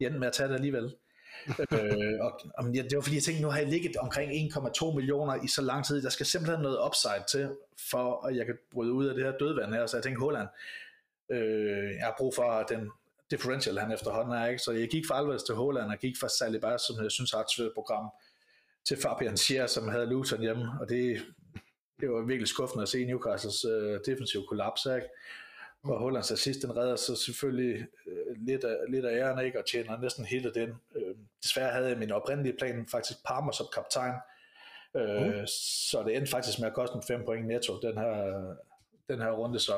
jeg 0.00 0.06
endte 0.06 0.18
med 0.18 0.26
at 0.28 0.32
tage 0.32 0.48
det 0.48 0.54
alligevel. 0.54 0.94
øh, 1.72 2.18
og, 2.20 2.40
og 2.58 2.64
det 2.64 2.94
var 2.94 3.00
fordi 3.00 3.16
jeg 3.16 3.22
tænkte, 3.22 3.42
nu 3.42 3.48
har 3.48 3.58
jeg 3.58 3.68
ligget 3.68 3.96
omkring 3.96 4.32
1,2 4.32 4.94
millioner 4.94 5.44
i 5.44 5.48
så 5.48 5.62
lang 5.62 5.86
tid, 5.86 6.02
der 6.02 6.10
skal 6.10 6.26
simpelthen 6.26 6.62
noget 6.62 6.78
upside 6.86 7.24
til, 7.30 7.56
for 7.90 8.26
at 8.26 8.36
jeg 8.36 8.46
kan 8.46 8.58
bryde 8.72 8.92
ud 8.92 9.06
af 9.06 9.14
det 9.14 9.24
her 9.24 9.38
dødvand 9.38 9.74
her, 9.74 9.86
så 9.86 9.96
jeg 9.96 10.04
tænkte, 10.04 10.20
Holland, 10.20 10.48
øh, 11.30 11.94
jeg 11.94 12.04
har 12.04 12.14
brug 12.18 12.34
for 12.34 12.62
den 12.68 12.90
differential, 13.30 13.78
han 13.78 13.92
efterhånden 13.92 14.34
er, 14.34 14.46
ikke? 14.46 14.62
så 14.62 14.72
jeg 14.72 14.88
gik 14.88 15.06
for 15.06 15.14
Alvarez 15.14 15.42
til 15.42 15.54
Holland, 15.54 15.90
og 15.90 15.98
gik 15.98 16.16
for 16.20 16.28
Saliba, 16.28 16.78
som 16.78 17.02
jeg 17.02 17.12
synes 17.12 17.30
har 17.30 17.40
et 17.40 17.50
svært 17.56 17.70
program, 17.74 18.10
til 18.84 18.96
Fabian 19.02 19.36
Schier, 19.36 19.66
som 19.66 19.88
havde 19.88 20.06
Luton 20.06 20.40
hjemme, 20.40 20.72
og 20.80 20.88
det, 20.88 21.22
det 22.00 22.10
var 22.10 22.22
virkelig 22.22 22.48
skuffende 22.48 22.82
at 22.82 22.88
se 22.88 23.04
Newcastles 23.04 23.64
øh, 23.64 24.00
defensiv 24.06 24.46
kollaps, 24.48 24.86
ikke? 24.86 25.08
Og 25.84 25.98
Hollands 25.98 26.30
assist, 26.30 26.62
den 26.62 26.76
redder 26.76 26.96
så 26.96 27.16
selvfølgelig 27.16 27.86
øh, 28.06 28.36
lidt, 28.46 28.64
af, 28.64 28.76
lidt 28.88 29.04
af 29.04 29.18
æren, 29.18 29.46
ikke? 29.46 29.58
og 29.58 29.66
tjener 29.66 30.00
næsten 30.00 30.24
hele 30.24 30.54
den. 30.54 30.68
Øh, 30.96 31.14
desværre 31.42 31.72
havde 31.72 31.88
jeg 31.88 31.98
min 31.98 32.12
oprindelige 32.12 32.56
plan 32.58 32.86
faktisk 32.90 33.18
Parma 33.24 33.52
som 33.52 33.66
kaptajn, 33.74 34.14
øh, 34.96 35.26
mm. 35.26 35.46
så 35.46 36.02
det 36.06 36.16
endte 36.16 36.30
faktisk 36.30 36.58
med 36.58 36.68
at 36.68 36.74
koste 36.74 36.96
en 36.96 37.02
5 37.02 37.24
point 37.24 37.46
netto, 37.46 37.80
den 37.80 37.98
her, 37.98 38.54
den 39.08 39.20
her 39.20 39.30
runde, 39.30 39.58
så 39.58 39.72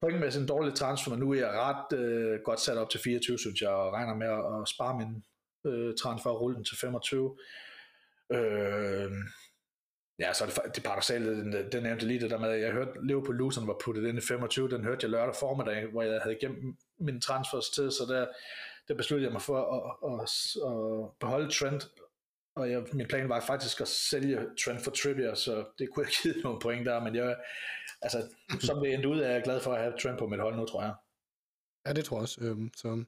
pointmæssigt 0.00 0.42
en 0.42 0.48
dårlig 0.48 0.74
transfer, 0.74 1.10
men 1.10 1.20
nu 1.20 1.30
er 1.30 1.36
jeg 1.36 1.50
ret 1.50 1.98
øh, 1.98 2.40
godt 2.44 2.60
sat 2.60 2.78
op 2.78 2.90
til 2.90 3.00
24, 3.00 3.38
synes 3.38 3.60
jeg, 3.60 3.70
og 3.70 3.92
regner 3.92 4.14
med 4.14 4.26
at, 4.26 4.60
at 4.62 4.68
spare 4.68 4.98
min 4.98 5.24
øh, 5.66 5.94
transfer 6.02 6.30
og 6.30 6.40
rulle 6.40 6.56
den 6.56 6.64
til 6.64 6.78
25. 6.78 7.38
Øh, 8.32 9.10
Ja, 10.20 10.32
så 10.32 10.44
er 10.44 10.48
det, 10.48 10.74
det 10.74 10.82
paradoxale, 10.84 11.30
den, 11.30 11.72
den 11.72 11.82
nævnte 11.82 12.06
lige 12.06 12.20
det 12.20 12.30
der 12.30 12.38
med, 12.38 12.50
at 12.50 12.60
jeg 12.60 12.72
hørte 12.72 13.06
Liverpool 13.06 13.36
Luton 13.36 13.66
var 13.66 13.76
puttet 13.84 14.08
ind 14.08 14.18
i 14.18 14.20
25, 14.20 14.68
den 14.68 14.84
hørte 14.84 14.98
jeg 15.02 15.10
lørdag 15.10 15.34
formiddag, 15.34 15.86
hvor 15.86 16.02
jeg 16.02 16.20
havde 16.22 16.36
gemt 16.40 16.78
min 16.98 17.20
transfers 17.20 17.70
til, 17.70 17.90
så 17.90 18.04
der, 18.08 18.26
der 18.88 18.94
besluttede 18.94 19.26
jeg 19.26 19.32
mig 19.32 19.42
for 19.42 19.58
at, 19.76 19.80
at, 20.12 20.20
at 20.70 21.18
beholde 21.20 21.50
Trent, 21.50 21.88
og 22.56 22.70
jeg, 22.70 22.82
min 22.92 23.06
plan 23.06 23.28
var 23.28 23.40
faktisk 23.40 23.80
at 23.80 23.88
sælge 23.88 24.46
Trent 24.64 24.82
for 24.84 24.90
Trivia, 24.90 25.34
så 25.34 25.64
det 25.78 25.88
kunne 25.90 26.06
jeg 26.06 26.12
give 26.22 26.34
nogle 26.44 26.60
point 26.60 26.86
der, 26.86 27.00
men 27.00 27.14
jeg, 27.14 27.36
altså, 28.02 28.22
som 28.60 28.80
det 28.82 28.94
endte 28.94 29.08
ud, 29.08 29.20
er 29.20 29.30
jeg 29.30 29.42
glad 29.42 29.60
for 29.60 29.72
at 29.72 29.82
have 29.82 29.92
Trent 30.02 30.18
på 30.18 30.26
mit 30.26 30.40
hold 30.40 30.56
nu, 30.56 30.64
tror 30.64 30.82
jeg. 30.82 30.94
Ja, 31.86 31.92
det 31.92 32.04
tror 32.04 32.16
jeg 32.16 32.22
også. 32.22 32.40
Øhm, 32.40 32.70
så 32.76 33.04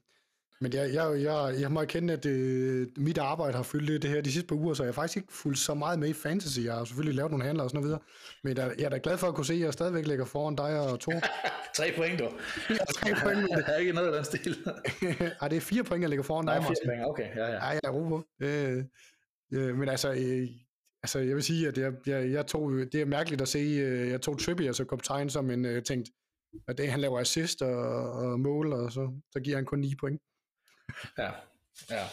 men 0.63 0.73
jeg, 0.73 0.93
jeg, 0.93 1.21
jeg, 1.21 1.55
jeg 1.59 1.71
må 1.71 1.81
erkende, 1.81 2.13
at 2.13 2.25
øh, 2.25 2.87
mit 2.97 3.17
arbejde 3.17 3.55
har 3.55 3.63
fyldt 3.63 4.01
det 4.01 4.09
her 4.09 4.21
de 4.21 4.31
sidste 4.31 4.47
par 4.47 4.55
uger, 4.55 4.73
så 4.73 4.83
jeg 4.83 4.87
har 4.87 4.93
faktisk 4.93 5.17
ikke 5.17 5.33
fulgt 5.33 5.59
så 5.59 5.73
meget 5.73 5.99
med 5.99 6.09
i 6.09 6.13
fantasy. 6.13 6.59
Jeg 6.59 6.73
har 6.73 6.85
selvfølgelig 6.85 7.15
lavet 7.15 7.31
nogle 7.31 7.45
handler 7.45 7.63
og 7.63 7.69
sådan 7.69 7.83
noget 7.83 7.87
videre. 7.87 8.01
Men 8.43 8.57
jeg, 8.57 8.75
jeg 8.79 8.85
er 8.85 8.89
da 8.89 8.99
glad 9.03 9.17
for 9.17 9.27
at 9.27 9.35
kunne 9.35 9.45
se, 9.45 9.53
at 9.53 9.59
jeg 9.59 9.73
stadigvæk 9.73 10.07
ligger 10.07 10.25
foran 10.25 10.55
dig 10.55 10.79
og 10.79 10.99
to. 10.99 11.11
tre 11.77 11.93
point, 11.97 12.19
du. 12.19 12.29
ja, 12.69 12.75
tre 12.75 13.09
point. 13.23 13.39
det 13.57 13.65
er 13.67 13.77
ikke 13.77 13.93
noget 13.93 14.07
af 14.07 14.13
den 14.13 14.25
stil. 14.25 14.57
Ej, 15.41 15.47
det 15.47 15.57
er 15.57 15.61
fire 15.61 15.83
point, 15.83 16.01
jeg 16.01 16.09
ligger 16.09 16.23
foran 16.23 16.45
dig, 16.45 16.55
Martin. 16.61 16.75
Fire 16.83 16.95
point, 16.95 17.05
okay. 17.05 17.35
Ja, 17.35 17.45
ja. 17.45 17.57
Ej, 17.57 17.69
jeg 17.69 17.79
er 17.83 17.91
ro 17.91 18.07
på. 18.07 18.25
Øh, 18.41 18.83
øh, 19.53 19.75
men 19.75 19.89
altså, 19.89 20.11
øh, 20.11 20.47
altså, 21.03 21.19
jeg 21.19 21.35
vil 21.35 21.43
sige, 21.43 21.67
at 21.67 21.77
jeg, 21.77 21.93
jeg, 22.05 22.31
jeg 22.31 22.47
tog, 22.47 22.71
det 22.71 22.95
er 22.95 23.05
mærkeligt 23.05 23.41
at 23.41 23.47
se, 23.47 23.59
øh, 23.59 24.09
jeg 24.09 24.21
tog 24.21 24.39
Trippier 24.39 24.71
som 24.71 24.87
kaptajn 24.87 25.29
som 25.29 25.51
en 25.51 25.65
øh, 25.65 25.83
tænkt, 25.83 26.09
og 26.67 26.77
det, 26.77 26.91
han 26.91 26.99
laver 26.99 27.19
assist 27.19 27.61
og, 27.61 28.11
og 28.11 28.39
mål, 28.39 28.73
og 28.73 28.91
så, 28.91 29.11
så 29.31 29.39
giver 29.39 29.55
han 29.55 29.65
kun 29.65 29.79
9 29.79 29.95
point. 29.95 30.21
Ja, 31.17 31.31
ja. 31.89 32.05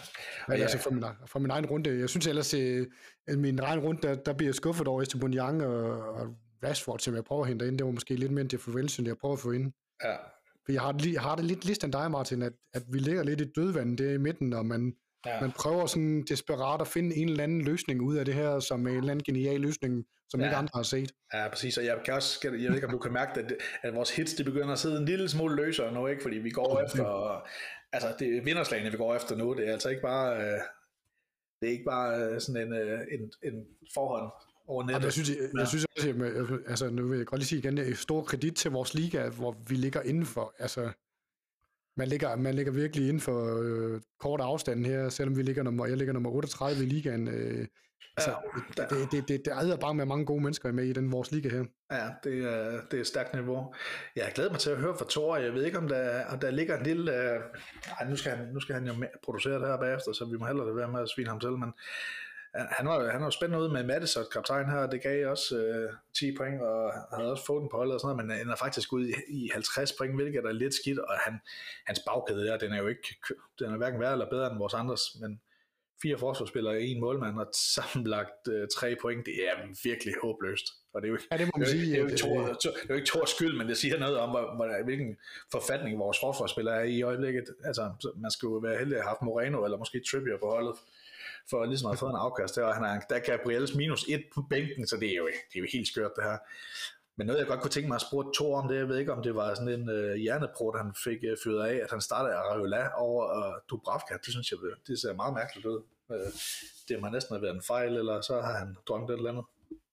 Men 0.48 0.56
ja. 0.56 0.62
altså 0.62 0.78
for 0.78 0.90
min, 0.90 1.04
for 1.26 1.38
min 1.38 1.50
egen 1.50 1.66
runde, 1.66 1.98
jeg 1.98 2.08
synes 2.08 2.26
ellers, 2.26 2.54
øh, 2.54 2.86
at 3.26 3.38
min 3.38 3.58
egen 3.58 3.80
runde, 3.80 4.08
der, 4.08 4.14
der 4.14 4.32
bliver 4.32 4.48
jeg 4.48 4.54
skuffet 4.54 4.88
over 4.88 5.02
Esteban 5.02 5.38
og, 5.38 6.14
og 6.14 6.36
Rashford, 6.64 6.98
som 6.98 7.14
jeg 7.14 7.24
prøver 7.24 7.42
at 7.42 7.48
hente 7.48 7.68
ind. 7.68 7.78
Det 7.78 7.86
var 7.86 7.92
måske 7.92 8.16
lidt 8.16 8.32
mere 8.32 8.40
end 8.40 8.50
det 8.50 8.60
forventning, 8.60 9.08
jeg 9.08 9.18
prøver 9.18 9.34
at 9.34 9.40
få 9.40 9.50
ind. 9.50 9.72
Ja. 10.04 10.16
For 10.64 10.72
jeg 10.72 10.82
har, 10.82 10.92
det, 10.92 11.12
jeg 11.12 11.22
har 11.22 11.36
det 11.36 11.44
lidt 11.44 11.64
ligesom 11.64 11.92
dig, 11.92 12.10
Martin, 12.10 12.42
at, 12.42 12.52
at 12.74 12.82
vi 12.88 12.98
ligger 12.98 13.22
lidt 13.22 13.40
i 13.40 13.52
dødvandet 13.56 13.98
der 13.98 14.12
i 14.12 14.18
midten, 14.18 14.52
og 14.52 14.66
man, 14.66 14.94
ja. 15.26 15.40
man 15.40 15.52
prøver 15.52 15.86
sådan 15.86 16.24
desperat 16.28 16.80
at 16.80 16.88
finde 16.88 17.16
en 17.16 17.28
eller 17.28 17.44
anden 17.44 17.64
løsning 17.64 18.02
ud 18.02 18.16
af 18.16 18.24
det 18.24 18.34
her, 18.34 18.60
som 18.60 18.86
en 18.86 18.96
eller 18.96 19.10
anden 19.10 19.24
genial 19.24 19.60
løsning, 19.60 20.04
som 20.28 20.40
ja. 20.40 20.46
ikke 20.46 20.56
andre 20.56 20.70
har 20.74 20.82
set. 20.82 21.12
Ja, 21.34 21.48
præcis, 21.48 21.78
og 21.78 21.84
jeg 21.84 21.98
kan 22.04 22.14
også, 22.14 22.38
jeg 22.42 22.52
ved 22.52 22.74
ikke, 22.74 22.86
om 22.86 22.92
du 22.92 22.98
kan 22.98 23.12
mærke, 23.12 23.40
at, 23.40 23.52
at 23.82 23.94
vores 23.94 24.16
hits, 24.16 24.34
de 24.34 24.44
begynder 24.44 24.72
at 24.72 24.78
sidde 24.78 24.98
en 24.98 25.04
lille 25.04 25.28
smule 25.28 25.56
løsere 25.56 25.92
nu, 25.92 26.06
ikke? 26.06 26.22
fordi 26.22 26.38
vi 26.38 26.50
går 26.50 26.72
okay. 26.72 26.84
efter, 26.84 27.44
altså 27.92 28.14
det 28.18 28.36
er 28.36 28.42
vinderslagene, 28.42 28.90
vi 28.90 28.96
går 28.96 29.14
efter 29.14 29.36
nu, 29.36 29.54
det 29.54 29.68
er 29.68 29.72
altså 29.72 29.88
ikke 29.88 30.02
bare, 30.02 30.36
øh, 30.36 30.60
det 31.60 31.68
er 31.68 31.72
ikke 31.72 31.84
bare 31.84 32.18
øh, 32.18 32.40
sådan 32.40 32.62
en, 32.62 32.72
øh, 32.72 33.00
en, 33.12 33.32
en 33.42 33.66
forhånd 33.94 34.32
over 34.66 34.82
nettet. 34.82 35.00
Ja, 35.00 35.04
jeg 35.04 35.12
synes, 35.12 35.30
jeg, 35.30 35.36
jeg 35.58 35.68
synes 35.68 35.84
også, 35.96 36.08
at, 36.08 36.70
altså 36.70 36.90
nu 36.90 37.08
vil 37.08 37.18
jeg 37.18 37.26
godt 37.26 37.38
lige 37.38 37.48
sige 37.48 37.58
igen, 37.58 37.76
det 37.76 37.88
er 37.88 37.94
stor 37.94 38.22
kredit 38.22 38.56
til 38.56 38.70
vores 38.70 38.94
liga, 38.94 39.28
hvor 39.28 39.56
vi 39.68 39.74
ligger 39.74 40.02
indenfor, 40.02 40.54
altså 40.58 40.90
man 42.00 42.08
ligger, 42.08 42.36
man 42.36 42.54
ligger 42.54 42.72
virkelig 42.72 43.08
inden 43.08 43.20
for 43.20 43.38
øh, 43.62 44.00
kort 44.20 44.40
afstand 44.40 44.86
her, 44.86 45.08
selvom 45.08 45.36
vi 45.36 45.42
ligger 45.42 45.62
nummer, 45.62 45.86
jeg 45.86 45.96
ligger 45.96 46.14
nummer 46.14 46.30
38 46.30 46.82
i 46.82 46.86
ligaen. 46.86 47.28
Øh, 47.28 47.66
altså, 48.16 48.34
ja, 48.78 48.82
det, 48.82 49.12
det, 49.12 49.28
det, 49.28 49.44
det 49.44 49.52
er 49.52 49.76
bare 49.76 49.94
med 49.94 50.04
mange 50.04 50.24
gode 50.24 50.42
mennesker 50.42 50.72
med 50.72 50.84
i 50.84 50.92
den 50.92 51.12
vores 51.12 51.32
liga 51.32 51.48
her. 51.48 51.64
Ja, 51.92 52.08
det 52.24 52.34
er, 52.44 52.80
det 52.90 52.96
er 52.96 53.00
et 53.00 53.06
stærkt 53.06 53.34
niveau. 53.34 53.74
Jeg 54.16 54.32
glæder 54.34 54.50
mig 54.50 54.60
til 54.60 54.70
at 54.70 54.76
høre 54.76 54.96
fra 54.98 55.06
Thor. 55.10 55.36
Jeg 55.36 55.54
ved 55.54 55.64
ikke, 55.64 55.78
om 55.78 55.88
der, 55.88 56.24
om 56.32 56.38
der 56.38 56.50
ligger 56.50 56.76
en 56.76 56.84
lille... 56.84 57.12
Øh, 57.16 57.40
ej, 58.00 58.08
nu 58.08 58.16
skal, 58.16 58.36
han, 58.36 58.48
nu 58.54 58.60
skal 58.60 58.74
han 58.74 58.86
jo 58.86 58.94
producere 59.24 59.58
det 59.60 59.68
her 59.68 59.76
bagefter, 59.76 60.12
så 60.12 60.24
vi 60.24 60.36
må 60.36 60.46
hellere 60.46 60.68
det 60.68 60.76
være 60.76 60.92
med 60.92 61.00
at 61.00 61.08
svine 61.08 61.28
ham 61.28 61.40
til, 61.40 61.50
men 61.50 61.72
han 62.54 62.86
var, 62.86 63.10
han 63.10 63.22
var 63.22 63.30
spændende 63.30 63.64
ud 63.64 63.72
med 63.72 63.84
Madison, 63.84 64.24
kaptajn 64.32 64.70
her, 64.70 64.86
det 64.86 65.02
gav 65.02 65.30
også 65.30 65.56
øh, 65.58 65.92
10 66.14 66.36
point, 66.36 66.62
og 66.62 66.92
havde 67.16 67.30
også 67.30 67.46
fået 67.46 67.60
den 67.60 67.68
på 67.70 67.76
holdet 67.76 67.94
og 67.94 68.00
sådan 68.00 68.16
noget, 68.16 68.28
men 68.28 68.38
han 68.38 68.50
er 68.50 68.56
faktisk 68.56 68.92
ude 68.92 69.10
i, 69.10 69.14
i 69.28 69.50
50 69.52 69.92
point, 69.92 70.14
hvilket 70.14 70.44
er 70.44 70.52
lidt 70.52 70.74
skidt, 70.74 70.98
og 70.98 71.18
han, 71.18 71.40
hans 71.86 72.00
bagkæde 72.06 72.46
der, 72.46 72.58
den 72.58 72.72
er 72.72 72.78
jo 72.78 72.86
ikke, 72.86 73.16
den 73.58 73.72
er 73.72 73.76
hverken 73.76 74.00
værre 74.00 74.12
eller 74.12 74.30
bedre 74.30 74.50
end 74.50 74.58
vores 74.58 74.74
andres, 74.74 75.02
men 75.20 75.40
fire 76.02 76.18
forsvarsspillere 76.18 76.74
og 76.74 76.82
en 76.82 77.00
målmand, 77.00 77.38
og 77.38 77.46
sammenlagt 77.54 78.48
øh, 78.48 78.68
tre 78.76 78.96
point, 79.02 79.26
det 79.26 79.34
er 79.34 79.54
virkelig 79.84 80.14
håbløst. 80.22 80.66
Og 80.92 81.02
det 81.02 81.08
er 81.08 81.12
jo, 81.12 81.18
ja, 81.32 81.36
det 81.36 81.46
må 81.46 81.52
man 81.56 81.68
sige. 81.68 81.86
Det 81.86 81.94
er 81.94 81.98
jo 81.98 82.06
ikke, 82.06 82.24
er 82.24 82.86
jo 82.90 82.94
ikke 82.94 83.06
Thors 83.06 83.30
skyld, 83.30 83.56
men 83.58 83.68
det 83.68 83.76
siger 83.76 83.98
noget 83.98 84.16
om, 84.16 84.30
hvor, 84.30 84.54
hvor, 84.56 84.84
hvilken 84.84 85.16
forfatning 85.52 85.98
vores 85.98 86.18
forsvarsspillere 86.20 86.76
er 86.76 86.82
i 86.82 86.92
i 86.92 87.02
øjeblikket. 87.02 87.44
Altså, 87.64 88.12
man 88.16 88.30
skulle 88.30 88.52
jo 88.52 88.58
være 88.58 88.78
heldig 88.78 88.96
at 88.96 89.02
have 89.02 89.08
haft 89.08 89.22
Moreno, 89.22 89.64
eller 89.64 89.78
måske 89.78 90.02
Trippier 90.10 90.38
på 90.38 90.46
holdet, 90.46 90.76
for 91.50 91.64
ligesom 91.64 91.86
at 91.86 91.92
have 91.92 91.98
fået 91.98 92.10
en 92.10 92.16
afkast 92.16 92.56
der, 92.56 92.64
og 92.64 92.74
han 92.74 92.84
er, 92.84 93.00
der 93.00 93.16
er 93.16 93.20
Gabriels 93.20 93.74
minus 93.74 94.04
et 94.08 94.24
på 94.34 94.42
bænken, 94.50 94.86
så 94.86 94.96
det 94.96 95.10
er 95.12 95.16
jo, 95.16 95.26
det 95.26 95.56
er 95.56 95.60
jo 95.60 95.66
helt 95.72 95.88
skørt 95.88 96.10
det 96.16 96.24
her. 96.24 96.38
Men 97.16 97.26
noget, 97.26 97.40
jeg 97.40 97.46
godt 97.46 97.60
kunne 97.60 97.70
tænke 97.70 97.88
mig 97.88 97.94
at 97.94 98.00
spørge 98.00 98.32
Thor 98.34 98.62
om 98.62 98.68
det, 98.68 98.76
jeg 98.76 98.88
ved 98.88 98.98
ikke, 98.98 99.12
om 99.12 99.22
det 99.22 99.34
var 99.34 99.54
sådan 99.54 99.80
en 99.80 99.88
uh, 99.88 100.14
hjerneprot, 100.14 100.76
han 100.76 100.94
fik 101.04 101.18
uh, 101.30 101.36
fyret 101.44 101.66
af, 101.68 101.74
at 101.84 101.90
han 101.90 102.00
startede 102.00 102.34
Ariola 102.34 102.88
over 102.96 103.22
uh, 103.38 103.54
Dubravka. 103.70 104.14
Det 104.14 104.32
synes 104.32 104.50
jeg, 104.50 104.58
det 104.86 105.00
ser 105.00 105.14
meget 105.14 105.34
mærkeligt 105.34 105.66
ud. 105.66 105.82
Uh, 106.08 106.16
det 106.88 107.00
må 107.00 107.08
næsten 107.08 107.34
have 107.34 107.42
været 107.42 107.54
en 107.54 107.62
fejl, 107.62 107.96
eller 107.96 108.20
så 108.20 108.40
har 108.40 108.58
han 108.58 108.76
drømt 108.88 109.10
et 109.10 109.16
eller 109.16 109.30
andet. 109.30 109.44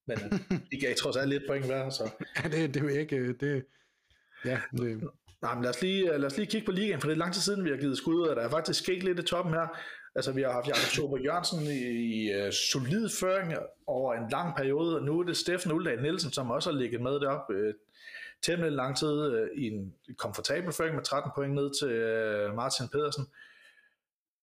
Men 0.07 0.17
uh, 0.51 0.57
de 0.71 0.79
gav 0.79 0.95
trods 0.95 1.15
alt 1.15 1.29
lidt 1.29 1.43
point 1.47 1.65
hver, 1.65 1.89
så... 1.89 2.03
Ja, 2.43 2.49
det, 2.49 2.73
det 2.73 2.79
er 2.79 2.83
jo 2.83 2.99
ikke... 2.99 3.33
Det, 3.33 3.65
ja, 4.45 4.61
det... 4.71 5.09
Nej, 5.41 5.53
men 5.53 5.63
lad 5.63 5.69
os, 5.69 5.81
lige, 5.81 6.17
lad 6.17 6.25
os 6.25 6.37
lige 6.37 6.47
kigge 6.47 6.65
på 6.65 6.71
ligaen, 6.71 7.01
for 7.01 7.07
det 7.07 7.15
er 7.15 7.19
lang 7.19 7.33
tid 7.33 7.41
siden, 7.41 7.63
vi 7.63 7.69
har 7.69 7.77
givet 7.77 7.97
skud, 7.97 8.21
og 8.21 8.35
der 8.35 8.41
er 8.41 8.49
faktisk 8.49 8.83
sket 8.83 9.03
lidt 9.03 9.19
i 9.19 9.23
toppen 9.23 9.53
her. 9.53 9.67
Altså, 10.18 10.32
vi 10.32 10.41
har 10.41 10.51
haft 10.51 10.68
Jakob 10.68 10.89
Sober 10.95 11.18
Jørgensen 11.18 11.63
i, 11.63 11.80
i 11.80 12.45
uh, 12.45 12.51
solid 12.51 13.09
føring 13.20 13.53
over 13.88 14.13
en 14.13 14.30
lang 14.30 14.55
periode, 14.55 14.95
og 14.95 15.03
nu 15.03 15.20
er 15.20 15.24
det 15.24 15.38
Steffen 15.38 15.72
Uldal 15.72 16.01
Nielsen, 16.01 16.32
som 16.32 16.51
også 16.51 16.72
har 16.72 16.78
ligget 16.78 17.01
med 17.01 17.20
derop 17.20 17.49
uh, 17.49 17.55
øh, 17.55 17.74
temmelig 18.41 18.72
lang 18.72 18.97
tid 18.97 19.41
uh, 19.41 19.47
i 19.55 19.68
en 19.68 19.93
komfortabel 20.18 20.74
føring 20.74 20.95
med 20.95 21.03
13 21.03 21.32
point 21.36 21.53
ned 21.53 21.80
til 21.80 21.93
uh, 22.49 22.55
Martin 22.55 22.88
Pedersen. 22.88 23.26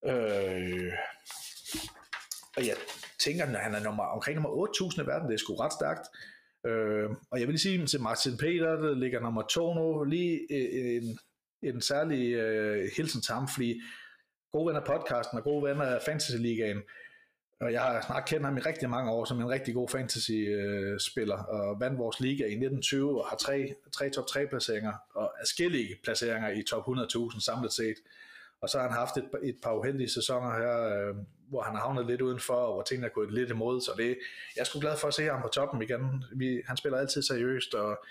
Uh, 0.03 0.93
og 2.57 2.67
jeg 2.67 2.77
tænker, 3.19 3.45
at 3.45 3.61
han 3.61 3.75
er 3.75 3.81
nummer, 3.81 4.05
omkring 4.05 4.41
nummer 4.41 4.67
8.000 4.67 5.03
i 5.03 5.07
verden, 5.07 5.29
det 5.29 5.35
er 5.35 5.39
sgu 5.39 5.55
ret 5.55 5.73
stærkt. 5.73 6.07
Uh, 6.65 7.17
og 7.31 7.41
jeg 7.41 7.47
vil 7.47 7.55
lige 7.55 7.59
sige 7.59 7.87
til 7.87 8.01
Martin 8.01 8.37
Peter, 8.37 8.77
der 8.77 8.95
ligger 8.95 9.21
nummer 9.21 9.43
2 9.43 9.75
nu, 9.75 10.05
lige 10.05 10.53
en, 10.97 11.19
en 11.63 11.81
særlig 11.81 12.23
uh, 12.39 12.89
hilsen 12.97 13.23
til 13.23 13.35
ham, 13.35 13.49
fordi 13.49 13.81
gode 14.55 14.67
venner 14.67 14.81
af 14.81 14.87
podcasten 14.87 15.39
og 15.39 15.45
gode 15.45 15.63
ven 15.65 15.81
af 15.81 16.03
Fantasy 16.03 16.37
Ligaen. 16.37 16.83
Og 17.61 17.73
jeg 17.73 17.81
har 17.81 18.01
snart 18.07 18.29
kendt 18.29 18.45
ham 18.45 18.57
i 18.57 18.61
rigtig 18.61 18.91
mange 18.91 19.11
år 19.11 19.25
som 19.25 19.41
en 19.41 19.49
rigtig 19.49 19.75
god 19.75 19.89
fantasy-spiller, 19.89 21.37
og 21.37 21.81
vandt 21.81 21.99
vores 21.99 22.21
liga 22.21 22.45
i 22.45 22.57
1920 22.65 23.21
og 23.21 23.29
har 23.29 23.37
tre, 23.37 23.75
tre 23.93 24.11
top 24.11 24.27
3 24.27 24.47
placeringer, 24.47 24.93
og 25.15 25.33
forskellige 25.41 25.97
placeringer 26.05 26.51
i 26.51 26.63
top 26.63 26.89
100.000 26.89 27.41
samlet 27.45 27.73
set. 27.73 27.97
Og 28.61 28.69
så 28.69 28.79
har 28.79 28.89
han 28.89 28.97
haft 28.97 29.17
et, 29.17 29.29
et 29.43 29.57
par 29.63 29.75
uheldige 29.75 30.11
sæsoner 30.11 30.59
her, 30.59 31.09
øh, 31.09 31.17
hvor 31.49 31.63
han 31.63 31.75
har 31.75 31.83
havnet 31.83 32.07
lidt 32.07 32.21
udenfor, 32.21 32.55
og 32.55 32.73
hvor 32.73 32.83
tingene 32.83 33.07
er 33.07 33.11
gået 33.11 33.33
lidt 33.33 33.51
imod, 33.51 33.81
så 33.81 33.91
det, 33.97 34.19
jeg 34.57 34.61
er 34.61 34.65
sgu 34.65 34.81
glad 34.81 34.97
for 34.97 35.09
at 35.09 35.15
se 35.15 35.25
ham 35.25 35.43
på 35.43 35.49
toppen 35.49 35.83
igen. 35.83 36.25
Vi, 36.33 36.63
han 36.67 36.77
spiller 36.77 36.99
altid 36.99 37.23
seriøst, 37.23 37.75
og 37.75 38.05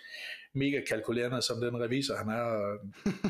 mega 0.54 0.82
kalkulerende 0.90 1.42
som 1.42 1.62
den 1.62 1.82
revisor 1.82 2.16
han 2.16 2.30
er. 2.30 2.78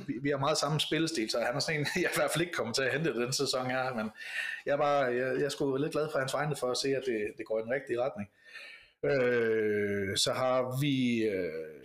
vi, 0.08 0.14
vi 0.22 0.30
har 0.30 0.38
meget 0.38 0.58
samme 0.58 0.80
spillestil, 0.80 1.30
så 1.30 1.40
han 1.40 1.56
er 1.56 1.60
sådan 1.60 1.80
en, 1.80 1.88
jeg 2.04 2.12
i 2.12 2.18
hvert 2.18 2.32
fald 2.32 2.42
ikke 2.42 2.54
kommer 2.54 2.74
til 2.74 2.84
at 2.84 2.94
hente 2.94 3.14
den 3.14 3.34
sæson 3.34 3.66
her, 3.66 3.94
men 3.94 4.12
jeg 4.66 4.74
er, 4.74 4.78
bare, 4.78 5.04
jeg, 5.04 5.36
jeg 5.38 5.46
er 5.46 5.50
sgu 5.50 5.78
lidt 5.78 5.92
glad 5.92 6.08
for 6.12 6.20
hans 6.20 6.34
vegne 6.34 6.56
for 6.56 6.72
at 6.72 6.78
se, 6.78 6.88
at 6.88 7.04
det, 7.06 7.20
det 7.38 7.46
går 7.46 7.60
i 7.60 7.62
den 7.62 7.72
rigtige 7.72 8.02
retning. 8.02 8.30
Øh, 9.06 10.18
så 10.18 10.34
har 10.34 10.80
vi 10.82 11.24
øh, 11.24 11.84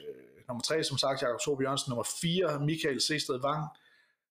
nummer 0.48 0.62
3, 0.62 0.84
som 0.84 0.98
sagt, 0.98 1.22
Jakob 1.22 1.40
Sobe 1.40 1.62
Jørgensen, 1.62 1.90
nummer 1.90 2.08
4, 2.20 2.60
Michael 2.60 3.00
Sested 3.00 3.40
Vang, 3.42 3.64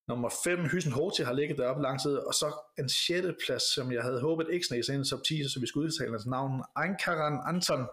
nummer 0.07 0.29
5, 0.43 0.65
Hysen 0.65 0.91
Horti 0.91 1.23
har 1.23 1.33
ligget 1.33 1.57
deroppe 1.57 1.81
lang 1.81 2.01
tid, 2.01 2.15
og 2.15 2.33
så 2.33 2.47
en 2.79 2.89
sjette 2.89 3.35
plads, 3.45 3.63
som 3.75 3.91
jeg 3.91 4.03
havde 4.03 4.21
håbet 4.21 4.47
ikke 4.51 4.65
sneg 4.65 4.89
ind 4.89 5.05
i 5.05 5.09
top 5.09 5.23
10, 5.23 5.49
så 5.49 5.59
vi 5.59 5.67
skulle 5.67 5.85
udtale 5.85 6.11
hans 6.11 6.25
navn, 6.25 6.63
Ankaran 6.75 7.39
Anton 7.45 7.87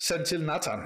Santil 0.00 0.44
Nathan. 0.44 0.80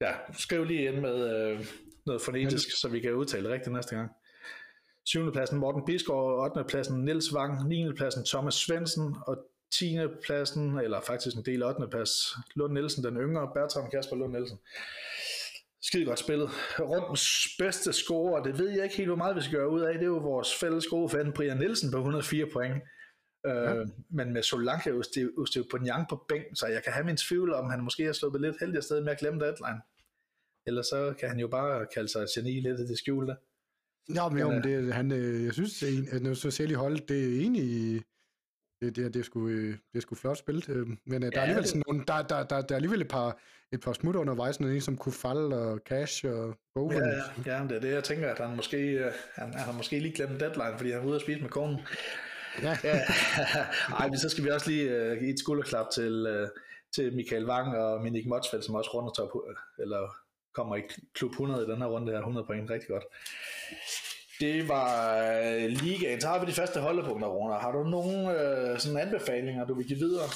Ja, 0.00 0.12
skriv 0.38 0.64
lige 0.64 0.84
ind 0.84 1.00
med 1.00 1.16
øh, 1.36 1.66
noget 2.06 2.22
fonetisk, 2.22 2.80
så 2.80 2.88
vi 2.88 3.00
kan 3.00 3.14
udtale 3.14 3.44
det 3.44 3.52
rigtigt 3.52 3.72
næste 3.72 3.96
gang. 3.96 4.10
7. 5.06 5.32
pladsen 5.32 5.58
Morten 5.58 5.84
Bisgaard, 5.86 6.50
8. 6.56 6.64
pladsen 6.68 7.04
Nils 7.04 7.34
Wang, 7.34 7.68
9. 7.68 7.92
pladsen 7.96 8.24
Thomas 8.24 8.54
Svendsen, 8.54 9.16
og 9.26 9.36
10. 9.78 9.98
pladsen, 10.24 10.78
eller 10.78 11.00
faktisk 11.00 11.36
en 11.36 11.44
del 11.44 11.62
8. 11.62 11.88
plads, 11.90 12.10
Lund 12.54 12.72
Nielsen, 12.72 13.04
den 13.04 13.16
yngre, 13.16 13.50
Bertram 13.54 13.90
Kasper 13.90 14.16
Lund 14.16 14.32
Nielsen. 14.32 14.58
Skide 15.82 16.04
godt 16.04 16.18
spillet. 16.18 16.50
Rundens 16.80 17.48
bedste 17.58 17.92
scorer, 17.92 18.42
det 18.42 18.58
ved 18.58 18.70
jeg 18.70 18.84
ikke 18.84 18.96
helt, 18.96 19.08
hvor 19.08 19.16
meget 19.16 19.36
vi 19.36 19.40
skal 19.40 19.58
gøre 19.58 19.70
ud 19.70 19.80
af. 19.80 19.94
Det 19.94 20.02
er 20.02 20.06
jo 20.06 20.16
vores 20.16 20.54
fælles 20.60 20.86
gode 20.86 21.08
fan, 21.08 21.32
Brian 21.32 21.56
Nielsen 21.56 21.90
på 21.90 21.96
104 21.96 22.46
point. 22.52 22.82
Ja. 23.44 23.74
Øh, 23.74 23.86
men 24.10 24.32
med 24.32 24.42
Solanke 24.42 24.94
og 24.94 26.06
på 26.08 26.24
bænken, 26.28 26.56
så 26.56 26.66
jeg 26.66 26.82
kan 26.82 26.92
have 26.92 27.06
min 27.06 27.16
tvivl 27.16 27.54
om, 27.54 27.70
han 27.70 27.80
måske 27.80 28.04
har 28.04 28.12
sluppet 28.12 28.40
lidt 28.40 28.56
heldig 28.60 28.76
afsted 28.76 29.00
med 29.00 29.12
at 29.12 29.18
glemme 29.18 29.40
deadline. 29.40 29.80
Eller 30.66 30.82
så 30.82 31.14
kan 31.20 31.28
han 31.28 31.38
jo 31.38 31.48
bare 31.48 31.86
kalde 31.94 32.08
sig 32.08 32.26
geni 32.34 32.60
lidt 32.60 32.80
i 32.80 32.86
det 32.86 32.98
skjulte. 32.98 33.36
Ja, 34.14 34.28
men, 34.28 34.38
jo, 34.38 34.50
men 34.50 34.62
det, 34.62 34.94
han, 34.94 35.12
øh, 35.12 35.44
jeg 35.44 35.52
synes, 35.52 35.82
at 36.12 36.22
når 36.22 36.34
så 36.34 36.50
selv 36.50 36.70
i 36.70 36.74
holdet, 36.74 37.08
det 37.08 37.24
er 37.24 37.40
egentlig, 37.40 38.02
det, 38.80 38.96
det, 38.96 39.14
det, 39.14 39.20
er 39.20 39.24
sgu, 39.24 39.48
øh, 39.48 39.68
det 39.92 39.96
er 39.96 40.00
sgu 40.00 40.14
flot 40.14 40.38
spillet. 40.38 40.68
Øh, 40.68 40.86
men 41.06 41.22
der 41.22 41.30
ja, 41.32 41.38
er 41.38 41.42
alligevel 41.42 41.66
sådan 41.66 41.82
nogle, 41.86 42.04
der, 42.06 42.22
der, 42.22 42.44
der, 42.44 42.60
der 42.60 42.74
er 42.74 42.76
alligevel 42.76 43.00
et 43.00 43.08
par, 43.08 43.38
et 43.72 43.80
par 43.80 43.92
smutter 43.92 44.20
undervejs, 44.20 44.56
en 44.56 44.80
som 44.80 44.96
Kufal 44.96 45.52
og 45.52 45.80
Cash 45.86 46.26
og 46.26 46.58
Bowen. 46.74 46.98
Ja, 46.98 47.06
ja, 47.46 47.58
ja, 47.58 47.62
det 47.68 47.76
er 47.76 47.80
det, 47.80 47.90
jeg 47.90 48.04
tænker, 48.04 48.28
at 48.28 48.38
han 48.38 48.56
måske, 48.56 49.10
han, 49.34 49.52
han 49.52 49.64
har 49.64 49.72
måske 49.72 49.98
lige 49.98 50.14
glemt 50.14 50.40
deadline, 50.40 50.74
fordi 50.76 50.90
han 50.90 51.00
er 51.00 51.06
ude 51.06 51.14
at 51.14 51.22
spise 51.22 51.40
med 51.40 51.50
konen. 51.50 51.78
Ja. 52.62 52.76
ja. 52.84 53.00
Ej, 54.00 54.08
men 54.08 54.18
så 54.18 54.28
skal 54.28 54.44
vi 54.44 54.50
også 54.50 54.70
lige 54.70 55.12
uh, 55.12 55.18
give 55.18 55.30
et 55.30 55.38
skulderklap 55.38 55.86
til, 55.90 56.42
uh, 56.42 56.48
til 56.94 57.16
Michael 57.16 57.48
Wang 57.48 57.76
og 57.76 58.02
Minik 58.02 58.26
Motsfeldt, 58.26 58.64
som 58.64 58.74
også 58.74 58.90
runder 58.94 59.12
top, 59.12 59.30
eller 59.78 60.16
kommer 60.54 60.76
i 60.76 60.82
klub 61.14 61.30
100 61.30 61.66
i 61.66 61.70
den 61.70 61.78
her 61.78 61.86
runde 61.86 62.12
her, 62.12 62.18
100 62.18 62.46
point, 62.46 62.70
rigtig 62.70 62.88
godt. 62.88 63.04
Det 64.40 64.68
var 64.68 65.68
ligaen. 65.68 66.20
Så 66.20 66.28
har 66.28 66.40
vi 66.40 66.46
de 66.46 66.52
første 66.52 66.80
holdepunkter, 66.80 67.28
Rune. 67.28 67.54
Har 67.54 67.72
du 67.72 67.84
nogle 67.84 68.18
uh, 68.18 68.78
sådan 68.78 68.98
anbefalinger, 68.98 69.66
du 69.66 69.74
vil 69.74 69.86
give 69.86 69.98
videre? 69.98 70.28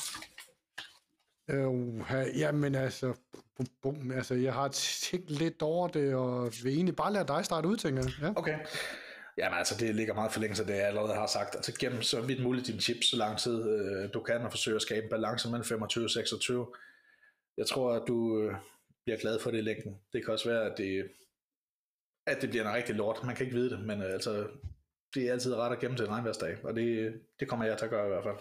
Uh, 1.53 2.39
jamen 2.39 2.75
altså, 2.75 3.15
bum, 3.57 3.67
bum, 3.83 4.13
altså, 4.13 4.35
jeg 4.35 4.55
har 4.55 4.69
tænkt 4.69 5.31
lidt 5.31 5.63
over 5.63 5.89
det, 5.89 6.15
og 6.15 6.53
vil 6.63 6.73
egentlig 6.73 6.97
bare 6.97 7.13
lade 7.13 7.29
dig 7.29 7.45
starte 7.45 7.69
ud, 7.69 7.77
tænker 7.77 8.03
jeg. 8.03 8.13
Ja. 8.23 8.33
Okay. 8.37 8.59
Jamen 9.39 9.59
altså, 9.59 9.75
det 9.81 9.95
ligger 9.95 10.15
meget 10.15 10.33
for 10.33 10.41
længe, 10.41 10.57
så 10.57 10.65
det 10.65 10.75
jeg 10.75 10.87
allerede 10.87 11.15
har 11.15 11.27
sagt. 11.27 11.55
Altså 11.55 11.75
gennem 11.81 12.03
så 12.03 12.21
vidt 12.21 12.43
muligt 12.43 12.67
din 12.67 12.81
chips, 12.81 13.11
så 13.11 13.17
lang 13.17 13.39
tid 13.39 13.71
øh, 13.71 14.15
du 14.15 14.21
kan, 14.21 14.41
og 14.41 14.51
forsøge 14.51 14.77
at 14.77 14.83
skabe 14.83 15.05
en 15.05 15.11
balance 15.11 15.49
mellem 15.49 15.65
25 15.65 16.05
og 16.05 16.11
26. 16.11 16.67
Jeg 17.57 17.67
tror, 17.67 17.93
at 17.93 18.03
du, 18.09 18.43
øh, 18.43 18.55
bliver 19.09 19.21
glad 19.21 19.39
for 19.41 19.51
det 19.51 19.59
i 19.59 19.61
længden. 19.61 19.99
Det 20.13 20.25
kan 20.25 20.33
også 20.33 20.49
være, 20.49 20.71
at 20.71 20.79
det, 20.79 21.09
at 22.27 22.43
det 22.43 22.51
bliver 22.51 22.69
en 22.69 22.75
rigtig 22.75 22.95
lort. 22.95 23.25
Man 23.25 23.37
kan 23.37 23.47
ikke 23.47 23.57
vide 23.57 23.71
det, 23.71 23.81
men 23.81 24.03
øh, 24.03 24.13
altså, 24.13 24.47
det 25.15 25.29
er 25.29 25.33
altid 25.33 25.55
ret 25.55 25.73
at 25.73 25.79
gemme 25.79 25.97
til 25.97 26.07
en 26.07 26.13
regnværsdag, 26.13 26.57
og 26.65 26.77
det, 26.77 27.15
det 27.41 27.49
kommer 27.49 27.67
jeg 27.67 27.79
til 27.79 27.85
at 27.85 27.91
gøre 27.91 28.07
i 28.07 28.09
hvert 28.09 28.25
fald. 28.25 28.37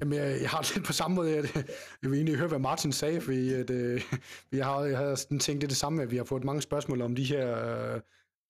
Jamen, 0.00 0.18
jeg, 0.18 0.40
jeg 0.40 0.50
har 0.50 0.60
det 0.60 0.74
lidt 0.74 0.86
på 0.86 0.92
samme 0.92 1.14
måde. 1.14 1.30
Jeg, 1.30 1.44
øh, 1.44 1.64
jeg 2.02 2.10
vil 2.10 2.16
egentlig 2.16 2.36
høre, 2.36 2.48
hvad 2.48 2.58
Martin 2.58 2.92
sagde, 2.92 3.20
fordi 3.20 3.54
at, 3.54 3.70
øh, 3.70 4.02
vi 4.50 4.58
har, 4.58 4.84
jeg 4.84 4.98
har 4.98 5.14
sådan 5.14 5.38
tænkt 5.38 5.60
det 5.60 5.70
det 5.70 5.76
samme, 5.76 6.02
at 6.02 6.10
vi 6.10 6.16
har 6.16 6.24
fået 6.24 6.44
mange 6.44 6.62
spørgsmål 6.62 7.00
om 7.02 7.14
de 7.14 7.24
her 7.24 7.46
øh, 7.94 8.00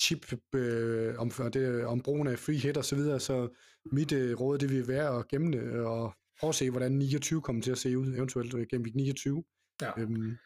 chip, 0.01 0.33
øh, 0.55 1.15
om, 1.19 1.31
det, 1.53 1.85
om 1.85 2.01
brugen 2.01 2.27
af 2.27 2.39
free 2.39 2.57
hit 2.57 2.77
og 2.77 2.85
så 2.85 2.97
videre, 2.97 3.21
så 3.21 3.49
mit 3.93 4.13
øh, 4.13 4.41
råd, 4.41 4.59
det 4.59 4.71
vil 4.71 4.89
være 4.89 5.19
at 5.19 5.29
gemme 5.29 5.53
det, 5.53 5.81
og 5.81 6.15
prøve 6.41 6.49
at 6.49 6.55
se, 6.55 6.71
hvordan 6.71 6.93
29 6.93 7.43
kommer 7.43 7.63
til 7.63 7.71
at 7.71 7.79
se 7.79 7.99
ud, 7.99 8.15
eventuelt 8.15 8.55
øh, 8.55 8.67
gennem 8.71 8.93
29. 8.95 9.45
Ja. 9.83 9.91
Øhm, 9.99 10.37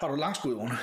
har 0.00 0.08
du 0.08 0.16
langskud, 0.16 0.54
Rune? 0.54 0.74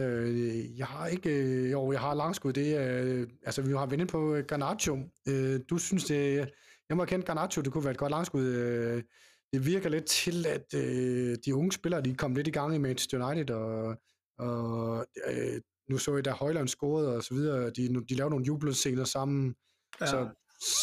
Øh, 0.00 0.78
jeg 0.78 0.86
har 0.86 1.06
ikke, 1.06 1.30
øh, 1.30 1.70
jo, 1.70 1.92
jeg 1.92 2.00
har 2.00 2.14
langskud, 2.14 2.52
det 2.52 2.76
er, 2.76 3.02
øh, 3.04 3.26
altså 3.42 3.62
vi 3.62 3.72
har 3.72 3.86
vendt 3.86 4.10
på 4.10 4.34
øh, 4.34 4.44
Garnacho. 4.44 4.98
Øh, 5.28 5.60
du 5.70 5.78
synes 5.78 6.04
det, 6.04 6.50
jeg 6.88 6.96
må 6.96 7.04
kende 7.04 7.26
Garnacho, 7.26 7.62
det 7.62 7.72
kunne 7.72 7.84
være 7.84 7.92
et 7.92 7.98
godt 7.98 8.10
langskud. 8.10 8.44
Øh, 8.44 9.02
det 9.52 9.66
virker 9.66 9.88
lidt 9.88 10.04
til, 10.04 10.46
at 10.46 10.74
øh, 10.74 11.36
de 11.44 11.54
unge 11.54 11.72
spillere, 11.72 12.02
de 12.02 12.14
kom 12.14 12.34
lidt 12.34 12.48
i 12.48 12.50
gang 12.50 12.74
i 12.74 12.78
Manchester 12.78 13.26
United, 13.26 13.54
og, 13.54 13.96
og 14.38 15.06
øh, 15.26 15.60
nu 15.90 15.98
så 15.98 16.14
jeg, 16.14 16.24
da 16.24 16.30
Højland 16.30 16.68
scorede 16.68 17.16
og 17.16 17.22
så 17.22 17.34
videre, 17.34 17.70
de, 17.70 18.04
de 18.08 18.14
lavede 18.14 18.30
nogle 18.30 18.46
jubelscener 18.46 19.04
sammen, 19.04 19.54
ja. 20.00 20.06
så, 20.06 20.28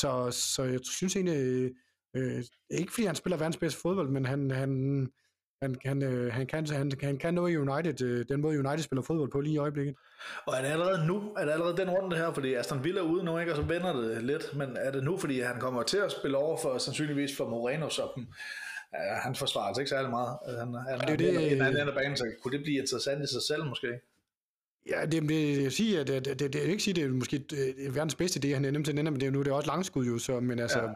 så, 0.02 0.32
så 0.32 0.64
jeg 0.64 0.80
synes 0.84 1.16
egentlig, 1.16 1.72
øh, 2.16 2.44
ikke 2.70 2.94
fordi 2.94 3.06
han 3.06 3.16
spiller 3.16 3.38
verdens 3.38 3.58
bedste 3.58 3.82
fodbold, 3.82 4.10
men 4.10 4.26
han, 4.26 4.52
han, 4.52 4.72
han, 5.62 5.76
han, 5.86 6.04
øh, 6.04 6.34
han, 6.34 6.48
kan, 6.48 6.68
han, 6.68 6.92
han 7.02 7.18
kan 7.18 7.34
noget 7.34 7.52
i 7.52 7.58
United, 7.58 8.02
øh, 8.02 8.26
den 8.30 8.42
måde 8.42 8.60
United 8.60 8.84
spiller 8.84 9.04
fodbold 9.04 9.32
på 9.32 9.40
lige 9.40 9.54
i 9.54 9.58
øjeblikket. 9.58 9.96
Og 10.46 10.54
er 10.58 10.62
det 10.62 10.70
allerede 10.70 11.08
nu, 11.08 11.34
er 11.38 11.46
det 11.46 11.52
allerede 11.52 11.78
den 11.78 11.90
runde 11.90 12.18
her, 12.18 12.34
fordi 12.34 12.54
Aston 12.54 12.84
Villa 12.84 13.02
er 13.02 13.06
ude 13.06 13.24
nu, 13.24 13.40
ikke, 13.40 13.52
og 13.52 13.56
så 13.56 13.64
vender 13.64 13.94
det 13.94 14.24
lidt, 14.24 14.56
men 14.56 14.78
er 14.78 14.92
det 14.92 15.04
nu, 15.04 15.18
fordi 15.18 15.40
han 15.40 15.60
kommer 15.60 15.84
til 15.84 15.98
at 15.98 16.12
spille 16.12 16.38
over 16.38 16.58
for, 16.58 16.78
sandsynligvis 16.78 17.38
for 17.38 17.50
Moreno, 17.50 17.90
så 17.90 18.22
ja, 18.94 19.16
han 19.16 19.36
forsvarer 19.36 19.66
altså 19.66 19.82
ikke 19.82 19.90
særlig 19.90 20.10
meget. 20.10 20.38
Han, 20.60 20.74
han 20.74 21.18
det 21.18 21.28
er 21.28 21.40
det, 21.40 21.52
en 21.52 21.62
anden 21.62 21.96
bane, 21.96 22.18
så 22.18 22.26
kunne 22.44 22.58
det 22.58 22.64
blive 22.64 22.80
interessant 22.80 23.24
i 23.24 23.28
sig 23.34 23.42
selv 23.48 23.66
måske? 23.66 23.88
Ja, 24.90 25.06
det, 25.06 25.30
det, 25.30 25.64
jeg 25.64 25.72
siger, 25.72 26.02
at 26.02 26.08
det, 26.08 26.26
det, 26.26 26.40
det, 26.40 26.54
det, 26.54 26.66
er 26.66 26.66
ikke 26.66 26.84
sige, 26.84 26.94
det 26.94 27.04
er 27.04 27.10
måske 27.10 27.38
det 27.38 27.86
er 27.86 27.92
verdens 27.92 28.16
bedste 28.16 28.40
idé, 28.44 28.54
han 28.54 28.66
er 28.66 28.72
nemt 28.72 28.86
til 28.86 28.96
men 28.96 29.20
det 29.20 29.24
er 29.24 29.32
nu 29.32 29.40
det 29.40 29.48
er 29.48 29.54
også 29.54 29.68
langskud 29.68 30.06
jo, 30.06 30.18
så, 30.18 30.40
men 30.40 30.60
altså, 30.60 30.80
ja. 30.80 30.94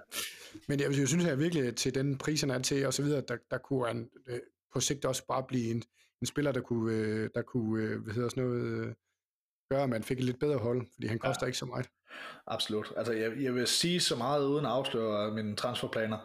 men 0.68 0.80
jeg, 0.80 0.98
jeg 1.00 1.08
synes 1.08 1.26
jeg 1.26 1.40
virkelig, 1.40 1.76
til 1.76 1.96
den 1.96 2.18
pris, 2.18 2.42
han 2.42 2.50
er 2.50 2.60
til, 2.60 2.86
og 2.86 2.94
så 2.94 3.04
videre, 3.04 3.22
der, 3.28 3.38
der 3.52 3.58
kunne 3.58 3.88
han 3.88 4.10
øh, 4.28 4.40
på 4.74 4.80
sigt 4.80 5.06
også 5.06 5.26
bare 5.28 5.44
blive 5.48 5.72
en, 5.72 5.84
en 6.22 6.26
spiller, 6.26 6.52
der 6.52 6.62
kunne, 6.62 6.94
øh, 6.94 7.30
der 7.36 7.42
kunne 7.42 7.84
øh, 7.84 8.04
hvad 8.04 8.14
hedder 8.14 8.30
sådan 8.30 8.44
noget, 8.44 8.96
gøre, 9.70 9.84
at 9.84 9.90
man 9.90 10.04
fik 10.04 10.18
et 10.18 10.24
lidt 10.24 10.40
bedre 10.40 10.58
hold, 10.58 10.88
fordi 10.94 11.08
han 11.08 11.20
koster 11.20 11.46
ja. 11.46 11.48
ikke 11.48 11.58
så 11.58 11.66
meget. 11.66 11.88
Absolut. 12.48 12.94
Altså, 12.98 13.14
jeg, 13.14 13.32
jeg 13.42 13.56
vil 13.56 13.68
sige 13.68 14.00
så 14.00 14.16
meget, 14.16 14.46
uden 14.46 14.66
at 14.66 14.72
afsløre 14.72 15.34
mine 15.34 15.56
transferplaner, 15.56 16.18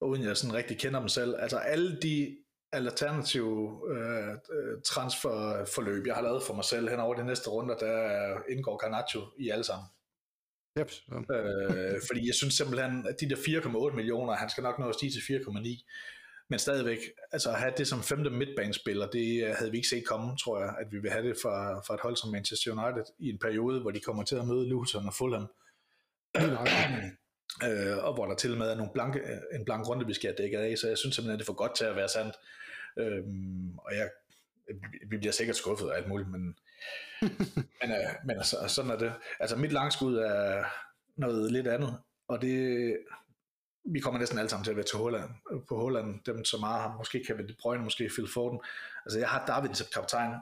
uden 0.00 0.22
jeg 0.22 0.36
sådan 0.36 0.56
rigtig 0.56 0.78
kender 0.78 1.00
dem 1.00 1.08
selv. 1.08 1.34
Altså, 1.38 1.56
alle 1.56 2.00
de 2.00 2.36
alternative 2.72 3.80
øh, 3.92 4.34
transferforløb, 4.84 6.06
jeg 6.06 6.14
har 6.14 6.22
lavet 6.22 6.42
for 6.42 6.54
mig 6.54 6.64
selv 6.64 6.88
hen 6.88 7.00
over 7.00 7.14
de 7.14 7.26
næste 7.26 7.50
runder, 7.50 7.76
der 7.76 8.36
indgår 8.48 8.76
Garnacho 8.76 9.20
i 9.38 9.50
alle 9.50 9.64
sammen. 9.64 9.86
Yep, 10.78 10.90
så. 10.90 11.24
øh, 11.34 12.00
fordi 12.08 12.26
jeg 12.26 12.34
synes 12.34 12.54
simpelthen, 12.54 13.06
at 13.08 13.20
de 13.20 13.28
der 13.28 13.36
4,8 13.36 13.96
millioner, 13.96 14.34
han 14.34 14.50
skal 14.50 14.62
nok 14.62 14.78
nå 14.78 14.88
at 14.88 14.94
stige 14.94 15.12
til 15.12 15.20
4,9. 15.20 16.46
Men 16.50 16.58
stadigvæk, 16.58 16.98
altså 17.32 17.50
at 17.50 17.58
have 17.58 17.72
det 17.76 17.88
som 17.88 18.02
femte 18.02 18.30
midtbanespiller, 18.30 19.06
det 19.06 19.56
havde 19.56 19.70
vi 19.70 19.76
ikke 19.76 19.88
set 19.88 20.06
komme, 20.06 20.36
tror 20.36 20.60
jeg, 20.60 20.74
at 20.80 20.86
vi 20.92 20.98
vil 20.98 21.10
have 21.10 21.28
det 21.28 21.36
for, 21.42 21.84
for 21.86 21.94
et 21.94 22.00
hold 22.00 22.16
som 22.16 22.30
Manchester 22.30 22.72
United 22.72 23.04
i 23.18 23.28
en 23.28 23.38
periode, 23.38 23.80
hvor 23.80 23.90
de 23.90 24.00
kommer 24.00 24.22
til 24.22 24.36
at 24.36 24.46
møde 24.46 24.68
Luton 24.68 25.06
og 25.06 25.14
Fulham. 25.14 25.46
øh, 27.68 28.04
og 28.06 28.14
hvor 28.14 28.26
der 28.26 28.34
til 28.34 28.52
og 28.52 28.58
med 28.58 28.70
er 28.70 28.74
nogle 28.74 28.92
blanke, 28.94 29.20
en 29.54 29.64
blank 29.64 29.88
runde, 29.88 30.06
vi 30.06 30.14
skal 30.14 30.28
have 30.30 30.42
dækket 30.44 30.58
af, 30.58 30.78
så 30.78 30.88
jeg 30.88 30.98
synes 30.98 31.14
simpelthen, 31.14 31.34
at 31.34 31.38
det 31.38 31.44
er 31.44 31.52
for 31.52 31.62
godt 31.64 31.76
til 31.76 31.84
at 31.84 31.96
være 31.96 32.08
sandt. 32.08 32.34
Øhm, 32.98 33.78
og 33.78 33.96
jeg, 33.96 34.10
vi 35.06 35.18
bliver 35.18 35.32
sikkert 35.32 35.56
skuffet 35.56 35.88
af 35.88 35.96
alt 35.96 36.08
muligt, 36.08 36.30
men, 36.30 36.56
men, 37.80 37.90
øh, 37.90 38.14
men 38.24 38.36
altså, 38.36 38.56
sådan 38.68 38.90
er 38.90 38.96
det. 38.96 39.12
Altså 39.40 39.56
mit 39.56 39.72
langskud 39.72 40.16
er 40.16 40.64
noget 41.16 41.52
lidt 41.52 41.66
andet, 41.66 41.98
og 42.28 42.42
det, 42.42 42.96
vi 43.84 44.00
kommer 44.00 44.20
næsten 44.20 44.38
alle 44.38 44.48
sammen 44.48 44.64
til 44.64 44.70
at 44.70 44.76
være 44.76 44.86
til 44.86 44.98
Holland, 44.98 45.30
på 45.68 45.76
Holland, 45.76 46.24
dem 46.26 46.44
som 46.44 46.62
har 46.62 46.80
ham, 46.80 46.96
måske 46.96 47.24
Kevin 47.26 47.48
De 47.48 47.56
Bruyne, 47.60 47.84
måske 47.84 48.10
Phil 48.14 48.28
Foden. 48.34 48.60
Altså 49.04 49.18
jeg 49.18 49.28
har 49.28 49.46
David 49.46 49.74
som 49.74 49.86
kaptajn 49.94 50.34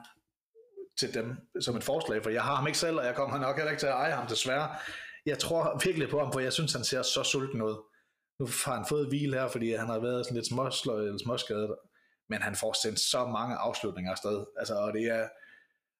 til 0.99 1.13
dem 1.13 1.37
som 1.61 1.75
et 1.75 1.83
forslag, 1.83 2.23
for 2.23 2.29
jeg 2.29 2.43
har 2.43 2.55
ham 2.55 2.67
ikke 2.67 2.79
selv, 2.79 2.97
og 2.97 3.05
jeg 3.05 3.15
kommer 3.15 3.39
nok 3.39 3.55
heller 3.55 3.71
ikke 3.71 3.81
til 3.81 3.87
at 3.87 3.93
eje 3.93 4.11
ham 4.11 4.27
desværre. 4.27 4.75
Jeg 5.25 5.39
tror 5.39 5.81
virkelig 5.85 6.09
på 6.09 6.19
ham, 6.19 6.33
for 6.33 6.39
jeg 6.39 6.53
synes, 6.53 6.73
han 6.73 6.83
ser 6.83 7.01
så 7.01 7.23
sulten 7.23 7.61
ud. 7.61 7.75
Nu 8.39 8.45
har 8.65 8.75
han 8.75 8.85
fået 8.89 9.07
hvil 9.07 9.33
her, 9.33 9.47
fordi 9.47 9.73
han 9.73 9.87
har 9.87 9.99
været 9.99 10.25
sådan 10.25 10.35
lidt 10.35 10.47
småsløj 10.47 11.01
eller 11.01 11.17
småskadet, 11.17 11.75
men 12.29 12.41
han 12.41 12.55
får 12.55 12.73
sendt 12.73 12.99
så 12.99 13.25
mange 13.25 13.55
afslutninger 13.55 14.11
afsted. 14.11 14.45
Altså, 14.57 14.75
og 14.75 14.93
det 14.93 15.05
er, 15.05 15.27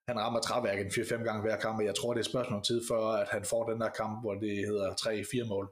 han 0.07 0.19
rammer 0.19 0.39
træværket 0.39 0.85
4-5 0.85 1.23
gange 1.23 1.41
hver 1.41 1.59
kamp, 1.59 1.79
og 1.79 1.85
jeg 1.85 1.95
tror, 1.95 2.13
det 2.13 2.19
er 2.19 2.23
et 2.23 2.31
spørgsmål 2.31 2.57
om 2.57 2.63
tid 2.63 2.81
for, 2.87 3.11
at 3.11 3.27
han 3.29 3.45
får 3.45 3.69
den 3.69 3.81
der 3.81 3.89
kamp, 3.89 4.21
hvor 4.21 4.33
det 4.33 4.57
hedder 4.67 4.89
3-4 5.43 5.47
mål. 5.47 5.71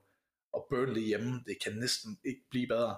Og 0.54 0.68
Burnley 0.70 1.02
hjemme, 1.02 1.44
det 1.48 1.58
kan 1.64 1.74
næsten 1.74 2.20
ikke 2.26 2.42
blive 2.50 2.68
bedre. 2.68 2.98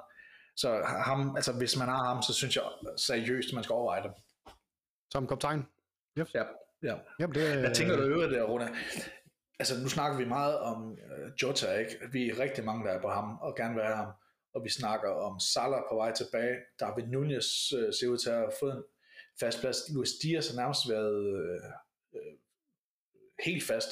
Så 0.55 0.81
ham, 0.85 1.35
altså, 1.35 1.53
hvis 1.53 1.77
man 1.77 1.87
har 1.87 2.03
ham, 2.03 2.21
så 2.21 2.33
synes 2.33 2.55
jeg 2.55 2.63
seriøst, 2.97 3.53
man 3.53 3.63
skal 3.63 3.73
overveje 3.73 4.03
det. 4.03 4.11
Som 5.11 5.27
kaptajn? 5.27 5.65
Yep. 6.17 6.27
Ja, 6.33 6.43
ja. 6.83 6.95
Jamen, 7.19 7.35
det... 7.35 7.59
Hvad 7.59 7.75
tænker 7.75 7.95
du 7.95 8.03
øvrigt 8.03 8.31
der, 8.31 8.43
Rune? 8.43 8.69
Altså, 9.59 9.81
nu 9.81 9.89
snakker 9.89 10.17
vi 10.17 10.25
meget 10.25 10.59
om 10.59 10.91
uh, 10.91 11.43
Jota, 11.43 11.73
ikke? 11.73 11.95
Vi 12.11 12.29
er 12.29 12.39
rigtig 12.39 12.65
mange, 12.65 12.85
der 12.85 12.91
er 12.91 13.01
på 13.01 13.09
ham, 13.09 13.37
og 13.41 13.55
gerne 13.55 13.75
vil 13.75 13.83
have 13.83 13.95
ham 13.95 14.11
og 14.53 14.63
vi 14.63 14.69
snakker 14.69 15.09
om 15.09 15.39
Salah 15.39 15.81
på 15.89 15.95
vej 15.95 16.13
tilbage. 16.13 16.55
David 16.79 17.07
Nunez 17.07 17.73
øh, 17.73 17.93
ser 17.93 18.07
ud 18.07 18.17
til 18.17 18.29
at 18.29 18.35
have 18.35 18.51
fået 18.59 18.75
en 18.75 18.83
fast 19.39 19.59
plads. 19.59 19.77
Luis 19.93 20.09
Diaz 20.21 20.49
har 20.49 20.55
nærmest 20.55 20.89
været 20.89 21.23
øh, 21.37 21.61
øh, 22.15 22.33
helt 23.45 23.63
fast, 23.63 23.89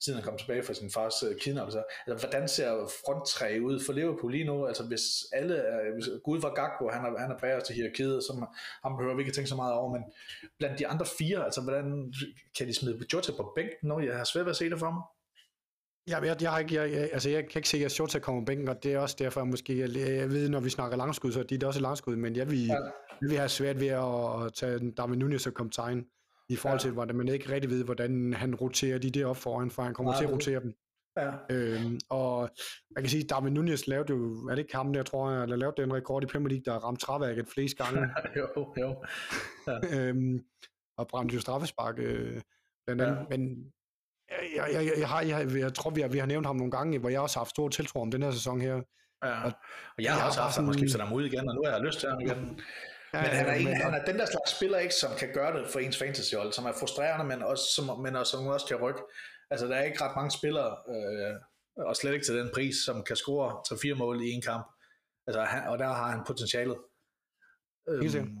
siden 0.00 0.16
han 0.16 0.24
kom 0.24 0.38
tilbage 0.38 0.62
fra 0.62 0.74
sin 0.74 0.90
fars 0.90 1.22
øh, 1.22 1.36
kidnappelse. 1.40 1.82
Altså, 2.06 2.26
hvordan 2.26 2.48
ser 2.48 2.70
fronttræ 3.04 3.58
ud 3.62 3.80
for 3.86 3.92
Liverpool 3.92 4.32
lige 4.32 4.44
nu? 4.44 4.66
Altså, 4.66 4.84
hvis 4.84 5.04
alle 5.32 5.56
er, 5.56 5.92
hvis 5.94 6.08
Gud 6.24 6.40
var 6.40 6.54
Gakpo, 6.54 6.88
han 6.88 7.04
er, 7.04 7.18
han 7.18 7.30
er 7.30 7.38
bag 7.38 7.64
til 7.64 7.74
hierarkiet, 7.74 8.22
så 8.22 8.46
ham 8.82 8.96
behøver 8.96 9.16
vi 9.16 9.22
ikke 9.22 9.32
tænke 9.32 9.48
så 9.48 9.56
meget 9.56 9.74
over, 9.74 9.92
men 9.92 10.02
blandt 10.58 10.78
de 10.78 10.86
andre 10.86 11.06
fire, 11.18 11.44
altså, 11.44 11.62
hvordan 11.62 12.12
kan 12.56 12.66
de 12.66 12.74
smide 12.74 13.04
Jota 13.12 13.32
på 13.32 13.52
bænken 13.56 13.88
nu? 13.88 14.00
Jeg 14.00 14.16
har 14.16 14.24
svært 14.24 14.44
ved 14.44 14.50
at 14.50 14.56
se 14.56 14.70
det 14.70 14.78
for 14.78 14.90
mig. 14.90 15.02
Ja, 16.10 16.18
jeg, 16.18 16.42
jeg, 16.42 16.50
har 16.50 16.58
ikke, 16.58 16.74
jeg, 16.74 16.92
jeg, 16.92 17.10
altså 17.12 17.30
jeg 17.30 17.48
kan 17.48 17.58
ikke 17.58 17.68
se, 17.68 17.84
at 17.84 17.92
Shota 17.92 18.18
kommer 18.18 18.40
på 18.40 18.44
bænken, 18.44 18.68
og 18.68 18.82
det 18.82 18.92
er 18.92 18.98
også 18.98 19.16
derfor, 19.18 19.44
måske, 19.44 19.78
jeg, 19.78 19.96
jeg 19.96 20.30
ved, 20.30 20.48
når 20.48 20.60
vi 20.60 20.70
snakker 20.70 20.96
langskud, 20.96 21.32
så 21.32 21.40
er 21.40 21.44
det 21.44 21.64
også 21.64 21.80
langskud, 21.80 22.16
men 22.16 22.36
jeg 22.36 22.50
vil, 22.50 22.66
ja. 22.66 22.76
vil 23.20 23.36
have 23.36 23.48
svært 23.48 23.80
ved 23.80 23.88
at, 23.88 24.46
at 24.46 24.54
tage 24.54 24.90
Darwin 24.90 25.18
Nunez 25.18 25.46
og 25.46 25.54
kaptajn, 25.54 26.06
i 26.48 26.56
forhold 26.56 26.80
ja. 26.80 26.82
til, 26.82 26.90
hvordan 26.90 27.16
man 27.16 27.28
ikke 27.28 27.52
rigtig 27.52 27.70
ved, 27.70 27.84
hvordan 27.84 28.32
han 28.32 28.54
roterer 28.54 28.98
de 28.98 29.10
der 29.10 29.26
op 29.26 29.36
foran, 29.36 29.70
for 29.70 29.82
han 29.82 29.94
kommer 29.94 30.12
ja, 30.12 30.18
til 30.18 30.24
at 30.24 30.32
rotere 30.32 30.60
dem. 30.60 30.74
Ja. 31.16 31.32
Øhm, 31.50 31.98
og 32.08 32.50
man 32.94 33.04
kan 33.04 33.08
sige, 33.10 33.24
at 33.24 33.30
Darwin 33.30 33.52
Nunez 33.52 33.86
lavede 33.86 34.06
jo, 34.10 34.46
er 34.48 34.54
det 34.54 34.58
ikke 34.58 34.76
ham 34.76 34.92
der, 34.92 35.02
tror 35.02 35.30
jeg, 35.30 35.42
eller 35.42 35.56
lavede 35.56 35.82
den 35.82 35.94
rekord 35.94 36.22
i 36.22 36.26
Premier 36.26 36.48
League, 36.48 36.72
der 36.72 36.84
ramte 36.84 37.06
træværket 37.06 37.48
flest 37.48 37.76
gange. 37.82 38.08
jo, 38.36 38.74
jo. 38.78 39.04
Ja. 39.66 39.98
øhm, 39.98 40.40
og 40.96 41.08
brændte 41.08 41.34
jo 41.34 41.40
straffespark, 41.40 41.98
øh, 41.98 42.40
blandt 42.86 43.02
andet. 43.02 43.16
Ja. 43.16 43.36
Men 43.36 43.72
jeg, 44.56 44.68
jeg, 44.72 44.92
jeg, 44.98 45.08
har, 45.08 45.22
jeg, 45.22 45.58
jeg 45.58 45.74
tror, 45.74 45.90
vi 45.90 46.00
har, 46.00 46.08
vi 46.08 46.18
har 46.18 46.26
nævnt 46.26 46.46
ham 46.46 46.56
nogle 46.56 46.70
gange, 46.70 46.98
hvor 46.98 47.08
jeg 47.08 47.20
også 47.20 47.38
har 47.38 47.44
haft 47.44 47.50
stor 47.50 47.68
tiltro 47.68 48.00
om 48.00 48.10
den 48.10 48.22
her 48.22 48.30
sæson 48.30 48.60
her. 48.60 48.74
Ja. 49.24 49.44
Og, 49.44 49.52
jeg 49.98 50.14
har 50.14 50.26
også 50.26 50.40
haft 50.40 50.56
ham 50.56 50.68
og 50.68 50.74
skiftet 50.74 51.00
ham 51.00 51.12
ud 51.12 51.24
igen, 51.24 51.48
og 51.48 51.54
nu 51.54 51.62
har 51.64 51.72
jeg 51.72 51.80
lyst 51.80 52.00
til 52.00 52.08
ham 52.08 52.20
igen. 52.20 52.60
Ja, 53.14 53.20
men 53.22 53.30
han 53.30 53.46
er, 53.46 53.54
en, 53.54 53.64
men, 53.64 53.76
han 53.76 53.94
er 53.94 54.04
den 54.04 54.18
der 54.18 54.26
slags 54.26 54.56
spiller, 54.56 54.78
ikke, 54.78 54.94
som 54.94 55.10
kan 55.18 55.28
gøre 55.34 55.58
det 55.58 55.68
for 55.68 55.78
ens 55.78 55.98
fantasyhold, 55.98 56.52
som 56.52 56.64
er 56.64 56.72
frustrerende, 56.72 57.24
men 57.24 57.42
også, 57.42 57.64
som, 57.74 58.00
men 58.00 58.16
også, 58.16 58.30
som 58.30 58.46
også 58.46 58.66
kan 58.66 58.76
rykke. 58.76 59.00
Altså, 59.50 59.66
der 59.66 59.76
er 59.76 59.82
ikke 59.82 60.04
ret 60.04 60.16
mange 60.16 60.30
spillere, 60.30 60.76
øh, 60.88 61.34
og 61.86 61.96
slet 61.96 62.14
ikke 62.14 62.26
til 62.26 62.38
den 62.38 62.50
pris, 62.54 62.76
som 62.84 63.04
kan 63.04 63.16
score 63.16 63.50
3-4 63.94 63.94
mål 63.94 64.22
i 64.22 64.30
en 64.30 64.42
kamp. 64.42 64.66
Altså, 65.26 65.42
han, 65.42 65.68
og 65.68 65.78
der 65.78 65.86
har 65.86 66.10
han 66.10 66.24
potentialet. 66.26 66.76
Øhm, 67.88 68.38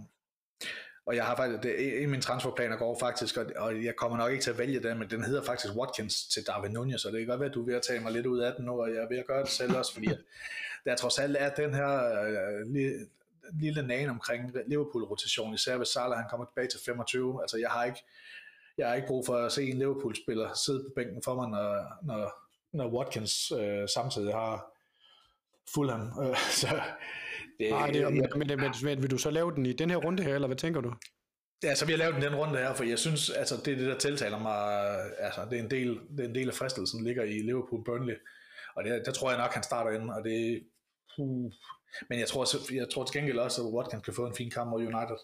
og 1.10 1.16
jeg 1.16 1.24
har 1.24 1.36
faktisk, 1.36 1.62
det, 1.62 1.96
en 1.96 2.02
af 2.02 2.08
mine 2.08 2.22
transferplaner 2.22 2.76
går 2.76 2.98
faktisk, 2.98 3.36
og, 3.36 3.46
og 3.56 3.84
jeg 3.84 3.96
kommer 3.96 4.18
nok 4.18 4.32
ikke 4.32 4.42
til 4.44 4.50
at 4.50 4.58
vælge 4.58 4.82
den, 4.82 4.98
men 4.98 5.10
den 5.10 5.24
hedder 5.24 5.42
faktisk 5.42 5.74
Watkins 5.74 6.24
til 6.24 6.46
Darwin 6.46 6.72
Nunez, 6.72 7.00
så 7.00 7.08
det 7.08 7.18
kan 7.18 7.26
godt 7.26 7.40
være, 7.40 7.48
at 7.48 7.54
du 7.54 7.62
er 7.62 7.66
ved 7.66 7.74
at 7.74 7.82
tage 7.82 8.00
mig 8.00 8.12
lidt 8.12 8.26
ud 8.26 8.38
af 8.38 8.54
den 8.56 8.64
nu, 8.64 8.80
og 8.80 8.88
jeg 8.88 8.96
er 8.96 9.08
ved 9.08 9.18
at 9.18 9.26
gøre 9.26 9.42
det 9.42 9.48
selv 9.48 9.76
også, 9.76 9.94
fordi 9.94 10.08
der 10.84 10.96
trods 10.96 11.18
alt 11.18 11.36
er 11.40 11.54
den 11.54 11.74
her 11.74 12.22
øh, 12.22 12.72
lille, 12.72 13.06
lille 13.52 13.86
nane 13.86 14.10
omkring 14.10 14.52
Liverpool-rotation, 14.66 15.54
især 15.54 15.76
hvis 15.76 15.88
Salah 15.88 16.18
han 16.18 16.26
kommer 16.30 16.46
tilbage 16.46 16.68
til 16.68 16.80
25. 16.86 17.42
Altså 17.42 17.58
jeg 17.58 17.70
har 17.70 17.84
ikke, 17.84 18.04
jeg 18.78 18.88
har 18.88 18.94
ikke 18.94 19.08
brug 19.08 19.26
for 19.26 19.36
at 19.36 19.52
se 19.52 19.70
en 19.70 19.78
Liverpool-spiller 19.78 20.54
sidde 20.54 20.84
på 20.84 20.92
bænken 20.96 21.22
for 21.22 21.34
mig, 21.34 21.48
når, 21.48 21.96
når, 22.02 22.32
når 22.72 22.88
Watkins 22.88 23.52
øh, 23.52 23.88
samtidig 23.88 24.34
har 24.34 24.72
Fulham. 25.74 26.12
Øh, 26.22 26.36
så 26.60 26.82
det, 27.60 27.70
Nej, 27.70 27.90
det, 27.90 28.02
er, 28.02 28.10
men, 28.10 28.26
men, 28.36 28.60
men, 28.84 29.02
vil 29.02 29.10
du 29.10 29.18
så 29.18 29.30
lave 29.30 29.54
den 29.54 29.66
i 29.66 29.72
den 29.72 29.90
her 29.90 29.96
runde 29.96 30.22
her, 30.22 30.34
eller 30.34 30.48
hvad 30.48 30.56
tænker 30.56 30.80
du? 30.80 30.92
Ja, 31.62 31.74
så 31.74 31.86
vi 31.86 31.92
har 31.92 31.98
lavet 31.98 32.14
den 32.14 32.22
den 32.22 32.34
runde 32.34 32.58
her, 32.58 32.74
for 32.74 32.84
jeg 32.84 32.98
synes, 32.98 33.30
altså 33.30 33.54
det 33.64 33.72
er 33.72 33.76
det, 33.76 33.86
der 33.86 33.98
tiltaler 33.98 34.38
mig, 34.38 34.60
altså 35.18 35.40
det 35.50 35.58
er 35.58 35.62
en 35.62 35.70
del, 35.70 36.00
det 36.16 36.24
er 36.24 36.28
en 36.28 36.34
del 36.34 36.48
af 36.48 36.54
fristelsen, 36.54 37.04
ligger 37.04 37.24
i 37.24 37.38
Liverpool 37.38 37.84
Burnley, 37.84 38.14
og 38.76 38.84
det, 38.84 39.02
der 39.06 39.12
tror 39.12 39.30
jeg 39.30 39.38
nok, 39.38 39.54
han 39.54 39.62
starter 39.62 39.90
ind, 39.90 40.10
og 40.10 40.24
det, 40.24 40.62
uh, 41.18 41.52
men 42.08 42.18
jeg 42.18 42.28
tror, 42.28 42.72
jeg 42.74 42.88
tror 42.90 43.04
til 43.04 43.20
gengæld 43.20 43.38
også, 43.38 43.62
at 43.62 43.72
Watkins 43.74 44.04
kan 44.04 44.14
få 44.14 44.26
en 44.26 44.34
fin 44.34 44.50
kamp 44.50 44.70
mod 44.70 44.80
United. 44.80 45.18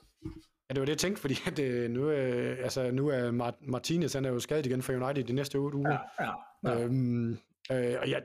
Ja, 0.69 0.75
det 0.75 0.81
var 0.81 0.87
det, 0.87 0.93
jeg 0.93 0.99
tænkte, 0.99 1.21
fordi 1.21 1.35
at, 1.51 1.59
øh, 1.59 1.91
nu, 1.91 2.11
øh, 2.11 2.59
altså, 2.63 2.91
nu 2.91 3.09
er 3.09 3.31
Martinez, 3.61 4.13
han 4.13 4.25
er 4.25 4.31
jo 4.31 4.39
skadet 4.39 4.67
igen 4.67 4.83
for 4.83 4.93
United 4.93 5.25
de 5.25 5.33
næste 5.33 5.57
otte 5.57 5.79
uger. 5.79 5.99
Ja, 6.21 6.25
ja, 6.25 6.33
ja. 6.65 6.85
Øhm, 6.85 7.31
øh, 7.73 7.97
og 8.01 8.11
jeg, 8.11 8.23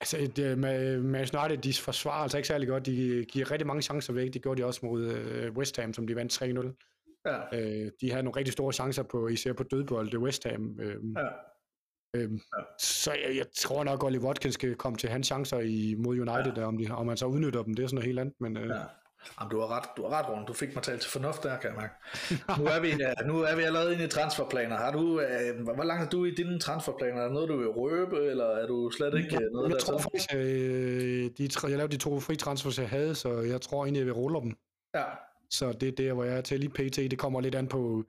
altså, 0.00 0.32
det, 0.36 0.58
med 0.58 1.00
Manchester 1.02 1.44
United, 1.44 1.62
de 1.62 1.74
forsvarer 1.74 2.22
altså 2.22 2.36
ikke 2.36 2.48
særlig 2.48 2.68
godt. 2.68 2.86
De 2.86 3.24
giver 3.28 3.50
rigtig 3.50 3.66
mange 3.66 3.82
chancer 3.82 4.12
væk. 4.12 4.34
Det 4.34 4.42
gjorde 4.42 4.62
de 4.62 4.66
også 4.66 4.80
mod 4.86 5.02
øh, 5.02 5.52
West 5.52 5.80
Ham, 5.80 5.92
som 5.92 6.06
de 6.06 6.16
vandt 6.16 6.42
3-0. 6.42 6.84
Ja. 7.26 7.58
Øh, 7.58 7.90
de 8.00 8.10
havde 8.10 8.22
nogle 8.22 8.36
rigtig 8.36 8.52
store 8.52 8.72
chancer 8.72 9.02
på, 9.02 9.28
især 9.28 9.52
på 9.52 9.62
dødbold, 9.62 10.10
det 10.10 10.18
West 10.18 10.44
Ham. 10.44 10.80
Øh, 10.80 10.96
ja. 11.16 11.28
Øhm, 12.16 12.34
ja. 12.34 12.62
Så 12.78 13.12
jeg, 13.12 13.36
jeg 13.36 13.46
tror 13.56 13.84
nok, 13.84 14.02
at 14.02 14.06
Oliver 14.06 14.24
Watkins 14.24 14.54
skal 14.54 14.74
komme 14.74 14.98
til 14.98 15.08
hans 15.08 15.26
chancer 15.26 15.58
i, 15.58 15.94
mod 15.98 16.18
United, 16.18 16.52
ja. 16.56 16.60
der, 16.60 16.64
om, 16.66 16.78
de, 16.78 16.90
om 16.90 17.06
man 17.06 17.16
så 17.16 17.26
udnytter 17.26 17.62
dem, 17.62 17.74
det 17.74 17.82
er 17.82 17.86
sådan 17.86 17.94
noget 17.94 18.06
helt 18.06 18.18
andet. 18.18 18.34
Men, 18.40 18.56
øh, 18.56 18.68
ja. 18.68 18.82
Jamen, 19.40 19.50
du 19.50 19.60
har 19.60 19.76
ret, 19.76 19.84
du 19.96 20.02
har 20.02 20.10
ret, 20.18 20.28
Ron. 20.28 20.46
Du 20.46 20.52
fik 20.52 20.74
mig 20.74 20.82
talt 20.84 21.00
til 21.00 21.10
fornuft 21.10 21.42
der, 21.42 21.58
kan 21.58 21.70
jeg 21.70 21.76
mærke. 21.76 21.94
nu, 22.62 22.64
er 22.66 22.80
vi, 22.80 22.92
nu 23.26 23.40
er 23.40 23.56
vi 23.56 23.62
allerede 23.62 23.92
inde 23.92 24.04
i 24.04 24.08
transferplaner. 24.08 24.76
Har 24.76 24.92
du, 24.92 25.20
øh, 25.20 25.60
hvor 25.74 25.84
langt 25.84 26.04
er 26.04 26.08
du 26.08 26.24
i 26.24 26.30
dine 26.30 26.60
transferplaner? 26.60 27.20
Er 27.20 27.26
der 27.26 27.32
noget, 27.32 27.48
du 27.48 27.56
vil 27.56 27.68
røbe, 27.68 28.16
eller 28.16 28.44
er 28.44 28.66
du 28.66 28.90
slet 28.90 29.14
ikke 29.14 29.28
ja, 29.32 29.38
noget, 29.52 29.68
jeg 29.68 29.78
der 29.78 29.84
tror 29.84 29.98
faktisk, 29.98 30.34
øh, 30.34 31.30
de, 31.38 31.48
jeg 31.62 31.76
lavede 31.76 31.92
de 31.92 31.96
to 31.96 32.20
fri 32.20 32.36
transfers, 32.36 32.78
jeg 32.78 32.88
havde, 32.88 33.14
så 33.14 33.40
jeg 33.40 33.60
tror 33.60 33.84
egentlig, 33.84 33.98
jeg 33.98 34.06
vil 34.06 34.14
rulle 34.14 34.40
dem. 34.40 34.56
Ja. 34.94 35.04
Så 35.50 35.72
det 35.72 35.88
er 35.88 35.92
der, 35.92 36.12
hvor 36.12 36.24
jeg 36.24 36.36
er 36.36 36.40
til 36.40 36.60
lige 36.60 36.70
pt. 36.70 36.96
Det 36.96 37.18
kommer 37.18 37.40
lidt 37.40 37.54
an 37.54 37.68
på, 37.68 38.04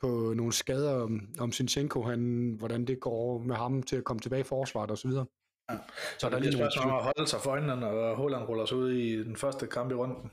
på 0.00 0.32
nogle 0.36 0.52
skader 0.52 1.02
om, 1.02 1.20
om 1.40 1.52
Sinchenko, 1.52 2.02
han, 2.02 2.54
hvordan 2.58 2.84
det 2.84 3.00
går 3.00 3.38
med 3.38 3.56
ham 3.56 3.82
til 3.82 3.96
at 3.96 4.04
komme 4.04 4.20
tilbage 4.20 4.40
i 4.40 4.44
forsvaret 4.44 4.90
og 4.90 4.98
så 4.98 5.08
videre. 5.08 5.26
Ja. 5.70 5.74
Så, 5.74 5.80
så 6.18 6.30
der 6.30 6.36
er 6.36 6.40
lige 6.40 6.52
spørgsmål 6.52 6.86
om 6.86 6.96
at 6.96 7.02
holde 7.02 7.26
sig 7.26 7.40
for 7.40 7.50
øjnene, 7.50 7.86
og 7.86 8.16
Holland 8.16 8.42
ruller 8.42 8.64
sig 8.64 8.76
ud 8.76 8.90
i 8.90 9.24
den 9.24 9.36
første 9.36 9.66
kamp 9.66 9.90
i 9.90 9.94
runden. 9.94 10.30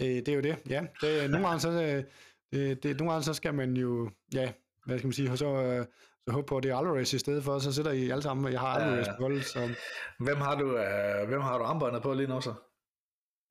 Øh, 0.00 0.06
det 0.06 0.28
er 0.28 0.34
jo 0.34 0.40
det, 0.40 0.56
ja. 0.68 0.86
Det, 1.00 1.30
nogle, 1.30 1.46
gange 1.46 1.60
så, 1.60 1.70
øh, 1.70 2.04
det, 2.52 2.82
det, 2.82 2.96
nogle 2.96 3.12
gange 3.12 3.24
så 3.24 3.34
skal 3.34 3.54
man 3.54 3.76
jo, 3.76 4.10
ja, 4.34 4.52
hvad 4.86 4.98
skal 4.98 5.06
man 5.06 5.12
sige, 5.12 5.36
så, 5.36 5.46
øh, 5.46 5.86
så 6.26 6.32
håbe 6.32 6.46
på, 6.46 6.56
at 6.56 6.62
det 6.62 6.70
er 6.70 6.76
Alvarez 6.76 7.12
i 7.12 7.18
stedet 7.18 7.44
for, 7.44 7.58
så 7.58 7.72
sidder 7.72 7.92
I 7.92 8.10
alle 8.10 8.22
sammen, 8.22 8.52
jeg 8.52 8.60
har 8.60 8.68
Alvarez 8.68 9.08
på 9.18 9.22
hold. 9.22 9.42
Så... 9.42 9.74
Hvem 10.18 10.36
har 10.36 10.58
du, 10.58 10.66
uh, 10.66 11.28
hvem 11.28 11.40
har 11.40 11.58
du 11.58 11.64
armbåndet 11.64 12.02
på 12.02 12.14
lige 12.14 12.26
nu 12.26 12.40
så? 12.40 12.54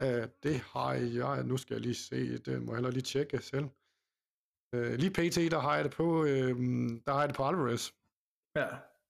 Uh, 0.04 0.24
det 0.44 0.56
har 0.60 0.94
jeg, 0.94 1.44
nu 1.44 1.58
skal 1.58 1.74
jeg 1.74 1.82
lige 1.82 1.96
se, 1.96 2.38
det 2.38 2.62
må 2.62 2.72
jeg 2.72 2.78
heller 2.78 2.92
lige 2.92 3.04
tjekke 3.04 3.42
selv. 3.42 3.66
Uh, 4.76 4.94
lige 4.94 5.12
pt, 5.12 5.52
der 5.52 5.60
har 5.60 5.76
jeg 5.76 5.84
det 5.84 5.92
på, 5.92 6.04
uh, 6.04 6.28
der 7.06 7.12
har 7.12 7.20
jeg 7.20 7.30
det 7.30 7.36
på 7.36 7.44
Alvarez. 7.44 7.92
Ja, 8.56 8.68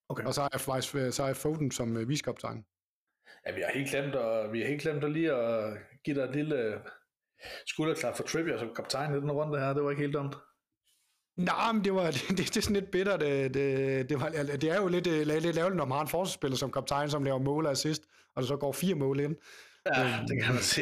okay. 0.10 0.24
Og 0.26 0.34
så 0.34 0.42
har 0.42 0.50
jeg 0.54 0.62
faktisk 0.62 1.16
så 1.16 1.22
har 1.24 1.30
jeg 1.30 1.38
Foden 1.38 1.72
som 1.72 1.96
uh, 1.96 2.10
viskaptajn. 2.10 2.66
Ja, 3.46 3.56
vi 3.56 3.62
har 3.62 3.72
helt 3.72 3.90
glemt 3.90 4.16
at, 4.16 4.52
vi 4.52 4.62
har 4.62 4.68
helt 4.68 4.82
glemt 4.82 5.04
at 5.04 5.12
lige 5.12 5.34
at 5.34 5.78
give 6.04 6.16
dig 6.16 6.24
et 6.24 6.36
lille 6.36 6.82
skulderklap 7.68 8.18
for 8.18 8.24
Trivia 8.24 8.60
som 8.60 8.76
kaptajn 8.76 9.14
i 9.14 9.22
den 9.22 9.32
runde 9.32 9.60
her. 9.60 9.74
Det 9.74 9.84
var 9.84 9.90
ikke 9.90 10.02
helt 10.02 10.14
dumt. 10.14 10.36
Nej, 11.38 11.72
men 11.72 11.84
det, 11.84 11.94
var, 11.94 12.12
det, 12.12 12.38
det, 12.38 12.58
er 12.58 12.62
sådan 12.62 12.76
lidt 12.76 12.92
bitter. 12.92 13.18
Det, 13.18 13.54
det, 13.54 14.10
det, 14.10 14.22
var, 14.22 14.30
det 14.30 14.64
er 14.64 14.76
jo 14.76 14.88
lidt, 14.88 15.08
øh, 15.08 15.28
lidt, 15.28 15.56
lavligt, 15.56 15.78
når 15.78 15.86
man 15.86 15.96
har 15.96 16.02
en 16.02 16.08
forsvarsspiller 16.08 16.58
som 16.58 16.72
kaptajn, 16.72 17.10
som 17.10 17.24
laver 17.24 17.40
mål 17.40 17.66
og 17.66 17.72
assist, 17.72 18.04
og 18.36 18.42
der 18.42 18.48
så 18.48 18.56
går 18.58 18.72
fire 18.72 18.96
mål 18.96 19.20
ind. 19.20 19.36
Ja, 19.86 20.04
øhm, 20.04 20.28
det 20.28 20.44
kan 20.44 20.54
man 20.54 20.64
se. 20.64 20.82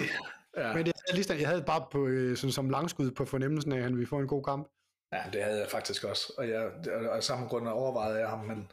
Ja. 0.57 0.73
Men 0.73 0.85
det, 0.85 0.93
jeg, 1.29 1.39
jeg 1.39 1.47
havde 1.47 1.63
bare 1.63 1.85
på, 1.91 2.07
øh, 2.07 2.37
sådan, 2.37 2.51
som 2.51 2.69
langskud 2.69 3.11
på 3.11 3.25
fornemmelsen 3.25 3.71
af, 3.71 3.77
at 3.77 3.83
han 3.83 3.95
ville 3.95 4.07
få 4.07 4.19
en 4.19 4.27
god 4.27 4.43
kamp. 4.43 4.67
Ja, 5.13 5.23
det 5.33 5.43
havde 5.43 5.59
jeg 5.59 5.69
faktisk 5.69 6.03
også. 6.03 6.33
Og, 6.37 6.49
jeg, 6.49 6.65
og 6.93 7.15
af 7.15 7.23
samme 7.23 7.47
grund 7.47 7.67
overvejede 7.67 8.19
jeg 8.19 8.29
ham, 8.29 8.45
men 8.45 8.71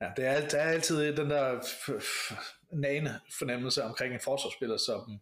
ja, 0.00 0.10
det 0.16 0.26
er, 0.26 0.48
der 0.48 0.58
er 0.58 0.70
altid 0.70 1.16
den 1.16 1.30
der 1.30 1.60
nane 2.72 3.20
fornemmelse 3.38 3.84
omkring 3.84 4.14
en 4.14 4.20
forsvarsspiller, 4.20 4.76
som, 4.76 5.20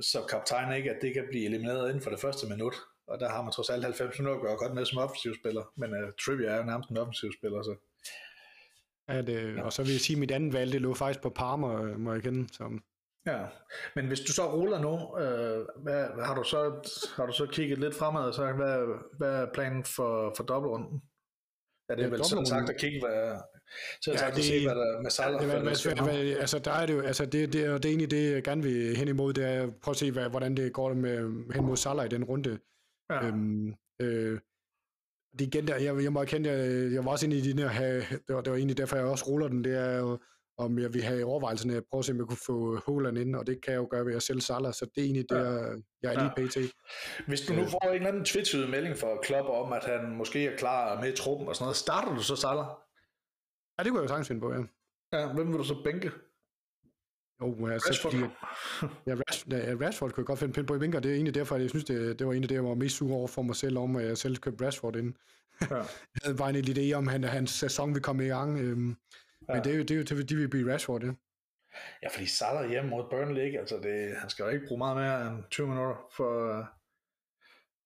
som 0.00 0.22
kaptajn 0.30 0.76
ikke, 0.76 0.90
at 0.90 1.02
det 1.02 1.14
kan 1.14 1.26
blive 1.30 1.44
elimineret 1.44 1.88
inden 1.88 2.02
for 2.02 2.10
det 2.10 2.20
første 2.20 2.46
minut. 2.48 2.74
Og 3.06 3.20
der 3.20 3.28
har 3.28 3.42
man 3.42 3.52
trods 3.52 3.70
alt 3.70 3.84
90 3.84 4.18
minutter 4.18 4.40
at 4.40 4.46
gøre 4.46 4.56
godt 4.56 4.74
med 4.74 4.84
som 4.84 4.98
offensivspiller. 4.98 5.64
Men 5.76 5.90
uh, 5.94 6.10
Trivia 6.24 6.48
er 6.50 6.56
jo 6.56 6.62
nærmest 6.62 6.90
en 6.90 6.96
offensivspiller, 6.96 7.62
så... 7.62 7.74
Ja, 9.08 9.22
det, 9.22 9.56
ja. 9.56 9.62
og 9.62 9.72
så 9.72 9.82
vil 9.82 9.92
jeg 9.92 10.00
sige, 10.00 10.16
at 10.16 10.20
mit 10.20 10.30
andet 10.30 10.52
valg, 10.52 10.72
det 10.72 10.80
lå 10.80 10.94
faktisk 10.94 11.22
på 11.22 11.30
Parma, 11.30 11.96
må 11.96 12.12
jeg 12.12 12.22
kende. 12.22 12.54
Som... 12.54 12.82
Ja, 13.26 13.46
men 13.94 14.06
hvis 14.06 14.20
du 14.20 14.32
så 14.32 14.54
ruller 14.54 14.80
nu, 14.80 14.94
øh, 15.22 15.66
hvad, 15.82 16.24
har, 16.24 16.34
du 16.34 16.44
så, 16.44 16.60
har 17.16 17.26
du 17.26 17.32
så 17.32 17.46
kigget 17.46 17.78
lidt 17.78 17.94
fremad 17.94 18.24
og 18.24 18.34
sagt, 18.34 18.56
hvad, 18.56 18.76
hvad 19.18 19.34
er 19.42 19.52
planen 19.54 19.84
for, 19.84 20.34
for 20.36 20.44
dobbeltrunden? 20.44 21.02
Ja, 21.88 21.94
det 21.94 22.00
er 22.00 22.06
ja, 22.08 22.10
vel 22.14 22.24
sådan 22.24 22.46
sagt 22.46 22.70
at 22.70 22.80
kigge, 22.80 23.00
hvad, 23.00 23.40
så 24.02 24.10
ja, 24.12 24.30
det, 24.36 24.44
se, 24.44 24.66
hvad 24.66 24.74
der 24.74 25.02
med 25.02 25.10
Salah. 25.10 25.42
Ja, 25.42 25.46
hvad, 25.60 26.04
hvad, 26.04 26.36
altså, 26.36 26.58
der 26.58 26.72
er 26.72 26.86
det 26.86 26.94
jo, 26.94 27.00
altså, 27.00 27.24
det, 27.24 27.32
det, 27.32 27.52
det, 27.52 27.82
det 27.82 27.84
er 27.84 27.88
egentlig 27.88 28.10
det, 28.10 28.32
jeg 28.32 28.42
gerne 28.42 28.62
vil 28.62 28.96
hen 28.96 29.08
imod, 29.08 29.32
det 29.32 29.44
er 29.44 29.62
at 29.62 29.70
prøve 29.82 29.92
at 29.92 29.96
se, 29.96 30.10
hvad, 30.10 30.28
hvordan 30.28 30.56
det 30.56 30.72
går 30.72 30.94
med, 30.94 31.16
hen 31.54 31.64
mod 31.64 31.76
Salah 31.76 32.06
i 32.06 32.08
den 32.08 32.24
runde. 32.24 32.58
Ja. 33.10 33.26
Øhm, 33.26 33.74
øh, 34.02 34.38
det 35.38 35.40
igen 35.40 35.68
der, 35.68 35.76
jeg, 35.76 36.02
jeg 36.02 36.12
må 36.12 36.20
erkende, 36.20 36.50
jeg, 36.50 36.92
jeg 36.92 37.04
var 37.04 37.10
også 37.10 37.26
inde 37.26 37.36
i 37.36 37.52
de 37.52 37.68
her, 37.68 38.02
det 38.28 38.34
var, 38.34 38.40
det 38.40 38.50
var 38.50 38.56
egentlig 38.56 38.78
derfor, 38.78 38.96
jeg 38.96 39.04
også 39.04 39.24
ruller 39.28 39.48
den, 39.48 39.64
det 39.64 39.76
er 39.76 39.98
jo, 39.98 40.18
om 40.58 40.78
jeg 40.78 40.94
vil 40.94 41.02
have 41.02 41.24
overvejelserne 41.24 41.76
at 41.76 41.84
prøve 41.90 41.98
at 41.98 42.04
se, 42.04 42.12
om 42.12 42.18
jeg 42.18 42.26
kunne 42.26 42.46
få 42.46 42.80
Holland 42.86 43.18
ind, 43.18 43.36
og 43.36 43.46
det 43.46 43.62
kan 43.62 43.72
jeg 43.72 43.78
jo 43.78 43.88
gøre 43.90 44.06
ved 44.06 44.14
at 44.14 44.22
sælge 44.22 44.40
Salah, 44.40 44.72
så 44.72 44.86
det 44.94 45.00
er 45.00 45.04
egentlig 45.04 45.30
det, 45.30 45.36
ja. 45.36 45.42
jeg 46.02 46.14
er 46.14 46.20
lige 46.22 46.48
pt. 46.48 46.56
Hvis 47.26 47.40
du 47.40 47.52
nu 47.52 47.64
får 47.64 47.88
en 47.88 47.94
eller 47.94 48.08
anden 48.08 48.24
tvetydig 48.24 48.70
melding 48.70 48.96
fra 48.96 49.08
Klopp 49.22 49.48
om, 49.48 49.72
at 49.72 49.84
han 49.84 50.16
måske 50.16 50.46
er 50.46 50.56
klar 50.56 51.00
med 51.00 51.16
truppen 51.16 51.48
og 51.48 51.56
sådan 51.56 51.64
noget, 51.64 51.76
starter 51.76 52.14
du 52.14 52.22
så 52.22 52.36
Salah? 52.36 52.66
Ja, 53.80 53.84
det 53.84 53.90
kunne 53.92 54.00
jeg 54.00 54.04
jo 54.04 54.08
sagtens 54.08 54.28
finde 54.28 54.40
på, 54.40 54.52
ja. 54.52 54.60
Ja, 55.12 55.32
hvem 55.32 55.48
vil 55.48 55.58
du 55.58 55.64
så 55.64 55.82
bænke? 55.84 56.10
Jo, 57.40 57.66
altså, 57.66 57.88
Rashford. 57.88 58.12
Fordi, 58.12 58.24
ja, 59.06 59.14
Rash, 59.14 59.46
ja, 59.50 59.86
Rashford 59.86 60.10
kunne 60.10 60.22
jeg 60.22 60.26
godt 60.26 60.38
finde 60.38 60.52
pind 60.52 60.66
på 60.66 60.74
i 60.74 60.78
bænker, 60.78 61.00
det 61.00 61.10
er 61.10 61.14
egentlig 61.14 61.34
derfor, 61.34 61.56
jeg 61.56 61.70
synes, 61.70 61.84
det, 61.84 62.18
det 62.18 62.26
var 62.26 62.32
egentlig 62.32 62.48
det, 62.48 62.54
jeg 62.54 62.64
var 62.64 62.74
mest 62.74 62.96
sur 62.96 63.14
over 63.14 63.28
for 63.28 63.42
mig 63.42 63.56
selv, 63.56 63.78
om 63.78 63.96
at 63.96 64.04
jeg 64.04 64.18
selv 64.18 64.36
købte 64.36 64.66
Rashford 64.66 64.96
ind. 64.96 65.14
Ja. 65.70 65.76
jeg 66.14 66.20
havde 66.22 66.36
bare 66.36 66.50
en 66.50 66.56
idé 66.56 66.92
om, 66.92 67.08
at 67.08 67.24
hans 67.24 67.50
sæson 67.50 67.94
vil 67.94 68.02
komme 68.02 68.24
i 68.24 68.28
gang, 68.28 68.58
øhm, 68.58 68.96
ja. 69.48 69.54
men 69.54 69.64
det 69.64 69.72
er 69.72 69.76
jo, 69.76 69.82
det 69.82 69.90
er 69.90 69.96
jo 69.96 70.02
det, 70.02 70.28
de 70.28 70.36
vil 70.36 70.48
blive 70.48 70.72
Rashford, 70.72 71.02
ja. 71.04 71.12
Ja, 72.02 72.08
fordi 72.08 72.26
Salah 72.26 72.70
hjemme 72.70 72.90
mod 72.90 73.04
Burnley, 73.10 73.42
ikke? 73.42 73.58
Altså 73.58 73.76
det, 73.76 74.16
han 74.16 74.30
skal 74.30 74.42
jo 74.42 74.48
ikke 74.48 74.66
bruge 74.68 74.78
meget 74.78 74.96
mere 74.96 75.26
end 75.26 75.44
20 75.50 75.66
minutter 75.66 75.96
for, 76.16 76.30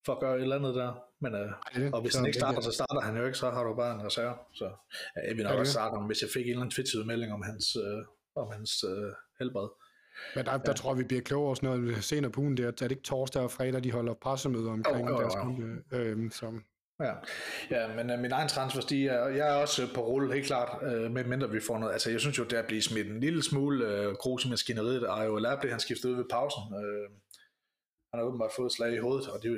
for 0.05 0.13
at 0.13 0.19
gøre 0.19 0.35
et 0.35 0.41
eller 0.41 0.55
andet 0.55 0.75
der. 0.75 1.04
Men, 1.21 1.35
øh, 1.35 1.51
ja, 1.75 1.89
og 1.93 2.01
hvis 2.01 2.15
han 2.15 2.25
ikke 2.25 2.37
starter, 2.37 2.61
så 2.61 2.71
starter 2.71 3.01
han 3.01 3.17
jo 3.17 3.25
ikke, 3.25 3.37
så 3.37 3.49
har 3.49 3.63
du 3.63 3.75
bare 3.75 3.95
en 3.95 4.05
reserve. 4.05 4.35
Så 4.53 4.65
ja, 5.15 5.27
jeg 5.27 5.35
vil 5.37 5.43
nok 5.43 5.59
også 5.59 5.71
starte 5.71 5.93
om, 5.93 6.05
hvis 6.05 6.21
jeg 6.21 6.29
fik 6.33 6.45
en 6.45 6.49
eller 6.49 6.61
anden 6.61 7.07
melding 7.07 7.33
om 7.33 7.41
hans, 7.41 7.75
øh, 7.75 8.05
om 8.35 8.51
hans 8.51 8.83
øh, 8.83 9.11
helbred. 9.39 9.69
Men 10.35 10.45
der, 10.45 10.57
der 10.57 10.63
ja. 10.67 10.73
tror 10.73 10.93
vi 10.93 11.03
bliver 11.03 11.21
klogere 11.21 11.49
også 11.49 11.65
noget 11.65 12.03
senere 12.03 12.31
på 12.31 12.41
ugen. 12.41 12.57
Det 12.57 12.65
er, 12.65 12.71
det 12.71 12.91
ikke 12.91 13.03
torsdag 13.03 13.41
og 13.41 13.51
fredag, 13.51 13.83
de 13.83 13.91
holder 13.91 14.13
pressemøder 14.13 14.71
omkring 14.71 15.09
oh, 15.09 15.15
oh, 15.15 15.21
deres 15.21 15.35
kampe. 15.35 15.83
Øh, 15.91 16.31
så. 16.31 16.59
Ja, 16.99 17.13
ja 17.71 17.95
men 17.95 18.11
uh, 18.11 18.19
min 18.19 18.31
egen 18.31 18.47
transfer, 18.47 18.81
de 18.81 19.07
er, 19.07 19.27
jeg 19.27 19.49
er 19.49 19.53
også 19.53 19.93
på 19.95 20.01
rulle, 20.01 20.33
helt 20.33 20.45
klart, 20.45 20.81
uh, 20.81 21.11
med 21.11 21.23
mindre 21.23 21.49
vi 21.49 21.59
får 21.59 21.77
noget. 21.77 21.93
Altså, 21.93 22.09
jeg 22.09 22.19
synes 22.19 22.37
jo, 22.37 22.43
der 22.43 22.67
bliver 22.67 22.81
smidt 22.81 23.07
en 23.07 23.19
lille 23.19 23.43
smule 23.43 24.09
uh, 24.09 24.13
grus 24.13 24.45
i 24.45 24.49
maskineriet. 24.49 25.01
Der 25.01 25.13
er 25.13 25.23
jo 25.23 25.37
Lab, 25.37 25.65
han 25.65 25.79
skiftet 25.79 26.09
ud 26.09 26.15
ved 26.15 26.25
pausen. 26.29 26.63
Uh, 26.71 27.11
han 28.11 28.19
har 28.19 28.21
åbenbart 28.21 28.51
fået 28.55 28.71
slag 28.71 28.93
i 28.93 28.97
hovedet, 28.97 29.29
og 29.29 29.43
det 29.43 29.49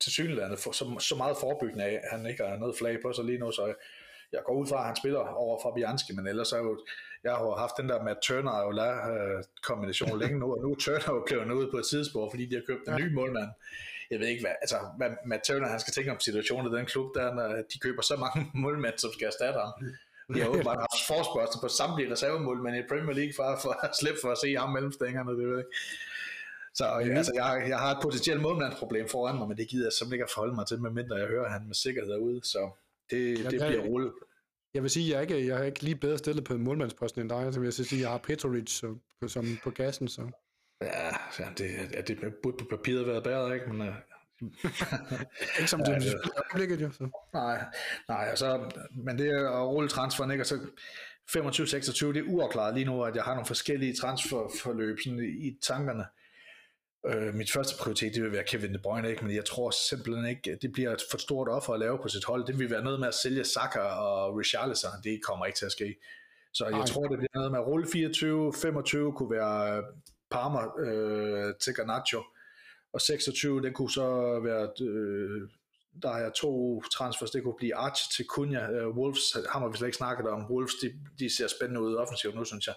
til 0.00 0.12
synligheden 0.12 0.58
for, 0.58 0.72
så, 0.72 0.84
så 0.98 1.14
meget 1.16 1.36
forebyggende 1.40 1.84
af, 1.84 2.00
at 2.04 2.10
han 2.10 2.26
ikke 2.26 2.44
har 2.44 2.56
noget 2.56 2.78
flag 2.78 2.96
på 3.02 3.12
sig 3.12 3.24
lige 3.24 3.38
nu, 3.38 3.52
så 3.52 3.74
jeg 4.32 4.42
går 4.46 4.54
ud 4.60 4.66
fra, 4.66 4.78
at 4.80 4.86
han 4.86 4.96
spiller 4.96 5.20
over 5.44 5.56
for 5.62 5.74
Bianski, 5.74 6.12
men 6.12 6.26
ellers 6.26 6.52
er 6.52 6.58
jo, 6.58 6.72
jeg 7.24 7.32
har 7.32 7.56
haft 7.64 7.76
den 7.80 7.88
der 7.88 8.02
med 8.02 8.14
Turner 8.22 8.50
og 8.50 8.66
Ola 8.68 8.88
øh, 9.12 9.44
kombination 9.62 10.18
længe 10.22 10.38
nu, 10.38 10.46
og 10.54 10.58
nu 10.62 10.68
er 10.72 10.78
Turner 10.84 11.10
jo 11.16 11.24
kørt 11.30 11.50
ud 11.60 11.70
på 11.70 11.76
et 11.78 11.86
tidsspor, 11.90 12.30
fordi 12.30 12.46
de 12.46 12.54
har 12.54 12.62
købt 12.66 12.88
en 12.88 12.98
ja. 12.98 13.04
ny 13.04 13.14
målmand. 13.14 13.50
Jeg 14.10 14.18
ved 14.20 14.26
ikke, 14.26 14.42
hvad, 14.44 14.54
altså, 14.64 14.78
hvad 14.98 15.10
Matt 15.26 15.44
Turner 15.44 15.68
han 15.68 15.80
skal 15.80 15.92
tænke 15.92 16.10
om 16.10 16.20
situationen 16.20 16.72
i 16.72 16.76
den 16.76 16.86
klub, 16.86 17.14
der 17.14 17.34
når 17.34 17.46
de 17.72 17.78
køber 17.78 18.02
så 18.02 18.16
mange 18.16 18.50
målmænd, 18.64 18.98
som 18.98 19.10
skal 19.12 19.26
erstatte 19.26 19.58
ham. 19.60 19.72
De 20.34 20.40
har 20.40 20.48
åbenbart 20.48 20.80
haft 20.86 21.06
forspørgsel 21.12 21.60
på 21.60 21.68
samtlige 21.68 22.12
reservemålmænd 22.12 22.76
i 22.76 22.88
Premier 22.88 23.16
League 23.20 23.34
for, 23.36 23.44
for 23.62 23.72
at 23.86 23.96
slippe 24.00 24.20
for 24.22 24.30
at 24.34 24.38
se 24.44 24.48
ham 24.56 24.70
mellemstængerne, 24.76 25.30
det 25.38 25.46
ved 25.48 25.56
jeg 25.56 25.68
så 26.76 26.84
ja. 26.84 27.16
altså, 27.16 27.32
jeg, 27.34 27.64
jeg 27.68 27.78
har 27.78 27.90
et 27.94 28.02
potentielt 28.02 28.42
målmandsproblem 28.42 29.08
foran 29.08 29.38
mig, 29.38 29.48
men 29.48 29.56
det 29.56 29.68
gider 29.68 29.86
jeg 29.86 29.92
simpelthen 29.92 30.14
ikke 30.14 30.24
at 30.24 30.30
forholde 30.34 30.54
mig 30.54 30.66
til, 30.66 30.82
medmindre 30.82 31.16
jeg 31.16 31.28
hører, 31.28 31.44
at 31.44 31.52
han 31.52 31.66
med 31.66 31.74
sikkerhed 31.74 32.12
er 32.12 32.18
ude. 32.18 32.40
Så 32.44 32.70
det, 33.10 33.38
det 33.38 33.60
bliver 33.60 33.82
roligt. 33.82 34.12
Jeg 34.74 34.82
vil 34.82 34.90
sige, 34.90 35.06
at 35.06 35.12
jeg, 35.12 35.22
ikke, 35.22 35.48
jeg 35.48 35.60
er 35.60 35.64
ikke 35.64 35.82
lige 35.82 35.96
bedre 35.96 36.18
stillet 36.18 36.44
på 36.44 36.54
en 36.54 36.64
målmandsposten 36.64 37.20
end 37.20 37.30
dig, 37.30 37.54
så 37.54 37.60
vil 37.60 37.66
jeg 37.66 37.72
sige, 37.72 37.98
at 37.98 38.02
jeg 38.02 38.10
har 38.10 38.18
Petrovic 38.18 38.80
på, 39.20 39.28
som 39.28 39.44
på 39.64 39.70
gassen. 39.70 40.08
Så. 40.08 40.22
Ja, 40.80 41.08
ja 41.38 41.48
det, 41.58 41.70
ja, 41.94 42.00
det 42.00 42.34
burde 42.42 42.56
på 42.56 42.64
papiret 42.70 43.06
være 43.06 43.22
bedre, 43.22 43.54
ikke? 43.54 43.72
Men, 43.72 43.88
uh... 43.88 43.94
ikke 45.58 45.70
som 45.70 45.80
det 45.80 46.02
det, 46.02 46.14
øjeblikket, 46.36 46.80
jo. 46.80 46.92
Så. 46.92 47.08
Nej, 47.34 47.64
nej 48.08 48.26
altså, 48.30 48.70
men 49.04 49.18
det 49.18 49.30
er 49.30 49.50
at 49.50 49.68
rulle 49.68 49.88
transferen, 49.88 50.30
ikke? 50.30 50.42
Og 50.42 50.46
så 50.46 50.54
25-26, 51.30 52.06
det 52.06 52.16
er 52.16 52.22
uafklaret 52.26 52.74
lige 52.74 52.84
nu, 52.84 53.04
at 53.04 53.16
jeg 53.16 53.24
har 53.24 53.34
nogle 53.34 53.46
forskellige 53.46 53.94
transferforløb 53.94 54.98
sådan 55.04 55.18
i 55.18 55.58
tankerne. 55.62 56.04
Øh, 57.06 57.34
mit 57.34 57.52
første 57.52 57.76
prioritet, 57.78 58.14
det 58.14 58.22
vil 58.22 58.32
være 58.32 58.44
Kevin 58.44 58.74
De 58.74 58.78
Bruyne, 58.78 59.10
ikke? 59.10 59.24
men 59.24 59.34
jeg 59.34 59.44
tror 59.44 59.70
simpelthen 59.70 60.26
ikke, 60.26 60.58
det 60.62 60.72
bliver 60.72 60.92
et 60.92 61.02
for 61.10 61.18
stort 61.18 61.48
offer 61.48 61.72
at 61.72 61.80
lave 61.80 61.98
på 62.02 62.08
sit 62.08 62.24
hold. 62.24 62.46
Det 62.46 62.58
vil 62.58 62.70
være 62.70 62.84
noget 62.84 63.00
med 63.00 63.08
at 63.08 63.14
sælge 63.14 63.44
Saka 63.44 63.78
og 63.80 64.36
Richarlison, 64.38 64.90
det 65.04 65.20
kommer 65.22 65.46
ikke 65.46 65.58
til 65.58 65.66
at 65.66 65.72
ske. 65.72 65.96
Så 66.52 66.64
jeg 66.66 66.78
Ej. 66.78 66.86
tror, 66.86 67.06
det 67.08 67.18
bliver 67.18 67.34
noget 67.34 67.50
med 67.50 67.58
at 67.58 67.66
rulle 67.66 67.86
24, 67.92 68.52
25 68.52 69.12
kunne 69.12 69.30
være 69.30 69.84
Parma 70.30 70.60
øh, 70.84 71.54
til 71.60 71.74
Garnacho, 71.74 72.22
og 72.92 73.00
26, 73.00 73.62
det 73.62 73.74
kunne 73.74 73.90
så 73.90 74.40
være, 74.40 74.68
øh, 74.88 75.48
der 76.02 76.10
er 76.10 76.30
to 76.30 76.82
transfers, 76.82 77.30
det 77.30 77.42
kunne 77.42 77.54
blive 77.58 77.74
Arch 77.74 78.16
til 78.16 78.26
Kunja, 78.26 78.70
øh, 78.70 78.88
Wolves, 78.88 79.36
har 79.50 79.60
man 79.60 79.74
slet 79.74 79.88
ikke 79.88 79.96
snakket 79.96 80.28
om, 80.28 80.50
Wolves, 80.50 80.74
de, 80.82 80.92
de 81.18 81.36
ser 81.36 81.46
spændende 81.46 81.80
ud 81.80 81.94
offensivt 81.94 82.34
nu, 82.34 82.44
synes 82.44 82.66
jeg, 82.66 82.74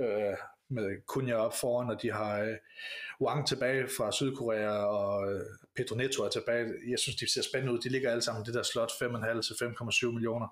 øh, 0.00 0.36
med 0.70 1.06
Kunja 1.06 1.34
op 1.34 1.54
foran, 1.60 1.90
og 1.90 2.02
de 2.02 2.12
har 2.12 2.40
øh, 2.40 2.56
Wang 3.20 3.46
tilbage 3.46 3.88
fra 3.96 4.12
Sydkorea, 4.12 4.84
og 4.84 5.32
øh, 5.32 5.40
Pedro 5.76 5.96
Neto 5.96 6.22
er 6.22 6.28
tilbage, 6.28 6.64
jeg 6.88 6.98
synes, 6.98 7.16
de 7.16 7.32
ser 7.32 7.42
spændende 7.42 7.74
ud, 7.74 7.78
de 7.78 7.88
ligger 7.88 8.10
alle 8.10 8.22
sammen 8.22 8.44
det 8.44 8.54
der 8.54 8.62
slot 8.62 8.90
5,5 8.90 9.42
til 9.42 9.54
5,7 9.54 10.10
millioner. 10.12 10.48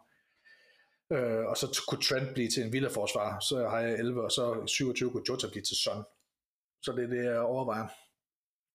Øh, 1.13 1.45
og 1.47 1.57
så 1.57 1.83
kunne 1.89 2.03
Trent 2.03 2.35
blive 2.35 2.49
til 2.49 2.63
en 2.63 2.73
villa-forsvar, 2.73 3.41
så 3.41 3.69
har 3.69 3.81
jeg 3.81 3.99
11, 3.99 4.25
og 4.25 4.31
så 4.31 4.67
27 4.67 5.11
kunne 5.11 5.25
Jota 5.29 5.47
blive 5.53 5.63
til 5.63 5.77
Son. 5.77 6.05
Så 6.83 6.93
det 6.93 7.05
er 7.05 7.09
det, 7.09 7.25
jeg 7.25 7.41
overvejer. 7.41 7.87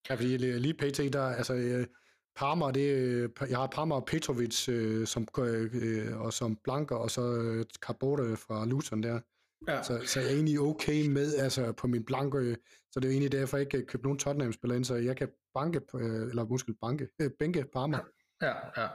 Ja, 0.09 0.15
fordi 0.15 0.37
lige 0.37 0.73
pt, 0.73 1.13
der, 1.13 1.23
altså, 1.23 1.53
øh, 1.53 1.87
Parma, 2.35 2.71
det, 2.71 2.89
øh, 2.91 3.29
jeg 3.49 3.57
har 3.57 3.67
Parma 3.67 3.95
og 3.95 4.05
Petrovic 4.05 4.69
øh, 4.69 5.07
som, 5.07 5.27
øh, 5.39 5.69
øh 5.73 6.21
og 6.21 6.33
som 6.33 6.55
blanker, 6.63 6.95
og 6.95 7.11
så 7.11 7.21
øh, 7.21 7.65
Carbote 7.79 8.23
øh, 8.23 8.37
fra 8.37 8.65
Luton 8.65 9.03
der. 9.03 9.19
Ja. 9.67 9.83
Så, 9.83 10.01
så 10.05 10.19
jeg 10.19 10.29
er 10.29 10.33
egentlig 10.33 10.59
okay 10.59 11.07
med 11.07 11.35
altså, 11.35 11.71
på 11.71 11.87
min 11.87 12.05
blanke, 12.05 12.37
øh, 12.37 12.55
så 12.91 12.99
det 12.99 13.07
er 13.07 13.11
egentlig 13.11 13.31
derfor, 13.31 13.57
jeg 13.57 13.73
ikke 13.73 13.85
købt 13.85 14.03
nogen 14.03 14.19
Tottenham-spillere 14.19 14.77
ind, 14.77 14.85
så 14.85 14.95
jeg 14.95 15.17
kan 15.17 15.29
banke, 15.53 15.81
øh, 15.95 16.29
eller 16.29 16.45
måske 16.45 16.73
banke, 16.81 17.07
øh, 17.21 17.31
bænke 17.39 17.65
Parma. 17.73 17.99
Ja, 18.41 18.53
ja. 18.81 18.87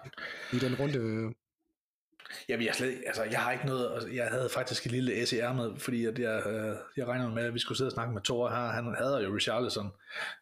I 0.52 0.58
den 0.58 0.74
runde. 0.74 1.34
Jamen, 2.48 2.66
jeg, 2.66 2.74
slet, 2.74 3.02
altså, 3.06 3.24
jeg 3.24 3.40
har 3.40 3.52
ikke 3.52 3.66
noget, 3.66 3.94
altså, 3.94 4.08
jeg 4.08 4.28
havde 4.28 4.48
faktisk 4.48 4.86
et 4.86 4.92
lille 4.92 5.26
SER 5.26 5.52
med, 5.52 5.76
fordi 5.78 6.04
at 6.04 6.18
jeg, 6.18 6.46
øh, 6.46 6.76
jeg 6.96 7.06
regnede 7.06 7.30
med, 7.30 7.44
at 7.44 7.54
vi 7.54 7.58
skulle 7.58 7.78
sidde 7.78 7.88
og 7.88 7.92
snakke 7.92 8.14
med 8.14 8.22
Thor 8.22 8.48
her. 8.48 8.56
Han 8.56 8.94
hader 8.98 9.20
jo 9.20 9.34
Richarlison, 9.34 9.92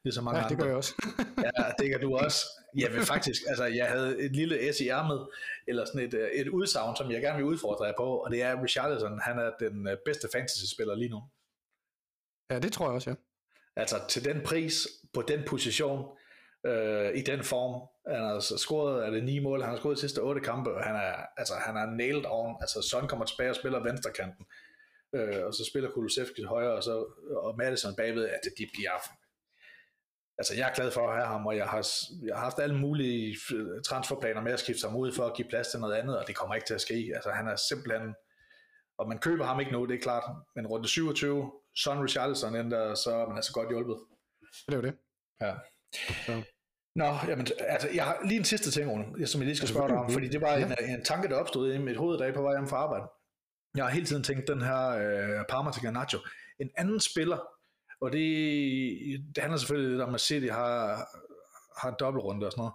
ligesom 0.04 0.24
mange 0.24 0.42
ja, 0.42 0.48
det 0.48 0.58
gør 0.58 0.66
jeg 0.66 0.76
også. 0.76 0.94
ja, 1.46 1.64
det 1.78 1.90
kan 1.90 2.00
du 2.00 2.16
også. 2.16 2.38
Jeg 2.76 2.92
vil 2.92 3.02
faktisk, 3.02 3.42
altså, 3.48 3.64
jeg 3.64 3.86
havde 3.86 4.20
et 4.20 4.36
lille 4.36 4.72
SER 4.72 5.06
med, 5.06 5.18
eller 5.68 5.84
sådan 5.84 6.00
et, 6.00 6.14
øh, 6.14 6.30
et 6.30 6.48
udsagn, 6.48 6.96
som 6.96 7.10
jeg 7.10 7.20
gerne 7.20 7.36
vil 7.36 7.46
udfordre 7.46 7.84
jer 7.84 7.94
på, 7.96 8.16
og 8.16 8.30
det 8.30 8.42
er, 8.42 8.56
at 8.56 8.62
Richarlison, 8.62 9.20
han 9.20 9.38
er 9.38 9.50
den 9.60 9.88
øh, 9.88 9.96
bedste 10.04 10.28
fantasy-spiller 10.32 10.94
lige 10.94 11.10
nu. 11.10 11.22
Ja, 12.50 12.58
det 12.58 12.72
tror 12.72 12.86
jeg 12.86 12.94
også, 12.94 13.10
ja. 13.10 13.16
Altså, 13.76 13.96
til 14.08 14.24
den 14.24 14.40
pris, 14.44 14.88
på 15.14 15.22
den 15.22 15.42
position, 15.46 16.08
øh, 16.66 17.16
i 17.16 17.20
den 17.20 17.44
form. 17.44 17.88
Han 18.08 18.20
har 18.20 18.34
altså 18.34 18.58
scoret, 18.58 19.06
er 19.06 19.10
det 19.10 19.24
ni 19.24 19.38
mål, 19.38 19.60
han 19.60 19.70
har 19.70 19.76
scoret 19.76 19.96
de 19.96 20.00
sidste 20.00 20.18
otte 20.18 20.40
kampe, 20.40 20.74
og 20.74 20.84
han 20.84 20.96
er, 20.96 21.14
altså, 21.36 21.54
han 21.54 21.76
er 21.76 21.86
nailed 21.86 22.24
on. 22.30 22.56
Altså, 22.60 22.88
Son 22.90 23.08
kommer 23.08 23.24
tilbage 23.26 23.50
og 23.50 23.56
spiller 23.56 23.82
venstrekanten, 23.82 24.46
øh, 25.14 25.46
og 25.46 25.54
så 25.54 25.64
spiller 25.70 25.90
Kulusevski 25.90 26.42
højre, 26.42 26.72
og, 26.72 26.82
så, 26.82 27.06
og 27.36 27.56
Madison 27.58 27.96
bagved, 27.96 28.28
at 28.28 28.40
de 28.58 28.66
bliver 28.74 28.98
Altså, 30.38 30.54
jeg 30.54 30.68
er 30.70 30.74
glad 30.74 30.90
for 30.90 31.08
at 31.08 31.16
have 31.16 31.26
ham, 31.26 31.46
og 31.46 31.56
jeg 31.56 31.66
har, 31.66 31.86
jeg 32.26 32.34
har 32.34 32.42
haft 32.42 32.58
alle 32.58 32.78
mulige 32.78 33.36
transferplaner 33.86 34.40
med 34.40 34.52
at 34.52 34.60
skifte 34.60 34.88
ham 34.88 34.96
ud 34.96 35.12
for 35.12 35.26
at 35.26 35.36
give 35.36 35.48
plads 35.48 35.68
til 35.68 35.80
noget 35.80 35.94
andet, 35.94 36.18
og 36.18 36.26
det 36.26 36.36
kommer 36.36 36.54
ikke 36.54 36.66
til 36.66 36.74
at 36.74 36.80
ske. 36.80 37.12
Altså, 37.14 37.30
han 37.30 37.48
er 37.48 37.56
simpelthen... 37.56 38.14
Og 38.98 39.08
man 39.08 39.18
køber 39.18 39.44
ham 39.44 39.60
ikke 39.60 39.72
nu, 39.72 39.86
det 39.86 39.94
er 39.94 40.00
klart, 40.02 40.36
men 40.56 40.66
rundt 40.66 40.88
27, 40.88 41.52
Son 41.76 42.02
Richarlison 42.02 42.56
ender, 42.56 42.94
så 42.94 43.10
er 43.10 43.26
man 43.26 43.36
altså 43.36 43.52
godt 43.52 43.68
hjulpet. 43.68 43.96
Det 44.66 44.74
er 44.74 44.76
jo 44.76 44.82
det. 44.82 44.94
Ja. 45.40 45.54
Så. 46.26 46.42
Nå, 46.94 47.04
jamen, 47.28 47.46
altså, 47.58 47.88
jeg 47.94 48.04
har 48.04 48.18
lige 48.24 48.38
en 48.38 48.44
sidste 48.44 48.70
ting, 48.70 48.90
Rune, 48.90 49.26
som 49.26 49.40
jeg 49.40 49.46
lige 49.46 49.56
skal 49.56 49.68
spørge 49.68 49.88
dig 49.88 49.96
om, 49.96 50.10
fordi 50.10 50.28
det 50.28 50.40
var 50.40 50.54
en, 50.54 50.74
en 50.90 51.04
tanke, 51.04 51.28
der 51.28 51.36
opstod 51.36 51.72
i 51.72 51.78
mit 51.78 51.96
hoved, 51.96 52.18
da 52.18 52.24
jeg 52.24 52.34
på 52.34 52.42
vej 52.42 52.54
hjem 52.54 52.68
fra 52.68 52.76
arbejde. 52.76 53.06
Jeg 53.76 53.84
har 53.84 53.90
hele 53.90 54.06
tiden 54.06 54.22
tænkt 54.22 54.48
den 54.48 54.62
her 54.62 54.88
øh, 54.88 55.44
Parma 55.48 55.72
til 55.72 55.82
Garnacho. 55.82 56.18
En 56.58 56.70
anden 56.76 57.00
spiller, 57.00 57.38
og 58.00 58.12
det, 58.12 58.24
det 59.34 59.38
handler 59.38 59.58
selvfølgelig 59.58 59.90
lidt 59.90 60.02
om, 60.02 60.14
at 60.14 60.20
City 60.20 60.46
har, 60.46 61.08
har 61.80 61.90
dobbeltrunde 61.90 62.46
og 62.46 62.52
sådan 62.52 62.62
noget. 62.62 62.74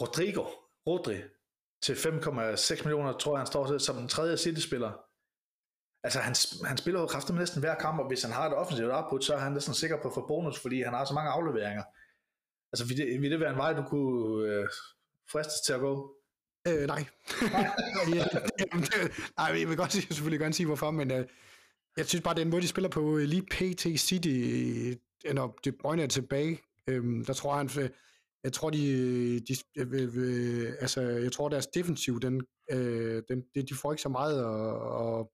Rodrigo, 0.00 0.44
Rodri, 0.86 1.16
til 1.82 1.94
5,6 1.94 2.84
millioner, 2.84 3.12
tror 3.12 3.32
jeg, 3.32 3.40
han 3.40 3.46
står 3.46 3.66
til, 3.66 3.80
som 3.80 3.96
den 3.96 4.08
tredje 4.08 4.36
City-spiller. 4.36 4.92
Altså, 6.02 6.18
han, 6.18 6.34
han 6.68 6.76
spiller 6.76 7.00
jo 7.00 7.06
kraftigt 7.06 7.38
næsten 7.38 7.60
hver 7.60 7.74
kamp, 7.74 8.00
og 8.00 8.06
hvis 8.06 8.22
han 8.22 8.32
har 8.32 8.46
et 8.46 8.54
offensivt 8.54 8.92
output, 8.92 9.24
så 9.24 9.34
er 9.34 9.38
han 9.38 9.52
næsten 9.52 9.74
sikker 9.74 10.02
på 10.02 10.08
at 10.08 10.14
få 10.14 10.26
bonus, 10.26 10.58
fordi 10.58 10.82
han 10.82 10.94
har 10.94 11.04
så 11.04 11.14
mange 11.14 11.30
afleveringer. 11.30 11.82
Altså, 12.74 12.86
vil 12.86 12.96
det, 12.96 13.22
vil 13.22 13.30
det 13.30 13.40
være 13.40 13.50
en 13.50 13.56
vej, 13.56 13.72
du 13.72 13.82
kunne 13.82 14.48
øh, 14.48 14.68
fristes 15.30 15.60
til 15.66 15.72
at 15.72 15.80
gå? 15.80 16.14
Øh, 16.68 16.86
nej. 16.86 17.04
ja, 18.14 18.24
nej, 19.38 19.58
jeg 19.60 19.68
vil 19.68 19.76
godt, 19.76 19.94
jeg 19.94 20.02
selvfølgelig 20.02 20.40
gerne 20.40 20.54
sige 20.54 20.66
hvorfor, 20.66 20.90
men 20.90 21.10
øh, 21.10 21.26
jeg 21.96 22.06
synes 22.06 22.22
bare, 22.22 22.34
den 22.34 22.50
måde, 22.50 22.62
de 22.62 22.68
spiller 22.68 22.88
på 22.88 23.16
øh, 23.18 23.24
lige 23.24 23.42
PT 23.42 24.00
City, 24.00 24.28
øh, 25.26 25.34
når 25.34 25.58
De 25.64 25.72
Bruyne 25.72 26.02
er 26.02 26.06
tilbage, 26.06 26.60
øh, 26.88 27.26
der 27.26 27.32
tror 27.32 27.56
han, 27.56 27.70
øh, 27.80 27.90
jeg 28.44 28.52
tror, 28.52 28.70
de, 28.70 29.40
de 29.40 29.54
øh, 29.78 30.08
øh, 30.16 30.72
altså, 30.80 31.00
jeg 31.00 31.32
tror, 31.32 31.48
deres 31.48 31.66
defensiv, 31.66 32.20
den, 32.20 32.42
øh, 32.70 33.22
den, 33.28 33.42
de 33.68 33.74
får 33.74 33.92
ikke 33.92 34.02
så 34.02 34.08
meget, 34.08 34.44
og, 34.44 34.80
og 34.80 35.32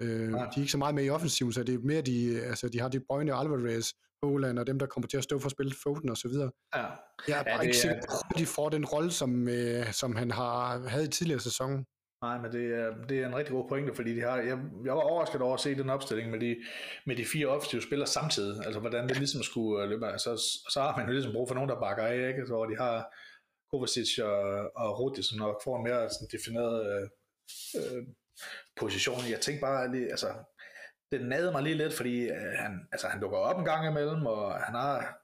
øh, 0.00 0.32
de 0.32 0.36
er 0.36 0.58
ikke 0.58 0.72
så 0.72 0.78
meget 0.78 0.94
med 0.94 1.04
i 1.04 1.10
offensiven, 1.10 1.52
så 1.52 1.62
det 1.62 1.74
er 1.74 1.78
mere, 1.78 2.02
de, 2.02 2.42
altså, 2.42 2.68
de 2.68 2.80
har 2.80 2.88
De 2.88 3.00
Bruyne 3.00 3.34
og 3.34 3.40
Alvarez, 3.40 3.92
Holland 4.24 4.58
og 4.58 4.66
dem, 4.66 4.78
der 4.78 4.86
kommer 4.86 5.08
til 5.08 5.16
at 5.16 5.24
stå 5.24 5.38
for 5.38 5.46
at 5.46 5.52
spille 5.52 5.74
Foden 5.82 6.10
og 6.10 6.16
så 6.16 6.28
videre. 6.28 6.50
Ja. 6.76 6.86
Jeg 7.28 7.38
er 7.40 7.44
bare 7.44 7.56
ja, 7.56 7.60
ikke 7.60 7.76
sikker 7.76 7.96
på, 7.96 8.16
at 8.30 8.38
de 8.38 8.46
får 8.46 8.68
den 8.68 8.84
rolle, 8.84 9.10
som, 9.10 9.48
øh, 9.48 9.92
som 9.92 10.16
han 10.16 10.30
har 10.30 10.88
havde 10.88 11.04
i 11.04 11.08
tidligere 11.08 11.40
sæson. 11.40 11.84
Nej, 12.22 12.38
men 12.42 12.52
det 12.52 12.64
er, 12.80 13.06
det 13.08 13.20
er 13.20 13.26
en 13.26 13.36
rigtig 13.36 13.54
god 13.54 13.68
pointe, 13.68 13.94
fordi 13.94 14.14
de 14.14 14.20
har, 14.20 14.36
jeg, 14.36 14.58
jeg 14.84 14.94
var 14.94 15.00
overrasket 15.00 15.42
over 15.42 15.54
at 15.54 15.60
se 15.60 15.74
den 15.74 15.90
opstilling 15.90 16.30
med 16.30 16.40
de, 16.40 16.56
med 17.06 17.16
de 17.16 17.24
fire 17.24 17.46
offensive 17.46 17.82
spillere 17.82 18.06
samtidig, 18.06 18.66
altså 18.66 18.80
hvordan 18.80 19.08
det 19.08 19.18
ligesom 19.18 19.42
skulle 19.42 19.82
øh, 19.82 19.90
løbe, 19.90 20.06
altså, 20.06 20.36
så 20.70 20.80
har 20.80 20.96
man 20.96 21.06
jo 21.06 21.12
ligesom 21.12 21.32
brug 21.32 21.48
for 21.48 21.54
nogen, 21.54 21.70
der 21.70 21.80
bakker 21.80 22.04
af, 22.04 22.28
ikke? 22.28 22.46
Så, 22.46 22.52
hvor 22.54 22.66
de 22.66 22.76
har 22.76 23.14
Kovacic 23.72 24.18
og, 24.18 24.42
og 24.76 25.00
Rudi, 25.00 25.22
som 25.22 25.38
nok 25.38 25.64
får 25.64 25.76
en 25.76 25.84
mere 25.84 26.10
sådan, 26.10 26.28
defineret 26.32 26.76
øh, 26.92 27.06
øh, 27.78 28.02
position. 28.76 29.30
Jeg 29.30 29.40
tænkte 29.40 29.60
bare, 29.60 29.84
at 29.84 30.10
altså, 30.10 30.30
det 31.12 31.26
nade 31.26 31.52
mig 31.52 31.62
lige 31.62 31.74
lidt, 31.74 31.94
fordi 31.94 32.28
øh, 32.28 32.52
han, 32.58 32.88
altså, 32.92 33.06
han 33.08 33.20
dukker 33.20 33.38
op 33.38 33.58
en 33.58 33.64
gang 33.64 33.88
imellem, 33.88 34.26
og 34.26 34.54
han 34.54 34.74
har, 34.74 35.18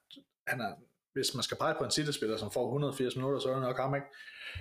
han 0.47 0.61
er, 0.61 0.73
hvis 1.13 1.35
man 1.35 1.43
skal 1.43 1.57
pege 1.57 1.75
på 1.79 1.85
en 1.85 1.91
City-spiller, 1.91 2.37
som 2.37 2.51
får 2.51 2.67
180 2.67 3.17
minutter, 3.17 3.39
så 3.41 3.49
er 3.49 3.53
det 3.53 3.63
nok 3.63 3.79
ham, 3.79 3.95
ikke? 3.95 4.07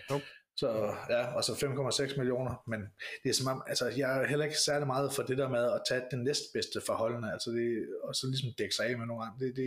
Nope. 0.10 0.26
Så 0.58 0.70
ja, 1.10 1.34
og 1.36 1.44
så 1.44 1.52
5,6 1.52 2.18
millioner, 2.18 2.64
men 2.68 2.82
det 3.24 3.30
er 3.30 3.34
som 3.34 3.48
om, 3.48 3.64
altså 3.68 3.86
jeg 3.98 4.22
er 4.22 4.28
heller 4.28 4.46
ikke 4.46 4.58
særlig 4.58 4.88
meget 4.88 5.14
for 5.14 5.24
det 5.24 5.38
der 5.38 5.50
med 5.50 5.64
at 5.74 5.82
tage 5.90 6.04
den 6.12 6.24
næstbedste 6.24 6.82
forholdene, 6.86 7.32
altså 7.34 7.50
det, 7.52 7.88
og 8.04 8.16
så 8.16 8.28
ligesom 8.28 8.50
dække 8.58 8.76
sig 8.76 8.86
af 8.86 8.98
med 8.98 9.06
nogle 9.06 9.24
andre, 9.26 9.46
det, 9.46 9.56
det, 9.56 9.66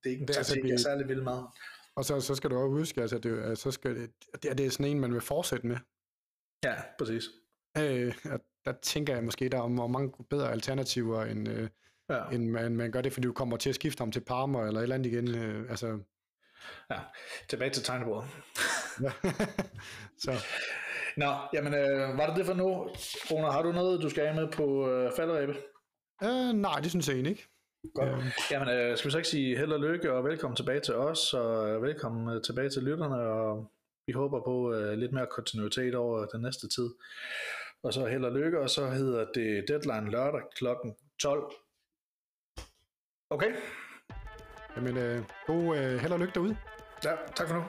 det 0.00 0.06
er 0.06 0.10
ikke 0.10 0.22
en 0.22 0.28
det, 0.28 0.36
altså, 0.36 0.54
taktik, 0.54 0.70
jeg 0.70 0.74
er 0.74 0.78
særlig 0.88 1.08
vild 1.08 1.22
med. 1.22 1.38
Og 1.96 2.04
så, 2.04 2.20
så 2.20 2.34
skal 2.34 2.50
du 2.50 2.56
også 2.56 2.78
huske, 2.78 3.00
altså 3.00 3.18
det, 3.18 3.42
altså, 3.44 3.62
så 3.62 3.70
skal 3.70 3.96
det, 3.96 4.10
det, 4.42 4.58
det 4.58 4.66
er 4.66 4.70
sådan 4.70 4.86
en, 4.86 5.00
man 5.00 5.12
vil 5.14 5.20
fortsætte 5.20 5.66
med. 5.66 5.76
Ja, 6.64 6.74
præcis. 6.98 7.24
Øh, 7.78 8.14
der 8.64 8.72
tænker 8.82 9.14
jeg 9.14 9.24
måske, 9.24 9.48
der 9.48 9.62
er 9.62 9.86
mange 9.86 10.12
bedre 10.30 10.52
alternativer, 10.52 11.24
end, 11.24 11.48
øh, 11.48 11.68
ja. 12.10 12.24
end 12.32 12.50
man, 12.50 12.76
man 12.76 12.90
gør 12.90 13.00
det, 13.00 13.12
fordi 13.12 13.26
du 13.26 13.32
kommer 13.32 13.56
til 13.56 13.68
at 13.68 13.74
skifte 13.74 14.00
ham 14.00 14.12
til 14.12 14.20
Parma 14.20 14.66
eller 14.66 14.80
et 14.80 14.82
eller 14.82 14.94
andet 14.94 15.12
igen. 15.12 15.34
Øh, 15.34 15.70
altså. 15.70 15.98
Ja, 16.90 16.98
tilbage 17.48 17.70
til 17.70 17.82
tegnebordet. 17.82 18.30
Så. 20.24 20.32
Nå, 21.16 21.34
jamen, 21.54 21.74
øh, 21.74 22.18
var 22.18 22.26
det 22.26 22.36
det 22.36 22.46
for 22.46 22.54
nu? 22.54 22.68
Rona, 23.30 23.50
har 23.50 23.62
du 23.62 23.72
noget, 23.72 24.02
du 24.02 24.08
skal 24.08 24.26
have 24.26 24.40
med 24.40 24.52
på 24.52 24.90
øh, 24.90 25.12
falderæbe? 25.16 25.54
Øh, 26.24 26.52
nej, 26.52 26.80
det 26.80 26.90
synes 26.90 27.08
jeg 27.08 27.14
egentlig 27.14 27.30
ikke. 27.30 27.48
Godt. 27.94 28.08
Øh. 28.08 28.24
Jamen, 28.50 28.68
øh, 28.68 28.96
skal 28.96 29.08
vi 29.08 29.12
så 29.12 29.18
ikke 29.18 29.28
sige 29.28 29.56
held 29.58 29.72
og 29.72 29.80
lykke, 29.80 30.12
og 30.12 30.24
velkommen 30.24 30.56
tilbage 30.56 30.80
til 30.80 30.94
os, 30.94 31.34
og 31.34 31.70
øh, 31.70 31.82
velkommen 31.82 32.36
øh, 32.36 32.42
tilbage 32.42 32.70
til 32.70 32.82
lytterne, 32.82 33.16
og 33.16 33.72
vi 34.06 34.12
håber 34.12 34.40
på 34.44 34.72
øh, 34.74 34.98
lidt 34.98 35.12
mere 35.12 35.26
kontinuitet 35.30 35.94
over 35.94 36.26
den 36.26 36.42
næste 36.42 36.68
tid 36.68 36.90
og 37.82 37.94
så 37.94 38.06
held 38.06 38.24
og 38.24 38.32
lykke, 38.32 38.60
og 38.60 38.70
så 38.70 38.90
hedder 38.90 39.26
det 39.34 39.64
deadline 39.68 40.10
lørdag 40.10 40.42
kl. 40.56 40.66
12. 41.20 41.52
Okay? 43.30 43.52
Jamen, 44.76 44.96
øh, 44.96 45.24
god 45.46 45.76
øh, 45.76 45.98
held 45.98 46.12
og 46.12 46.18
lykke 46.18 46.34
derude. 46.34 46.56
Ja, 47.04 47.16
tak 47.36 47.48
for 47.48 47.54
nu. 47.54 47.62